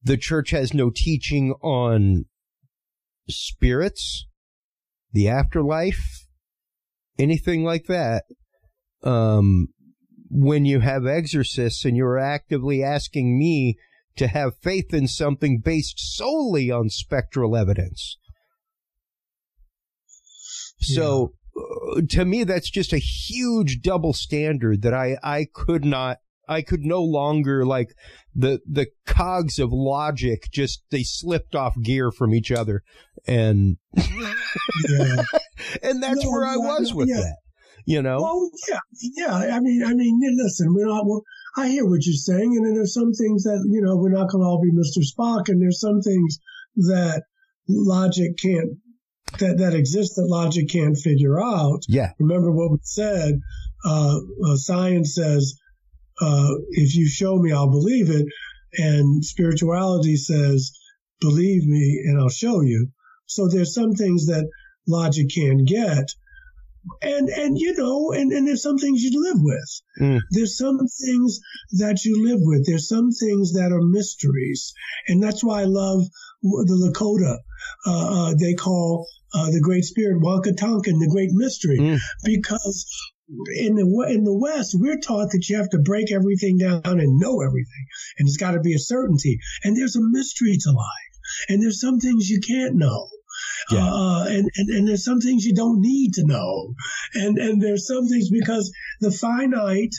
the 0.00 0.16
church 0.16 0.50
has 0.50 0.72
no 0.72 0.92
teaching 0.94 1.54
on 1.60 2.26
spirits, 3.28 4.26
the 5.12 5.28
afterlife, 5.28 6.28
anything 7.18 7.64
like 7.64 7.86
that. 7.86 8.24
Um, 9.02 9.68
when 10.30 10.64
you 10.64 10.80
have 10.80 11.04
exorcists 11.04 11.84
and 11.84 11.96
you're 11.96 12.18
actively 12.18 12.82
asking 12.82 13.36
me 13.36 13.76
to 14.16 14.28
have 14.28 14.58
faith 14.62 14.92
in 14.92 15.08
something 15.08 15.60
based 15.64 15.98
solely 15.98 16.70
on 16.70 16.88
spectral 16.88 17.56
evidence. 17.56 18.18
So 20.80 21.32
uh, 21.56 22.02
to 22.10 22.24
me, 22.24 22.44
that's 22.44 22.70
just 22.70 22.92
a 22.92 22.98
huge 22.98 23.80
double 23.82 24.12
standard 24.12 24.82
that 24.82 24.94
I, 24.94 25.16
I 25.22 25.46
could 25.52 25.84
not, 25.84 26.18
I 26.48 26.62
could 26.62 26.82
no 26.82 27.02
longer 27.02 27.64
like 27.64 27.88
the, 28.34 28.60
the 28.70 28.86
cogs 29.06 29.58
of 29.58 29.70
logic 29.72 30.48
just, 30.52 30.82
they 30.90 31.02
slipped 31.02 31.54
off 31.54 31.74
gear 31.82 32.10
from 32.10 32.34
each 32.34 32.52
other. 32.52 32.82
And, 33.26 33.78
yeah. 33.96 35.22
and 35.82 36.02
that's 36.02 36.24
no, 36.24 36.30
where 36.30 36.46
I 36.46 36.56
was 36.56 36.94
with 36.94 37.08
yeah. 37.08 37.16
that 37.16 37.36
you 37.86 38.02
know? 38.02 38.18
Well, 38.20 38.50
yeah, 38.68 38.80
yeah. 39.00 39.56
I 39.56 39.60
mean, 39.60 39.82
I 39.82 39.94
mean, 39.94 40.20
listen, 40.36 40.74
we're 40.74 40.86
not, 40.86 41.06
we're, 41.06 41.20
I 41.56 41.68
hear 41.68 41.86
what 41.86 42.04
you're 42.04 42.14
saying, 42.14 42.54
and 42.56 42.66
then 42.66 42.74
there's 42.74 42.94
some 42.94 43.12
things 43.12 43.44
that 43.44 43.66
you 43.70 43.80
know 43.80 43.96
we're 43.96 44.10
not 44.10 44.30
going 44.30 44.42
to 44.42 44.46
all 44.46 44.60
be 44.60 44.72
Mr. 44.72 45.02
Spock, 45.02 45.48
and 45.48 45.60
there's 45.60 45.80
some 45.80 46.00
things 46.00 46.38
that 46.76 47.22
logic 47.68 48.36
can't 48.42 48.78
that 49.38 49.58
that 49.58 49.74
exist 49.74 50.16
that 50.16 50.26
logic 50.26 50.68
can't 50.70 50.96
figure 50.96 51.40
out. 51.40 51.80
Yeah. 51.88 52.10
Remember 52.18 52.52
what 52.52 52.72
we 52.72 52.78
said. 52.82 53.40
Uh, 53.84 54.18
uh, 54.44 54.56
science 54.56 55.14
says, 55.14 55.54
uh, 56.20 56.50
if 56.70 56.94
you 56.94 57.08
show 57.08 57.36
me, 57.36 57.52
I'll 57.52 57.70
believe 57.70 58.10
it, 58.10 58.26
and 58.78 59.24
spirituality 59.24 60.16
says, 60.16 60.72
believe 61.20 61.66
me, 61.66 62.02
and 62.06 62.18
I'll 62.18 62.28
show 62.28 62.62
you. 62.62 62.88
So 63.26 63.48
there's 63.48 63.74
some 63.74 63.92
things 63.92 64.26
that 64.26 64.48
logic 64.86 65.28
can't 65.34 65.66
get 65.66 66.10
and 67.02 67.28
and 67.28 67.58
you 67.58 67.74
know 67.76 68.12
and, 68.12 68.32
and 68.32 68.46
there's 68.46 68.62
some 68.62 68.78
things 68.78 69.02
you 69.02 69.22
live 69.22 69.38
with 69.40 69.82
mm. 70.00 70.20
there's 70.30 70.56
some 70.56 70.78
things 70.78 71.40
that 71.78 72.04
you 72.04 72.26
live 72.26 72.38
with 72.40 72.66
there's 72.66 72.88
some 72.88 73.10
things 73.10 73.52
that 73.52 73.72
are 73.72 73.82
mysteries 73.82 74.72
and 75.08 75.22
that's 75.22 75.42
why 75.42 75.62
i 75.62 75.64
love 75.64 76.02
the 76.42 76.92
lakota 76.92 77.38
uh, 77.86 78.28
uh, 78.28 78.34
they 78.38 78.54
call 78.54 79.06
uh, 79.34 79.50
the 79.50 79.60
great 79.60 79.84
spirit 79.84 80.22
Wakan 80.22 80.56
Tanka 80.56 80.90
the 80.90 81.10
great 81.10 81.30
mystery 81.32 81.78
mm. 81.78 81.98
because 82.24 82.86
in 83.56 83.74
the 83.74 84.06
in 84.08 84.24
the 84.24 84.36
West, 84.36 84.76
we're 84.78 85.00
taught 85.00 85.30
that 85.32 85.48
you 85.48 85.56
have 85.56 85.70
to 85.70 85.78
break 85.78 86.12
everything 86.12 86.58
down 86.58 86.80
and 86.84 87.18
know 87.18 87.40
everything, 87.40 87.86
and 88.18 88.28
it's 88.28 88.36
got 88.36 88.52
to 88.52 88.60
be 88.60 88.74
a 88.74 88.78
certainty. 88.78 89.40
And 89.64 89.76
there's 89.76 89.96
a 89.96 90.00
mystery 90.00 90.56
to 90.56 90.70
life, 90.70 91.14
and 91.48 91.62
there's 91.62 91.80
some 91.80 91.98
things 91.98 92.28
you 92.28 92.40
can't 92.40 92.76
know. 92.76 93.08
Yeah. 93.70 93.86
Uh, 93.86 94.24
and, 94.28 94.50
and, 94.56 94.68
and 94.70 94.88
there's 94.88 95.04
some 95.04 95.20
things 95.20 95.44
you 95.44 95.54
don't 95.54 95.80
need 95.80 96.14
to 96.14 96.26
know. 96.26 96.74
And, 97.14 97.38
and 97.38 97.60
there's 97.60 97.86
some 97.86 98.06
things 98.06 98.30
because 98.30 98.72
the 99.00 99.10
finite, 99.10 99.94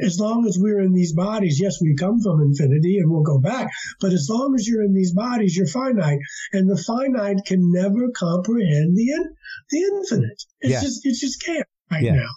as 0.00 0.18
long 0.20 0.46
as 0.46 0.58
we're 0.60 0.80
in 0.80 0.92
these 0.92 1.14
bodies, 1.14 1.58
yes, 1.60 1.78
we 1.80 1.94
come 1.96 2.20
from 2.20 2.42
infinity 2.42 2.98
and 2.98 3.10
we'll 3.10 3.22
go 3.22 3.40
back, 3.40 3.68
but 4.00 4.12
as 4.12 4.28
long 4.30 4.54
as 4.54 4.68
you're 4.68 4.84
in 4.84 4.94
these 4.94 5.14
bodies, 5.14 5.56
you're 5.56 5.66
finite. 5.66 6.18
And 6.52 6.68
the 6.68 6.82
finite 6.86 7.44
can 7.46 7.72
never 7.72 8.10
comprehend 8.14 8.96
the, 8.96 9.10
in, 9.10 9.24
the 9.70 9.78
infinite. 9.82 10.42
It's 10.60 10.72
yeah. 10.72 10.80
just, 10.82 11.06
it 11.06 11.16
just 11.18 11.42
can't 11.42 11.66
right 11.90 12.02
yeah. 12.02 12.14
now. 12.14 12.28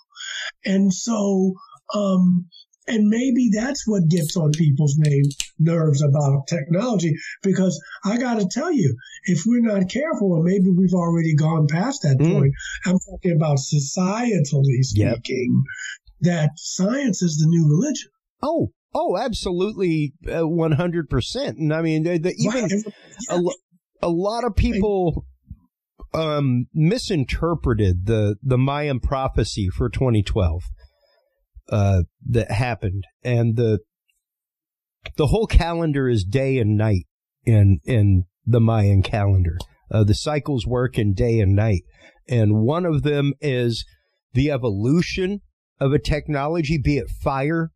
And 0.66 0.94
so, 0.94 1.54
um, 1.94 2.48
and 2.90 3.08
maybe 3.08 3.50
that's 3.54 3.88
what 3.88 4.08
gets 4.08 4.36
on 4.36 4.52
people's 4.52 4.98
name, 4.98 5.24
nerves 5.60 6.02
about 6.02 6.48
technology. 6.48 7.14
Because 7.44 7.82
I 8.04 8.18
got 8.18 8.40
to 8.40 8.48
tell 8.48 8.72
you, 8.72 8.96
if 9.26 9.44
we're 9.46 9.62
not 9.62 9.90
careful, 9.90 10.36
and 10.36 10.44
maybe 10.44 10.72
we've 10.76 10.94
already 10.94 11.36
gone 11.36 11.68
past 11.68 12.02
that 12.04 12.18
mm. 12.18 12.34
point, 12.34 12.54
I'm 12.86 12.98
talking 13.00 13.36
about 13.36 13.58
societally 13.58 14.82
speaking, 14.82 15.64
yep. 16.22 16.22
that 16.22 16.50
science 16.58 17.22
is 17.22 17.38
the 17.38 17.48
new 17.48 17.70
religion. 17.70 18.10
Oh, 18.42 18.72
oh, 18.94 19.18
absolutely, 19.18 20.14
uh, 20.28 20.48
one 20.48 20.72
hundred 20.72 21.10
percent. 21.10 21.58
And 21.58 21.74
I 21.74 21.82
mean, 21.82 22.04
the, 22.04 22.18
the, 22.18 22.34
even 22.38 22.70
yeah. 22.70 23.36
a, 24.02 24.08
a 24.08 24.10
lot 24.10 24.44
of 24.44 24.56
people 24.56 25.26
um, 26.14 26.68
misinterpreted 26.74 28.06
the 28.06 28.38
the 28.42 28.58
Mayan 28.58 29.00
prophecy 29.00 29.70
for 29.70 29.90
2012 29.90 30.64
uh, 31.72 32.04
that 32.28 32.52
happened, 32.52 33.06
and 33.24 33.56
the 33.56 33.80
the 35.18 35.28
whole 35.28 35.48
calendar 35.48 36.10
is 36.10 36.24
day 36.24 36.58
and 36.58 36.78
night 36.78 37.06
in 37.46 37.80
in 37.86 38.26
the 38.46 38.60
Mayan 38.60 39.02
calendar. 39.02 39.58
Uh, 39.92 40.04
the 40.04 40.16
cycles 40.16 40.66
work 40.68 40.98
in 40.98 41.14
day 41.14 41.40
and 41.40 41.56
night, 41.56 41.84
and 42.28 42.62
one 42.62 42.86
of 42.86 43.04
them 43.04 43.34
is 43.42 43.86
the 44.34 44.52
evolution 44.52 45.42
of 45.80 45.94
a 45.94 46.00
technology, 46.00 46.78
be 46.78 46.98
it 46.98 47.10
fire, 47.10 47.72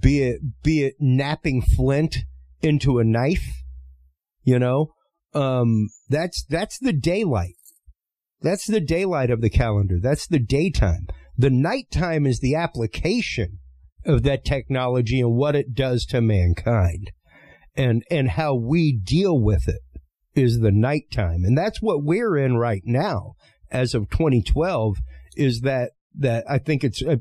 be 0.00 0.22
it 0.22 0.40
be 0.62 0.84
it 0.84 0.94
knapping 0.98 1.62
flint 1.62 2.18
into 2.62 2.98
a 2.98 3.04
knife. 3.04 3.62
You 4.42 4.58
know, 4.58 4.92
um, 5.34 5.88
that's 6.08 6.44
that's 6.48 6.78
the 6.78 6.92
daylight. 6.92 7.54
That's 8.40 8.66
the 8.66 8.80
daylight 8.80 9.30
of 9.30 9.40
the 9.40 9.50
calendar. 9.50 9.96
That's 10.00 10.26
the 10.26 10.38
daytime. 10.38 11.08
The 11.38 11.50
nighttime 11.50 12.26
is 12.26 12.40
the 12.40 12.54
application 12.54 13.58
of 14.04 14.22
that 14.22 14.44
technology 14.44 15.20
and 15.20 15.34
what 15.34 15.56
it 15.56 15.74
does 15.74 16.06
to 16.06 16.20
mankind 16.20 17.10
and, 17.76 18.04
and 18.10 18.30
how 18.30 18.54
we 18.54 18.92
deal 18.92 19.38
with 19.38 19.68
it 19.68 19.82
is 20.34 20.60
the 20.60 20.72
nighttime. 20.72 21.44
And 21.44 21.56
that's 21.56 21.82
what 21.82 22.04
we're 22.04 22.36
in 22.36 22.56
right 22.56 22.82
now 22.84 23.34
as 23.70 23.94
of 23.94 24.08
2012 24.10 24.96
is 25.36 25.60
that, 25.62 25.92
that 26.18 26.44
I 26.48 26.58
think 26.58 26.84
it's, 26.84 27.02
uh, 27.02 27.16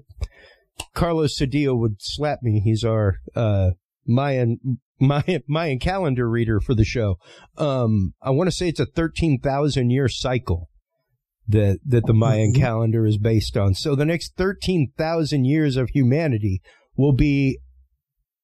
Carlos 0.93 1.37
Cedillo 1.37 1.77
would 1.77 1.97
slap 1.99 2.39
me. 2.41 2.61
He's 2.61 2.83
our, 2.83 3.15
uh, 3.35 3.71
Mayan, 4.05 4.79
Mayan, 4.99 5.43
Mayan 5.47 5.79
calendar 5.79 6.29
reader 6.29 6.59
for 6.59 6.73
the 6.73 6.85
show. 6.85 7.17
Um, 7.57 8.13
I 8.21 8.29
want 8.29 8.47
to 8.47 8.55
say 8.55 8.69
it's 8.69 8.79
a 8.79 8.85
13,000 8.85 9.89
year 9.89 10.07
cycle 10.07 10.69
that 11.47 11.79
that 11.85 12.05
the 12.05 12.13
Mayan 12.13 12.53
calendar 12.53 13.05
is 13.05 13.17
based 13.17 13.55
on. 13.55 13.73
So 13.73 13.95
the 13.95 14.05
next 14.05 14.35
13,000 14.37 15.45
years 15.45 15.77
of 15.77 15.89
humanity 15.89 16.61
will 16.95 17.13
be 17.13 17.59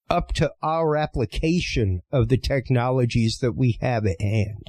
up 0.09 0.33
to 0.33 0.51
our 0.61 0.97
application 0.97 2.01
of 2.11 2.27
the 2.27 2.37
technologies 2.37 3.39
that 3.41 3.53
we 3.53 3.77
have 3.81 4.05
at 4.05 4.19
hand. 4.19 4.67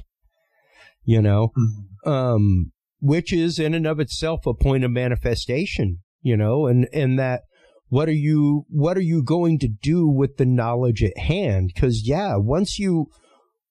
You 1.03 1.21
know, 1.21 1.51
mm-hmm. 1.57 2.09
um, 2.09 2.71
which 3.01 3.33
is 3.33 3.59
in 3.59 3.73
and 3.73 3.85
of 3.85 3.99
itself 3.99 4.45
a 4.45 4.53
point 4.53 4.85
of 4.85 4.91
manifestation, 4.91 5.99
you 6.21 6.37
know, 6.37 6.65
and, 6.67 6.87
and 6.93 7.19
that 7.19 7.41
what 7.89 8.07
are 8.07 8.13
you, 8.13 8.65
what 8.69 8.95
are 8.95 9.01
you 9.01 9.21
going 9.21 9.59
to 9.59 9.67
do 9.67 10.07
with 10.07 10.37
the 10.37 10.45
knowledge 10.45 11.03
at 11.03 11.17
hand? 11.17 11.73
Cause 11.75 12.03
yeah, 12.05 12.35
once 12.37 12.79
you, 12.79 13.07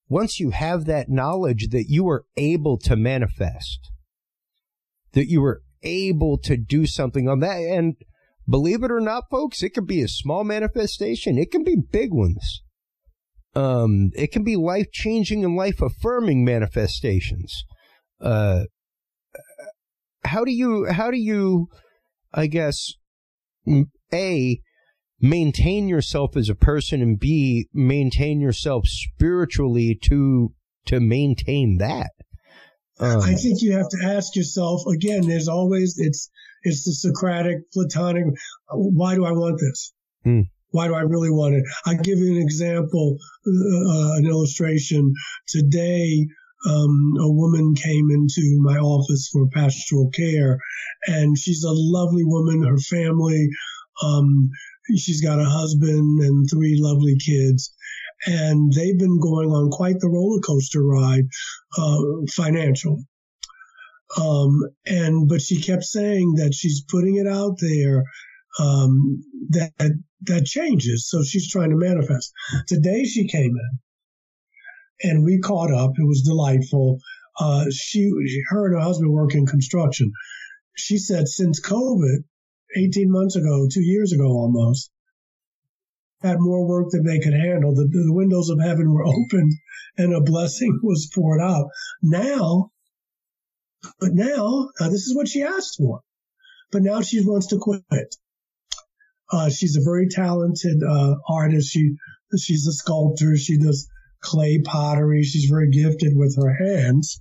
once 0.09 0.39
you 0.39 0.51
have 0.51 0.85
that 0.85 1.09
knowledge 1.09 1.69
that 1.71 1.87
you 1.89 2.07
are 2.09 2.25
able 2.37 2.77
to 2.81 2.95
manifest, 2.95 3.92
that 5.13 5.29
you 5.29 5.41
were 5.41 5.63
able 5.83 6.39
to 6.39 6.57
do 6.57 6.87
something 6.87 7.29
on 7.29 7.41
that. 7.41 7.59
And 7.59 7.97
believe 8.49 8.83
it 8.83 8.91
or 8.91 9.01
not, 9.01 9.25
folks, 9.31 9.63
it 9.63 9.71
could 9.71 9.87
be 9.87 10.03
a 10.03 10.09
small 10.09 10.45
manifestation. 10.45 11.39
It 11.39 11.51
can 11.51 11.65
be 11.65 11.77
big 11.77 12.13
ones. 12.13 12.63
Um, 13.55 14.11
it 14.15 14.33
can 14.33 14.45
be 14.45 14.57
life 14.57 14.91
changing 14.93 15.45
and 15.45 15.57
life 15.57 15.83
affirming 15.83 16.45
manifestations. 16.45 17.65
Uh, 18.21 18.65
how 20.25 20.45
do 20.45 20.53
you, 20.53 20.87
how 20.87 21.11
do 21.11 21.19
you, 21.19 21.69
I 22.33 22.47
guess, 22.47 22.95
A, 24.13 24.61
maintain 25.21 25.89
yourself 25.89 26.37
as 26.37 26.49
a 26.49 26.55
person 26.55 27.03
and 27.03 27.19
B, 27.19 27.69
maintain 27.75 28.41
yourself 28.41 28.85
spiritually 28.87 29.99
to, 30.05 30.55
to 30.87 31.01
maintain 31.01 31.77
that? 31.79 32.11
Um, 33.03 33.21
I 33.21 33.35
think 33.35 33.63
you 33.63 33.73
have 33.73 33.89
to 33.89 33.99
ask 34.05 34.37
yourself 34.37 34.87
again. 34.87 35.27
There's 35.27 35.49
always 35.49 35.99
it's 35.99 36.31
it's 36.63 36.85
the 36.85 36.93
Socratic, 36.93 37.71
Platonic. 37.73 38.27
Why 38.71 39.17
do 39.17 39.25
I 39.25 39.33
want 39.33 39.59
this? 39.59 39.93
Hmm. 40.25 40.43
Why 40.71 40.87
do 40.87 40.95
I 40.95 41.01
really 41.01 41.31
want 41.31 41.55
it? 41.55 41.65
I'll 41.85 41.97
give 41.97 42.19
you 42.19 42.33
an 42.37 42.41
example, 42.41 43.19
uh, 43.47 44.15
an 44.17 44.27
illustration. 44.27 45.13
Today, 45.49 46.27
um, 46.67 47.15
a 47.21 47.31
woman 47.31 47.75
came 47.75 48.11
into 48.11 48.59
my 48.63 48.79
office 48.79 49.29
for 49.33 49.49
pastoral 49.49 50.11
care, 50.11 50.59
and 51.07 51.37
she's 51.37 51.65
a 51.65 51.73
lovely 51.73 52.25
woman. 52.25 52.63
Her 52.63 52.79
family, 52.79 53.49
um, 54.03 54.49
she's 54.97 55.21
got 55.21 55.41
a 55.41 55.45
husband 55.45 56.23
and 56.23 56.49
three 56.49 56.77
lovely 56.81 57.17
kids, 57.19 57.75
and 58.27 58.73
they've 58.73 58.99
been 58.99 59.21
going 59.21 59.51
on 59.51 59.71
quite 59.71 59.99
the 60.01 60.09
roller 60.09 60.41
coaster 60.41 60.83
ride, 60.83 61.25
uh, 61.79 61.99
financial. 62.31 63.03
Um, 64.21 64.61
and 64.85 65.29
but 65.29 65.41
she 65.41 65.63
kept 65.63 65.85
saying 65.85 66.35
that 66.37 66.55
she's 66.55 66.85
putting 66.89 67.17
it 67.17 67.27
out 67.27 67.59
there 67.59 68.05
um, 68.59 69.23
that 69.51 69.73
that 70.23 70.45
changes. 70.45 71.09
So 71.09 71.23
she's 71.23 71.51
trying 71.51 71.71
to 71.71 71.77
manifest. 71.77 72.33
Today 72.67 73.05
she 73.05 73.27
came 73.27 73.55
in, 73.57 75.11
and 75.11 75.25
we 75.25 75.41
caught 75.41 75.73
up. 75.73 75.93
It 75.99 76.07
was 76.07 76.23
delightful. 76.23 76.99
Uh, 77.39 77.65
she, 77.73 78.11
her 78.51 78.67
and 78.67 78.75
her 78.75 78.81
husband 78.81 79.11
work 79.11 79.35
in 79.35 79.47
construction. 79.47 80.13
She 80.77 80.99
said 80.99 81.29
since 81.29 81.61
COVID, 81.61 82.25
18 82.77 83.11
months 83.11 83.37
ago, 83.37 83.67
two 83.73 83.83
years 83.83 84.13
ago 84.13 84.27
almost, 84.27 84.91
had 86.23 86.41
more 86.41 86.67
work 86.67 86.91
than 86.91 87.05
they 87.05 87.19
could 87.19 87.35
handle. 87.35 87.75
The, 87.75 87.87
the 87.87 88.13
windows 88.13 88.51
of 88.51 88.61
heaven 88.61 88.93
were 88.93 89.07
opened 89.07 89.53
and 89.99 90.15
a 90.15 90.21
blessing 90.21 90.81
was 90.83 91.11
poured 91.15 91.41
out. 91.41 91.69
Now, 92.03 92.71
but 93.99 94.13
now, 94.13 94.69
this 94.79 95.07
is 95.07 95.15
what 95.15 95.29
she 95.29 95.43
asked 95.43 95.77
for. 95.77 96.01
But 96.71 96.83
now 96.83 97.03
she 97.03 97.25
wants 97.25 97.49
to 97.49 97.59
quit. 97.59 98.17
Uh, 99.31 99.51
she's 99.51 99.77
a 99.77 99.83
very 99.83 100.09
talented 100.09 100.83
uh, 100.83 101.17
artist. 101.29 101.73
She 101.73 101.97
she's 102.39 102.67
a 102.67 102.73
sculptor. 102.73 103.37
She 103.37 103.59
does 103.59 103.89
clay 104.21 104.61
pottery. 104.61 105.23
She's 105.23 105.51
very 105.51 105.71
gifted 105.71 106.13
with 106.15 106.37
her 106.37 106.53
hands. 106.53 107.21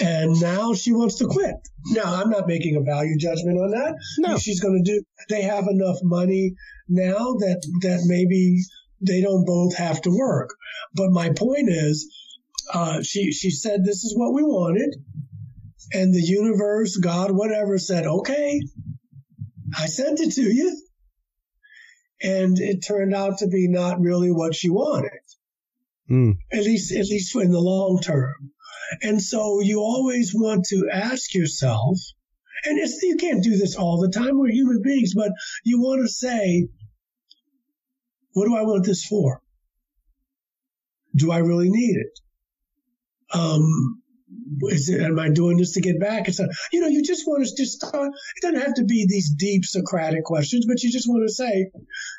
And 0.00 0.40
now 0.40 0.72
she 0.72 0.92
wants 0.92 1.18
to 1.18 1.26
quit. 1.26 1.56
Now, 1.88 2.14
I'm 2.14 2.30
not 2.30 2.46
making 2.46 2.76
a 2.76 2.80
value 2.80 3.18
judgment 3.18 3.58
on 3.58 3.72
that. 3.72 3.94
No. 4.18 4.38
She's 4.38 4.60
going 4.60 4.82
to 4.82 4.90
do, 4.90 5.02
they 5.28 5.42
have 5.42 5.66
enough 5.68 5.98
money 6.02 6.54
now 6.88 7.34
that, 7.34 7.62
that 7.82 8.04
maybe 8.06 8.60
they 9.00 9.20
don't 9.20 9.44
both 9.44 9.76
have 9.76 10.00
to 10.02 10.10
work. 10.10 10.54
But 10.94 11.10
my 11.10 11.30
point 11.30 11.68
is, 11.68 12.10
uh, 12.72 13.02
she, 13.02 13.32
she 13.32 13.50
said, 13.50 13.84
this 13.84 14.04
is 14.04 14.16
what 14.16 14.32
we 14.32 14.42
wanted. 14.42 14.94
And 15.92 16.14
the 16.14 16.22
universe, 16.22 16.96
God, 16.96 17.30
whatever 17.30 17.76
said, 17.76 18.06
okay, 18.06 18.62
I 19.78 19.86
sent 19.86 20.20
it 20.20 20.32
to 20.34 20.42
you. 20.42 20.80
And 22.22 22.58
it 22.58 22.84
turned 22.86 23.14
out 23.14 23.38
to 23.38 23.48
be 23.48 23.68
not 23.68 24.00
really 24.00 24.30
what 24.30 24.54
she 24.54 24.70
wanted. 24.70 25.10
Mm. 26.10 26.34
At 26.52 26.64
least, 26.64 26.92
at 26.92 27.06
least 27.06 27.34
in 27.36 27.50
the 27.50 27.60
long 27.60 28.00
term. 28.00 28.51
And 29.00 29.20
so 29.22 29.60
you 29.60 29.80
always 29.80 30.32
want 30.34 30.66
to 30.66 30.88
ask 30.92 31.34
yourself, 31.34 31.98
and 32.64 32.78
you 33.02 33.16
can't 33.16 33.42
do 33.42 33.56
this 33.56 33.76
all 33.76 34.00
the 34.00 34.10
time. 34.10 34.38
We're 34.38 34.50
human 34.50 34.82
beings, 34.82 35.14
but 35.14 35.32
you 35.64 35.80
want 35.80 36.02
to 36.02 36.08
say, 36.08 36.68
what 38.32 38.46
do 38.46 38.54
I 38.54 38.62
want 38.62 38.84
this 38.84 39.04
for? 39.04 39.40
Do 41.14 41.32
I 41.32 41.38
really 41.38 41.70
need 41.70 41.96
it? 41.96 42.18
Um, 43.34 44.02
is 44.62 44.88
it, 44.88 45.00
am 45.00 45.18
I 45.18 45.28
doing 45.28 45.56
this 45.56 45.74
to 45.74 45.80
get 45.80 46.00
back? 46.00 46.28
It's 46.28 46.40
a, 46.40 46.48
you 46.72 46.80
know, 46.80 46.86
you 46.86 47.02
just 47.02 47.26
want 47.26 47.46
to 47.46 47.54
just 47.54 47.80
start, 47.82 48.08
it 48.08 48.42
doesn't 48.42 48.60
have 48.60 48.74
to 48.74 48.84
be 48.84 49.06
these 49.08 49.34
deep 49.34 49.64
Socratic 49.64 50.24
questions, 50.24 50.66
but 50.66 50.82
you 50.82 50.90
just 50.90 51.08
want 51.08 51.28
to 51.28 51.34
say, 51.34 51.70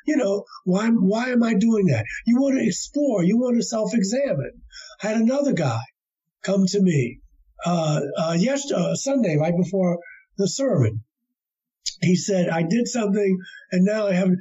you 0.06 0.18
know, 0.18 0.44
why, 0.66 0.90
why 0.90 1.30
am 1.30 1.44
I 1.44 1.54
doing 1.54 1.88
that? 1.88 2.06
You 2.26 2.40
want 2.40 2.56
to 2.56 2.66
explore. 2.66 3.24
You 3.24 3.38
want 3.38 3.58
to 3.58 3.64
self-examine. 3.64 4.62
I 5.02 5.08
had 5.08 5.18
another 5.18 5.54
guy 5.54 5.80
come 6.44 6.66
to 6.68 6.82
me 6.82 7.20
uh, 7.66 8.02
uh, 8.18 8.36
yesterday, 8.38 8.80
uh, 8.80 8.96
Sunday, 8.96 9.38
right 9.38 9.56
before 9.56 10.00
the 10.38 10.48
sermon. 10.48 11.04
He 12.02 12.16
said, 12.16 12.50
I 12.50 12.64
did 12.64 12.88
something 12.88 13.40
and 13.72 13.86
now 13.86 14.08
I 14.08 14.14
haven't, 14.14 14.40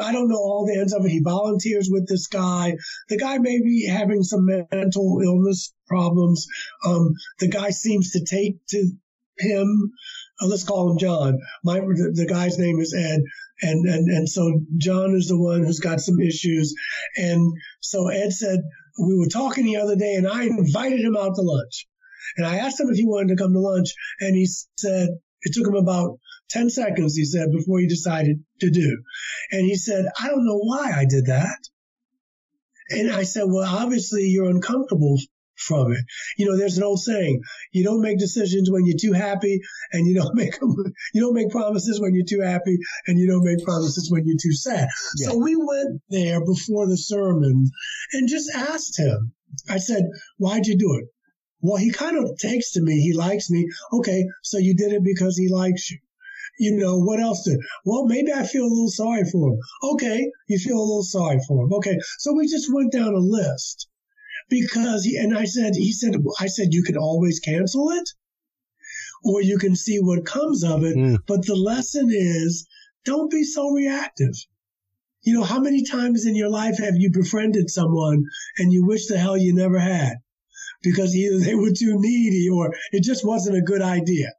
I 0.00 0.12
don't 0.12 0.28
know 0.28 0.36
all 0.36 0.64
the 0.66 0.78
ends 0.78 0.94
of 0.94 1.04
it. 1.04 1.10
He 1.10 1.20
volunteers 1.20 1.88
with 1.90 2.08
this 2.08 2.28
guy. 2.28 2.76
The 3.08 3.18
guy 3.18 3.38
may 3.38 3.60
be 3.60 3.88
having 3.88 4.22
some 4.22 4.46
mental 4.46 5.20
illness 5.22 5.72
problems. 5.88 6.46
Um, 6.86 7.14
the 7.40 7.48
guy 7.48 7.70
seems 7.70 8.12
to 8.12 8.24
take 8.24 8.64
to 8.68 8.92
him, 9.38 9.92
uh, 10.40 10.46
let's 10.46 10.64
call 10.64 10.90
him 10.90 10.98
John. 10.98 11.40
My, 11.64 11.80
the, 11.80 12.12
the 12.14 12.26
guy's 12.26 12.58
name 12.58 12.78
is 12.78 12.94
Ed. 12.94 13.20
And, 13.62 13.86
and, 13.88 14.08
and 14.08 14.28
so 14.28 14.60
John 14.78 15.14
is 15.14 15.28
the 15.28 15.38
one 15.38 15.64
who's 15.64 15.80
got 15.80 16.00
some 16.00 16.20
issues. 16.20 16.74
And 17.16 17.52
so 17.80 18.08
Ed 18.08 18.32
said, 18.32 18.60
we 18.98 19.18
were 19.18 19.26
talking 19.26 19.64
the 19.64 19.76
other 19.76 19.96
day 19.96 20.14
and 20.14 20.26
I 20.26 20.44
invited 20.44 21.00
him 21.00 21.16
out 21.16 21.34
to 21.36 21.42
lunch. 21.42 21.86
And 22.36 22.46
I 22.46 22.56
asked 22.56 22.80
him 22.80 22.88
if 22.90 22.96
he 22.96 23.06
wanted 23.06 23.28
to 23.28 23.42
come 23.42 23.52
to 23.52 23.60
lunch 23.60 23.94
and 24.20 24.34
he 24.36 24.46
said, 24.76 25.08
it 25.42 25.54
took 25.54 25.66
him 25.66 25.74
about 25.74 26.18
10 26.50 26.70
seconds, 26.70 27.16
he 27.16 27.24
said, 27.24 27.50
before 27.52 27.80
he 27.80 27.86
decided 27.86 28.44
to 28.60 28.70
do. 28.70 29.02
And 29.50 29.64
he 29.64 29.76
said, 29.76 30.06
I 30.20 30.28
don't 30.28 30.46
know 30.46 30.58
why 30.58 30.92
I 30.94 31.04
did 31.06 31.26
that. 31.26 31.58
And 32.90 33.10
I 33.10 33.22
said, 33.22 33.44
well, 33.46 33.64
obviously 33.64 34.24
you're 34.24 34.50
uncomfortable 34.50 35.18
from 35.60 35.92
it. 35.92 36.04
You 36.36 36.46
know, 36.46 36.56
there's 36.56 36.78
an 36.78 36.84
old 36.84 37.00
saying, 37.00 37.40
you 37.72 37.84
don't 37.84 38.02
make 38.02 38.18
decisions 38.18 38.70
when 38.70 38.86
you're 38.86 38.98
too 38.98 39.12
happy 39.12 39.60
and 39.92 40.06
you 40.06 40.14
don't 40.14 40.34
make, 40.42 40.54
you 41.14 41.20
don't 41.20 41.34
make 41.34 41.50
promises 41.50 42.00
when 42.00 42.14
you're 42.14 42.26
too 42.28 42.40
happy 42.40 42.76
and 43.06 43.18
you 43.18 43.28
don't 43.28 43.44
make 43.44 43.64
promises 43.64 44.10
when 44.10 44.26
you're 44.26 44.36
too 44.40 44.52
sad. 44.52 44.88
Yeah. 45.18 45.28
So 45.28 45.38
we 45.38 45.56
went 45.56 46.02
there 46.08 46.44
before 46.44 46.86
the 46.86 46.96
sermon 46.96 47.70
and 48.12 48.28
just 48.28 48.50
asked 48.54 48.98
him, 48.98 49.32
I 49.68 49.78
said, 49.78 50.04
why'd 50.38 50.66
you 50.66 50.78
do 50.78 50.94
it? 50.94 51.08
Well, 51.62 51.76
he 51.76 51.90
kind 51.90 52.16
of 52.16 52.38
takes 52.38 52.72
to 52.72 52.82
me. 52.82 53.00
He 53.00 53.12
likes 53.12 53.50
me. 53.50 53.68
Okay. 53.92 54.24
So 54.42 54.58
you 54.58 54.74
did 54.74 54.92
it 54.92 55.04
because 55.04 55.36
he 55.36 55.48
likes 55.48 55.90
you. 55.90 55.98
You 56.58 56.76
know, 56.76 56.98
what 56.98 57.20
else 57.20 57.44
did? 57.44 57.58
Well, 57.84 58.06
maybe 58.06 58.32
I 58.32 58.46
feel 58.46 58.64
a 58.64 58.68
little 58.68 58.90
sorry 58.90 59.24
for 59.24 59.52
him. 59.52 59.58
Okay. 59.82 60.30
You 60.48 60.58
feel 60.58 60.78
a 60.78 60.80
little 60.80 61.02
sorry 61.02 61.38
for 61.46 61.64
him. 61.64 61.72
Okay. 61.74 61.98
So 62.18 62.32
we 62.32 62.46
just 62.48 62.72
went 62.72 62.92
down 62.92 63.14
a 63.14 63.18
list 63.18 63.88
because 64.50 65.04
he, 65.04 65.16
and 65.16 65.36
I 65.36 65.44
said, 65.44 65.74
he 65.74 65.92
said, 65.92 66.16
I 66.38 66.48
said, 66.48 66.74
you 66.74 66.82
can 66.82 66.96
always 66.96 67.40
cancel 67.40 67.90
it 67.90 68.08
or 69.24 69.40
you 69.42 69.58
can 69.58 69.76
see 69.76 69.98
what 69.98 70.26
comes 70.26 70.64
of 70.64 70.84
it. 70.84 70.96
Mm. 70.96 71.18
But 71.26 71.46
the 71.46 71.54
lesson 71.54 72.08
is 72.10 72.66
don't 73.04 73.30
be 73.30 73.44
so 73.44 73.70
reactive. 73.70 74.34
You 75.22 75.34
know, 75.34 75.44
how 75.44 75.60
many 75.60 75.84
times 75.84 76.26
in 76.26 76.34
your 76.34 76.48
life 76.48 76.78
have 76.78 76.96
you 76.96 77.10
befriended 77.12 77.70
someone 77.70 78.24
and 78.58 78.72
you 78.72 78.86
wish 78.86 79.06
the 79.06 79.18
hell 79.18 79.36
you 79.36 79.54
never 79.54 79.78
had 79.78 80.14
because 80.82 81.14
either 81.14 81.38
they 81.38 81.54
were 81.54 81.72
too 81.72 81.96
needy 81.98 82.48
or 82.48 82.74
it 82.92 83.02
just 83.02 83.24
wasn't 83.24 83.56
a 83.56 83.62
good 83.62 83.82
idea. 83.82 84.32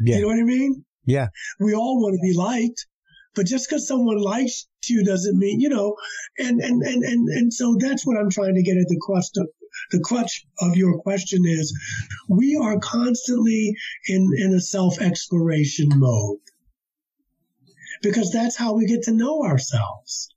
Yeah. 0.00 0.16
You 0.16 0.22
know 0.22 0.28
what 0.28 0.38
I 0.38 0.42
mean? 0.42 0.84
Yeah. 1.04 1.28
We 1.60 1.74
all 1.74 2.02
want 2.02 2.14
to 2.14 2.20
be 2.20 2.36
liked. 2.36 2.86
But 3.34 3.46
just 3.46 3.68
because 3.68 3.88
someone 3.88 4.18
likes 4.18 4.66
you 4.88 5.04
doesn't 5.04 5.38
mean, 5.38 5.60
you 5.60 5.68
know, 5.68 5.96
and, 6.38 6.60
and, 6.60 6.82
and, 6.82 7.02
and, 7.02 7.28
and 7.28 7.52
so 7.52 7.76
that's 7.78 8.06
what 8.06 8.16
I'm 8.16 8.30
trying 8.30 8.54
to 8.54 8.62
get 8.62 8.76
at 8.76 8.88
the 8.88 9.00
crux 9.00 9.30
of, 9.36 9.48
the 9.90 10.00
crutch 10.00 10.46
of 10.60 10.76
your 10.76 10.98
question 11.00 11.42
is 11.44 11.76
we 12.28 12.56
are 12.56 12.78
constantly 12.78 13.74
in, 14.06 14.30
in 14.36 14.54
a 14.54 14.60
self 14.60 15.00
exploration 15.00 15.88
mode 15.94 16.38
because 18.02 18.30
that's 18.30 18.56
how 18.56 18.74
we 18.74 18.86
get 18.86 19.02
to 19.04 19.12
know 19.12 19.42
ourselves. 19.42 20.28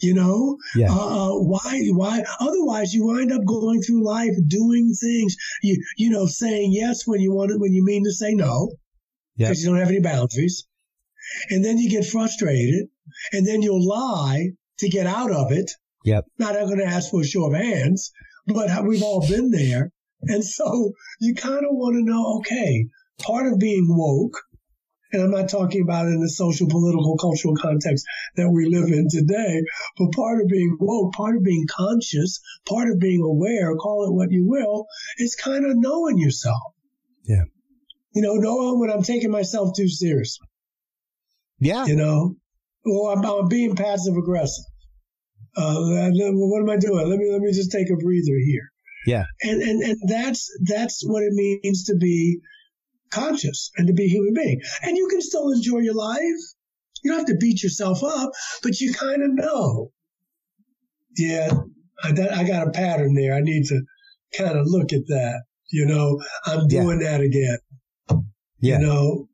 You 0.00 0.14
know, 0.14 0.58
yeah. 0.74 0.90
uh, 0.90 0.96
uh 0.96 1.38
why, 1.38 1.80
why, 1.92 2.24
otherwise 2.40 2.92
you 2.92 3.06
wind 3.06 3.32
up 3.32 3.44
going 3.46 3.82
through 3.82 4.04
life 4.04 4.34
doing 4.48 4.92
things, 5.00 5.36
you, 5.62 5.82
you 5.96 6.10
know, 6.10 6.26
saying 6.26 6.72
yes 6.72 7.06
when 7.06 7.20
you 7.20 7.32
want 7.32 7.52
it, 7.52 7.60
when 7.60 7.72
you 7.72 7.84
mean 7.84 8.04
to 8.04 8.12
say 8.12 8.34
no, 8.34 8.72
because 9.36 9.58
yep. 9.58 9.64
you 9.64 9.70
don't 9.70 9.78
have 9.78 9.88
any 9.90 10.00
boundaries 10.00 10.66
and 11.50 11.64
then 11.64 11.78
you 11.78 11.90
get 11.90 12.06
frustrated, 12.06 12.88
and 13.32 13.46
then 13.46 13.62
you'll 13.62 13.86
lie 13.86 14.50
to 14.78 14.88
get 14.88 15.06
out 15.06 15.30
of 15.30 15.52
it. 15.52 15.70
Yep. 16.04 16.24
Not 16.38 16.56
I'm 16.56 16.66
going 16.66 16.78
to 16.78 16.86
ask 16.86 17.10
for 17.10 17.20
a 17.20 17.26
show 17.26 17.46
of 17.46 17.54
hands, 17.54 18.12
but 18.46 18.84
we've 18.84 19.02
all 19.02 19.26
been 19.26 19.50
there. 19.50 19.92
And 20.22 20.44
so 20.44 20.92
you 21.20 21.34
kind 21.34 21.64
of 21.64 21.70
want 21.70 21.94
to 21.96 22.04
know, 22.04 22.38
okay, 22.38 22.86
part 23.20 23.46
of 23.46 23.58
being 23.58 23.86
woke, 23.88 24.36
and 25.12 25.22
I'm 25.22 25.30
not 25.30 25.50
talking 25.50 25.82
about 25.82 26.06
in 26.06 26.20
the 26.20 26.28
social, 26.28 26.68
political, 26.68 27.16
cultural 27.18 27.54
context 27.54 28.06
that 28.36 28.50
we 28.50 28.66
live 28.66 28.88
in 28.88 29.08
today, 29.10 29.62
but 29.98 30.12
part 30.12 30.40
of 30.40 30.48
being 30.48 30.76
woke, 30.80 31.12
part 31.12 31.36
of 31.36 31.42
being 31.44 31.66
conscious, 31.68 32.40
part 32.66 32.88
of 32.88 32.98
being 32.98 33.20
aware, 33.22 33.76
call 33.76 34.06
it 34.08 34.14
what 34.14 34.30
you 34.30 34.46
will, 34.48 34.86
is 35.18 35.36
kind 35.36 35.66
of 35.66 35.72
knowing 35.76 36.18
yourself. 36.18 36.62
Yeah. 37.24 37.44
You 38.14 38.22
know, 38.22 38.34
knowing 38.34 38.80
when 38.80 38.90
I'm 38.90 39.02
taking 39.02 39.30
myself 39.30 39.76
too 39.76 39.88
seriously. 39.88 40.46
Yeah. 41.62 41.86
You 41.86 41.94
know, 41.94 42.34
or 42.84 43.12
I'm, 43.12 43.24
I'm 43.24 43.46
being 43.46 43.76
passive 43.76 44.16
aggressive. 44.16 44.64
Uh, 45.56 45.76
what 45.78 46.60
am 46.60 46.70
I 46.70 46.76
doing? 46.76 47.08
Let 47.08 47.18
me 47.18 47.30
let 47.30 47.40
me 47.40 47.52
just 47.52 47.70
take 47.70 47.88
a 47.88 47.96
breather 47.96 48.36
here. 48.44 48.72
Yeah. 49.06 49.24
And 49.42 49.62
and 49.62 49.82
and 49.82 49.98
that's 50.08 50.50
that's 50.64 51.02
what 51.06 51.22
it 51.22 51.32
means 51.32 51.84
to 51.84 51.96
be 51.96 52.40
conscious 53.10 53.70
and 53.76 53.86
to 53.86 53.92
be 53.92 54.06
a 54.06 54.08
human 54.08 54.34
being. 54.34 54.60
And 54.82 54.96
you 54.96 55.06
can 55.08 55.20
still 55.20 55.52
enjoy 55.52 55.78
your 55.78 55.94
life. 55.94 56.40
You 57.04 57.10
don't 57.10 57.18
have 57.18 57.26
to 57.28 57.36
beat 57.36 57.62
yourself 57.62 58.02
up, 58.02 58.30
but 58.62 58.80
you 58.80 58.92
kind 58.92 59.22
of 59.22 59.30
know. 59.32 59.92
Yeah, 61.16 61.52
I, 62.02 62.12
that, 62.12 62.32
I 62.32 62.44
got 62.44 62.66
a 62.66 62.70
pattern 62.70 63.14
there. 63.14 63.34
I 63.34 63.40
need 63.40 63.66
to 63.66 63.82
kind 64.36 64.58
of 64.58 64.66
look 64.66 64.92
at 64.92 65.06
that. 65.08 65.42
You 65.70 65.86
know, 65.86 66.20
I'm 66.46 66.66
doing 66.66 67.00
yeah. 67.00 67.10
that 67.10 67.20
again. 67.20 67.58
Yeah. 68.60 68.78
You 68.78 68.86
know, 68.86 69.28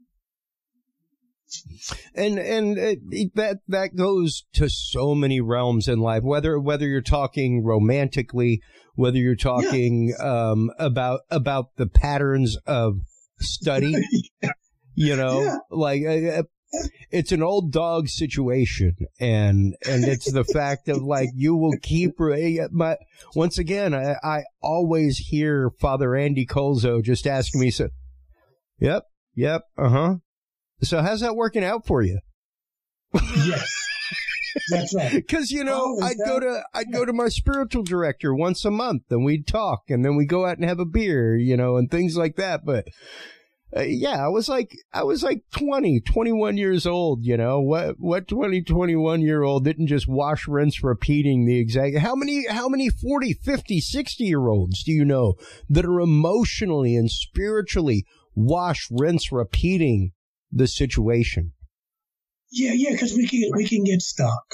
And 2.15 2.39
and 2.39 2.79
it, 2.79 3.35
that 3.35 3.59
that 3.69 3.97
goes 3.97 4.45
to 4.55 4.69
so 4.69 5.15
many 5.15 5.41
realms 5.41 5.89
in 5.89 5.99
life. 6.01 6.23
Whether 6.23 6.59
whether 6.59 6.87
you're 6.87 7.01
talking 7.01 7.65
romantically, 7.65 8.61
whether 8.95 9.19
you're 9.19 9.37
talking 9.37 10.15
yeah. 10.19 10.51
um, 10.51 10.71
about 10.79 11.21
about 11.31 11.77
the 11.77 11.87
patterns 11.87 12.57
of 12.67 13.01
study, 13.39 13.95
yeah. 14.43 14.51
you 14.95 15.17
know, 15.17 15.43
yeah. 15.43 15.57
like 15.71 16.03
uh, 16.05 16.41
uh, 16.41 16.43
it's 17.11 17.33
an 17.33 17.43
old 17.43 17.73
dog 17.73 18.09
situation, 18.09 18.97
and 19.19 19.75
and 19.87 20.05
it's 20.05 20.31
the 20.31 20.45
fact 20.45 20.89
of 20.89 21.03
like 21.03 21.31
you 21.35 21.57
will 21.57 21.77
keep 21.83 22.19
my 22.19 22.97
once 23.35 23.59
again. 23.59 23.95
I, 23.95 24.17
I 24.23 24.43
always 24.61 25.17
hear 25.17 25.71
Father 25.81 26.15
Andy 26.15 26.45
Colzo 26.45 27.03
just 27.03 27.27
asking 27.27 27.61
me 27.61 27.71
so. 27.71 27.89
Yep, 28.81 29.05
yep, 29.35 29.63
uh 29.77 29.89
huh 29.89 30.15
so 30.83 31.03
how's 31.03 31.21
that 31.21 31.37
working 31.37 31.65
out 31.65 31.87
for 31.87 32.03
you? 32.03 32.21
yes. 33.15 33.73
That's 34.71 34.95
right. 34.95 35.13
Because 35.29 35.51
you 35.51 35.65
know, 35.65 35.97
oh, 36.01 36.03
I'd 36.03 36.19
that? 36.19 36.27
go 36.27 36.41
to 36.41 36.63
I'd 36.75 36.87
yeah. 36.91 36.99
go 36.99 37.05
to 37.05 37.13
my 37.13 37.29
spiritual 37.29 37.83
director 37.83 38.35
once 38.35 38.65
a 38.65 38.71
month, 38.71 39.03
and 39.11 39.25
we'd 39.25 39.47
talk, 39.47 39.83
and 39.89 40.05
then 40.05 40.17
we'd 40.17 40.29
go 40.29 40.47
out 40.47 40.59
and 40.59 40.69
have 40.69 40.81
a 40.81 40.85
beer, 40.85 41.37
you 41.37 41.57
know, 41.57 41.77
and 41.77 41.91
things 41.91 42.17
like 42.17 42.37
that. 42.37 42.65
But 42.65 42.89
uh, 43.77 43.83
yeah, 43.83 44.25
I 44.25 44.29
was 44.29 44.49
like 44.49 44.73
I 44.93 45.05
was 45.05 45.23
like 45.23 45.43
20, 45.57 46.01
21 46.01 46.57
years 46.57 46.87
old. 46.87 47.25
You 47.25 47.37
know 47.37 47.61
what? 47.61 47.97
What 47.99 48.29
20, 48.29 48.63
21 48.63 49.21
year 49.21 49.43
old 49.43 49.65
didn't 49.65 49.89
just 49.89 50.09
wash, 50.09 50.49
rinse, 50.49 50.83
repeating 50.83 51.45
the 51.45 51.59
exact? 51.59 51.99
How 51.99 52.15
many 52.15 52.47
how 52.49 52.69
many 52.69 52.89
40, 52.89 53.35
50, 53.35 53.81
60 53.81 54.25
year 54.25 54.49
olds 54.49 54.83
do 54.83 54.93
you 54.93 55.05
know 55.05 55.35
that 55.69 55.85
are 55.85 56.01
emotionally 56.01 56.97
and 56.97 57.11
spiritually 57.11 58.07
wash, 58.35 58.89
rinse, 58.91 59.31
repeating 59.31 60.13
the 60.51 60.67
situation. 60.67 61.53
Yeah, 62.51 62.73
yeah, 62.75 62.93
because 62.93 63.15
we 63.15 63.27
can 63.27 63.51
we 63.55 63.67
can 63.67 63.85
get 63.85 64.01
stuck. 64.03 64.45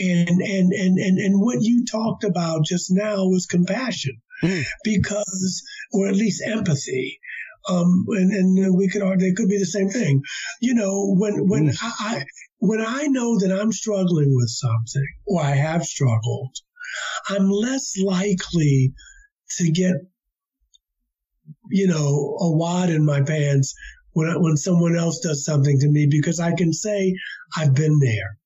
And, 0.00 0.28
and 0.28 0.72
and 0.72 0.98
and 0.98 1.18
and 1.18 1.40
what 1.40 1.58
you 1.62 1.84
talked 1.84 2.24
about 2.24 2.64
just 2.64 2.90
now 2.90 3.26
was 3.26 3.46
compassion, 3.46 4.20
mm. 4.42 4.64
because 4.82 5.62
or 5.92 6.08
at 6.08 6.16
least 6.16 6.42
empathy. 6.44 7.20
Um, 7.66 8.04
and, 8.08 8.30
and 8.30 8.76
we 8.76 8.88
could 8.88 9.00
argue 9.00 9.28
it 9.28 9.36
could 9.36 9.48
be 9.48 9.58
the 9.58 9.64
same 9.64 9.88
thing. 9.88 10.20
You 10.60 10.74
know, 10.74 11.14
when 11.16 11.48
when 11.48 11.68
mm. 11.68 11.76
I, 11.80 12.16
I 12.16 12.24
when 12.58 12.80
I 12.80 13.06
know 13.06 13.38
that 13.38 13.52
I'm 13.52 13.72
struggling 13.72 14.34
with 14.34 14.48
something 14.48 15.08
or 15.26 15.40
I 15.40 15.52
have 15.52 15.84
struggled, 15.84 16.56
I'm 17.28 17.48
less 17.48 17.94
likely 18.02 18.92
to 19.58 19.70
get 19.70 19.94
you 21.70 21.86
know 21.86 22.36
a 22.40 22.56
wad 22.56 22.90
in 22.90 23.04
my 23.04 23.22
pants 23.22 23.74
when, 24.14 24.42
when 24.42 24.56
someone 24.56 24.96
else 24.96 25.20
does 25.20 25.44
something 25.44 25.78
to 25.80 25.88
me 25.88 26.08
because 26.10 26.40
I 26.40 26.54
can 26.54 26.72
say 26.72 27.14
I've 27.56 27.74
been 27.74 27.98
there. 28.00 28.38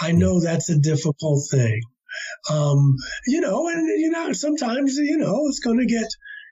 I 0.00 0.12
know 0.12 0.40
that's 0.40 0.70
a 0.70 0.78
difficult 0.78 1.48
thing. 1.50 1.80
Um, 2.50 2.96
you 3.26 3.40
know, 3.40 3.68
and 3.68 3.88
you 4.00 4.10
know, 4.10 4.32
sometimes, 4.32 4.96
you 4.96 5.18
know, 5.18 5.46
it's 5.48 5.60
going 5.60 5.78
to 5.78 5.86
get, 5.86 6.06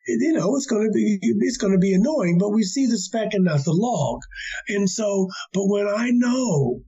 you 0.07 0.33
know, 0.33 0.57
it's 0.57 0.67
going 0.67 0.87
to 0.87 0.93
be, 0.93 1.19
it's 1.23 1.57
going 1.57 1.73
to 1.73 1.79
be 1.79 1.95
annoying, 1.95 2.39
but 2.39 2.51
we 2.51 2.63
see 2.63 2.87
the 2.87 2.99
speck 2.99 3.33
and 3.33 3.45
not 3.45 3.65
the 3.65 3.73
log. 3.73 4.21
And 4.69 4.89
so, 4.89 5.29
but 5.53 5.67
when 5.67 5.87
I 5.87 6.11
know, 6.11 6.81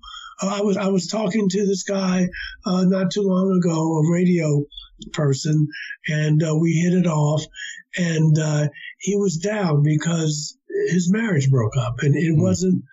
uh, 0.42 0.58
I 0.58 0.60
was, 0.60 0.76
I 0.76 0.88
was 0.88 1.06
talking 1.06 1.48
to 1.48 1.66
this 1.66 1.84
guy, 1.84 2.28
uh, 2.66 2.84
not 2.84 3.10
too 3.10 3.22
long 3.22 3.58
ago, 3.58 3.98
a 3.98 4.12
radio 4.12 4.64
person, 5.12 5.68
and, 6.08 6.42
uh, 6.42 6.54
we 6.54 6.72
hit 6.72 6.92
it 6.92 7.06
off 7.06 7.42
and, 7.96 8.38
uh, 8.38 8.68
he 8.98 9.16
was 9.16 9.38
down 9.38 9.82
because 9.82 10.58
his 10.88 11.10
marriage 11.10 11.50
broke 11.50 11.76
up. 11.76 11.96
And 12.00 12.16
it 12.16 12.34
mm. 12.34 12.40
wasn't 12.40 12.84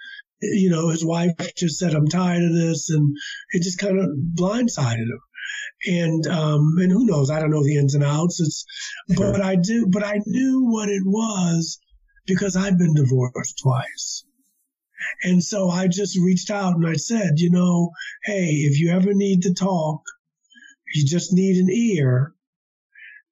you 0.41 0.69
know 0.69 0.89
his 0.89 1.05
wife 1.05 1.31
just 1.55 1.79
said 1.79 1.93
i'm 1.93 2.07
tired 2.07 2.43
of 2.43 2.53
this. 2.53 2.89
And 2.89 3.15
it 3.51 3.63
just 3.63 3.79
kind 3.79 3.99
of 3.99 4.09
blindsided 4.35 5.07
him. 5.07 5.21
And 5.87 6.27
um 6.27 6.75
and 6.77 6.91
who 6.91 7.05
knows? 7.05 7.29
I 7.29 7.39
don't 7.39 7.51
know 7.51 7.63
the 7.63 7.77
ins 7.77 7.95
and 7.95 8.03
outs. 8.03 8.39
It's 8.39 8.65
sure. 9.15 9.31
but 9.31 9.41
i 9.41 9.55
do 9.55 9.87
but 9.87 10.03
i 10.03 10.19
knew 10.25 10.65
what 10.69 10.89
it 10.89 11.03
was 11.05 11.79
because 12.25 12.55
i've 12.55 12.77
been 12.77 12.95
divorced 12.95 13.59
twice. 13.61 14.25
And 15.23 15.43
so 15.43 15.69
i 15.69 15.87
just 15.87 16.17
reached 16.17 16.49
out 16.49 16.75
and 16.75 16.87
i 16.87 16.93
said 16.93 17.33
you 17.37 17.51
know 17.51 17.91
hey 18.23 18.47
if 18.47 18.79
you 18.79 18.91
ever 18.91 19.13
need 19.13 19.43
to 19.43 19.53
talk 19.53 20.01
you 20.93 21.05
just 21.05 21.33
need 21.33 21.57
an 21.57 21.69
ear 21.69 22.33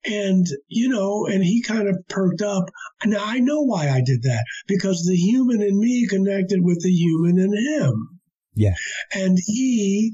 and, 0.06 0.48
you 0.68 0.90
know, 0.90 1.26
and 1.26 1.44
he 1.44 1.62
kind 1.62 1.88
of 1.88 1.98
perked 2.10 2.42
up. 2.42 2.70
Now 3.06 3.24
I 3.24 3.40
know 3.40 3.62
why 3.62 3.90
I 3.90 4.02
did 4.02 4.24
that 4.24 4.44
because 4.68 5.06
the 5.06 5.16
human 5.16 5.62
in 5.62 5.80
me 5.80 6.08
connected 6.08 6.64
with 6.64 6.82
the 6.82 6.92
human 6.92 7.38
in 7.38 7.54
him. 7.54 8.20
Yeah. 8.56 8.74
And 9.14 9.38
he, 9.46 10.12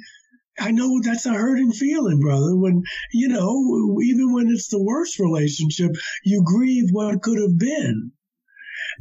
I 0.60 0.72
know 0.72 1.00
that's 1.02 1.26
a 1.26 1.34
hurting 1.34 1.72
feeling, 1.72 2.20
brother. 2.20 2.56
When, 2.56 2.84
you 3.14 3.30
know, 3.30 4.00
even 4.04 4.34
when 4.34 4.50
it's 4.50 4.70
the 4.70 4.84
worst 4.84 5.20
relationship, 5.20 5.92
you 6.24 6.44
grieve 6.44 6.90
what 6.92 7.22
could 7.22 7.40
have 7.40 7.58
been. 7.58 8.12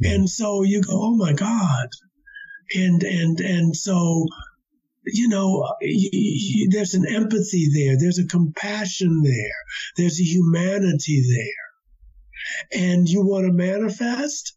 Yeah. 0.01 0.11
And 0.11 0.29
so 0.29 0.63
you 0.63 0.81
go, 0.81 0.93
oh 0.93 1.15
my 1.15 1.33
God. 1.33 1.87
And, 2.75 3.03
and, 3.03 3.39
and 3.39 3.75
so 3.75 4.25
you 5.13 5.27
know, 5.27 5.67
there's 6.69 6.93
an 6.93 7.05
empathy 7.07 7.69
there, 7.73 7.97
there's 7.97 8.19
a 8.19 8.27
compassion 8.27 9.21
there, 9.23 9.59
there's 9.97 10.19
a 10.19 10.23
humanity 10.23 11.23
there. 11.35 12.81
And 12.81 13.07
you 13.07 13.25
want 13.25 13.45
to 13.45 13.53
manifest? 13.53 14.53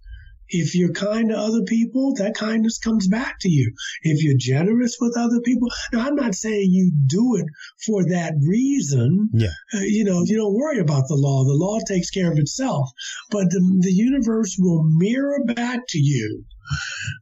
If 0.52 0.74
you're 0.74 0.92
kind 0.92 1.28
to 1.28 1.38
other 1.38 1.62
people, 1.62 2.14
that 2.16 2.34
kindness 2.34 2.78
comes 2.78 3.06
back 3.06 3.38
to 3.40 3.48
you. 3.48 3.72
If 4.02 4.24
you're 4.24 4.36
generous 4.36 4.96
with 5.00 5.16
other 5.16 5.40
people, 5.40 5.68
now 5.92 6.06
I'm 6.06 6.16
not 6.16 6.34
saying 6.34 6.72
you 6.72 6.92
do 7.06 7.36
it 7.36 7.46
for 7.86 8.04
that 8.08 8.34
reason. 8.44 9.30
Yeah. 9.32 9.48
Uh, 9.72 9.82
you 9.82 10.02
know, 10.02 10.22
you 10.24 10.36
don't 10.36 10.54
worry 10.54 10.80
about 10.80 11.06
the 11.06 11.14
law. 11.14 11.44
The 11.44 11.54
law 11.54 11.78
takes 11.86 12.10
care 12.10 12.32
of 12.32 12.38
itself. 12.38 12.90
But 13.30 13.50
the, 13.50 13.60
the 13.80 13.92
universe 13.92 14.56
will 14.58 14.82
mirror 14.82 15.44
back 15.44 15.86
to 15.90 15.98
you 15.98 16.44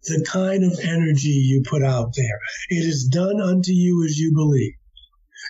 the 0.05 0.27
kind 0.31 0.65
of 0.65 0.79
energy 0.83 1.29
you 1.29 1.63
put 1.67 1.83
out 1.83 2.13
there. 2.17 2.41
It 2.71 2.85
is 2.85 3.09
done 3.13 3.41
unto 3.41 3.73
you 3.73 4.05
as 4.05 4.19
you 4.19 4.33
believe. 4.35 4.75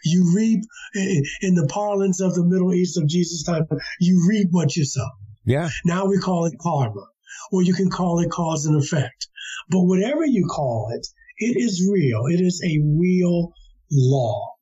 You 0.04 0.32
reap, 0.34 0.60
in 0.94 1.54
the 1.54 1.66
parlance 1.66 2.20
of 2.20 2.34
the 2.34 2.44
Middle 2.44 2.74
East 2.74 2.98
of 2.98 3.08
Jesus' 3.08 3.42
time, 3.42 3.66
you 4.00 4.26
reap 4.28 4.48
what 4.50 4.76
you 4.76 4.84
sow. 4.84 5.08
Yeah. 5.44 5.70
Now 5.84 6.06
we 6.06 6.18
call 6.18 6.44
it 6.44 6.58
karma, 6.60 7.06
or 7.50 7.62
you 7.62 7.74
can 7.74 7.90
call 7.90 8.20
it 8.20 8.30
cause 8.30 8.66
and 8.66 8.80
effect. 8.80 9.28
But 9.70 9.84
whatever 9.84 10.24
you 10.24 10.46
call 10.46 10.90
it, 10.94 11.06
it 11.38 11.56
is 11.56 11.88
real. 11.90 12.26
It 12.26 12.40
is 12.40 12.62
a 12.64 12.78
real 12.98 13.52
law. 13.90 14.54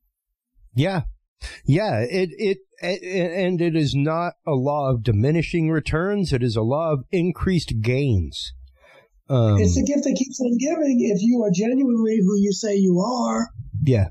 Yeah. 0.73 1.01
Yeah. 1.65 1.99
It, 1.99 2.29
it, 2.37 2.57
and 2.81 3.61
it 3.61 3.75
is 3.75 3.93
not 3.95 4.33
a 4.45 4.53
law 4.53 4.89
of 4.89 5.03
diminishing 5.03 5.69
returns. 5.69 6.31
It 6.31 6.43
is 6.43 6.55
a 6.55 6.61
law 6.61 6.93
of 6.93 7.03
increased 7.11 7.81
gains. 7.81 8.53
Um, 9.29 9.57
it's 9.59 9.77
a 9.77 9.83
gift 9.83 10.03
that 10.03 10.15
keeps 10.15 10.39
on 10.39 10.57
giving 10.57 10.99
if 11.01 11.21
you 11.21 11.43
are 11.43 11.51
genuinely 11.51 12.17
who 12.17 12.37
you 12.37 12.53
say 12.53 12.77
you 12.77 12.99
are. 12.99 13.49
Yeah. 13.83 14.07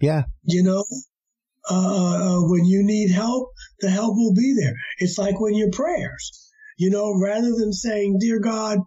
Yeah. 0.00 0.24
You 0.44 0.62
know, 0.62 0.84
uh, 1.70 1.74
uh, 1.74 2.38
uh, 2.38 2.48
when 2.48 2.64
you 2.64 2.82
need 2.84 3.10
help, 3.10 3.50
the 3.80 3.90
help 3.90 4.14
will 4.16 4.34
be 4.34 4.56
there. 4.58 4.74
It's 4.98 5.18
like 5.18 5.40
when 5.40 5.54
your 5.54 5.70
prayers, 5.70 6.50
you 6.76 6.90
know, 6.90 7.12
rather 7.20 7.50
than 7.50 7.72
saying, 7.72 8.18
Dear 8.20 8.38
God, 8.38 8.78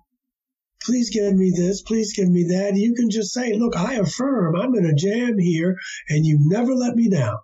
please 0.81 1.09
give 1.09 1.35
me 1.35 1.51
this, 1.55 1.81
please 1.81 2.13
give 2.13 2.29
me 2.29 2.47
that, 2.49 2.75
you 2.75 2.93
can 2.95 3.09
just 3.09 3.33
say, 3.33 3.53
Look, 3.53 3.75
I 3.75 3.95
affirm 3.95 4.55
I'm 4.55 4.73
in 4.75 4.85
a 4.85 4.95
jam 4.95 5.37
here 5.37 5.75
and 6.09 6.25
you 6.25 6.39
never 6.41 6.73
let 6.73 6.95
me 6.95 7.09
down. 7.09 7.37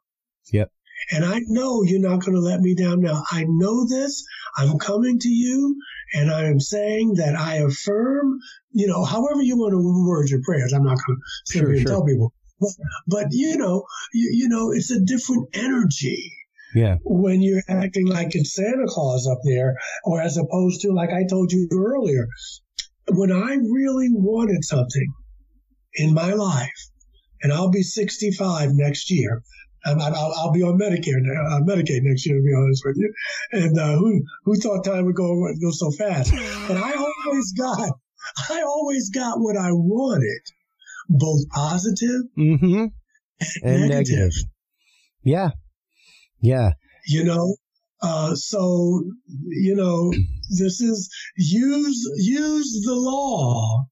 Yep. 0.54 0.72
And 1.12 1.24
I 1.24 1.40
know 1.48 1.84
you're 1.84 2.00
not 2.00 2.22
going 2.22 2.34
to 2.34 2.42
let 2.42 2.60
me 2.60 2.74
down 2.74 3.02
now. 3.02 3.24
I 3.32 3.46
know 3.48 3.88
this. 3.88 4.26
I'm 4.58 4.80
coming 4.80 5.20
to 5.20 5.30
you 5.30 5.78
and 6.14 6.32
I 6.32 6.46
am 6.46 6.60
saying 6.60 7.16
that 7.16 7.36
I 7.36 7.56
affirm, 7.56 8.40
you 8.72 8.88
know, 8.88 9.04
however 9.04 9.42
you 9.42 9.58
want 9.58 9.74
to 9.74 10.08
word 10.08 10.30
your 10.30 10.42
prayers. 10.44 10.74
I'm 10.74 10.84
not 10.84 10.98
going 11.06 11.18
to 11.18 11.24
sit 11.46 11.60
here 11.60 11.72
and 11.72 11.88
tell 11.88 12.06
people, 12.06 12.34
but, 12.60 12.70
but 13.08 13.26
you 13.32 13.58
know, 13.58 13.84
you, 14.14 14.30
you 14.34 14.50
know, 14.50 14.72
it's 14.72 14.92
a 14.92 15.00
different 15.00 15.50
energy. 15.54 16.34
Yeah. 16.76 16.98
When 17.04 17.42
you're 17.42 17.64
acting 17.70 18.08
like 18.08 18.36
it's 18.36 18.54
Santa 18.54 18.86
Claus 18.88 19.28
up 19.28 19.40
there, 19.44 19.78
or 20.04 20.22
as 20.22 20.38
opposed 20.38 20.82
to, 20.82 20.94
like 20.94 21.10
I 21.12 21.26
told 21.30 21.52
you 21.52 21.68
earlier, 21.72 22.28
when 23.10 23.32
I 23.32 23.56
really 23.56 24.10
wanted 24.12 24.64
something 24.64 25.14
in 25.96 26.14
my 26.14 26.34
life, 26.34 26.90
and 27.42 27.54
I'll 27.54 27.72
be 27.72 27.84
65 27.84 28.72
next 28.74 29.12
year, 29.12 29.44
and 29.86 30.02
I'll, 30.02 30.34
I'll 30.38 30.52
be 30.52 30.64
on 30.64 30.78
Medicare, 30.78 31.20
uh, 31.20 31.62
Medicaid 31.62 32.02
next 32.04 32.26
year, 32.26 32.38
to 32.38 32.44
be 32.44 32.54
honest 32.54 32.84
with 32.86 32.98
you. 32.98 33.14
And 33.52 33.80
uh, 33.80 33.98
who 33.98 34.22
who 34.44 34.56
thought 34.56 34.84
time 34.84 35.06
would 35.06 35.16
go 35.16 35.48
go 35.62 35.72
so 35.72 35.92
fast? 35.92 36.32
But 36.68 36.78
I 36.78 36.94
always 36.94 37.54
got, 37.54 37.92
I 38.50 38.62
always 38.64 39.10
got 39.10 39.40
what 39.40 39.58
I 39.58 39.72
wanted, 39.72 40.42
both 41.10 41.48
positive 41.50 42.24
mm-hmm. 42.38 42.74
and, 42.76 42.92
and 43.64 43.90
negative. 43.90 44.18
negative. 44.18 44.34
Yeah, 45.24 45.50
yeah. 46.42 46.72
You 47.08 47.24
know, 47.24 47.56
uh, 48.02 48.36
so 48.36 49.04
you 49.48 49.76
know, 49.76 50.12
this 50.50 50.82
is 50.82 51.10
use 51.38 52.10
use 52.18 52.84
the 52.86 52.96
law 52.96 53.86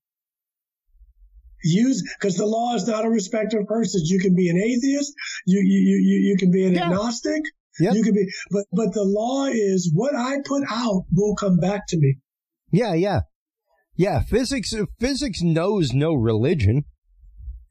use 1.66 2.02
because 2.18 2.36
the 2.36 2.46
law 2.46 2.74
is 2.74 2.86
not 2.86 3.04
a 3.04 3.10
respecter 3.10 3.60
of 3.60 3.66
persons. 3.66 4.08
You 4.10 4.18
can 4.20 4.34
be 4.34 4.48
an 4.48 4.56
atheist. 4.58 5.12
You 5.46 5.60
you 5.60 5.80
you 5.98 6.30
you 6.30 6.36
can 6.38 6.50
be 6.50 6.66
an 6.66 6.74
Yeah. 6.74 6.84
agnostic. 6.86 7.42
Yep. 7.78 7.94
You 7.94 8.02
can 8.04 8.14
be, 8.14 8.26
but 8.50 8.64
but 8.72 8.92
the 8.94 9.04
law 9.04 9.46
is 9.46 9.90
what 9.94 10.14
I 10.16 10.36
put 10.44 10.62
out 10.70 11.02
will 11.12 11.34
come 11.36 11.58
back 11.58 11.82
to 11.88 11.98
me. 11.98 12.16
Yeah, 12.72 12.94
yeah. 12.94 13.20
Yeah, 13.96 14.22
physics 14.22 14.74
physics 14.98 15.42
knows 15.42 15.92
no 15.92 16.14
religion. 16.14 16.84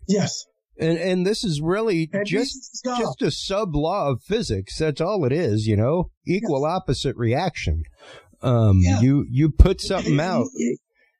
Yes, 0.08 0.46
And 0.80 0.98
and 0.98 1.26
this 1.26 1.44
is 1.44 1.62
really 1.62 2.10
and 2.14 2.26
just 2.26 2.52
Jesus 2.54 2.70
is 2.74 2.82
God. 2.86 3.00
just 3.00 3.22
a 3.22 3.32
sub 3.32 3.76
law 3.76 4.10
of 4.12 4.22
physics. 4.24 4.78
That's 4.78 5.02
all 5.02 5.26
it 5.26 5.32
is, 5.32 5.66
you 5.66 5.76
know? 5.76 6.12
Equal 6.28 6.66
opposite 6.66 7.16
reaction. 7.18 7.84
Um 8.42 8.82
Yeah. 8.84 9.02
you 9.02 9.26
you 9.30 9.50
put 9.50 9.82
something 9.82 10.20
out, 10.20 10.48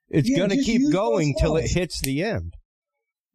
it's 0.08 0.28
Yeah, 0.28 0.36
going 0.38 0.50
to 0.50 0.62
keep 0.62 0.92
going 0.92 1.34
till 1.40 1.56
it 1.56 1.70
hits 1.70 2.00
the 2.00 2.22
end. 2.22 2.54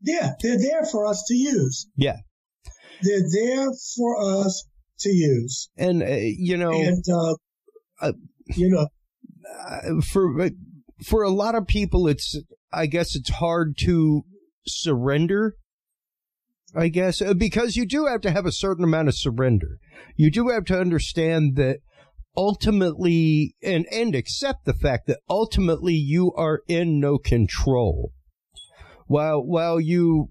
Yeah, 0.03 0.31
they're 0.41 0.57
there 0.57 0.85
for 0.85 1.05
us 1.05 1.23
to 1.27 1.35
use. 1.35 1.87
Yeah. 1.95 2.17
They're 3.01 3.27
there 3.31 3.67
for 3.97 4.21
us 4.21 4.65
to 4.99 5.09
use. 5.09 5.69
And 5.77 6.03
uh, 6.03 6.17
you 6.19 6.57
know, 6.57 6.71
and 6.71 7.03
uh, 7.11 7.35
uh, 8.01 8.13
you 8.55 8.69
know, 8.69 8.87
uh, 9.59 10.01
for 10.01 10.49
for 11.03 11.23
a 11.23 11.29
lot 11.29 11.55
of 11.55 11.67
people 11.67 12.07
it's 12.07 12.39
i 12.71 12.85
guess 12.85 13.15
it's 13.15 13.29
hard 13.29 13.75
to 13.77 14.23
surrender 14.67 15.55
i 16.75 16.87
guess 16.87 17.21
uh, 17.21 17.33
because 17.33 17.75
you 17.75 17.85
do 17.85 18.05
have 18.05 18.21
to 18.21 18.31
have 18.31 18.45
a 18.45 18.51
certain 18.51 18.83
amount 18.83 19.07
of 19.07 19.15
surrender 19.15 19.79
you 20.15 20.29
do 20.29 20.49
have 20.49 20.65
to 20.65 20.79
understand 20.79 21.55
that 21.55 21.79
ultimately 22.37 23.55
and 23.63 23.85
and 23.91 24.15
accept 24.15 24.65
the 24.65 24.73
fact 24.73 25.07
that 25.07 25.19
ultimately 25.29 25.95
you 25.95 26.31
are 26.33 26.61
in 26.67 26.99
no 26.99 27.17
control 27.17 28.11
while 29.11 29.41
while 29.45 29.79
you 29.79 30.27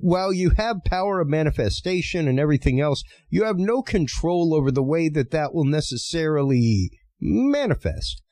while 0.00 0.32
you 0.32 0.50
have 0.56 0.76
power 0.84 1.20
of 1.20 1.28
manifestation 1.28 2.26
and 2.26 2.40
everything 2.40 2.80
else 2.80 3.02
you 3.28 3.44
have 3.44 3.56
no 3.56 3.82
control 3.82 4.54
over 4.54 4.70
the 4.70 4.82
way 4.82 5.08
that 5.08 5.30
that 5.30 5.54
will 5.54 5.64
necessarily 5.64 6.90
manifest 7.20 8.22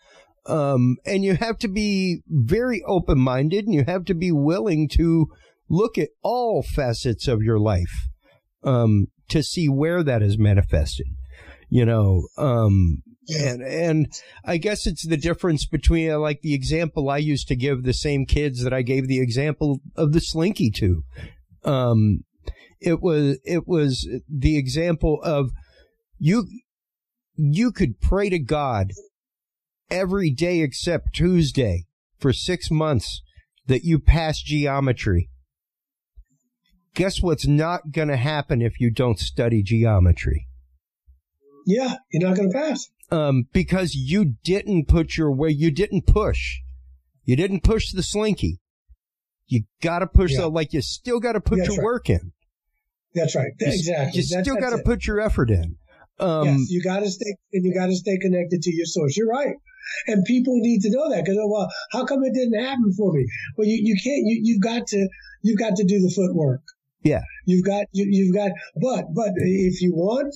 um, 0.46 0.96
and 1.04 1.24
you 1.24 1.36
have 1.36 1.58
to 1.58 1.68
be 1.68 2.22
very 2.26 2.82
open 2.86 3.18
minded 3.18 3.66
and 3.66 3.74
you 3.74 3.84
have 3.86 4.04
to 4.06 4.14
be 4.14 4.32
willing 4.32 4.88
to 4.88 5.26
look 5.68 5.98
at 5.98 6.08
all 6.22 6.62
facets 6.62 7.28
of 7.28 7.42
your 7.42 7.58
life 7.58 8.08
um, 8.64 9.06
to 9.28 9.42
see 9.42 9.68
where 9.68 10.02
that 10.02 10.22
is 10.22 10.38
manifested. 10.38 11.06
You 11.68 11.84
know, 11.84 12.28
um, 12.38 13.02
yeah, 13.28 13.50
and 13.50 13.62
and 13.62 14.06
I 14.44 14.56
guess 14.56 14.86
it's 14.86 15.06
the 15.06 15.16
difference 15.16 15.66
between 15.66 16.10
uh, 16.10 16.18
like 16.18 16.40
the 16.40 16.54
example 16.54 17.10
I 17.10 17.18
used 17.18 17.48
to 17.48 17.56
give 17.56 17.82
the 17.82 17.92
same 17.92 18.26
kids 18.26 18.64
that 18.64 18.72
I 18.72 18.82
gave 18.82 19.06
the 19.06 19.20
example 19.20 19.80
of 19.96 20.12
the 20.12 20.20
slinky 20.20 20.70
to. 20.76 21.04
Um, 21.64 22.24
it 22.80 23.00
was 23.00 23.38
it 23.44 23.68
was 23.68 24.08
the 24.28 24.56
example 24.56 25.20
of 25.22 25.50
you 26.18 26.46
you 27.36 27.70
could 27.70 28.00
pray 28.00 28.30
to 28.30 28.38
God 28.38 28.92
every 29.90 30.30
day 30.30 30.60
except 30.60 31.14
Tuesday 31.14 31.84
for 32.18 32.32
six 32.32 32.70
months 32.70 33.22
that 33.66 33.84
you 33.84 33.98
pass 33.98 34.40
geometry. 34.40 35.28
Guess 36.94 37.22
what's 37.22 37.46
not 37.46 37.92
going 37.92 38.08
to 38.08 38.16
happen 38.16 38.62
if 38.62 38.80
you 38.80 38.90
don't 38.90 39.18
study 39.18 39.62
geometry? 39.62 40.48
yeah, 41.68 41.96
you're 42.10 42.26
not 42.26 42.34
going 42.34 42.50
to 42.50 42.58
pass. 42.58 42.88
Um, 43.10 43.46
because 43.52 43.94
you 43.94 44.34
didn't 44.44 44.86
put 44.88 45.16
your 45.16 45.32
way, 45.32 45.50
you 45.50 45.70
didn't 45.70 46.06
push, 46.06 46.58
you 47.24 47.36
didn't 47.36 47.62
push 47.62 47.92
the 47.92 48.02
slinky. 48.02 48.60
You 49.46 49.62
got 49.80 50.00
to 50.00 50.06
push 50.06 50.32
Yeah. 50.32 50.42
the 50.42 50.50
like. 50.50 50.72
You 50.74 50.82
still 50.82 51.20
got 51.20 51.32
to 51.32 51.40
put 51.40 51.56
That's 51.58 51.68
your 51.68 51.78
right. 51.78 51.84
work 51.84 52.10
in. 52.10 52.32
That's 53.14 53.34
right. 53.34 53.52
You, 53.58 53.66
exactly. 53.66 54.18
You 54.20 54.22
still 54.22 54.56
got 54.56 54.70
to 54.70 54.82
put 54.84 55.06
your 55.06 55.20
effort 55.20 55.50
in. 55.50 55.76
Um, 56.20 56.44
yes, 56.46 56.70
you 56.70 56.82
got 56.82 57.00
to 57.00 57.10
stay 57.10 57.34
and 57.52 57.64
you 57.64 57.72
got 57.72 57.86
to 57.86 57.96
stay 57.96 58.18
connected 58.18 58.60
to 58.60 58.74
your 58.74 58.84
source. 58.84 59.16
You're 59.16 59.28
right, 59.28 59.54
and 60.06 60.24
people 60.26 60.54
need 60.58 60.80
to 60.82 60.90
know 60.90 61.08
that 61.10 61.24
because 61.24 61.38
well, 61.48 61.68
how 61.92 62.04
come 62.04 62.22
it 62.24 62.34
didn't 62.34 62.62
happen 62.62 62.92
for 62.92 63.12
me? 63.12 63.24
Well, 63.56 63.66
you, 63.66 63.78
you 63.82 63.94
can't. 63.94 64.22
You 64.26 64.40
you've 64.42 64.62
got 64.62 64.86
to 64.88 65.08
you've 65.42 65.58
got 65.58 65.76
to 65.76 65.84
do 65.84 66.00
the 66.00 66.12
footwork. 66.14 66.60
Yeah. 67.02 67.20
you've 67.46 67.64
got 67.64 67.86
you, 67.92 68.06
you've 68.10 68.34
got. 68.34 68.50
But 68.82 69.06
but 69.14 69.30
if 69.36 69.80
you 69.80 69.94
want 69.94 70.34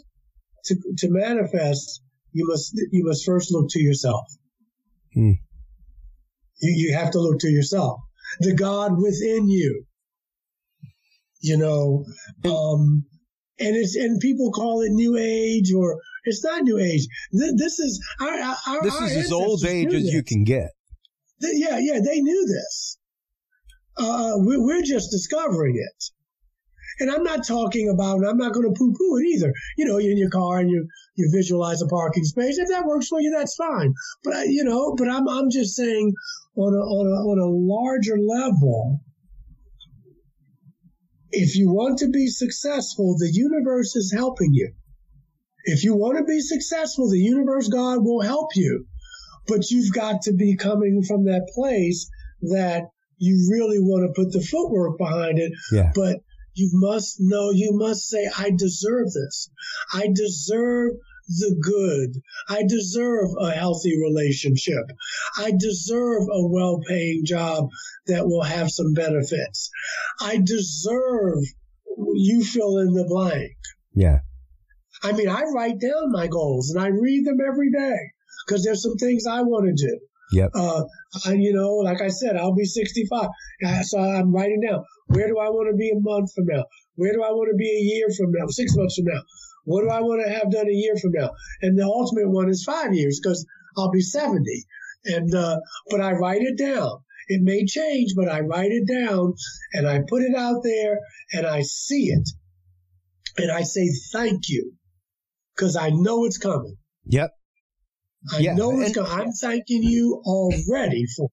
to 0.67 0.77
to 0.99 1.11
manifest, 1.11 2.01
you 2.33 2.47
must 2.49 2.73
you 2.91 3.05
must 3.05 3.25
first 3.25 3.53
look 3.53 3.67
to 3.71 3.81
yourself. 3.81 4.27
Hmm. 5.15 5.33
You 6.61 6.73
you 6.89 6.95
have 6.95 7.11
to 7.13 7.21
look 7.21 7.41
to 7.41 7.49
yourself, 7.49 8.01
the 8.41 8.55
God 8.55 8.97
within 8.97 9.49
you. 9.49 9.85
You 11.41 11.57
know, 11.57 12.05
um, 12.45 13.05
and 13.59 13.77
it's 13.77 13.97
and 13.97 14.21
people 14.21 14.53
call 14.53 14.83
it 14.83 14.91
new 14.91 15.17
age 15.17 15.73
or 15.73 16.01
it's 16.25 16.45
not 16.45 16.63
new 16.63 16.79
age. 16.79 17.07
Th- 17.33 17.53
This 17.57 17.79
is 17.81 18.01
our, 18.21 18.29
our 18.29 18.83
this 18.83 18.95
our 18.95 19.07
is 19.07 19.17
as 19.27 19.33
old 19.33 19.65
age 19.65 19.93
as 19.93 20.05
you 20.05 20.23
can 20.23 20.45
get. 20.45 20.71
Yeah, 21.41 21.79
yeah, 21.79 21.99
they 21.99 22.21
knew 22.21 22.47
this. 22.47 22.99
Uh, 23.97 24.35
we're, 24.37 24.65
we're 24.65 24.83
just 24.83 25.11
discovering 25.11 25.77
it. 25.77 26.05
And 27.01 27.11
I'm 27.11 27.23
not 27.23 27.47
talking 27.47 27.89
about, 27.89 28.19
and 28.19 28.27
I'm 28.29 28.37
not 28.37 28.53
going 28.53 28.67
to 28.67 28.79
poo 28.79 28.93
poo 28.93 29.19
it 29.19 29.27
either. 29.35 29.53
You 29.77 29.87
know, 29.87 29.99
you're 29.99 30.13
in 30.13 30.19
your 30.19 30.31
car 30.31 30.59
and 30.59 30.71
you, 30.71 30.87
you 31.17 31.31
visualize 31.33 31.83
a 31.83 31.87
parking 31.87 32.25
space. 32.25 32.59
If 32.59 32.69
that 32.69 32.87
works 32.87 33.09
for 33.09 33.21
you, 33.21 33.35
that's 33.37 33.55
fine. 33.57 33.93
But, 34.25 34.35
I, 34.35 34.45
you 34.45 34.65
know, 34.65 34.95
but 34.97 35.09
I'm, 35.09 35.29
I'm 35.29 35.51
just 35.51 35.75
saying 35.75 36.13
on 36.57 36.75
a, 36.75 36.79
on 36.79 37.07
a, 37.07 37.17
on 37.31 37.39
a 37.39 37.51
larger 37.51 38.17
level, 38.19 39.01
if 41.31 41.57
you 41.57 41.71
want 41.71 41.99
to 42.01 42.09
be 42.09 42.27
successful, 42.27 43.17
the 43.19 43.31
universe 43.33 43.97
is 43.97 44.13
helping 44.13 44.51
you. 44.53 44.73
If 45.65 45.85
you 45.85 45.95
want 45.95 46.19
to 46.19 46.25
be 46.25 46.41
successful, 46.41 47.09
the 47.09 47.19
universe, 47.19 47.69
God 47.69 47.99
will 48.03 48.21
help 48.21 48.51
you. 48.55 48.85
But 49.49 49.71
you've 49.71 49.93
got 49.93 50.23
to 50.23 50.35
be 50.35 50.57
coming 50.57 51.03
from 51.07 51.25
that 51.25 51.49
place 51.55 52.09
that 52.43 52.83
you 53.19 53.49
really 53.51 53.79
want 53.79 54.05
to 54.05 54.21
put 54.21 54.33
the 54.33 54.45
footwork 54.45 54.99
behind 54.99 55.39
it. 55.39 55.53
Yeah. 55.73 55.91
But 55.95 56.19
you 56.55 56.71
must 56.73 57.17
know, 57.21 57.51
you 57.51 57.71
must 57.73 58.09
say, 58.09 58.29
I 58.39 58.51
deserve 58.51 59.07
this. 59.07 59.51
I 59.93 60.09
deserve 60.13 60.93
the 61.29 61.57
good. 61.61 62.21
I 62.49 62.65
deserve 62.67 63.31
a 63.41 63.53
healthy 63.53 63.99
relationship. 63.99 64.85
I 65.39 65.53
deserve 65.57 66.23
a 66.23 66.47
well 66.49 66.81
paying 66.87 67.25
job 67.25 67.69
that 68.07 68.27
will 68.27 68.43
have 68.43 68.71
some 68.71 68.93
benefits. 68.95 69.71
I 70.21 70.39
deserve, 70.45 71.39
you 72.15 72.45
fill 72.45 72.79
in 72.79 72.93
the 72.93 73.05
blank. 73.09 73.53
Yeah. 73.95 74.21
I 75.03 75.13
mean, 75.13 75.29
I 75.29 75.43
write 75.55 75.81
down 75.81 76.13
my 76.13 76.27
goals 76.27 76.71
and 76.71 76.83
I 76.83 76.89
read 76.89 77.25
them 77.25 77.39
every 77.47 77.71
day 77.71 77.97
because 78.47 78.65
there's 78.65 78.83
some 78.83 78.97
things 78.97 79.27
I 79.27 79.43
want 79.43 79.67
to 79.67 79.87
do. 79.87 80.01
Yep. 80.33 80.51
Uh, 80.55 80.85
I, 81.27 81.33
you 81.35 81.53
know, 81.53 81.75
like 81.77 82.01
I 82.01 82.09
said, 82.09 82.37
I'll 82.37 82.55
be 82.55 82.65
65. 82.65 83.29
Uh, 83.65 83.83
So 83.83 83.99
I'm 83.99 84.35
writing 84.35 84.61
down 84.67 84.85
where 85.07 85.29
do 85.29 85.39
I 85.39 85.49
want 85.51 85.69
to 85.71 85.77
be 85.77 85.91
a 85.91 86.01
month 86.01 86.33
from 86.35 86.47
now? 86.47 86.65
Where 86.97 87.13
do 87.13 87.23
I 87.23 87.31
want 87.31 87.49
to 87.51 87.57
be 87.57 87.69
a 87.71 87.81
year 87.95 88.07
from 88.17 88.33
now? 88.33 88.47
Six 88.49 88.77
months 88.77 88.97
from 88.97 89.07
now? 89.07 89.21
What 89.65 89.83
do 89.83 89.89
I 89.91 90.01
want 90.01 90.23
to 90.25 90.33
have 90.33 90.51
done 90.51 90.69
a 90.69 90.73
year 90.73 90.95
from 91.01 91.13
now? 91.13 91.31
And 91.61 91.79
the 91.79 91.85
ultimate 91.85 92.29
one 92.31 92.49
is 92.49 92.65
five 92.65 92.95
years 92.95 93.21
because 93.23 93.47
I'll 93.77 93.91
be 93.91 94.01
70. 94.01 94.43
And, 95.05 95.35
uh, 95.35 95.59
but 95.91 96.01
I 96.01 96.13
write 96.13 96.43
it 96.43 96.59
down. 96.59 96.99
It 97.29 97.41
may 97.43 97.65
change, 97.65 98.13
but 98.17 98.29
I 98.29 98.41
write 98.41 98.73
it 98.73 98.87
down 98.87 99.35
and 99.73 99.87
I 99.89 100.01
put 100.09 100.23
it 100.23 100.35
out 100.37 100.63
there 100.65 100.99
and 101.33 101.47
I 101.47 101.63
see 101.63 102.07
it. 102.07 102.29
And 103.39 103.51
I 103.51 103.63
say 103.63 103.89
thank 104.13 104.49
you 104.49 104.73
because 105.55 105.77
I 105.77 105.91
know 105.91 106.25
it's 106.27 106.39
coming. 106.39 106.77
Yep. 107.07 107.31
I 108.33 108.39
Yeah, 108.39 108.55
know 108.55 108.79
it's 108.81 108.97
and- 108.97 109.07
coming. 109.07 109.27
I'm 109.27 109.33
thanking 109.33 109.83
you 109.83 110.21
already 110.25 111.05
for 111.17 111.29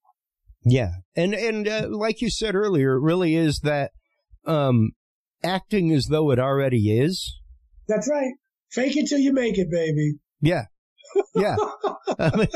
Yeah. 0.64 0.92
And 1.16 1.34
and 1.34 1.68
uh, 1.68 1.88
like 1.90 2.22
you 2.22 2.30
said 2.30 2.56
earlier, 2.56 2.96
it 2.96 3.02
really 3.02 3.36
is 3.36 3.60
that 3.62 3.92
um, 4.46 4.92
acting 5.44 5.92
as 5.92 6.08
though 6.08 6.32
it 6.32 6.40
already 6.40 7.00
is. 7.00 7.40
That's 7.88 8.10
right. 8.10 8.34
Fake 8.72 8.98
it 8.98 9.08
till 9.08 9.20
you 9.20 9.34
make 9.34 9.58
it, 9.58 9.72
baby. 9.72 10.16
Yeah. 10.42 10.66
Yeah. 11.34 11.56
I 12.20 12.36
mean, 12.36 12.48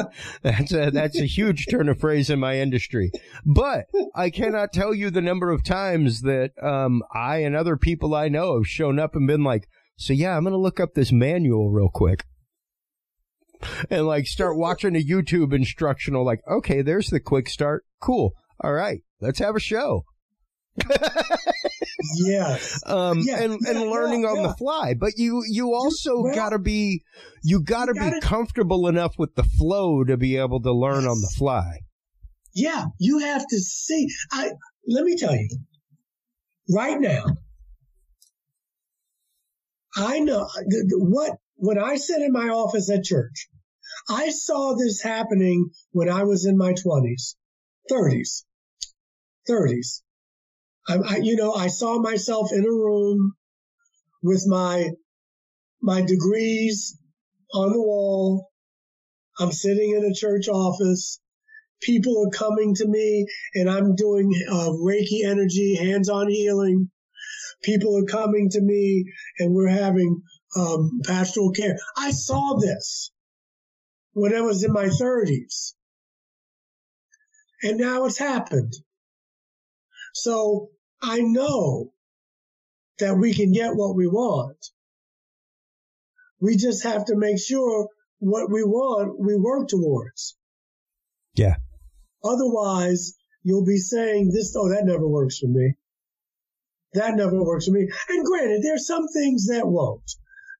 that's 0.41 0.73
a 0.73 0.91
that's 0.91 1.19
a 1.19 1.25
huge 1.25 1.67
turn 1.69 1.89
of 1.89 1.99
phrase 1.99 2.29
in 2.29 2.39
my 2.39 2.59
industry. 2.59 3.11
But 3.45 3.85
I 4.15 4.29
cannot 4.29 4.73
tell 4.73 4.93
you 4.93 5.09
the 5.09 5.21
number 5.21 5.49
of 5.49 5.63
times 5.63 6.21
that 6.21 6.51
um, 6.61 7.01
I 7.13 7.37
and 7.37 7.55
other 7.55 7.77
people 7.77 8.13
I 8.13 8.29
know 8.29 8.55
have 8.57 8.67
shown 8.67 8.99
up 8.99 9.15
and 9.15 9.27
been 9.27 9.43
like, 9.43 9.67
"So 9.97 10.13
yeah, 10.13 10.35
I'm 10.35 10.43
going 10.43 10.53
to 10.53 10.59
look 10.59 10.79
up 10.79 10.93
this 10.93 11.11
manual 11.11 11.71
real 11.71 11.89
quick." 11.89 12.25
And 13.89 14.05
like 14.07 14.25
start 14.27 14.57
watching 14.57 14.95
a 14.95 14.99
YouTube 15.03 15.53
instructional 15.53 16.25
like, 16.25 16.41
"Okay, 16.49 16.81
there's 16.81 17.07
the 17.07 17.19
quick 17.19 17.49
start. 17.49 17.85
Cool. 18.01 18.31
All 18.63 18.73
right. 18.73 19.01
Let's 19.21 19.39
have 19.39 19.55
a 19.55 19.59
show." 19.59 20.03
Yes. 22.15 22.81
um, 22.85 23.19
Yeah, 23.25 23.41
and, 23.43 23.57
yeah, 23.61 23.69
and 23.71 23.89
learning 23.89 24.23
yeah, 24.23 24.29
on 24.29 24.37
yeah. 24.41 24.47
the 24.47 24.53
fly. 24.55 24.93
But 24.99 25.13
you 25.17 25.43
you 25.49 25.73
also 25.73 26.21
well, 26.21 26.35
gotta 26.35 26.59
be 26.59 27.03
you 27.43 27.61
gotta 27.63 27.93
you 27.95 28.01
be 28.01 28.09
gotta- 28.11 28.21
comfortable 28.21 28.87
enough 28.87 29.13
with 29.17 29.35
the 29.35 29.43
flow 29.43 30.03
to 30.03 30.17
be 30.17 30.35
able 30.37 30.61
to 30.61 30.71
learn 30.73 31.05
on 31.05 31.21
the 31.21 31.33
fly. 31.37 31.79
Yeah. 32.53 32.85
You 32.99 33.19
have 33.19 33.45
to 33.47 33.59
see. 33.59 34.07
I 34.31 34.51
let 34.87 35.05
me 35.05 35.15
tell 35.17 35.33
you. 35.35 35.47
right 36.73 36.99
now. 36.99 37.25
I 39.95 40.19
know 40.19 40.47
what, 40.91 41.33
when 41.55 41.77
I 41.77 41.95
sit 41.97 42.21
in 42.21 42.31
my 42.31 42.49
office 42.49 42.89
at 42.89 43.03
church, 43.03 43.47
I 44.09 44.29
saw 44.29 44.75
this 44.75 45.01
happening 45.01 45.69
when 45.91 46.09
I 46.09 46.23
was 46.23 46.45
in 46.45 46.57
my 46.57 46.73
20s, 46.73 47.35
30s, 47.89 48.43
30s. 49.49 50.01
I, 50.87 50.97
I, 50.97 51.15
you 51.17 51.37
know, 51.37 51.53
I 51.53 51.67
saw 51.67 51.99
myself 51.99 52.51
in 52.51 52.65
a 52.65 52.71
room 52.71 53.33
with 54.21 54.43
my, 54.47 54.89
my 55.81 56.01
degrees 56.01 56.97
on 57.53 57.71
the 57.71 57.81
wall. 57.81 58.49
I'm 59.39 59.51
sitting 59.51 59.91
in 59.95 60.03
a 60.03 60.13
church 60.13 60.49
office. 60.49 61.19
People 61.81 62.25
are 62.25 62.37
coming 62.37 62.75
to 62.75 62.87
me 62.87 63.25
and 63.55 63.69
I'm 63.69 63.95
doing 63.95 64.33
uh, 64.49 64.69
Reiki 64.69 65.23
energy, 65.23 65.75
hands 65.75 66.09
on 66.09 66.29
healing. 66.29 66.89
People 67.63 67.97
are 67.97 68.05
coming 68.05 68.49
to 68.51 68.61
me 68.61 69.05
and 69.39 69.53
we're 69.53 69.69
having 69.69 70.21
um, 70.57 70.99
pastoral 71.05 71.51
care. 71.51 71.77
I 71.97 72.11
saw 72.11 72.57
this 72.59 73.12
when 74.13 74.33
I 74.33 74.41
was 74.41 74.63
in 74.63 74.71
my 74.71 74.85
30s. 74.85 75.73
And 77.61 77.77
now 77.77 78.05
it's 78.05 78.19
happened. 78.19 78.73
So 80.13 80.69
I 81.01 81.19
know 81.19 81.91
that 82.99 83.17
we 83.17 83.33
can 83.33 83.51
get 83.51 83.75
what 83.75 83.95
we 83.95 84.07
want. 84.07 84.57
We 86.39 86.57
just 86.57 86.83
have 86.83 87.05
to 87.05 87.15
make 87.15 87.39
sure 87.39 87.87
what 88.19 88.51
we 88.51 88.63
want, 88.63 89.19
we 89.19 89.35
work 89.35 89.67
towards. 89.67 90.37
Yeah. 91.35 91.55
Otherwise, 92.23 93.13
you'll 93.43 93.65
be 93.65 93.77
saying 93.77 94.31
this, 94.31 94.55
oh, 94.57 94.69
that 94.69 94.85
never 94.85 95.07
works 95.07 95.39
for 95.39 95.47
me. 95.47 95.75
That 96.93 97.15
never 97.15 97.43
works 97.43 97.65
for 97.65 97.71
me. 97.71 97.89
And 98.09 98.25
granted, 98.25 98.61
there's 98.63 98.87
some 98.87 99.07
things 99.07 99.47
that 99.47 99.67
won't, 99.67 100.09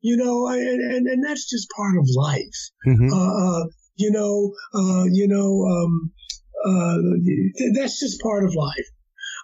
you 0.03 0.17
know, 0.17 0.47
and, 0.49 0.81
and, 0.81 1.07
and 1.07 1.23
that's 1.25 1.49
just 1.49 1.69
part 1.75 1.97
of 1.97 2.05
life. 2.13 2.59
Mm-hmm. 2.85 3.11
Uh, 3.11 3.61
uh, 3.61 3.65
you 3.95 4.11
know, 4.11 4.53
uh, 4.75 5.05
you 5.09 5.27
know, 5.27 5.63
um, 5.65 6.11
uh, 6.65 6.97
that's 7.73 7.99
just 7.99 8.21
part 8.21 8.43
of 8.43 8.53
life. 8.53 8.89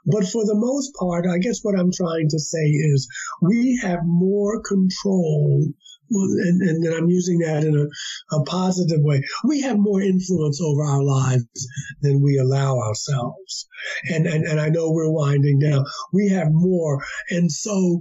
But 0.05 0.27
for 0.27 0.45
the 0.45 0.55
most 0.55 0.91
part, 0.99 1.25
I 1.25 1.37
guess 1.37 1.59
what 1.61 1.79
I'm 1.79 1.91
trying 1.91 2.29
to 2.29 2.39
say 2.39 2.65
is 2.67 3.07
we 3.41 3.79
have 3.83 3.99
more 4.03 4.61
control 4.61 5.65
and, 6.11 6.61
and, 6.61 6.85
and, 6.85 6.95
I'm 6.95 7.09
using 7.09 7.39
that 7.39 7.63
in 7.63 7.75
a, 7.75 8.35
a, 8.35 8.43
positive 8.45 8.99
way. 9.01 9.21
We 9.43 9.61
have 9.61 9.77
more 9.77 10.01
influence 10.01 10.59
over 10.59 10.83
our 10.83 11.03
lives 11.03 11.67
than 12.01 12.21
we 12.21 12.39
allow 12.39 12.79
ourselves. 12.79 13.67
And, 14.09 14.25
and, 14.25 14.43
and 14.43 14.59
I 14.59 14.69
know 14.69 14.91
we're 14.91 15.11
winding 15.11 15.59
down. 15.59 15.85
We 16.11 16.29
have 16.29 16.47
more. 16.49 17.03
And 17.29 17.51
so 17.51 17.99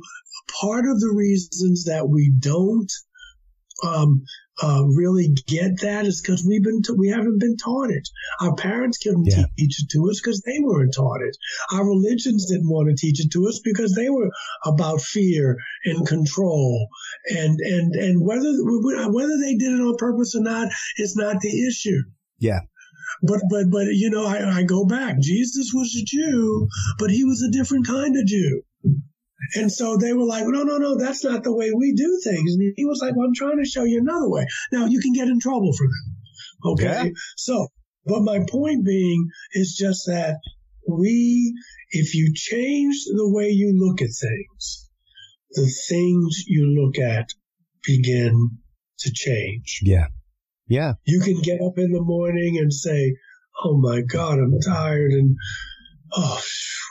part 0.61 0.87
of 0.87 1.01
the 1.01 1.12
reasons 1.15 1.85
that 1.85 2.09
we 2.09 2.33
don't 2.39 2.91
um, 3.85 4.25
uh, 4.61 4.83
really 4.87 5.29
get 5.47 5.81
that 5.83 6.05
is 6.05 6.20
because 6.20 6.45
we've 6.47 6.65
been 6.65 6.83
t- 6.83 6.95
we 6.97 7.09
haven't 7.09 7.39
been 7.39 7.57
taught 7.57 7.91
it. 7.91 8.09
Our 8.41 8.55
parents 8.57 8.99
couldn't 8.99 9.27
yeah. 9.27 9.45
teach 9.57 9.83
it 9.83 9.91
to 9.91 10.11
us 10.11 10.20
because 10.20 10.43
they 10.43 10.59
weren't 10.61 10.95
taught 10.95 11.20
it. 11.23 11.37
Our 11.73 11.87
religions 11.87 12.51
didn't 12.51 12.69
want 12.69 12.89
to 12.89 12.97
teach 12.97 13.25
it 13.25 13.31
to 13.33 13.47
us 13.47 13.61
because 13.62 13.95
they 13.95 14.11
were 14.11 14.31
about 14.65 15.01
fear 15.01 15.57
and 15.85 16.07
control. 16.07 16.89
And 17.31 17.61
and 17.61 17.95
and 17.95 18.20
whether 18.20 18.53
whether 19.12 19.39
they 19.39 19.55
did 19.55 19.75
it 19.75 19.81
on 19.81 19.97
purpose 19.97 20.35
or 20.35 20.43
not 20.43 20.69
is 20.97 21.15
not 21.15 21.41
the 21.41 21.66
issue. 21.69 22.03
Yeah. 22.39 22.61
But 23.23 23.41
but 23.51 23.70
but 23.70 23.87
you 23.87 24.11
know 24.11 24.27
I, 24.27 24.59
I 24.59 24.62
go 24.65 24.85
back. 24.85 25.20
Jesus 25.20 25.70
was 25.73 25.95
a 25.95 26.05
Jew, 26.05 26.69
but 26.99 27.11
he 27.11 27.25
was 27.25 27.43
a 27.43 27.51
different 27.51 27.87
kind 27.87 28.16
of 28.16 28.27
Jew. 28.27 28.62
And 29.55 29.73
so 29.73 29.97
they 29.97 30.12
were 30.12 30.25
like, 30.25 30.45
no, 30.47 30.62
no, 30.62 30.79
no, 30.79 30.97
that's 30.97 31.25
not 31.25 31.43
the 31.43 31.55
way 31.55 31.70
we 31.73 31.95
do 31.95 32.20
things. 32.23 32.55
And 32.55 32.73
he 32.77 32.85
was 32.85 33.01
like, 33.01 33.16
well, 33.16 33.27
I'm 33.27 33.35
trying 33.35 33.59
to 33.59 33.69
show 33.69 33.85
you 33.85 34.01
another 34.01 34.29
way. 34.29 34.47
Now 34.73 34.87
you 34.87 35.01
can 35.01 35.12
get 35.12 35.29
in 35.29 35.41
trouble 35.41 35.73
for 35.73 35.87
that. 35.87 36.70
Okay. 36.70 37.07
Yeah. 37.07 37.11
So, 37.37 37.69
but 38.07 38.23
my 38.23 38.41
point 38.49 38.85
being 38.85 39.29
is 39.53 39.77
just 39.79 40.07
that 40.07 40.37
we, 40.89 41.55
if 41.91 42.15
you 42.15 42.33
change 42.35 43.05
the 43.05 43.31
way 43.31 43.51
you 43.51 43.75
look 43.79 44.01
at 44.01 44.09
things, 44.09 44.89
the 45.53 45.70
things 45.89 46.45
you 46.47 46.66
look 46.83 46.99
at 46.99 47.29
begin 47.85 48.59
to 49.01 49.12
change. 49.12 49.81
Yeah. 49.83 50.07
Yeah. 50.66 50.95
You 51.07 51.20
can 51.20 51.41
get 51.41 51.61
up 51.62 51.79
in 51.79 51.93
the 51.93 52.03
morning 52.03 52.59
and 52.59 52.73
say, 52.73 53.16
Oh 53.65 53.77
my 53.77 54.03
God, 54.03 54.39
I'm 54.39 54.61
tired. 54.61 55.12
And 55.12 55.37
oh, 56.14 56.40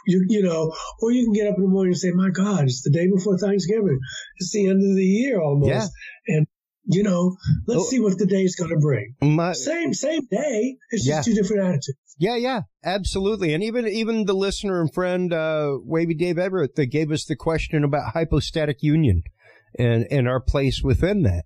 you, 0.05 0.25
you 0.29 0.43
know, 0.43 0.73
or 1.01 1.11
you 1.11 1.25
can 1.25 1.33
get 1.33 1.47
up 1.47 1.57
in 1.57 1.63
the 1.63 1.69
morning 1.69 1.91
and 1.91 1.97
say, 1.97 2.11
my 2.11 2.29
God, 2.29 2.63
it's 2.63 2.81
the 2.81 2.91
day 2.91 3.07
before 3.13 3.37
Thanksgiving. 3.37 3.99
It's 4.37 4.51
the 4.51 4.67
end 4.67 4.83
of 4.83 4.95
the 4.95 5.03
year 5.03 5.41
almost. 5.41 5.69
Yeah. 5.69 6.35
And, 6.35 6.47
you 6.85 7.03
know, 7.03 7.35
let's 7.67 7.81
oh, 7.81 7.85
see 7.85 7.99
what 7.99 8.17
the 8.17 8.25
day 8.25 8.43
is 8.43 8.55
going 8.55 8.71
to 8.71 8.77
bring. 8.77 9.15
My, 9.21 9.53
same, 9.53 9.93
same 9.93 10.21
day. 10.31 10.77
It's 10.91 11.05
yeah. 11.05 11.17
just 11.17 11.27
two 11.27 11.33
different 11.35 11.63
attitudes. 11.63 11.97
Yeah, 12.17 12.35
yeah, 12.35 12.61
absolutely. 12.83 13.53
And 13.53 13.63
even, 13.63 13.87
even 13.87 14.25
the 14.25 14.33
listener 14.33 14.81
and 14.81 14.93
friend, 14.93 15.33
uh, 15.33 15.77
Wavy 15.83 16.13
Dave 16.13 16.37
Everett 16.37 16.75
that 16.75 16.87
gave 16.87 17.11
us 17.11 17.25
the 17.25 17.35
question 17.35 17.83
about 17.83 18.13
hypostatic 18.13 18.81
union 18.81 19.23
and, 19.77 20.07
and 20.09 20.27
our 20.27 20.39
place 20.39 20.81
within 20.83 21.23
that. 21.23 21.45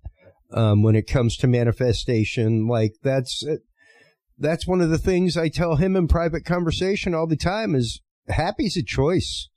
Um, 0.54 0.82
when 0.82 0.96
it 0.96 1.06
comes 1.06 1.38
to 1.38 1.46
manifestation, 1.46 2.66
like 2.66 2.96
that's, 3.02 3.42
that's 4.42 4.66
one 4.66 4.80
of 4.80 4.90
the 4.90 4.98
things 4.98 5.36
I 5.36 5.48
tell 5.48 5.76
him 5.76 5.96
in 5.96 6.08
private 6.08 6.44
conversation 6.44 7.14
all 7.14 7.26
the 7.26 7.36
time 7.36 7.74
is 7.74 8.00
happy's 8.28 8.76
a 8.76 8.82
choice. 8.82 9.48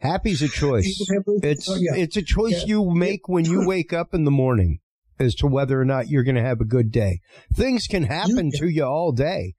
Happy's 0.00 0.42
a 0.42 0.48
choice. 0.48 1.08
It's 1.42 1.68
it's 1.70 2.16
a 2.16 2.22
choice 2.22 2.64
you 2.66 2.90
make 2.90 3.28
when 3.28 3.44
you 3.44 3.66
wake 3.66 3.92
up 3.92 4.12
in 4.12 4.24
the 4.24 4.30
morning 4.30 4.80
as 5.18 5.34
to 5.36 5.46
whether 5.46 5.80
or 5.80 5.84
not 5.84 6.08
you're 6.08 6.24
going 6.24 6.36
to 6.36 6.42
have 6.42 6.60
a 6.60 6.64
good 6.64 6.90
day. 6.90 7.20
Things 7.54 7.86
can 7.86 8.04
happen 8.04 8.50
to 8.54 8.68
you 8.68 8.84
all 8.84 9.12
day. 9.12 9.54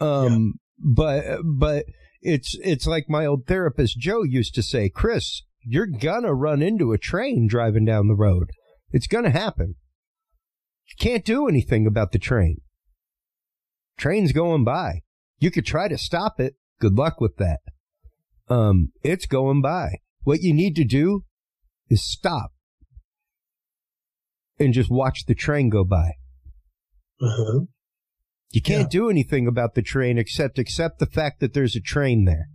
Um 0.00 0.54
but 0.78 1.38
but 1.44 1.86
it's 2.20 2.56
it's 2.62 2.86
like 2.86 3.04
my 3.08 3.26
old 3.26 3.46
therapist 3.46 3.98
Joe 3.98 4.22
used 4.22 4.54
to 4.54 4.62
say, 4.62 4.88
"Chris, 4.88 5.42
you're 5.62 5.86
going 5.86 6.24
to 6.24 6.34
run 6.34 6.62
into 6.62 6.92
a 6.92 6.98
train 6.98 7.46
driving 7.46 7.84
down 7.84 8.08
the 8.08 8.14
road. 8.14 8.50
It's 8.90 9.06
going 9.06 9.24
to 9.24 9.30
happen. 9.30 9.76
You 10.86 10.94
can't 10.98 11.24
do 11.24 11.48
anything 11.48 11.86
about 11.86 12.12
the 12.12 12.18
train. 12.18 12.60
Train's 13.96 14.32
going 14.32 14.64
by. 14.64 15.00
You 15.38 15.50
could 15.50 15.66
try 15.66 15.88
to 15.88 15.98
stop 15.98 16.40
it. 16.40 16.54
Good 16.80 16.94
luck 16.94 17.20
with 17.20 17.36
that. 17.36 17.60
Um, 18.48 18.92
it's 19.02 19.26
going 19.26 19.62
by. 19.62 19.98
What 20.22 20.40
you 20.40 20.54
need 20.54 20.74
to 20.76 20.84
do 20.84 21.24
is 21.88 22.02
stop 22.04 22.52
and 24.58 24.72
just 24.72 24.90
watch 24.90 25.26
the 25.26 25.34
train 25.34 25.68
go 25.68 25.84
by. 25.84 26.12
Uh-huh. 27.20 27.60
You 28.50 28.62
can't 28.62 28.92
yeah. 28.92 29.00
do 29.00 29.10
anything 29.10 29.46
about 29.46 29.74
the 29.74 29.82
train 29.82 30.18
except 30.18 30.58
accept 30.58 30.98
the 30.98 31.06
fact 31.06 31.40
that 31.40 31.54
there's 31.54 31.74
a 31.74 31.80
train 31.80 32.24
there. 32.24 32.48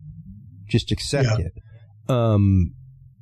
Just 0.68 0.92
accept 0.92 1.28
yeah. 1.28 1.46
it. 1.46 1.54
Um, 2.10 2.74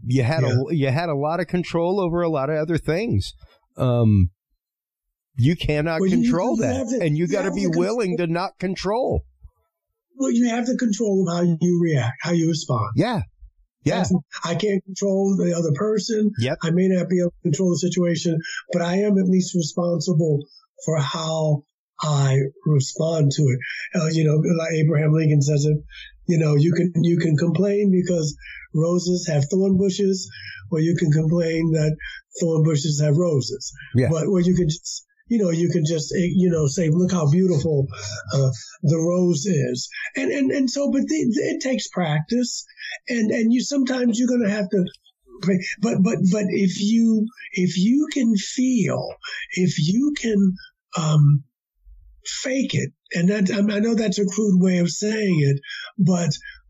you 0.04 0.24
had 0.24 0.44
yeah. 0.44 0.56
a 0.70 0.74
you 0.74 0.88
had 0.90 1.10
a 1.10 1.16
lot 1.16 1.40
of 1.40 1.48
control 1.48 2.00
over 2.00 2.22
a 2.22 2.30
lot 2.30 2.50
of 2.50 2.58
other 2.58 2.78
things. 2.78 3.34
Um, 3.78 4.30
you 5.38 5.56
cannot 5.56 6.02
well, 6.02 6.10
control 6.10 6.58
you, 6.58 6.66
you 6.66 6.70
that, 6.70 7.06
and 7.06 7.18
you 7.18 7.28
got 7.28 7.44
to 7.44 7.52
be 7.52 7.68
willing 7.68 8.18
to 8.18 8.28
not 8.28 8.58
control. 8.60 9.24
Well, 10.16 10.32
you 10.32 10.50
have 10.50 10.66
the 10.66 10.78
control 10.78 11.28
of 11.28 11.36
how 11.36 11.58
you 11.62 11.80
react, 11.82 12.18
how 12.22 12.32
you 12.32 12.50
respond. 12.50 12.90
Yeah. 12.96 13.22
Yeah. 13.84 14.04
I 14.44 14.56
can't 14.56 14.84
control 14.84 15.38
the 15.38 15.56
other 15.56 15.72
person. 15.76 16.32
Yep. 16.40 16.58
I 16.64 16.72
may 16.72 16.88
not 16.88 17.08
be 17.08 17.20
able 17.22 17.30
to 17.30 17.42
control 17.44 17.70
the 17.70 17.78
situation, 17.78 18.40
but 18.74 18.82
I 18.82 18.96
am 18.98 19.18
at 19.18 19.30
least 19.30 19.56
responsible 19.56 20.40
for 20.84 21.00
how 21.00 21.64
I 22.02 22.40
respond 22.66 23.32
to 23.34 23.44
it. 23.44 23.60
Uh, 23.96 24.08
you 24.08 24.26
know, 24.26 24.36
like 24.36 24.74
Abraham 24.74 25.14
Lincoln 25.14 25.42
says 25.42 25.66
it, 25.66 25.78
you 26.28 26.38
know, 26.38 26.56
you 26.56 26.74
can, 26.74 26.92
you 27.04 27.18
can 27.18 27.38
complain 27.38 27.92
because 27.92 28.36
roses 28.74 29.28
have 29.28 29.46
thorn 29.50 29.78
bushes, 29.78 30.30
or 30.72 30.80
you 30.80 30.96
can 30.98 31.12
complain 31.12 31.72
that 31.72 31.96
thorn 32.42 32.64
bushes 32.64 33.02
have 33.02 33.16
roses. 33.16 33.72
Yeah. 33.96 34.10
But, 34.12 34.28
or 34.28 34.42
you 34.42 34.56
can 34.56 34.68
just 34.68 35.07
you 35.28 35.38
know, 35.40 35.50
you 35.50 35.70
can 35.70 35.86
just, 35.86 36.14
eh, 36.14 36.30
you 36.36 36.50
know, 36.50 36.68
say, 36.68 36.90
look 36.90 37.12
how 37.12 37.30
beautiful 37.30 37.88
uh, 38.34 38.50
the 38.84 38.98
rose 38.98 39.46
is. 39.46 39.90
And, 40.16 40.32
and, 40.32 40.52
and 40.52 40.70
so, 40.70 40.92
but 40.92 41.02
the, 41.02 41.16
it 41.16 41.62
takes 41.62 41.88
practice 41.88 42.66
and, 43.10 43.32
and 43.32 43.54
you 43.54 43.62
sometimes 43.62 44.20
you're 44.20 44.28
going 44.28 44.44
to 44.44 44.50
have 44.50 44.70
to, 44.70 44.86
but, 45.82 45.98
but, 46.02 46.18
but 46.32 46.46
if 46.50 46.82
you, 46.82 47.28
if 47.54 47.78
you 47.78 48.08
can 48.12 48.36
feel, 48.36 49.08
if 49.52 49.78
you 49.78 50.14
can, 50.20 50.56
um, 50.98 51.44
fake 52.26 52.74
it, 52.74 52.92
and 53.14 53.30
that, 53.30 53.50
I 53.52 53.80
know 53.80 53.96
that's 53.96 54.20
a 54.20 54.26
crude 54.26 54.62
way 54.62 54.80
of 54.80 54.90
saying 54.90 55.40
it, 55.42 55.62
but 55.98 56.30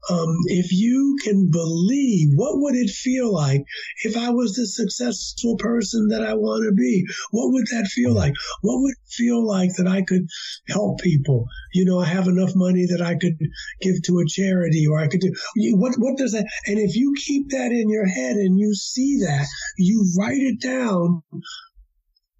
um, 0.09 0.35
if 0.45 0.71
you 0.71 1.17
can 1.23 1.49
believe, 1.51 2.29
what 2.35 2.59
would 2.59 2.75
it 2.75 2.89
feel 2.89 3.33
like 3.33 3.63
if 4.03 4.15
I 4.15 4.29
was 4.29 4.55
the 4.55 4.65
successful 4.65 5.57
person 5.57 6.07
that 6.09 6.23
I 6.25 6.33
want 6.33 6.65
to 6.65 6.73
be? 6.73 7.05
What 7.31 7.51
would 7.51 7.67
that 7.67 7.87
feel 7.87 8.13
like? 8.13 8.33
What 8.61 8.81
would 8.81 8.91
it 8.91 9.11
feel 9.11 9.45
like 9.45 9.75
that 9.77 9.87
I 9.87 10.03
could 10.03 10.27
help 10.69 10.99
people? 11.01 11.45
You 11.73 11.85
know, 11.85 11.99
I 11.99 12.05
have 12.05 12.27
enough 12.27 12.55
money 12.55 12.85
that 12.85 13.01
I 13.01 13.15
could 13.15 13.37
give 13.81 14.01
to 14.03 14.19
a 14.19 14.27
charity 14.27 14.87
or 14.87 14.99
I 14.99 15.07
could 15.07 15.21
do 15.21 15.33
what, 15.73 15.95
what 15.97 16.17
does 16.17 16.31
that? 16.31 16.47
And 16.65 16.79
if 16.79 16.95
you 16.95 17.13
keep 17.17 17.49
that 17.49 17.71
in 17.71 17.89
your 17.89 18.07
head 18.07 18.37
and 18.37 18.57
you 18.57 18.73
see 18.73 19.19
that, 19.25 19.45
you 19.77 20.05
write 20.17 20.41
it 20.41 20.61
down, 20.61 21.23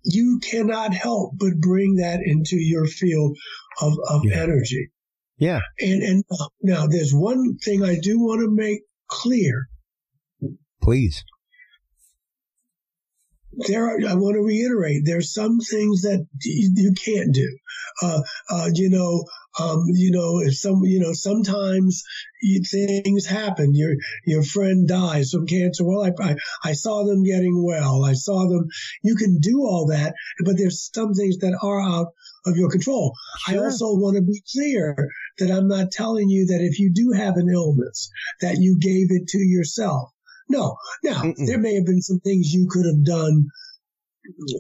you 0.04 0.40
cannot 0.40 0.94
help 0.94 1.34
but 1.38 1.60
bring 1.60 1.96
that 1.96 2.20
into 2.24 2.56
your 2.56 2.86
field 2.86 3.38
of, 3.82 3.94
of 4.10 4.22
yeah. 4.24 4.38
energy. 4.38 4.90
Yeah. 5.38 5.60
And 5.80 6.04
and 6.04 6.24
now 6.62 6.88
there's 6.88 7.14
one 7.14 7.58
thing 7.58 7.84
I 7.84 8.00
do 8.00 8.20
want 8.20 8.42
to 8.42 8.50
make 8.50 8.82
clear. 9.08 9.68
Please. 10.82 11.24
There, 13.68 13.88
are, 13.88 13.98
I 14.08 14.14
want 14.14 14.36
to 14.36 14.42
reiterate. 14.42 15.02
There's 15.04 15.34
some 15.34 15.60
things 15.60 16.04
that 16.04 16.28
you, 16.44 16.72
you 16.76 16.94
can't 16.94 17.34
do. 17.34 17.58
Uh, 18.04 18.22
uh, 18.52 18.70
you 18.72 18.92
know, 18.92 19.26
um, 19.60 19.86
you 19.88 20.12
know, 20.12 20.40
if 20.40 20.56
some, 20.56 20.84
you 20.84 21.00
know, 21.00 21.14
sometimes 21.14 22.04
you, 22.42 22.62
things 22.62 23.26
happen. 23.26 23.74
Your 23.74 23.96
your 24.26 24.44
friend 24.44 24.88
dies 24.88 25.32
from 25.32 25.48
cancer. 25.48 25.84
Well, 25.84 26.04
I, 26.06 26.12
I 26.24 26.36
I 26.64 26.74
saw 26.74 27.04
them 27.04 27.24
getting 27.24 27.66
well. 27.66 28.06
I 28.06 28.14
saw 28.14 28.48
them. 28.48 28.68
You 29.02 29.16
can 29.16 29.40
do 29.40 29.62
all 29.62 29.88
that, 29.88 30.14
but 30.46 30.58
there's 30.58 30.92
some 30.94 31.14
things 31.14 31.40
that 31.40 31.58
are 31.60 31.82
out 31.82 32.14
of 32.46 32.56
your 32.58 32.70
control. 32.70 33.16
Sure. 33.48 33.60
I 33.60 33.64
also 33.64 33.88
want 33.88 34.18
to 34.18 34.22
be 34.22 34.44
clear 34.54 35.10
that 35.40 35.52
I'm 35.52 35.68
not 35.68 35.92
telling 35.92 36.30
you 36.30 36.48
that 36.48 36.62
if 36.62 36.80
you 36.80 36.92
do 36.94 37.12
have 37.12 37.38
an 37.38 37.50
illness, 37.50 38.10
that 38.42 38.58
you 38.60 38.78
gave 38.80 39.08
it 39.12 39.28
to 39.30 39.40
yourself. 39.40 40.12
No. 40.50 40.78
Now, 41.04 41.24
Mm-mm. 41.24 41.46
there 41.46 41.60
may 41.60 41.76
have 41.76 41.86
been 41.86 42.02
some 42.02 42.20
things 42.20 42.54
you 42.54 42.68
could 42.70 42.86
have 42.86 43.04
done 43.04 43.48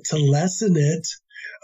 to 0.05 0.17
lessen 0.17 0.75
it. 0.77 1.07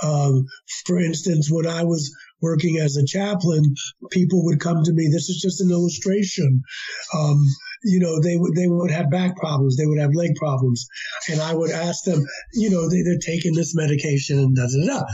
Um, 0.02 0.46
for 0.86 1.00
instance, 1.00 1.50
when 1.52 1.68
I 1.68 1.84
was 1.84 2.16
working 2.42 2.78
as 2.78 2.98
a 2.98 3.06
chaplain, 3.06 3.76
people 4.12 4.44
would 4.46 4.60
come 4.60 4.84
to 4.84 4.94
me. 4.94 5.08
This 5.08 5.30
is 5.30 5.40
just 5.42 5.62
an 5.62 5.72
illustration. 5.72 6.62
Um, 7.14 7.44
you 7.84 8.00
know, 8.00 8.22
they 8.22 8.38
would 8.38 8.56
they 8.56 8.68
would 8.68 8.92
have 8.92 9.12
back 9.12 9.36
problems, 9.38 9.76
they 9.76 9.86
would 9.86 10.00
have 10.00 10.14
leg 10.14 10.36
problems, 10.36 10.88
and 11.30 11.42
I 11.42 11.54
would 11.54 11.72
ask 11.72 12.04
them. 12.06 12.26
You 12.54 12.70
know, 12.70 12.90
they, 12.90 13.02
they're 13.02 13.18
taking 13.20 13.54
this 13.54 13.76
medication 13.76 14.40
and 14.40 14.56
da 14.56 14.68
da 14.68 14.86
da. 14.86 15.06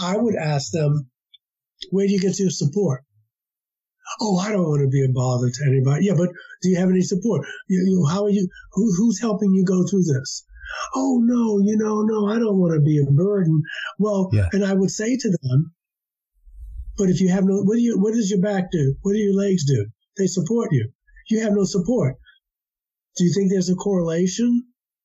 I 0.00 0.16
would 0.16 0.34
ask 0.34 0.72
them, 0.72 1.08
where 1.90 2.06
do 2.06 2.12
you 2.12 2.20
get 2.20 2.38
your 2.38 2.50
support? 2.50 3.02
Oh, 4.20 4.38
I 4.38 4.50
don't 4.50 4.68
want 4.68 4.82
to 4.82 4.88
be 4.88 5.04
a 5.04 5.08
bother 5.08 5.50
to 5.50 5.64
anybody. 5.66 6.06
Yeah, 6.06 6.14
but 6.16 6.30
do 6.62 6.68
you 6.68 6.76
have 6.76 6.90
any 6.90 7.02
support? 7.02 7.46
You, 7.68 7.84
you, 7.86 8.06
how 8.06 8.24
are 8.24 8.30
you? 8.30 8.48
Who, 8.72 8.92
who's 8.94 9.20
helping 9.20 9.52
you 9.52 9.64
go 9.64 9.86
through 9.86 10.04
this? 10.04 10.44
Oh 10.94 11.20
no, 11.22 11.58
you 11.58 11.76
know, 11.76 12.02
no, 12.02 12.26
I 12.28 12.38
don't 12.38 12.58
want 12.58 12.74
to 12.74 12.80
be 12.80 12.98
a 12.98 13.10
burden. 13.10 13.62
Well, 13.98 14.30
yeah. 14.32 14.48
and 14.52 14.64
I 14.64 14.72
would 14.72 14.90
say 14.90 15.16
to 15.16 15.30
them, 15.42 15.72
but 16.96 17.08
if 17.08 17.20
you 17.20 17.28
have 17.28 17.44
no, 17.44 17.62
what 17.62 17.74
do 17.74 17.80
you, 17.80 17.98
what 17.98 18.14
does 18.14 18.30
your 18.30 18.40
back 18.40 18.70
do? 18.70 18.94
What 19.02 19.12
do 19.12 19.18
your 19.18 19.34
legs 19.34 19.64
do? 19.64 19.86
They 20.16 20.26
support 20.26 20.68
you. 20.72 20.90
You 21.28 21.42
have 21.42 21.52
no 21.52 21.64
support. 21.64 22.16
Do 23.16 23.24
you 23.24 23.32
think 23.34 23.50
there's 23.50 23.70
a 23.70 23.74
correlation 23.74 24.64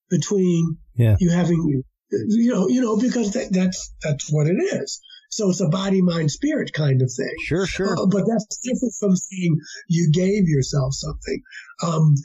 between 0.10 0.78
yeah. 0.96 1.16
you 1.20 1.30
having, 1.30 1.84
you 2.12 2.54
know, 2.54 2.68
you 2.68 2.82
know, 2.82 2.98
because 2.98 3.34
that, 3.34 3.50
that's 3.52 3.94
that's 4.02 4.32
what 4.32 4.48
it 4.48 4.58
is. 4.58 5.02
So 5.30 5.50
it's 5.50 5.62
a 5.62 5.68
body, 5.68 6.02
mind, 6.02 6.32
spirit 6.32 6.72
kind 6.74 7.02
of 7.02 7.12
thing. 7.12 7.36
Sure, 7.46 7.66
sure. 7.66 7.98
Uh, 7.98 8.06
but 8.06 8.24
that's 8.28 8.58
different 8.64 8.94
from 9.00 9.16
saying 9.16 9.60
you 9.88 10.12
gave 10.12 10.48
yourself 10.48 10.94
something. 10.94 11.42
Um, 11.84 12.16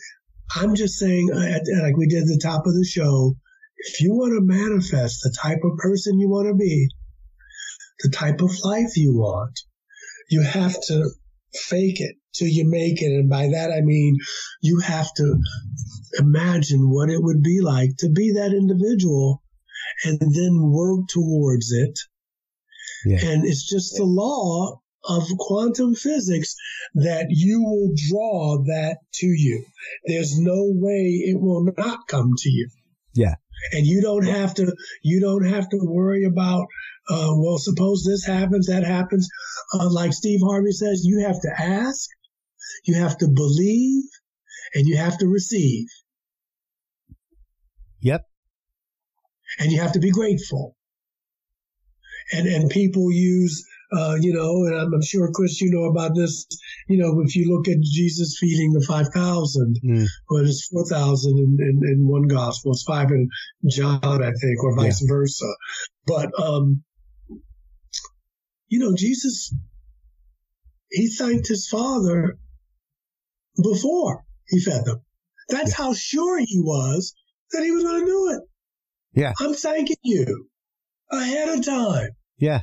I'm 0.54 0.74
just 0.74 0.98
saying, 0.98 1.30
uh, 1.32 1.58
like 1.82 1.96
we 1.96 2.06
did 2.06 2.22
at 2.22 2.28
the 2.28 2.40
top 2.42 2.66
of 2.66 2.74
the 2.74 2.84
show, 2.84 3.36
if 3.78 4.00
you 4.00 4.14
want 4.14 4.32
to 4.32 4.40
manifest 4.40 5.20
the 5.22 5.34
type 5.40 5.60
of 5.64 5.78
person 5.78 6.20
you 6.20 6.28
want 6.28 6.48
to 6.48 6.54
be, 6.54 6.88
the 8.00 8.10
type 8.10 8.40
of 8.40 8.50
life 8.62 8.96
you 8.96 9.14
want, 9.14 9.58
you 10.30 10.42
have 10.42 10.74
to 10.88 11.10
fake 11.54 12.00
it 12.00 12.16
till 12.34 12.48
you 12.48 12.68
make 12.68 13.02
it. 13.02 13.12
And 13.12 13.28
by 13.28 13.48
that, 13.48 13.72
I 13.72 13.80
mean, 13.80 14.18
you 14.60 14.80
have 14.80 15.12
to 15.14 15.36
imagine 16.18 16.90
what 16.90 17.10
it 17.10 17.22
would 17.22 17.42
be 17.42 17.60
like 17.60 17.96
to 17.98 18.08
be 18.08 18.32
that 18.34 18.52
individual 18.52 19.42
and 20.04 20.18
then 20.20 20.70
work 20.70 21.08
towards 21.08 21.72
it. 21.72 21.98
Yeah. 23.04 23.24
And 23.24 23.44
it's 23.44 23.68
just 23.68 23.96
the 23.96 24.04
law 24.04 24.80
of 25.04 25.24
quantum 25.38 25.94
physics 25.94 26.54
that 26.94 27.26
you 27.30 27.62
will 27.62 27.90
draw 28.08 28.58
that 28.64 28.98
to 29.14 29.26
you. 29.26 29.64
There's 30.06 30.38
no 30.38 30.70
way 30.74 31.22
it 31.24 31.40
will 31.40 31.64
not 31.76 32.06
come 32.08 32.32
to 32.36 32.48
you. 32.48 32.68
Yeah. 33.14 33.34
And 33.72 33.86
you 33.86 34.00
don't 34.00 34.26
have 34.26 34.54
to, 34.54 34.74
you 35.02 35.20
don't 35.20 35.44
have 35.44 35.68
to 35.70 35.78
worry 35.82 36.24
about, 36.24 36.66
uh, 37.10 37.32
well, 37.36 37.58
suppose 37.58 38.04
this 38.04 38.24
happens, 38.24 38.68
that 38.68 38.84
happens. 38.84 39.28
Uh, 39.74 39.90
like 39.90 40.12
Steve 40.12 40.40
Harvey 40.42 40.72
says, 40.72 41.02
you 41.04 41.24
have 41.26 41.40
to 41.40 41.50
ask, 41.58 42.08
you 42.84 42.94
have 42.94 43.18
to 43.18 43.28
believe, 43.28 44.04
and 44.74 44.86
you 44.86 44.96
have 44.96 45.18
to 45.18 45.26
receive. 45.26 45.86
Yep. 48.00 48.24
And 49.58 49.70
you 49.70 49.80
have 49.80 49.92
to 49.92 50.00
be 50.00 50.10
grateful. 50.10 50.76
And, 52.32 52.46
and 52.46 52.70
people 52.70 53.12
use 53.12 53.66
uh, 53.92 54.16
you 54.18 54.32
know, 54.32 54.64
and 54.64 54.74
I'm, 54.74 54.94
I'm, 54.94 55.02
sure, 55.02 55.30
Chris, 55.32 55.60
you 55.60 55.70
know 55.70 55.84
about 55.84 56.14
this. 56.14 56.46
You 56.88 56.96
know, 56.96 57.20
if 57.20 57.36
you 57.36 57.54
look 57.54 57.68
at 57.68 57.80
Jesus 57.82 58.38
feeding 58.40 58.72
the 58.72 58.84
5,000, 58.88 59.80
mm. 59.84 60.06
well, 60.30 60.42
it's 60.42 60.66
4,000 60.68 61.38
in, 61.38 61.56
in, 61.60 61.80
in, 61.84 62.08
one 62.08 62.26
gospel, 62.26 62.72
it's 62.72 62.84
five 62.84 63.10
in 63.10 63.28
John, 63.68 64.00
I 64.02 64.32
think, 64.32 64.64
or 64.64 64.76
vice 64.76 65.02
yeah. 65.02 65.08
versa. 65.12 65.46
But, 66.06 66.30
um, 66.40 66.82
you 68.68 68.78
know, 68.78 68.94
Jesus, 68.96 69.54
he 70.90 71.08
thanked 71.08 71.48
his 71.48 71.68
father 71.68 72.38
before 73.62 74.24
he 74.48 74.58
fed 74.60 74.86
them. 74.86 75.02
That's 75.50 75.78
yeah. 75.78 75.84
how 75.84 75.92
sure 75.92 76.38
he 76.38 76.60
was 76.60 77.14
that 77.50 77.62
he 77.62 77.70
was 77.70 77.84
going 77.84 78.00
to 78.00 78.06
do 78.06 78.30
it. 78.30 79.20
Yeah. 79.20 79.32
I'm 79.38 79.52
thanking 79.52 79.96
you 80.02 80.48
ahead 81.10 81.58
of 81.58 81.66
time. 81.66 82.08
Yeah. 82.42 82.62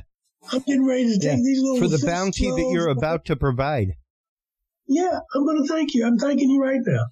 I'm 0.52 0.60
getting 0.60 0.86
ready 0.86 1.06
to 1.06 1.18
take 1.18 1.38
yeah. 1.38 1.42
these 1.42 1.62
little 1.62 1.78
for 1.78 1.88
the 1.88 2.04
bounty 2.04 2.50
that 2.50 2.70
you're 2.70 2.88
about 2.88 3.24
to 3.26 3.36
provide. 3.36 3.94
Yeah, 4.86 5.20
I'm 5.34 5.46
going 5.46 5.62
to 5.62 5.68
thank 5.68 5.94
you. 5.94 6.06
I'm 6.06 6.18
thanking 6.18 6.50
you 6.50 6.60
right 6.62 6.80
now. 6.84 7.06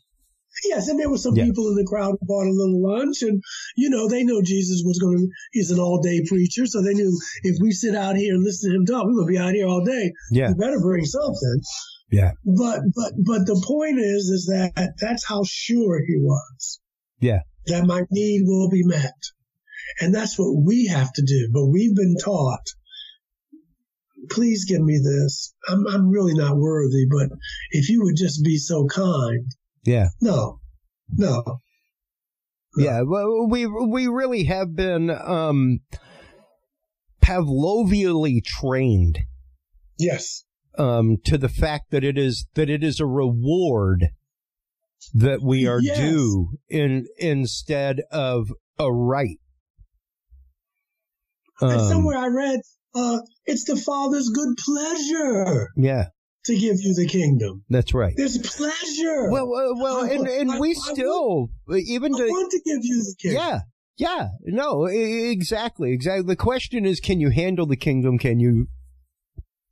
Yes, 0.64 0.88
and 0.88 1.00
there 1.00 1.08
were 1.08 1.16
some 1.16 1.34
yeah. 1.34 1.44
people 1.44 1.68
in 1.68 1.76
the 1.76 1.86
crowd 1.86 2.16
who 2.20 2.26
bought 2.26 2.46
a 2.46 2.52
little 2.52 2.82
lunch, 2.82 3.22
and 3.22 3.40
you 3.76 3.88
know 3.88 4.08
they 4.08 4.22
know 4.22 4.42
Jesus 4.42 4.82
was 4.84 4.98
going 4.98 5.16
to. 5.16 5.28
He's 5.52 5.70
an 5.70 5.78
all-day 5.78 6.24
preacher, 6.26 6.66
so 6.66 6.82
they 6.82 6.92
knew 6.92 7.18
if 7.42 7.56
we 7.60 7.70
sit 7.70 7.94
out 7.94 8.16
here 8.16 8.34
and 8.34 8.44
listen 8.44 8.70
to 8.70 8.76
him 8.76 8.84
talk, 8.84 9.06
we're 9.06 9.14
going 9.14 9.26
to 9.28 9.32
be 9.32 9.38
out 9.38 9.54
here 9.54 9.66
all 9.66 9.84
day. 9.84 10.12
Yeah, 10.30 10.48
we 10.48 10.54
better 10.54 10.80
bring 10.80 11.04
something. 11.04 11.62
Yeah, 12.10 12.32
but 12.44 12.80
but 12.94 13.12
but 13.24 13.46
the 13.46 13.62
point 13.66 13.98
is, 13.98 14.28
is 14.28 14.46
that 14.46 14.94
that's 15.00 15.26
how 15.26 15.42
sure 15.44 16.00
he 16.04 16.16
was. 16.16 16.80
Yeah, 17.20 17.40
that 17.66 17.86
my 17.86 18.02
need 18.10 18.42
will 18.44 18.68
be 18.68 18.82
met, 18.84 19.14
and 20.00 20.14
that's 20.14 20.38
what 20.38 20.54
we 20.64 20.86
have 20.86 21.12
to 21.14 21.22
do. 21.22 21.50
But 21.52 21.66
we've 21.66 21.94
been 21.94 22.16
taught 22.22 22.66
please 24.30 24.64
give 24.64 24.80
me 24.80 24.98
this. 24.98 25.54
I'm, 25.68 25.86
I'm 25.86 26.08
really 26.08 26.34
not 26.34 26.56
worthy, 26.56 27.06
but 27.10 27.28
if 27.70 27.88
you 27.88 28.02
would 28.02 28.16
just 28.16 28.44
be 28.44 28.56
so 28.56 28.86
kind. 28.86 29.46
Yeah. 29.84 30.08
No, 30.20 30.60
no. 31.10 31.42
no. 32.76 32.84
Yeah. 32.84 33.02
Well, 33.02 33.48
we, 33.48 33.66
we 33.66 34.06
really 34.08 34.44
have 34.44 34.74
been, 34.74 35.10
um, 35.10 35.80
Pavlovially 37.22 38.42
trained. 38.44 39.20
Yes. 39.98 40.44
Um, 40.78 41.16
to 41.24 41.36
the 41.36 41.48
fact 41.48 41.90
that 41.90 42.04
it 42.04 42.16
is, 42.16 42.46
that 42.54 42.70
it 42.70 42.84
is 42.84 43.00
a 43.00 43.06
reward 43.06 44.08
that 45.12 45.42
we 45.42 45.66
are 45.66 45.80
yes. 45.80 45.98
due 45.98 46.58
in, 46.68 47.06
instead 47.18 48.02
of 48.10 48.48
a 48.78 48.92
right. 48.92 49.38
Um, 51.60 51.88
somewhere 51.88 52.16
I 52.16 52.28
read 52.28 52.60
uh, 52.94 53.18
it's 53.46 53.64
the 53.64 53.76
Father's 53.76 54.28
good 54.30 54.56
pleasure. 54.56 55.68
Yeah. 55.76 56.06
To 56.46 56.56
give 56.56 56.76
you 56.80 56.94
the 56.94 57.06
kingdom. 57.06 57.64
That's 57.68 57.92
right. 57.92 58.14
There's 58.16 58.38
pleasure. 58.38 59.30
Well, 59.30 59.44
uh, 59.44 59.74
well, 59.76 60.04
I, 60.04 60.10
and, 60.10 60.26
and 60.26 60.50
I, 60.52 60.58
we 60.58 60.70
I, 60.70 60.74
still 60.74 61.50
even 61.70 62.12
to 62.12 62.26
want 62.26 62.50
to 62.52 62.60
give 62.64 62.78
you 62.82 63.02
the 63.02 63.14
kingdom. 63.20 63.42
Yeah. 63.42 63.60
Yeah, 63.98 64.28
no, 64.44 64.84
exactly, 64.84 65.92
exactly. 65.92 66.22
The 66.22 66.36
question 66.36 66.86
is, 66.86 67.00
can 67.00 67.18
you 67.20 67.30
handle 67.30 67.66
the 67.66 67.76
kingdom? 67.76 68.16
Can 68.16 68.38
you? 68.38 68.68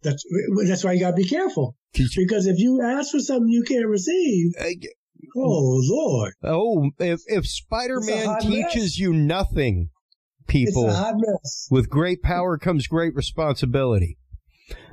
That's 0.02 0.24
that's 0.66 0.82
why 0.82 0.94
you 0.94 1.00
gotta 1.00 1.14
be 1.14 1.28
careful. 1.28 1.76
Because 1.92 2.46
if 2.46 2.58
you 2.58 2.82
ask 2.82 3.12
for 3.12 3.20
something 3.20 3.48
you 3.48 3.62
can't 3.62 3.86
receive, 3.86 4.52
uh, 4.60 4.64
oh 5.36 5.80
Lord! 5.84 6.32
Oh, 6.42 6.90
if 6.98 7.20
if 7.26 7.46
Spider 7.46 8.00
Man 8.00 8.40
teaches 8.40 8.74
mess. 8.74 8.98
you 8.98 9.12
nothing, 9.12 9.90
people. 10.46 10.86
With 11.70 11.88
great 11.88 12.22
power 12.22 12.58
comes 12.58 12.86
great 12.86 13.14
responsibility. 13.14 14.18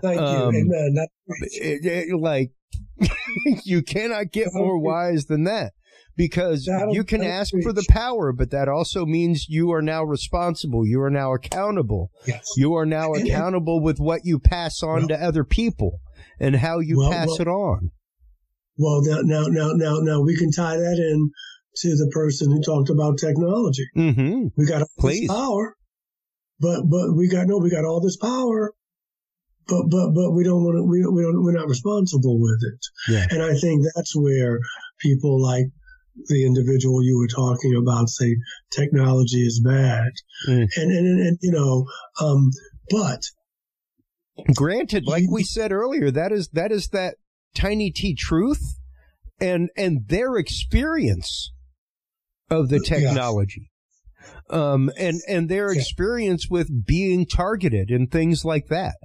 Thank 0.02 0.20
um, 0.20 0.54
you. 0.54 0.62
Amen. 0.62 1.08
It, 1.42 1.86
it, 1.86 2.20
like, 2.20 2.52
you 3.66 3.82
cannot 3.82 4.32
get 4.32 4.50
more 4.52 4.80
wise 4.80 5.26
than 5.26 5.46
that 5.46 5.74
because 6.16 6.66
That'll- 6.66 6.94
you 6.94 7.04
can 7.04 7.24
ask 7.24 7.54
for 7.64 7.74
the 7.74 7.86
power, 7.90 8.32
but 8.32 8.52
that 8.52 8.68
also 8.68 9.06
means 9.06 9.48
you 9.50 9.72
are 9.72 9.82
now 9.82 10.04
responsible. 10.04 10.86
You 10.86 11.02
are 11.02 11.10
now 11.10 11.34
accountable. 11.34 12.12
Yes. 12.28 12.52
You 12.58 12.74
are 12.76 12.86
now 12.86 13.14
accountable 13.14 13.82
with 13.82 14.00
what 14.00 14.22
you 14.24 14.40
pass 14.40 14.84
on 14.84 15.00
Well- 15.00 15.08
to 15.10 15.16
other 15.16 15.44
people 15.44 16.00
and 16.40 16.58
how 16.58 16.80
you 16.80 17.00
Well, 17.00 17.12
pass 17.12 17.28
well- 17.28 17.42
it 17.42 17.48
on. 17.48 17.92
Well, 18.76 19.02
now, 19.04 19.22
now, 19.22 19.46
now, 19.50 19.72
now, 19.74 20.00
now 20.02 20.22
we 20.22 20.36
can 20.36 20.52
tie 20.52 20.78
that 20.78 20.98
in 20.98 21.30
to 21.78 21.95
the 21.95 22.10
person 22.14 22.52
who 22.52 22.62
talked 22.62 22.90
about 22.90 23.18
technology. 23.18 23.88
hmm 23.95 24.48
We 24.56 24.66
got 24.66 24.82
all 24.82 24.88
Please. 25.00 25.28
this 25.28 25.30
power, 25.30 25.76
but 26.60 26.82
but 26.90 27.14
we 27.16 27.28
got 27.28 27.48
no, 27.48 27.58
we 27.58 27.70
got 27.70 27.86
all 27.86 28.02
this 28.02 28.18
power, 28.18 28.74
but 29.68 29.84
but 29.90 30.12
but 30.14 30.32
we 30.32 30.44
don't 30.44 30.64
want 30.64 30.78
to. 30.78 30.84
We, 30.84 31.06
we 31.06 31.22
don't. 31.24 31.44
We're 31.44 31.54
not 31.58 31.68
responsible 31.68 32.40
with 32.40 32.60
it. 32.62 33.14
Yeah. 33.14 33.26
And 33.32 33.41
I 33.44 33.56
think 33.58 33.84
that's 33.95 34.16
where 34.16 34.60
people 35.00 35.41
like 35.41 35.66
the 36.28 36.45
individual 36.45 37.04
you 37.04 37.18
were 37.18 37.28
talking 37.28 37.76
about 37.76 38.08
say 38.10 38.36
technology 38.72 39.41
is 39.45 39.62
bad, 39.66 40.12
Mm. 40.48 40.68
and, 40.78 40.91
and 40.91 41.08
and 41.08 41.20
and 41.28 41.38
you 41.41 41.52
know, 41.52 41.86
um, 42.22 42.50
but 42.90 43.22
Granted, 44.56 45.06
like 45.06 45.24
we 45.32 45.44
said 45.44 45.72
earlier, 45.72 46.10
that 46.12 46.32
is 46.32 46.50
that 46.50 46.72
is 46.72 46.90
that 46.90 47.16
tiny 47.56 47.91
t 47.91 48.16
truth 48.16 48.80
and 49.40 49.70
and 49.78 50.08
their 50.08 50.38
experience 50.38 51.52
of 52.54 52.70
the 52.70 52.78
Yes. 52.78 52.88
technology. 52.88 53.70
Um 54.50 54.90
and 54.98 55.20
and 55.28 55.50
their 55.50 55.74
Yeah. 55.74 55.80
experience 55.80 56.48
with 56.50 56.70
being 56.86 57.26
targeted 57.26 57.90
and 57.90 58.10
things 58.12 58.46
like 58.46 58.68
that. 58.70 58.96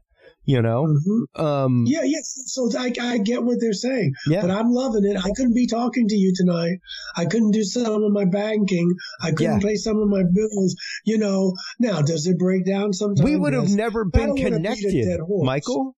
You 0.45 0.63
know? 0.63 0.85
Mhm. 0.87 1.41
Um 1.45 1.85
yeah, 1.87 2.05
yes. 2.05 2.33
So 2.47 2.71
I, 2.79 2.93
I 3.01 3.19
get 3.19 3.43
what 3.45 3.59
they're 3.61 3.73
saying. 3.73 4.13
yeah. 4.29 4.41
But 4.43 4.51
I'm 4.51 4.71
loving 4.71 5.05
it. 5.05 5.17
I 5.17 5.31
couldn't 5.37 5.55
be 5.55 5.67
talking 5.67 6.07
to 6.09 6.15
you 6.17 6.33
tonight. 6.35 6.77
I 7.17 7.25
couldn't 7.27 7.51
do 7.51 7.65
some 7.65 8.03
of 8.03 8.13
my 8.13 8.25
banking. 8.25 8.89
I 9.21 9.33
couldn't 9.33 9.61
Yeah. 9.61 9.69
pay 9.69 9.77
some 9.77 9.99
of 9.99 10.09
my 10.09 10.23
bills. 10.33 10.75
You 11.05 11.19
know, 11.19 11.53
now 11.79 12.01
does 12.03 12.27
it 12.27 12.39
break 12.39 12.65
down 12.65 12.93
sometimes? 12.93 13.23
we 13.25 13.37
would 13.37 13.53
have 13.53 13.65
Yes. 13.69 13.75
never 13.75 14.05
been 14.05 14.29
don't 14.29 14.43
wanna 14.43 14.61
beat 14.61 14.85
a 14.85 15.01
connected. 15.03 15.21
Michael. 15.43 15.95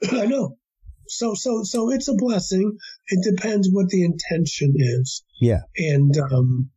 I 0.10 0.26
know. 0.26 0.56
So, 1.12 1.34
so, 1.34 1.62
so 1.62 1.90
it's 1.90 2.08
a 2.08 2.14
blessing. 2.14 2.78
It 3.08 3.22
depends 3.22 3.68
what 3.70 3.88
the 3.88 4.04
intention 4.04 4.74
is. 4.76 5.22
Yeah. 5.40 5.60
And, 5.76 6.16
um, 6.18 6.70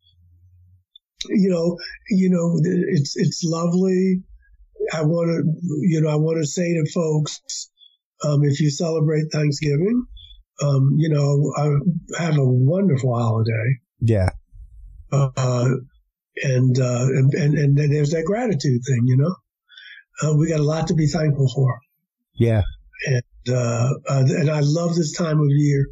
you 1.30 1.50
know, 1.50 1.78
you 2.10 2.30
know, 2.30 2.60
it's, 2.64 3.16
it's 3.16 3.44
lovely. 3.44 4.24
I 4.94 5.04
want 5.04 5.30
to, 5.30 5.44
you 5.82 6.02
know, 6.02 6.10
I 6.10 6.16
want 6.16 6.38
to 6.40 6.46
say 6.46 6.74
to 6.74 6.92
folks, 6.92 7.70
um, 8.24 8.44
if 8.44 8.60
you 8.60 8.70
celebrate 8.70 9.32
Thanksgiving, 9.32 10.06
um, 10.62 10.96
you 10.98 11.10
know, 11.10 11.54
uh, 11.58 12.20
have 12.20 12.38
a 12.38 12.46
wonderful 12.46 13.18
holiday. 13.18 13.80
Yeah. 14.02 14.30
Uh, 15.12 15.70
and, 16.44 16.78
uh, 16.78 17.06
and, 17.08 17.34
and, 17.34 17.58
and 17.58 17.78
there's 17.78 18.12
that 18.12 18.26
gratitude 18.26 18.82
thing, 18.86 19.02
you 19.06 19.18
know, 19.18 19.36
uh, 20.22 20.36
we 20.36 20.50
got 20.50 20.60
a 20.60 20.64
lot 20.64 20.88
to 20.88 20.94
be 20.94 21.08
thankful 21.08 21.50
for. 21.56 21.80
Yeah. 22.38 22.64
Uh, 23.50 23.90
uh, 24.10 24.24
and 24.28 24.50
I 24.50 24.62
love 24.62 24.96
this 24.96 25.14
time 25.14 25.40
of 25.40 25.48
year. 25.50 25.88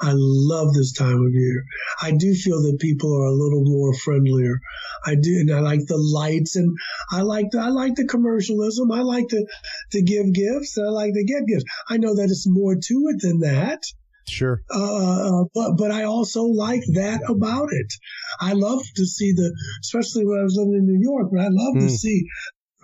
I 0.00 0.10
love 0.14 0.74
this 0.74 0.92
time 0.92 1.24
of 1.24 1.32
year. 1.32 1.64
I 2.02 2.10
do 2.10 2.34
feel 2.34 2.60
that 2.62 2.78
people 2.80 3.14
are 3.16 3.26
a 3.26 3.32
little 3.32 3.62
more 3.64 3.94
friendlier. 3.94 4.58
I 5.06 5.14
do, 5.14 5.38
and 5.38 5.52
I 5.52 5.60
like 5.60 5.86
the 5.86 5.96
lights, 5.96 6.56
and 6.56 6.76
I 7.12 7.20
like 7.22 7.46
the 7.52 7.60
I 7.60 7.68
like 7.68 7.94
the 7.94 8.06
commercialism. 8.06 8.90
I 8.90 9.02
like 9.02 9.28
to 9.28 9.46
to 9.92 10.02
give 10.02 10.32
gifts. 10.34 10.76
And 10.76 10.86
I 10.88 10.90
like 10.90 11.14
to 11.14 11.24
get 11.24 11.46
gifts. 11.46 11.64
I 11.88 11.98
know 11.98 12.16
that 12.16 12.24
it's 12.24 12.46
more 12.48 12.74
to 12.74 13.02
it 13.14 13.20
than 13.22 13.38
that, 13.40 13.82
Sure. 14.26 14.62
uh, 14.70 15.44
but 15.54 15.76
but 15.76 15.92
I 15.92 16.04
also 16.04 16.42
like 16.42 16.82
that 16.94 17.20
about 17.28 17.68
it. 17.70 17.92
I 18.40 18.54
love 18.54 18.82
to 18.96 19.06
see 19.06 19.32
the, 19.32 19.54
especially 19.82 20.26
when 20.26 20.40
I 20.40 20.42
was 20.42 20.56
living 20.56 20.74
in 20.74 20.86
New 20.86 21.00
York, 21.00 21.28
but 21.32 21.40
I 21.40 21.48
love 21.50 21.74
to 21.74 21.86
Mm. 21.86 21.90
see 21.90 22.24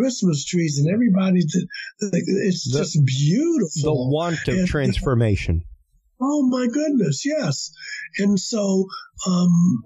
Christmas 0.00 0.44
trees 0.44 0.78
and 0.78 0.92
everybody. 0.92 1.40
It's 1.40 2.70
The- 2.70 2.78
just 2.78 2.98
beautiful. 3.04 3.70
The 4.08 4.10
want 4.16 4.48
of 4.48 4.54
And- 4.58 4.68
transformation. 4.68 5.62
Oh 6.22 6.46
my 6.48 6.66
goodness, 6.66 7.24
yes. 7.24 7.70
And 8.18 8.38
so 8.38 8.84
um, 9.26 9.84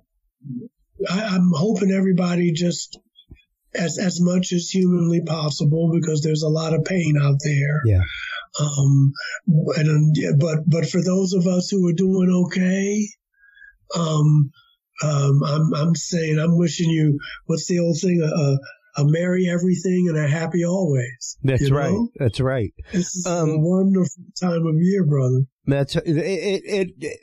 I, 1.09 1.23
I'm 1.23 1.53
hoping 1.55 1.93
everybody 1.93 2.51
just 2.51 2.99
as 3.73 3.99
as 3.99 4.21
much 4.21 4.53
as 4.53 4.69
humanly 4.69 5.21
possible 5.25 5.93
because 5.95 6.23
there's 6.23 6.43
a 6.43 6.49
lot 6.49 6.75
of 6.75 6.85
pain 6.85 7.15
out 7.23 7.37
there. 7.45 7.81
Yeah. 7.87 8.03
Um, 8.61 9.13
and 9.77 10.17
yeah, 10.17 10.33
but 10.37 10.59
but 10.67 10.87
for 10.89 11.01
those 11.05 11.35
of 11.35 11.47
us 11.47 11.71
who 11.71 11.87
are 11.89 11.93
doing 11.93 12.31
okay, 12.47 13.07
um, 13.97 14.51
um, 15.05 15.41
I'm 15.45 15.73
I'm 15.75 15.95
saying 15.95 16.41
I'm 16.41 16.59
wishing 16.59 16.91
you 16.91 17.21
what's 17.47 17.69
the 17.69 17.79
old 17.79 17.99
thing 18.01 18.21
a, 18.23 18.27
a, 18.27 18.59
a 18.97 19.05
merry 19.05 19.49
everything 19.49 20.07
and 20.09 20.17
a 20.19 20.29
happy 20.29 20.65
always. 20.65 21.37
That's 21.43 21.71
right. 21.71 21.91
know? 21.93 22.09
That's 22.17 22.41
right. 22.41 22.73
This 22.93 23.15
is 23.15 23.27
a 23.27 23.31
Um, 23.31 23.63
wonderful 23.63 24.25
time 24.41 24.67
of 24.67 24.75
year, 24.79 25.05
brother. 25.05 25.43
That's 25.67 25.97
it. 25.97 26.03
It, 26.07 26.91
it, 27.01 27.19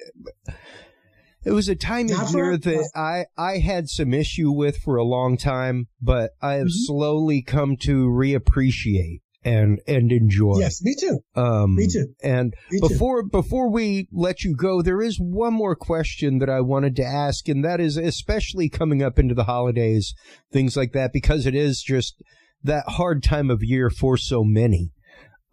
it, 1.45 1.51
was 1.51 1.69
a 1.69 1.75
time 1.75 2.07
Not 2.07 2.29
of 2.29 2.35
year 2.35 2.57
that 2.57 2.89
I 2.95 3.25
I 3.37 3.57
had 3.59 3.87
some 3.89 4.13
issue 4.13 4.51
with 4.51 4.77
for 4.77 4.97
a 4.97 5.03
long 5.03 5.37
time, 5.37 5.87
but 6.01 6.31
I 6.41 6.53
have 6.55 6.67
Mhm. 6.67 6.85
slowly 6.85 7.41
come 7.41 7.77
to 7.81 8.07
reappreciate 8.07 9.21
and 9.43 9.79
and 9.87 10.11
enjoy. 10.11 10.59
Yes, 10.59 10.81
me 10.83 10.95
too. 10.99 11.19
Um, 11.35 11.75
Me 11.75 11.87
too. 11.87 12.13
And 12.23 12.53
Me 12.71 12.79
too. 12.79 12.87
before 12.89 13.23
before 13.23 13.71
we 13.71 14.07
let 14.11 14.43
you 14.43 14.55
go, 14.55 14.81
there 14.81 15.01
is 15.01 15.17
one 15.19 15.53
more 15.53 15.75
question 15.75 16.39
that 16.39 16.49
I 16.49 16.61
wanted 16.61 16.95
to 16.97 17.03
ask, 17.03 17.47
and 17.47 17.63
that 17.65 17.79
is 17.79 17.97
especially 17.97 18.69
coming 18.69 19.01
up 19.01 19.17
into 19.17 19.33
the 19.33 19.45
holidays, 19.45 20.13
things 20.51 20.77
like 20.77 20.93
that, 20.93 21.11
because 21.13 21.45
it 21.45 21.55
is 21.55 21.81
just 21.81 22.21
that 22.63 22.83
hard 22.87 23.23
time 23.23 23.49
of 23.49 23.63
year 23.63 23.89
for 23.89 24.17
so 24.17 24.43
many. 24.43 24.91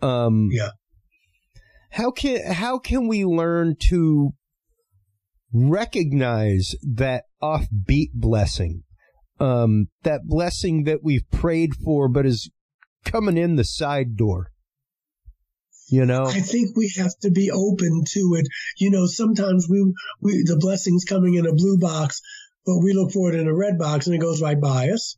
Um, 0.02 0.48
Yeah. 0.52 0.70
How 1.92 2.10
can 2.10 2.52
how 2.52 2.78
can 2.78 3.08
we 3.08 3.24
learn 3.24 3.74
to 3.88 4.32
recognize 5.52 6.74
that 6.82 7.24
offbeat 7.42 8.10
blessing, 8.14 8.82
um, 9.40 9.86
that 10.02 10.20
blessing 10.26 10.84
that 10.84 11.02
we've 11.02 11.28
prayed 11.30 11.70
for, 11.82 12.08
but 12.08 12.26
is 12.26 12.50
coming 13.04 13.36
in 13.36 13.56
the 13.56 13.64
side 13.64 14.16
door? 14.16 14.50
You 15.90 16.04
know, 16.04 16.24
I 16.24 16.40
think 16.40 16.76
we 16.76 16.92
have 16.98 17.18
to 17.22 17.30
be 17.30 17.50
open 17.50 18.04
to 18.08 18.34
it. 18.38 18.46
You 18.76 18.90
know, 18.90 19.06
sometimes 19.06 19.66
we, 19.68 19.80
we 20.20 20.42
the 20.44 20.58
blessings 20.58 21.04
coming 21.04 21.34
in 21.34 21.46
a 21.46 21.54
blue 21.54 21.78
box, 21.78 22.20
but 22.66 22.78
we 22.78 22.92
look 22.92 23.12
for 23.12 23.32
it 23.32 23.40
in 23.40 23.48
a 23.48 23.54
red 23.54 23.78
box 23.78 24.06
and 24.06 24.14
it 24.14 24.20
goes 24.20 24.42
right 24.42 24.60
by 24.60 24.90
us. 24.90 25.16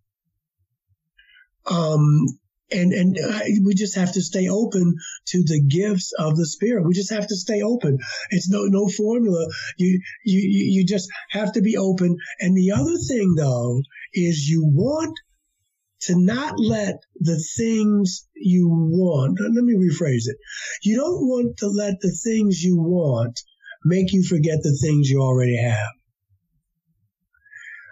Um, 1.66 2.26
and 2.70 2.92
and 2.92 3.18
uh, 3.18 3.40
we 3.64 3.74
just 3.74 3.96
have 3.96 4.12
to 4.12 4.22
stay 4.22 4.48
open 4.48 4.94
to 5.26 5.42
the 5.42 5.60
gifts 5.60 6.12
of 6.16 6.36
the 6.36 6.46
spirit. 6.46 6.86
We 6.86 6.94
just 6.94 7.12
have 7.12 7.26
to 7.26 7.36
stay 7.36 7.62
open. 7.62 7.98
It's 8.30 8.48
no 8.48 8.64
no 8.66 8.88
formula. 8.88 9.46
You 9.76 10.00
you 10.24 10.40
you 10.40 10.64
you 10.72 10.86
just 10.86 11.10
have 11.30 11.52
to 11.54 11.62
be 11.62 11.76
open. 11.76 12.16
And 12.38 12.56
the 12.56 12.72
other 12.72 12.96
thing 13.08 13.34
though 13.36 13.82
is 14.14 14.48
you 14.48 14.64
want 14.64 15.18
to 16.02 16.18
not 16.18 16.58
let 16.58 16.96
the 17.16 17.42
things 17.56 18.26
you 18.34 18.68
want. 18.68 19.38
Let 19.40 19.64
me 19.64 19.74
rephrase 19.74 20.28
it. 20.28 20.36
You 20.82 20.96
don't 20.96 21.26
want 21.28 21.58
to 21.58 21.68
let 21.68 22.00
the 22.00 22.10
things 22.24 22.62
you 22.62 22.78
want 22.78 23.38
make 23.84 24.12
you 24.12 24.22
forget 24.22 24.58
the 24.62 24.76
things 24.80 25.10
you 25.10 25.20
already 25.20 25.56
have. 25.56 25.92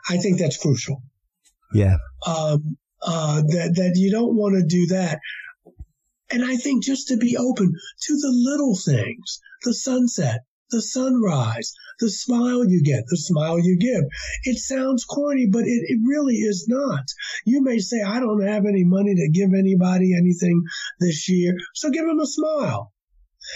I 0.09 0.17
think 0.17 0.39
that's 0.39 0.57
crucial. 0.57 1.03
yeah, 1.75 1.97
Um, 2.27 2.79
uh, 3.03 3.43
that 3.43 3.75
that 3.77 3.93
you 3.97 4.11
don't 4.11 4.37
want 4.37 4.55
to 4.55 4.65
do 4.65 4.87
that. 4.89 5.21
And 6.31 6.45
I 6.45 6.57
think 6.57 6.85
just 6.85 7.09
to 7.09 7.17
be 7.17 7.37
open 7.37 7.73
to 8.03 8.13
the 8.17 8.31
little 8.31 8.77
things, 8.77 9.41
the 9.63 9.73
sunset, 9.75 10.41
the 10.71 10.83
sunrise, 10.83 11.73
the 12.01 12.11
smile 12.11 12.65
you 12.65 12.83
get, 12.83 13.05
the 13.09 13.17
smile 13.17 13.59
you 13.59 13.79
give. 13.79 14.05
It 14.45 14.59
sounds 14.59 15.05
corny, 15.05 15.47
but 15.51 15.65
it, 15.65 15.83
it 15.87 15.99
really 16.07 16.37
is 16.37 16.67
not. 16.69 17.05
You 17.45 17.63
may 17.63 17.79
say, 17.79 18.03
I 18.03 18.21
don't 18.21 18.47
have 18.47 18.67
any 18.67 18.85
money 18.85 19.15
to 19.15 19.31
give 19.33 19.51
anybody 19.57 20.17
anything 20.17 20.63
this 21.01 21.29
year. 21.29 21.57
So 21.75 21.91
give 21.91 22.07
them 22.07 22.21
a 22.21 22.27
smile. 22.27 22.93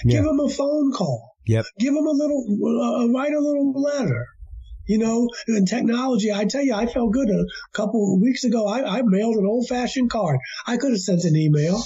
Yeah. 0.05 0.17
Give 0.17 0.25
them 0.25 0.41
a 0.41 0.49
phone 0.49 0.93
call. 0.93 1.31
Yep. 1.47 1.65
Give 1.79 1.95
them 1.95 2.07
a 2.07 2.11
little, 2.11 2.47
uh, 2.65 3.09
write 3.13 3.33
a 3.33 3.41
little 3.41 3.73
letter. 3.73 4.27
You 4.87 4.99
know, 4.99 5.29
in 5.47 5.65
technology, 5.65 6.33
I 6.33 6.45
tell 6.45 6.63
you, 6.63 6.75
I 6.75 6.87
felt 6.87 7.13
good 7.13 7.31
a 7.31 7.45
couple 7.73 8.15
of 8.15 8.21
weeks 8.21 8.43
ago. 8.45 8.67
I, 8.67 8.99
I 8.99 9.03
mailed 9.03 9.37
an 9.37 9.47
old 9.47 9.69
fashioned 9.69 10.11
card. 10.11 10.39
I 10.67 10.77
could 10.77 10.91
have 10.91 11.01
sent 11.01 11.25
an 11.25 11.37
email, 11.37 11.81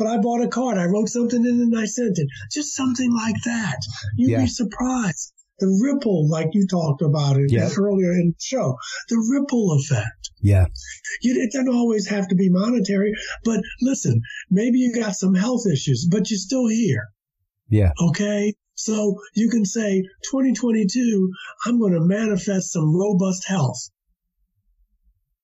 but 0.00 0.08
I 0.08 0.16
bought 0.16 0.40
a 0.42 0.48
card. 0.48 0.78
I 0.78 0.86
wrote 0.86 1.10
something 1.10 1.44
in 1.44 1.60
and 1.60 1.78
I 1.78 1.84
sent 1.84 2.18
it. 2.18 2.26
Just 2.50 2.74
something 2.74 3.12
like 3.14 3.36
that. 3.44 3.76
You'd 4.16 4.30
Yeah. 4.30 4.40
be 4.40 4.46
surprised. 4.48 5.32
The 5.58 5.68
ripple, 5.84 6.26
like 6.30 6.48
you 6.54 6.66
talked 6.66 7.02
about 7.02 7.36
it 7.36 7.52
Yeah. 7.52 7.68
earlier 7.76 8.12
in 8.12 8.28
the 8.30 8.40
show, 8.40 8.76
the 9.10 9.18
ripple 9.30 9.72
effect. 9.78 10.30
yeah, 10.42 10.64
You, 11.20 11.34
it 11.42 11.52
doesn't 11.52 11.68
always 11.68 12.06
have 12.08 12.26
to 12.28 12.34
be 12.34 12.48
monetary, 12.48 13.12
but 13.44 13.60
listen, 13.82 14.22
maybe 14.50 14.78
you 14.78 14.94
got 14.94 15.14
some 15.14 15.34
health 15.34 15.66
issues, 15.70 16.08
but 16.10 16.30
you're 16.30 16.38
still 16.38 16.66
here. 16.68 17.08
Yeah. 17.68 17.92
Okay. 18.08 18.54
So 18.74 19.16
you 19.34 19.50
can 19.50 19.66
say 19.66 20.00
2022, 20.30 21.30
I'm 21.66 21.78
going 21.78 21.92
to 21.92 22.00
manifest 22.00 22.72
some 22.72 22.96
robust 22.96 23.46
health. 23.46 23.90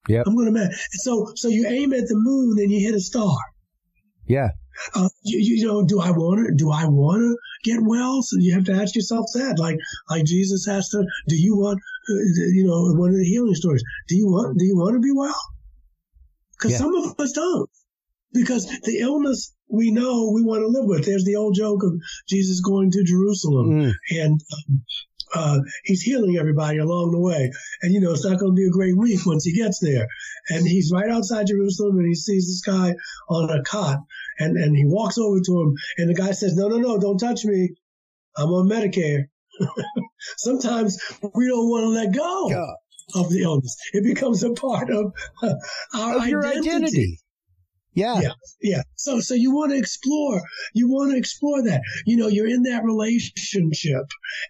Yeah. 0.08 0.22
I'm 0.26 0.34
going 0.34 0.46
to 0.46 0.52
man. 0.52 0.70
So, 0.92 1.32
so 1.34 1.48
you 1.48 1.66
aim 1.68 1.92
at 1.92 2.06
the 2.08 2.14
moon 2.16 2.58
and 2.58 2.70
you 2.72 2.80
hit 2.80 2.94
a 2.94 3.00
star. 3.00 3.36
Yeah. 4.28 4.50
Uh, 4.94 5.08
you, 5.22 5.56
you 5.56 5.66
know, 5.66 5.84
do 5.84 6.00
I 6.00 6.10
want 6.10 6.46
to, 6.46 6.54
do 6.54 6.70
I 6.70 6.84
want 6.86 7.22
to 7.22 7.36
get 7.64 7.80
well? 7.82 8.22
So 8.22 8.36
you 8.38 8.52
have 8.54 8.64
to 8.64 8.72
ask 8.72 8.94
yourself 8.94 9.26
that, 9.34 9.58
like, 9.58 9.78
like 10.10 10.24
Jesus 10.24 10.68
asked 10.68 10.90
to, 10.90 11.04
do 11.28 11.36
you 11.36 11.56
want, 11.56 11.78
uh, 12.10 12.14
you 12.52 12.64
know, 12.66 12.92
one 13.00 13.10
of 13.10 13.16
the 13.16 13.24
healing 13.24 13.54
stories, 13.54 13.82
do 14.08 14.16
you 14.16 14.26
want, 14.26 14.58
do 14.58 14.64
you 14.64 14.76
want 14.76 14.94
to 14.94 15.00
be 15.00 15.12
well? 15.12 15.40
Because 16.58 16.72
Yeah. 16.72 16.78
some 16.78 16.94
of 16.94 17.18
us 17.18 17.32
don't. 17.32 17.70
Because 18.32 18.66
the 18.82 18.98
illness 18.98 19.54
we 19.68 19.90
know 19.90 20.30
we 20.30 20.42
want 20.42 20.60
to 20.60 20.68
live 20.68 20.84
with. 20.86 21.06
There's 21.06 21.24
the 21.24 21.36
old 21.36 21.54
joke 21.54 21.82
of 21.82 21.92
Jesus 22.28 22.60
going 22.60 22.90
to 22.90 23.02
Jerusalem 23.04 23.70
Mm. 23.70 23.92
and 24.10 24.40
um, 24.52 24.84
uh, 25.34 25.58
he's 25.84 26.02
healing 26.02 26.36
everybody 26.38 26.78
along 26.78 27.10
the 27.12 27.20
way. 27.20 27.50
And 27.82 27.92
you 27.92 28.00
know, 28.00 28.12
it's 28.12 28.24
not 28.24 28.38
going 28.38 28.52
to 28.52 28.60
be 28.60 28.66
a 28.66 28.70
great 28.70 28.96
week 28.96 29.24
once 29.26 29.44
he 29.44 29.52
gets 29.52 29.80
there. 29.80 30.06
And 30.50 30.66
he's 30.66 30.92
right 30.92 31.10
outside 31.10 31.46
Jerusalem, 31.48 31.98
and 31.98 32.06
he 32.06 32.14
sees 32.14 32.46
this 32.46 32.60
guy 32.60 32.94
on 33.28 33.50
a 33.50 33.62
cot, 33.62 33.98
and 34.38 34.56
and 34.56 34.76
he 34.76 34.84
walks 34.84 35.18
over 35.18 35.40
to 35.40 35.60
him, 35.60 35.74
and 35.98 36.08
the 36.10 36.14
guy 36.14 36.32
says, 36.32 36.56
"No, 36.56 36.68
no, 36.68 36.78
no, 36.78 36.98
don't 36.98 37.18
touch 37.18 37.44
me. 37.44 37.70
I'm 38.36 38.48
on 38.50 38.68
Medicare." 38.68 39.24
Sometimes 40.36 40.98
we 41.34 41.46
don't 41.48 41.68
want 41.70 41.84
to 41.84 41.88
let 41.88 42.14
go 42.14 42.50
Yeah. 42.50 43.20
of 43.20 43.30
the 43.30 43.42
illness. 43.42 43.76
It 43.92 44.04
becomes 44.04 44.42
a 44.42 44.50
part 44.52 44.90
of 44.90 45.12
uh, 45.42 45.54
our 45.94 46.16
Of 46.18 46.28
your 46.28 46.46
identity. 46.46 47.18
Yeah. 47.96 48.20
Yeah. 48.20 48.32
Yeah. 48.60 48.82
So, 48.96 49.20
so 49.20 49.32
you 49.32 49.54
want 49.54 49.72
to 49.72 49.78
explore, 49.78 50.42
you 50.74 50.86
want 50.88 51.12
to 51.12 51.16
explore 51.16 51.62
that. 51.62 51.80
You 52.04 52.18
know, 52.18 52.28
you're 52.28 52.46
in 52.46 52.62
that 52.64 52.84
relationship 52.84 54.04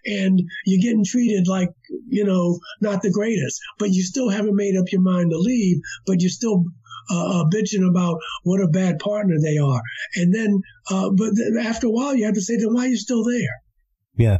and 0.05 0.41
you're 0.65 0.81
getting 0.81 1.05
treated 1.05 1.47
like, 1.47 1.69
you 2.09 2.25
know, 2.25 2.59
not 2.81 3.01
the 3.01 3.09
greatest, 3.09 3.61
but 3.79 3.91
you 3.91 4.03
still 4.03 4.29
haven't 4.29 4.57
made 4.57 4.75
up 4.77 4.91
your 4.91 5.01
mind 5.01 5.31
to 5.31 5.37
leave, 5.37 5.77
but 6.05 6.19
you're 6.19 6.29
still 6.29 6.65
uh, 7.09 7.39
uh, 7.39 7.45
bitching 7.45 7.87
about 7.89 8.17
what 8.43 8.61
a 8.61 8.67
bad 8.67 8.99
partner 8.99 9.35
they 9.41 9.57
are. 9.57 9.81
And 10.15 10.35
then, 10.35 10.61
uh, 10.91 11.09
but 11.11 11.31
after 11.61 11.87
a 11.87 11.91
while, 11.91 12.13
you 12.15 12.25
have 12.25 12.35
to 12.35 12.41
say, 12.41 12.57
then 12.57 12.73
why 12.73 12.85
are 12.85 12.89
you 12.89 12.97
still 12.97 13.23
there? 13.23 13.61
Yeah. 14.17 14.39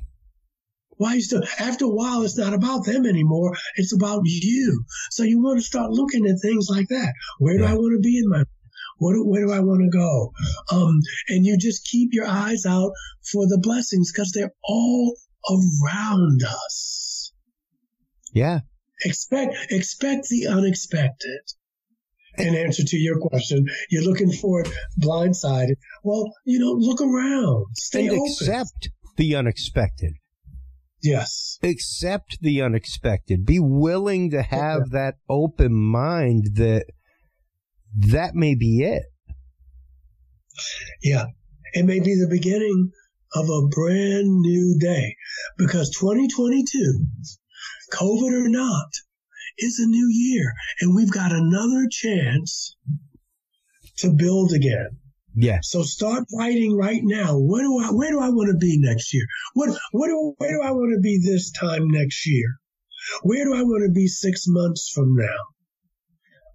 Why 0.98 1.14
you 1.14 1.22
still, 1.22 1.44
after 1.60 1.86
a 1.86 1.90
while, 1.90 2.24
it's 2.24 2.38
not 2.38 2.54
about 2.54 2.86
them 2.86 3.06
anymore. 3.06 3.56
It's 3.78 3.96
about 3.96 4.24
you. 4.26 4.84
So 5.12 5.24
you 5.24 5.42
want 5.42 5.60
to 5.60 5.64
start 5.64 5.92
looking 5.92 6.26
at 6.26 6.42
things 6.42 6.68
like 6.70 6.90
that. 6.90 7.14
Where 7.40 7.56
do 7.56 7.64
Yeah. 7.64 7.72
I 7.72 7.76
want 7.76 7.96
to 7.96 8.02
be 8.02 8.18
in 8.18 8.28
my 8.28 8.44
what 8.98 9.16
where 9.26 9.46
do 9.46 9.52
I 9.52 9.60
want 9.60 9.82
to 9.82 9.90
go? 9.98 10.32
Um, 10.72 11.00
and 11.30 11.46
you 11.46 11.58
just 11.58 11.86
keep 11.86 12.10
your 12.14 12.26
eyes 12.28 12.66
out 12.66 12.92
for 13.32 13.48
the 13.48 13.60
blessings 13.62 14.12
because 14.12 14.32
they're 14.32 14.54
all 14.64 15.16
around 15.50 16.42
us. 16.44 17.32
Yeah. 18.34 18.60
Expect 19.06 19.56
expect 19.70 20.28
the 20.30 20.48
unexpected. 20.48 21.40
In 22.38 22.54
answer 22.56 22.84
to 22.84 22.98
your 22.98 23.20
question, 23.20 23.66
you're 23.90 24.04
looking 24.04 24.32
for 24.32 24.62
it 24.62 24.70
blindsided. 25.02 25.76
Well, 26.04 26.32
you 26.46 26.60
know, 26.60 26.72
look 26.74 27.02
around, 27.02 27.66
stay 27.74 28.02
And 28.08 28.12
open. 28.12 28.26
accept 28.32 28.90
the 29.18 29.36
unexpected. 29.36 30.14
yes, 31.02 31.58
Accept 31.64 32.38
the 32.42 32.62
unexpected. 32.62 33.44
Be 33.44 33.60
willing 33.60 34.30
to 34.32 34.44
have 34.44 34.92
that 34.92 35.16
open 35.28 35.74
mind 35.74 36.50
that 36.56 36.86
that 37.96 38.36
may 38.36 38.56
be 38.56 38.84
it. 38.84 39.04
yeah. 41.02 41.26
It 41.74 41.86
may 41.86 42.00
be 42.00 42.16
the 42.16 42.30
beginning 42.30 42.92
of 43.34 43.50
a 43.50 43.68
brand 43.68 44.40
new 44.42 44.78
day 44.80 45.16
because 45.58 45.90
2022, 45.92 47.06
COVID 47.94 48.46
or 48.46 48.50
not, 48.50 48.90
is 49.58 49.80
a 49.80 49.88
new 49.88 50.08
year 50.10 50.54
and 50.80 50.96
we've 50.96 51.12
got 51.12 51.32
another 51.32 51.88
chance 51.90 52.76
to 53.98 54.12
build 54.12 54.54
again. 54.54 54.98
Yeah. 55.36 55.60
So 55.62 55.84
start 55.84 56.26
writing 56.36 56.76
right 56.76 57.02
now. 57.04 57.38
Where 57.38 57.62
do 57.62 57.78
I 57.80 57.92
where 57.92 58.10
do 58.10 58.20
I 58.20 58.30
want 58.30 58.50
to 58.50 58.58
be 58.58 58.80
next 58.80 59.14
year? 59.14 59.26
What 59.54 59.78
what 59.92 60.08
do 60.08 60.34
where 60.38 60.52
do 60.52 60.62
I 60.64 60.72
want 60.72 60.96
to 60.96 61.02
be 61.02 61.20
this 61.24 61.52
time 61.52 61.88
next 61.90 62.26
year? 62.26 62.58
Where 63.22 63.46
do 63.46 63.54
I 63.54 63.62
want 63.62 63.84
to 63.86 63.92
be 63.92 64.08
six 64.08 64.46
months 64.48 64.90
from 64.90 65.16
now? 65.16 65.57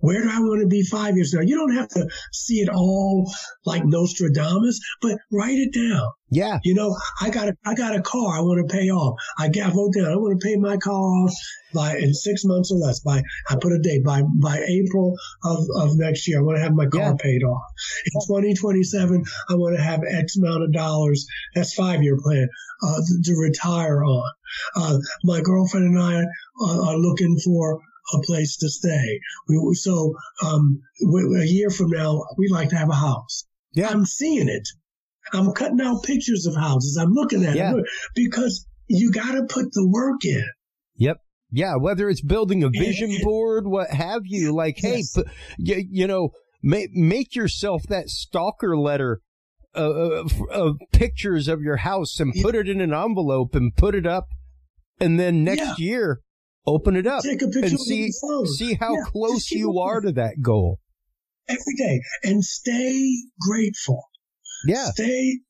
Where 0.03 0.21
do 0.21 0.29
I 0.29 0.41
want 0.41 0.61
to 0.63 0.67
be 0.67 0.83
five 0.83 1.15
years 1.15 1.31
from 1.31 1.41
now? 1.43 1.47
You 1.49 1.57
don't 1.57 1.77
have 1.77 1.89
to 1.91 2.09
see 2.33 2.57
it 2.57 2.69
all 2.69 3.33
like 3.65 3.85
Nostradamus, 3.85 4.81
but 5.01 5.17
write 5.31 5.59
it 5.59 5.73
down. 5.73 6.09
Yeah. 6.29 6.59
You 6.65 6.75
know, 6.75 6.97
I 7.21 7.31
got 7.31 7.49
a 7.49 7.57
I 7.65 7.75
got 7.75 7.95
a 7.95 8.03
car 8.03 8.37
I 8.37 8.41
want 8.41 8.69
to 8.69 8.75
pay 8.77 8.91
off. 8.91 9.17
I 9.39 9.49
got 9.49 9.71
I 9.71 9.75
wrote 9.77 9.95
down 9.95 10.11
I 10.11 10.17
want 10.17 10.41
to 10.41 10.45
pay 10.45 10.57
my 10.57 10.77
car 10.77 10.93
off 10.95 11.33
by 11.73 11.97
in 11.99 12.15
six 12.15 12.45
months 12.45 12.73
or 12.73 12.79
less. 12.79 12.99
By 13.01 13.23
I 13.49 13.57
put 13.61 13.73
a 13.73 13.79
date 13.79 14.03
by 14.03 14.23
by 14.41 14.59
April 14.67 15.15
of, 15.45 15.59
of 15.77 15.97
next 15.97 16.27
year. 16.27 16.41
I 16.41 16.43
want 16.43 16.57
to 16.57 16.63
have 16.63 16.75
my 16.75 16.87
car 16.87 17.01
Yeah. 17.03 17.15
paid 17.21 17.45
off. 17.45 17.63
In 18.07 18.21
2027, 18.27 19.25
I 19.51 19.55
want 19.55 19.77
to 19.77 19.83
have 19.83 20.01
X 20.05 20.37
amount 20.37 20.65
of 20.65 20.73
dollars. 20.73 21.27
That's 21.55 21.75
five 21.75 22.03
year 22.03 22.19
plan 22.21 22.49
uh, 22.83 22.99
to 23.25 23.35
retire 23.37 24.03
on. 24.03 24.31
Uh, 24.75 24.99
my 25.23 25.41
girlfriend 25.43 25.95
and 25.95 25.99
I 26.03 26.25
are, 26.67 26.81
are 26.89 26.97
looking 26.99 27.39
for 27.39 27.81
a 28.15 28.19
place 28.23 28.57
to 28.59 28.69
stay. 28.69 29.19
We 29.49 29.75
so 29.75 30.15
um, 30.45 30.81
we- 31.07 31.41
a 31.41 31.45
year 31.45 31.71
from 31.71 31.91
now 31.91 32.25
we'd 32.37 32.51
like 32.51 32.71
to 32.71 32.77
have 32.77 32.91
a 32.91 32.95
house. 32.95 33.45
Yeah. 33.75 33.89
I'm 33.89 34.05
seeing 34.05 34.49
it. 34.49 34.69
I'm 35.33 35.53
cutting 35.53 35.81
out 35.81 36.03
pictures 36.03 36.47
of 36.47 36.55
houses. 36.57 36.97
I'm 37.01 37.13
looking 37.13 37.45
at 37.45 37.55
Yeah. 37.57 37.77
it 37.77 37.85
because 38.15 38.67
you 38.89 39.11
got 39.13 39.33
to 39.33 39.45
put 39.45 39.73
the 39.73 39.89
work 39.89 40.25
in. 40.25 40.45
Yep. 40.97 41.19
Yeah, 41.51 41.77
whether 41.77 42.09
it's 42.09 42.23
building 42.23 42.63
a 42.65 42.69
vision 42.71 43.11
Yeah. 43.11 43.19
board, 43.23 43.67
what 43.67 43.91
have 43.91 44.23
you, 44.25 44.55
like, 44.55 44.77
hey, 44.79 44.99
Yes. 44.99 45.13
pu- 45.15 45.25
you, 45.59 45.85
you 45.91 46.07
know, 46.07 46.31
make 46.63 46.93
make 46.93 47.35
yourself 47.37 47.83
that 47.89 48.09
stalker 48.09 48.77
letter 48.77 49.21
uh, 49.75 49.81
of, 49.81 50.43
of 50.51 50.77
pictures 50.93 51.49
of 51.49 51.63
your 51.63 51.77
house 51.79 52.21
and 52.21 52.33
Yeah. 52.35 52.43
put 52.43 52.55
it 52.55 52.69
in 52.69 52.81
an 52.83 52.93
envelope 52.93 53.55
and 53.55 53.75
put 53.75 53.95
it 53.95 54.07
up, 54.07 54.27
and 55.01 55.19
then 55.19 55.45
next 55.45 55.79
year 55.79 56.21
open 56.67 56.97
it 56.97 57.07
up 57.07 57.23
Take 57.23 57.43
a 57.43 57.49
picture 57.49 57.67
and 57.67 57.81
see 57.81 58.05
your 58.07 58.11
phone. 58.21 58.47
see 58.47 58.75
how 58.75 58.95
Yeah, 58.95 59.05
close 59.07 59.51
you 59.51 59.79
are 59.79 60.01
to 60.01 60.13
that 60.13 60.41
goal. 60.43 60.79
every 61.49 61.75
day 61.77 62.01
and 62.25 62.45
stay 62.45 63.15
grateful. 63.41 64.03
Yeah, 64.67 64.91
Stay 64.93 65.41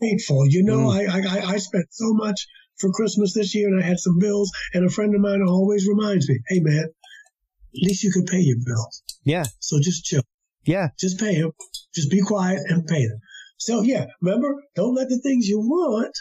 grateful. 0.00 0.46
You 0.48 0.62
know, 0.64 0.88
Mm. 0.88 1.10
I, 1.10 1.18
I 1.18 1.52
I 1.54 1.56
spent 1.58 1.86
so 1.90 2.12
much 2.14 2.46
for 2.78 2.90
Christmas 2.90 3.34
this 3.34 3.54
year, 3.54 3.68
and 3.68 3.82
I 3.82 3.86
had 3.86 3.98
some 3.98 4.18
bills. 4.18 4.50
And 4.72 4.84
a 4.86 4.88
friend 4.90 5.14
of 5.14 5.20
mine 5.20 5.42
always 5.46 5.86
reminds 5.86 6.26
me, 6.28 6.38
"Hey, 6.48 6.60
man, 6.60 6.84
at 6.84 7.82
least 7.86 8.02
you 8.02 8.10
could 8.12 8.26
pay 8.26 8.40
your 8.40 8.56
bills. 8.64 9.02
yeah, 9.24 9.44
So 9.60 9.78
just 9.78 10.04
chill. 10.04 10.22
yeah, 10.64 10.88
Just 10.98 11.18
pay 11.20 11.38
them. 11.40 11.52
Just 11.94 12.10
be 12.10 12.22
quiet 12.22 12.60
and 12.70 12.86
pay 12.86 13.06
them." 13.06 13.18
So 13.58 13.82
yeah, 13.82 14.06
remember, 14.22 14.54
don't 14.74 14.94
let 14.94 15.08
the 15.10 15.18
things 15.20 15.46
you 15.48 15.60
want 15.60 16.14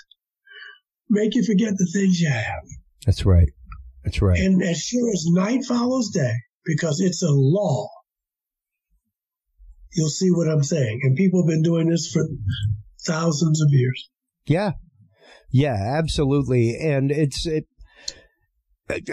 make 1.10 1.36
you 1.36 1.44
forget 1.44 1.74
the 1.78 1.90
things 1.94 2.20
you 2.20 2.30
have. 2.30 2.64
that's 3.06 3.26
right, 3.26 3.50
that's 4.04 4.22
right. 4.22 4.40
And 4.40 4.62
as 4.64 4.80
sure 4.80 5.10
as 5.12 5.26
night 5.28 5.64
follows 5.66 6.10
day, 6.10 6.34
because 6.66 7.00
it's 7.00 7.24
a 7.24 7.32
law, 7.32 7.88
you'll 9.94 10.10
see 10.10 10.30
what 10.30 10.48
I'm 10.48 10.64
saying. 10.64 11.00
And 11.04 11.16
people 11.16 11.44
have 11.44 11.50
been 11.50 11.64
doing 11.64 11.90
this 11.90 12.12
for 12.12 12.24
thousands 13.06 13.62
of 13.62 13.68
years. 13.72 14.10
Yeah. 14.46 14.72
Yeah, 15.52 15.76
absolutely. 15.98 16.78
And 16.82 17.12
it's 17.12 17.46
it 17.46 17.66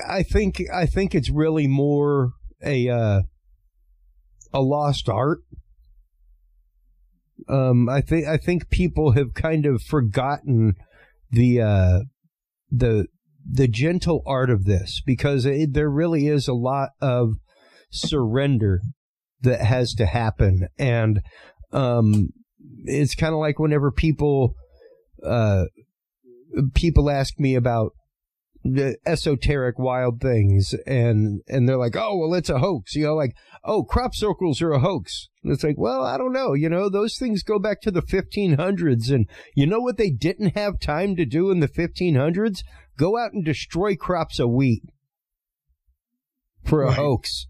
I 0.09 0.23
think 0.23 0.63
I 0.73 0.87
think 0.87 1.15
it's 1.15 1.31
really 1.31 1.67
more 1.67 2.33
a 2.65 2.89
uh 2.89 3.23
a 4.53 4.61
lost 4.61 5.09
art. 5.09 5.41
Um 7.49 7.89
I 7.89 8.01
think 8.01 8.27
I 8.27 8.37
think 8.37 8.71
people 8.71 9.13
have 9.13 9.35
kind 9.35 9.67
of 9.67 9.83
forgotten 9.83 10.75
the 11.31 11.61
uh 11.61 12.01
the 12.71 13.07
the 13.51 13.69
gentle 13.69 14.23
art 14.27 14.51
of 14.51 14.65
this 14.65 15.01
because 15.05 15.47
it, 15.47 15.73
there 15.73 15.91
really 15.91 16.29
is 16.29 16.49
a 16.49 16.55
lot 16.55 16.91
of 17.01 17.35
surrender 17.91 18.81
that 19.41 19.61
has 19.61 19.95
to 19.95 20.07
happen. 20.07 20.69
And 20.79 21.21
um 21.73 22.31
it's 22.85 23.15
kind 23.15 23.35
of 23.35 23.41
like 23.41 23.59
whenever 23.59 23.91
people 23.91 24.55
uh 25.25 25.65
people 26.75 27.11
ask 27.11 27.39
me 27.39 27.55
about 27.55 27.93
the 28.65 28.97
esoteric 29.07 29.79
wild 29.79 30.21
things 30.21 30.75
and 30.87 31.41
and 31.47 31.69
they're 31.69 31.79
like 31.79 31.97
oh 31.97 32.17
well 32.17 32.35
it's 32.35 32.51
a 32.51 32.59
hoax 32.59 32.95
you 32.95 33.05
know 33.05 33.15
like 33.15 33.33
oh 33.65 33.85
crop 33.85 34.15
circles 34.15 34.61
are 34.61 34.73
a 34.73 34.81
hoax. 34.81 35.29
And 35.43 35.53
it's 35.53 35.63
like 35.63 35.77
well 35.79 36.03
i 36.03 36.19
don't 36.19 36.33
know 36.33 36.55
you 36.55 36.69
know 36.69 36.89
those 36.89 37.17
things 37.19 37.43
go 37.43 37.59
back 37.59 37.81
to 37.83 37.91
the 37.91 38.03
1500s 38.03 39.11
and 39.11 39.27
you 39.55 39.67
know 39.67 39.81
what 39.81 39.97
they 39.97 40.11
didn't 40.11 40.57
have 40.57 40.81
time 40.81 41.17
to 41.17 41.25
do 41.25 41.51
in 41.51 41.61
the 41.61 41.69
1500s 41.69 42.63
go 42.99 43.17
out 43.17 43.33
and 43.33 43.45
destroy 43.45 43.97
crops 43.97 44.39
of 44.39 44.51
wheat 44.51 44.83
for 46.65 46.83
a 46.83 46.89
Right. 46.89 46.97
hoax 46.97 47.47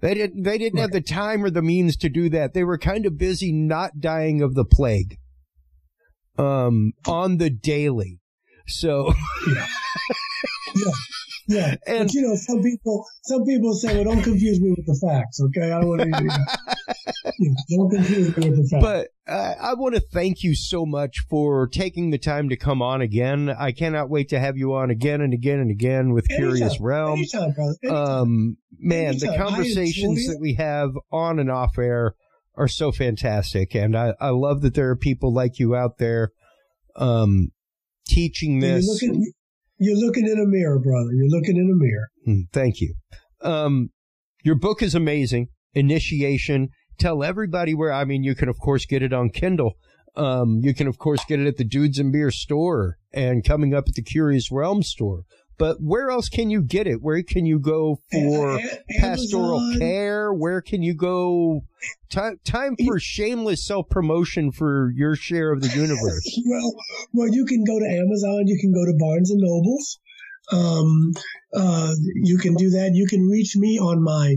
they 0.00 0.12
didn't 0.12 0.42
they 0.42 0.58
didn't 0.58 0.80
have 0.80 0.92
the 0.92 1.00
time 1.00 1.42
or 1.42 1.50
the 1.50 1.62
means 1.62 1.96
to 1.96 2.10
do 2.10 2.28
that 2.28 2.52
they 2.52 2.64
were 2.64 2.76
kind 2.78 3.06
of 3.06 3.16
busy 3.16 3.52
not 3.52 4.00
dying 4.00 4.42
of 4.42 4.54
the 4.54 4.64
plague 4.64 5.16
um, 6.38 6.92
on 7.06 7.38
the 7.38 7.50
daily. 7.50 8.20
So, 8.66 9.12
yeah. 9.48 9.66
yeah. 10.76 10.92
Yeah, 11.48 11.76
And- 11.86 12.06
but 12.08 12.14
you 12.14 12.22
know, 12.22 12.34
some 12.36 12.62
people, 12.62 13.04
some 13.24 13.44
people 13.44 13.72
say, 13.74 13.94
"Well, 13.94 14.04
don't 14.04 14.22
confuse 14.22 14.60
me 14.60 14.70
with 14.76 14.86
the 14.86 14.98
facts." 15.04 15.40
Okay, 15.40 15.72
I 15.72 15.80
don't 15.80 15.88
want 15.88 16.02
to. 16.02 16.46
Yeah, 17.40 17.52
don't 17.76 17.90
confuse 17.90 18.36
me 18.36 18.50
with 18.50 18.58
the 18.62 18.68
facts. 18.68 18.82
but 19.26 19.32
uh, 19.32 19.54
I 19.60 19.74
want 19.74 19.94
to 19.94 20.00
thank 20.00 20.42
you 20.42 20.54
so 20.54 20.84
much 20.86 21.18
for 21.28 21.68
taking 21.68 22.10
the 22.10 22.18
time 22.18 22.48
to 22.48 22.56
come 22.56 22.80
on 22.82 23.00
again. 23.00 23.48
I 23.50 23.72
cannot 23.72 24.08
wait 24.10 24.30
to 24.30 24.40
have 24.40 24.56
you 24.56 24.74
on 24.74 24.90
again 24.90 25.20
and 25.20 25.32
again 25.32 25.58
and 25.60 25.70
again 25.70 26.12
with 26.12 26.26
Curious 26.28 26.60
Anytime, 26.62 26.84
Realm. 26.86 27.18
anytime, 27.18 27.52
brother. 27.52 27.74
Anytime. 27.82 27.96
Um, 28.20 28.56
man, 28.78 29.18
the 29.18 29.26
Anytime. 29.28 29.32
I 29.46 29.50
conversations 29.50 30.26
that 30.26 30.38
we 30.40 30.54
have 30.54 30.90
on 31.12 31.38
and 31.38 31.50
off 31.50 31.78
air 31.78 32.14
are 32.56 32.68
so 32.68 32.90
fantastic, 32.92 33.74
and 33.74 33.96
I, 33.96 34.14
I 34.20 34.30
love 34.30 34.62
that 34.62 34.74
there 34.74 34.90
are 34.90 34.96
people 34.96 35.32
like 35.32 35.58
you 35.58 35.76
out 35.76 35.98
there, 35.98 36.32
um, 36.96 37.50
teaching 38.06 38.58
this. 38.60 38.86
looking, 38.86 39.32
you're 39.78 39.96
looking 39.96 40.26
in 40.26 40.38
a 40.38 40.46
mirror, 40.46 40.78
brother. 40.78 41.10
You're 41.12 41.28
looking 41.28 41.56
in 41.56 41.70
a 41.70 41.74
mirror. 41.74 42.08
Hmm, 42.24 42.40
Thank 42.52 42.80
you. 42.80 42.94
Um, 43.42 43.90
your 44.44 44.54
book 44.56 44.82
is 44.82 44.94
amazing. 44.94 45.48
Initiation. 45.74 46.68
Tell 46.98 47.22
everybody 47.22 47.74
where. 47.74 47.92
I 47.92 48.04
mean, 48.04 48.24
you 48.24 48.34
can 48.34 48.48
of 48.48 48.58
course 48.58 48.84
get 48.86 49.02
it 49.02 49.12
on 49.12 49.30
Kindle. 49.30 49.74
Um, 50.16 50.60
you 50.62 50.74
can 50.74 50.86
of 50.88 50.98
course 50.98 51.24
get 51.24 51.38
it 51.38 51.46
at 51.46 51.56
the 51.56 51.64
Dudes 51.64 51.98
and 51.98 52.12
Beer 52.12 52.30
store 52.30 52.96
and 53.12 53.44
coming 53.44 53.72
up 53.74 53.84
at 53.88 53.94
the 53.94 54.02
Curious 54.02 54.50
Realm 54.50 54.82
store. 54.82 55.22
But 55.58 55.78
where 55.80 56.08
else 56.08 56.28
can 56.28 56.50
you 56.50 56.62
get 56.62 56.86
it? 56.86 57.02
Where 57.02 57.22
can 57.22 57.44
you 57.44 57.58
go 57.58 57.98
for 58.12 58.60
pastoral 59.00 59.58
Amazon. 59.58 59.80
care? 59.80 60.32
Where 60.32 60.62
can 60.62 60.82
you 60.82 60.94
go? 60.94 61.62
Time 62.10 62.38
time 62.44 62.76
for 62.86 62.98
shameless 63.00 63.66
self 63.66 63.88
promotion 63.88 64.52
for 64.52 64.92
your 64.94 65.16
share 65.16 65.52
of 65.52 65.60
the 65.60 65.68
universe. 65.68 66.24
Well, 66.48 66.74
well, 67.12 67.28
you 67.28 67.44
can 67.44 67.64
go 67.64 67.78
to 67.78 67.84
Amazon. 67.84 68.46
You 68.46 68.58
can 68.58 68.72
go 68.72 68.84
to 68.84 68.96
Barnes 68.98 69.30
and 69.30 69.40
Nobles. 69.40 69.98
Um, 70.52 71.12
uh, 71.52 71.92
you 72.22 72.38
can 72.38 72.54
do 72.54 72.70
that. 72.70 72.92
You 72.94 73.06
can 73.06 73.28
reach 73.28 73.54
me 73.56 73.78
on 73.78 74.02
my 74.02 74.36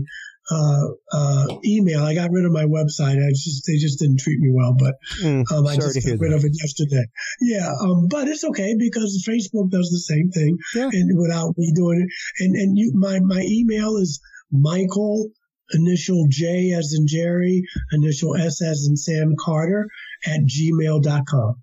uh, 0.50 0.86
uh, 1.12 1.46
email. 1.64 2.02
I 2.02 2.14
got 2.14 2.30
rid 2.30 2.44
of 2.44 2.52
my 2.52 2.64
website. 2.64 3.24
I 3.24 3.30
just 3.30 3.64
they 3.66 3.76
just 3.76 3.98
didn't 4.00 4.20
treat 4.20 4.38
me 4.40 4.50
well, 4.52 4.74
but 4.78 4.94
Mm, 5.22 5.44
um, 5.52 5.66
I 5.66 5.76
just 5.76 5.94
got 6.04 6.18
rid 6.18 6.32
that. 6.32 6.36
of 6.36 6.44
it 6.44 6.52
yesterday. 6.60 7.04
Yeah, 7.40 7.70
um, 7.80 8.08
but 8.08 8.28
it's 8.28 8.44
okay 8.44 8.74
because 8.78 9.24
Facebook 9.28 9.70
does 9.70 9.88
the 9.90 10.00
same 10.14 10.30
thing, 10.30 10.56
Yeah. 10.74 10.90
and 10.92 11.18
without 11.18 11.54
me 11.56 11.72
doing 11.74 12.00
it. 12.02 12.44
And 12.44 12.54
and 12.56 12.76
you, 12.78 12.92
my 12.94 13.20
my 13.20 13.42
email 13.46 13.96
is 13.96 14.20
Michael 14.50 15.30
initial 15.74 16.26
J 16.28 16.72
as 16.72 16.92
in 16.96 17.06
Jerry, 17.06 17.62
initial 17.92 18.36
S 18.36 18.60
as 18.62 18.86
in 18.88 18.96
Sam 18.96 19.34
Carter 19.40 19.88
at 20.26 20.40
gmail.com. 20.40 21.54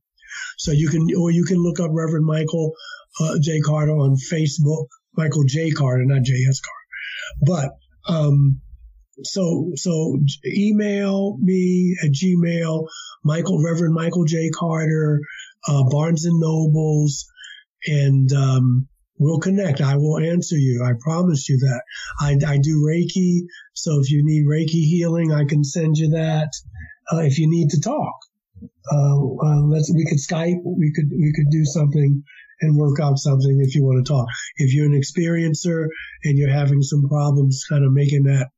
So 0.57 0.71
you 0.71 0.89
can, 0.89 1.07
or 1.17 1.31
you 1.31 1.43
can 1.43 1.57
look 1.57 1.79
up 1.79 1.89
Reverend 1.91 2.25
Michael 2.25 2.73
uh, 3.19 3.35
J. 3.41 3.59
Carter 3.61 3.91
on 3.91 4.15
Facebook, 4.15 4.85
Michael 5.15 5.43
J. 5.47 5.71
Carter, 5.71 6.03
not 6.05 6.23
J.S. 6.23 6.59
Carter. 6.59 7.41
But, 7.41 8.11
um, 8.13 8.61
so, 9.23 9.71
so 9.75 10.19
email 10.45 11.37
me 11.41 11.97
at 12.03 12.11
Gmail, 12.11 12.87
Michael, 13.23 13.63
Reverend 13.63 13.93
Michael 13.93 14.25
J. 14.25 14.49
Carter, 14.49 15.21
uh, 15.67 15.83
Barnes 15.89 16.25
and 16.25 16.39
Nobles, 16.39 17.29
and, 17.85 18.31
um, 18.33 18.87
we'll 19.19 19.39
connect. 19.39 19.81
I 19.81 19.97
will 19.97 20.17
answer 20.17 20.55
you. 20.57 20.83
I 20.83 20.93
promise 20.99 21.49
you 21.49 21.57
that. 21.59 21.81
I, 22.21 22.37
I 22.47 22.57
do 22.57 22.77
Reiki. 22.87 23.41
So 23.73 23.99
if 23.99 24.09
you 24.09 24.23
need 24.23 24.45
Reiki 24.47 24.87
healing, 24.87 25.33
I 25.33 25.43
can 25.43 25.63
send 25.63 25.97
you 25.97 26.11
that. 26.11 26.53
Uh, 27.11 27.19
if 27.19 27.37
you 27.37 27.49
need 27.49 27.71
to 27.71 27.81
talk, 27.81 28.15
uh, 28.91 29.17
uh, 29.17 29.61
let's, 29.63 29.91
we 29.93 30.05
could 30.05 30.19
Skype. 30.19 30.61
We 30.63 30.93
could, 30.95 31.09
we 31.11 31.33
could 31.35 31.49
do 31.51 31.65
something 31.65 32.23
and 32.61 32.77
work 32.77 32.99
out 32.99 33.17
something 33.17 33.59
if 33.61 33.75
you 33.75 33.83
want 33.83 34.05
to 34.05 34.09
talk. 34.09 34.27
If 34.57 34.73
you're 34.73 34.85
an 34.85 34.99
experiencer 34.99 35.87
and 36.23 36.37
you're 36.37 36.49
having 36.49 36.81
some 36.81 37.07
problems 37.07 37.65
kind 37.69 37.85
of 37.85 37.91
making 37.91 38.23
that 38.23 38.49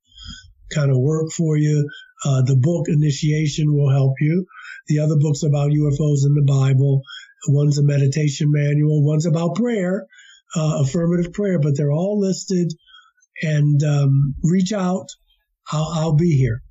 kind 0.74 0.92
of 0.92 0.98
work 1.00 1.32
for 1.32 1.58
you, 1.58 1.88
uh, 2.26 2.42
the 2.44 2.56
book 2.56 2.88
Initiation 2.88 3.74
will 3.74 3.92
help 3.92 4.14
you. 4.20 4.46
The 4.88 5.00
other 5.00 5.16
books 5.18 5.44
about 5.44 5.72
UFOs 5.72 6.26
in 6.26 6.34
the 6.34 6.46
Bible, 6.48 7.02
one's 7.50 7.78
a 7.78 7.84
meditation 7.84 8.48
manual, 8.52 9.04
one's 9.06 9.26
about 9.26 9.56
prayer, 9.56 10.06
uh, 10.56 10.82
affirmative 10.84 11.34
prayer, 11.34 11.60
but 11.60 11.78
they're 11.78 11.92
all 11.92 12.20
listed 12.20 12.72
and, 13.42 13.82
um, 13.84 14.36
reach 14.44 14.72
out. 14.74 15.08
I'll, 15.72 15.90
I'll 15.94 16.16
be 16.16 16.36
here. 16.38 16.62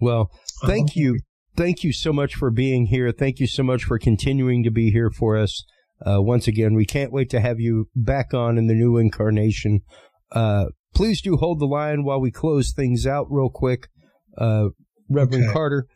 Well, 0.00 0.30
thank 0.64 0.90
Uh-huh. 0.90 1.00
you. 1.00 1.18
Thank 1.56 1.82
you 1.82 1.92
so 1.92 2.12
much 2.12 2.34
for 2.36 2.50
being 2.52 2.86
here. 2.86 3.10
Thank 3.10 3.40
you 3.40 3.48
so 3.48 3.64
much 3.64 3.82
for 3.84 3.98
continuing 3.98 4.62
to 4.62 4.70
be 4.70 4.90
here 4.92 5.10
for 5.10 5.36
us. 5.36 5.64
Uh, 6.06 6.22
once 6.22 6.46
again, 6.46 6.74
we 6.74 6.86
can't 6.86 7.12
wait 7.12 7.28
to 7.30 7.40
have 7.40 7.58
you 7.58 7.88
back 7.96 8.32
on 8.32 8.56
in 8.56 8.68
the 8.68 8.74
new 8.74 8.96
incarnation. 8.96 9.80
Uh, 10.30 10.66
please 10.94 11.20
do 11.20 11.36
hold 11.36 11.60
the 11.60 11.66
line 11.66 12.04
while 12.04 12.20
we 12.20 12.30
close 12.30 12.72
things 12.72 13.06
out 13.06 13.26
real 13.30 13.50
quick. 13.50 13.88
Uh, 14.36 14.68
Reverend 15.10 15.44
Okay. 15.44 15.52
Carter, 15.52 15.86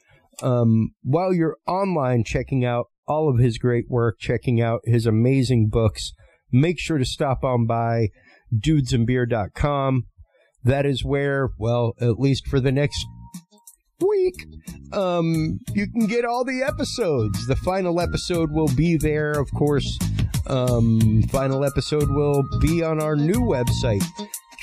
um, 0.43 0.91
while 1.03 1.33
you're 1.35 1.57
online 1.67 2.25
checking 2.25 2.65
out 2.65 2.87
all 3.07 3.29
of 3.29 3.39
his 3.39 3.59
great 3.59 3.85
work, 3.89 4.17
checking 4.19 4.61
out 4.61 4.81
his 4.85 5.07
amazing 5.07 5.69
books, 5.69 6.13
make 6.51 6.79
sure 6.79 6.99
to 6.99 7.05
stop 7.05 7.45
on 7.45 7.67
by 7.67 8.09
dudesandbeer.com. 8.55 10.05
That 10.65 10.87
is 10.87 11.05
where, 11.05 11.51
well, 11.59 11.95
at 12.01 12.19
least 12.21 12.47
for 12.47 12.61
the 12.61 12.73
next 12.73 13.05
week, 14.01 14.35
um, 14.93 15.59
you 15.75 15.87
can 15.89 16.07
get 16.07 16.25
all 16.25 16.45
the 16.45 16.63
episodes. 16.63 17.47
The 17.47 17.57
final 17.57 18.01
episode 18.01 18.51
will 18.53 18.73
be 18.75 18.97
there, 18.97 19.33
of 19.33 19.51
course. 19.53 19.99
Um, 20.47 21.23
final 21.31 21.65
episode 21.65 22.11
will 22.11 22.43
be 22.61 22.83
on 22.83 23.01
our 23.01 23.17
new 23.17 23.41
website, 23.41 24.05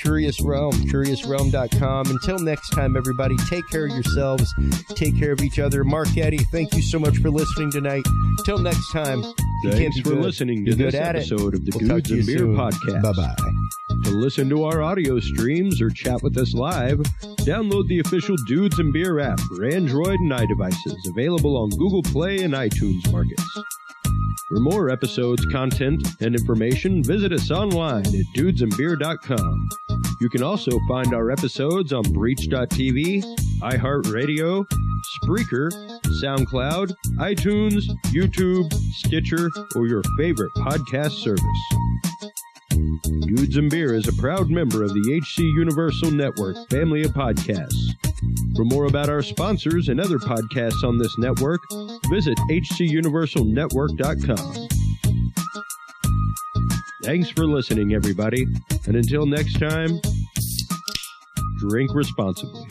Curious 0.02 0.40
Realm, 0.42 0.72
curiousrealm.com. 0.72 2.06
Until 2.10 2.38
next 2.38 2.70
time, 2.70 2.96
everybody, 2.96 3.36
take 3.48 3.66
care 3.68 3.84
of 3.86 3.90
yourselves, 3.92 4.52
take 4.94 5.18
care 5.18 5.32
of 5.32 5.40
each 5.42 5.58
other. 5.58 5.84
Mark 5.84 6.16
Eddy, 6.16 6.38
thank 6.52 6.74
you 6.74 6.82
so 6.82 6.98
much 6.98 7.18
for 7.18 7.30
listening 7.30 7.70
tonight. 7.70 8.02
Till 8.44 8.58
next 8.58 8.90
time, 8.92 9.22
Thanks 9.64 9.98
for 10.00 10.10
good. 10.10 10.22
listening 10.22 10.64
to 10.64 10.74
this 10.74 10.94
episode 10.94 11.54
of 11.54 11.66
the 11.66 11.72
We'll 11.78 12.00
Dudes 12.00 12.10
and 12.10 12.26
Beer 12.26 12.38
soon. 12.38 12.56
Podcast. 12.56 13.02
Bye 13.02 13.12
bye. 13.12 13.36
To 14.04 14.10
listen 14.10 14.48
to 14.48 14.64
our 14.64 14.80
audio 14.80 15.20
streams 15.20 15.82
or 15.82 15.90
chat 15.90 16.22
with 16.22 16.38
us 16.38 16.54
live, 16.54 16.98
download 17.44 17.86
the 17.88 17.98
official 17.98 18.36
Dudes 18.46 18.78
and 18.78 18.90
Beer 18.90 19.18
app 19.20 19.38
for 19.40 19.66
Android 19.66 20.18
and 20.18 20.32
iDevices, 20.32 20.96
available 21.10 21.58
on 21.58 21.68
Google 21.70 22.02
Play 22.04 22.38
and 22.42 22.54
iTunes 22.54 23.10
markets. 23.12 23.44
For 24.48 24.60
more 24.60 24.88
episodes, 24.88 25.44
content, 25.52 26.08
and 26.20 26.34
information, 26.34 27.04
visit 27.04 27.30
us 27.32 27.50
online 27.50 28.06
at 28.06 28.24
dudesandbeer.com. 28.34 29.68
You 30.20 30.28
can 30.28 30.42
also 30.42 30.78
find 30.86 31.14
our 31.14 31.30
episodes 31.30 31.94
on 31.94 32.02
Breach.tv, 32.02 33.24
iHeartRadio, 33.62 34.66
Spreaker, 35.22 35.70
SoundCloud, 36.22 36.92
iTunes, 37.18 37.84
YouTube, 38.12 38.70
Stitcher, 38.92 39.48
or 39.76 39.86
your 39.86 40.02
favorite 40.18 40.52
podcast 40.58 41.12
service. 41.12 41.40
Dudes 43.26 43.56
and 43.56 43.70
Beer 43.70 43.94
is 43.94 44.08
a 44.08 44.12
proud 44.20 44.50
member 44.50 44.82
of 44.82 44.92
the 44.92 45.22
HC 45.22 45.38
Universal 45.38 46.10
Network 46.10 46.68
family 46.68 47.02
of 47.02 47.12
podcasts. 47.12 47.94
For 48.56 48.64
more 48.64 48.86
about 48.86 49.08
our 49.08 49.22
sponsors 49.22 49.88
and 49.88 49.98
other 49.98 50.18
podcasts 50.18 50.84
on 50.84 50.98
this 50.98 51.16
network, 51.16 51.62
visit 52.10 52.36
hcuniversalnetwork.com. 52.50 54.68
Thanks 57.02 57.30
for 57.30 57.46
listening, 57.46 57.94
everybody, 57.94 58.46
and 58.86 58.94
until 58.94 59.24
next 59.24 59.58
time, 59.58 60.00
drink 61.58 61.94
responsibly. 61.94 62.66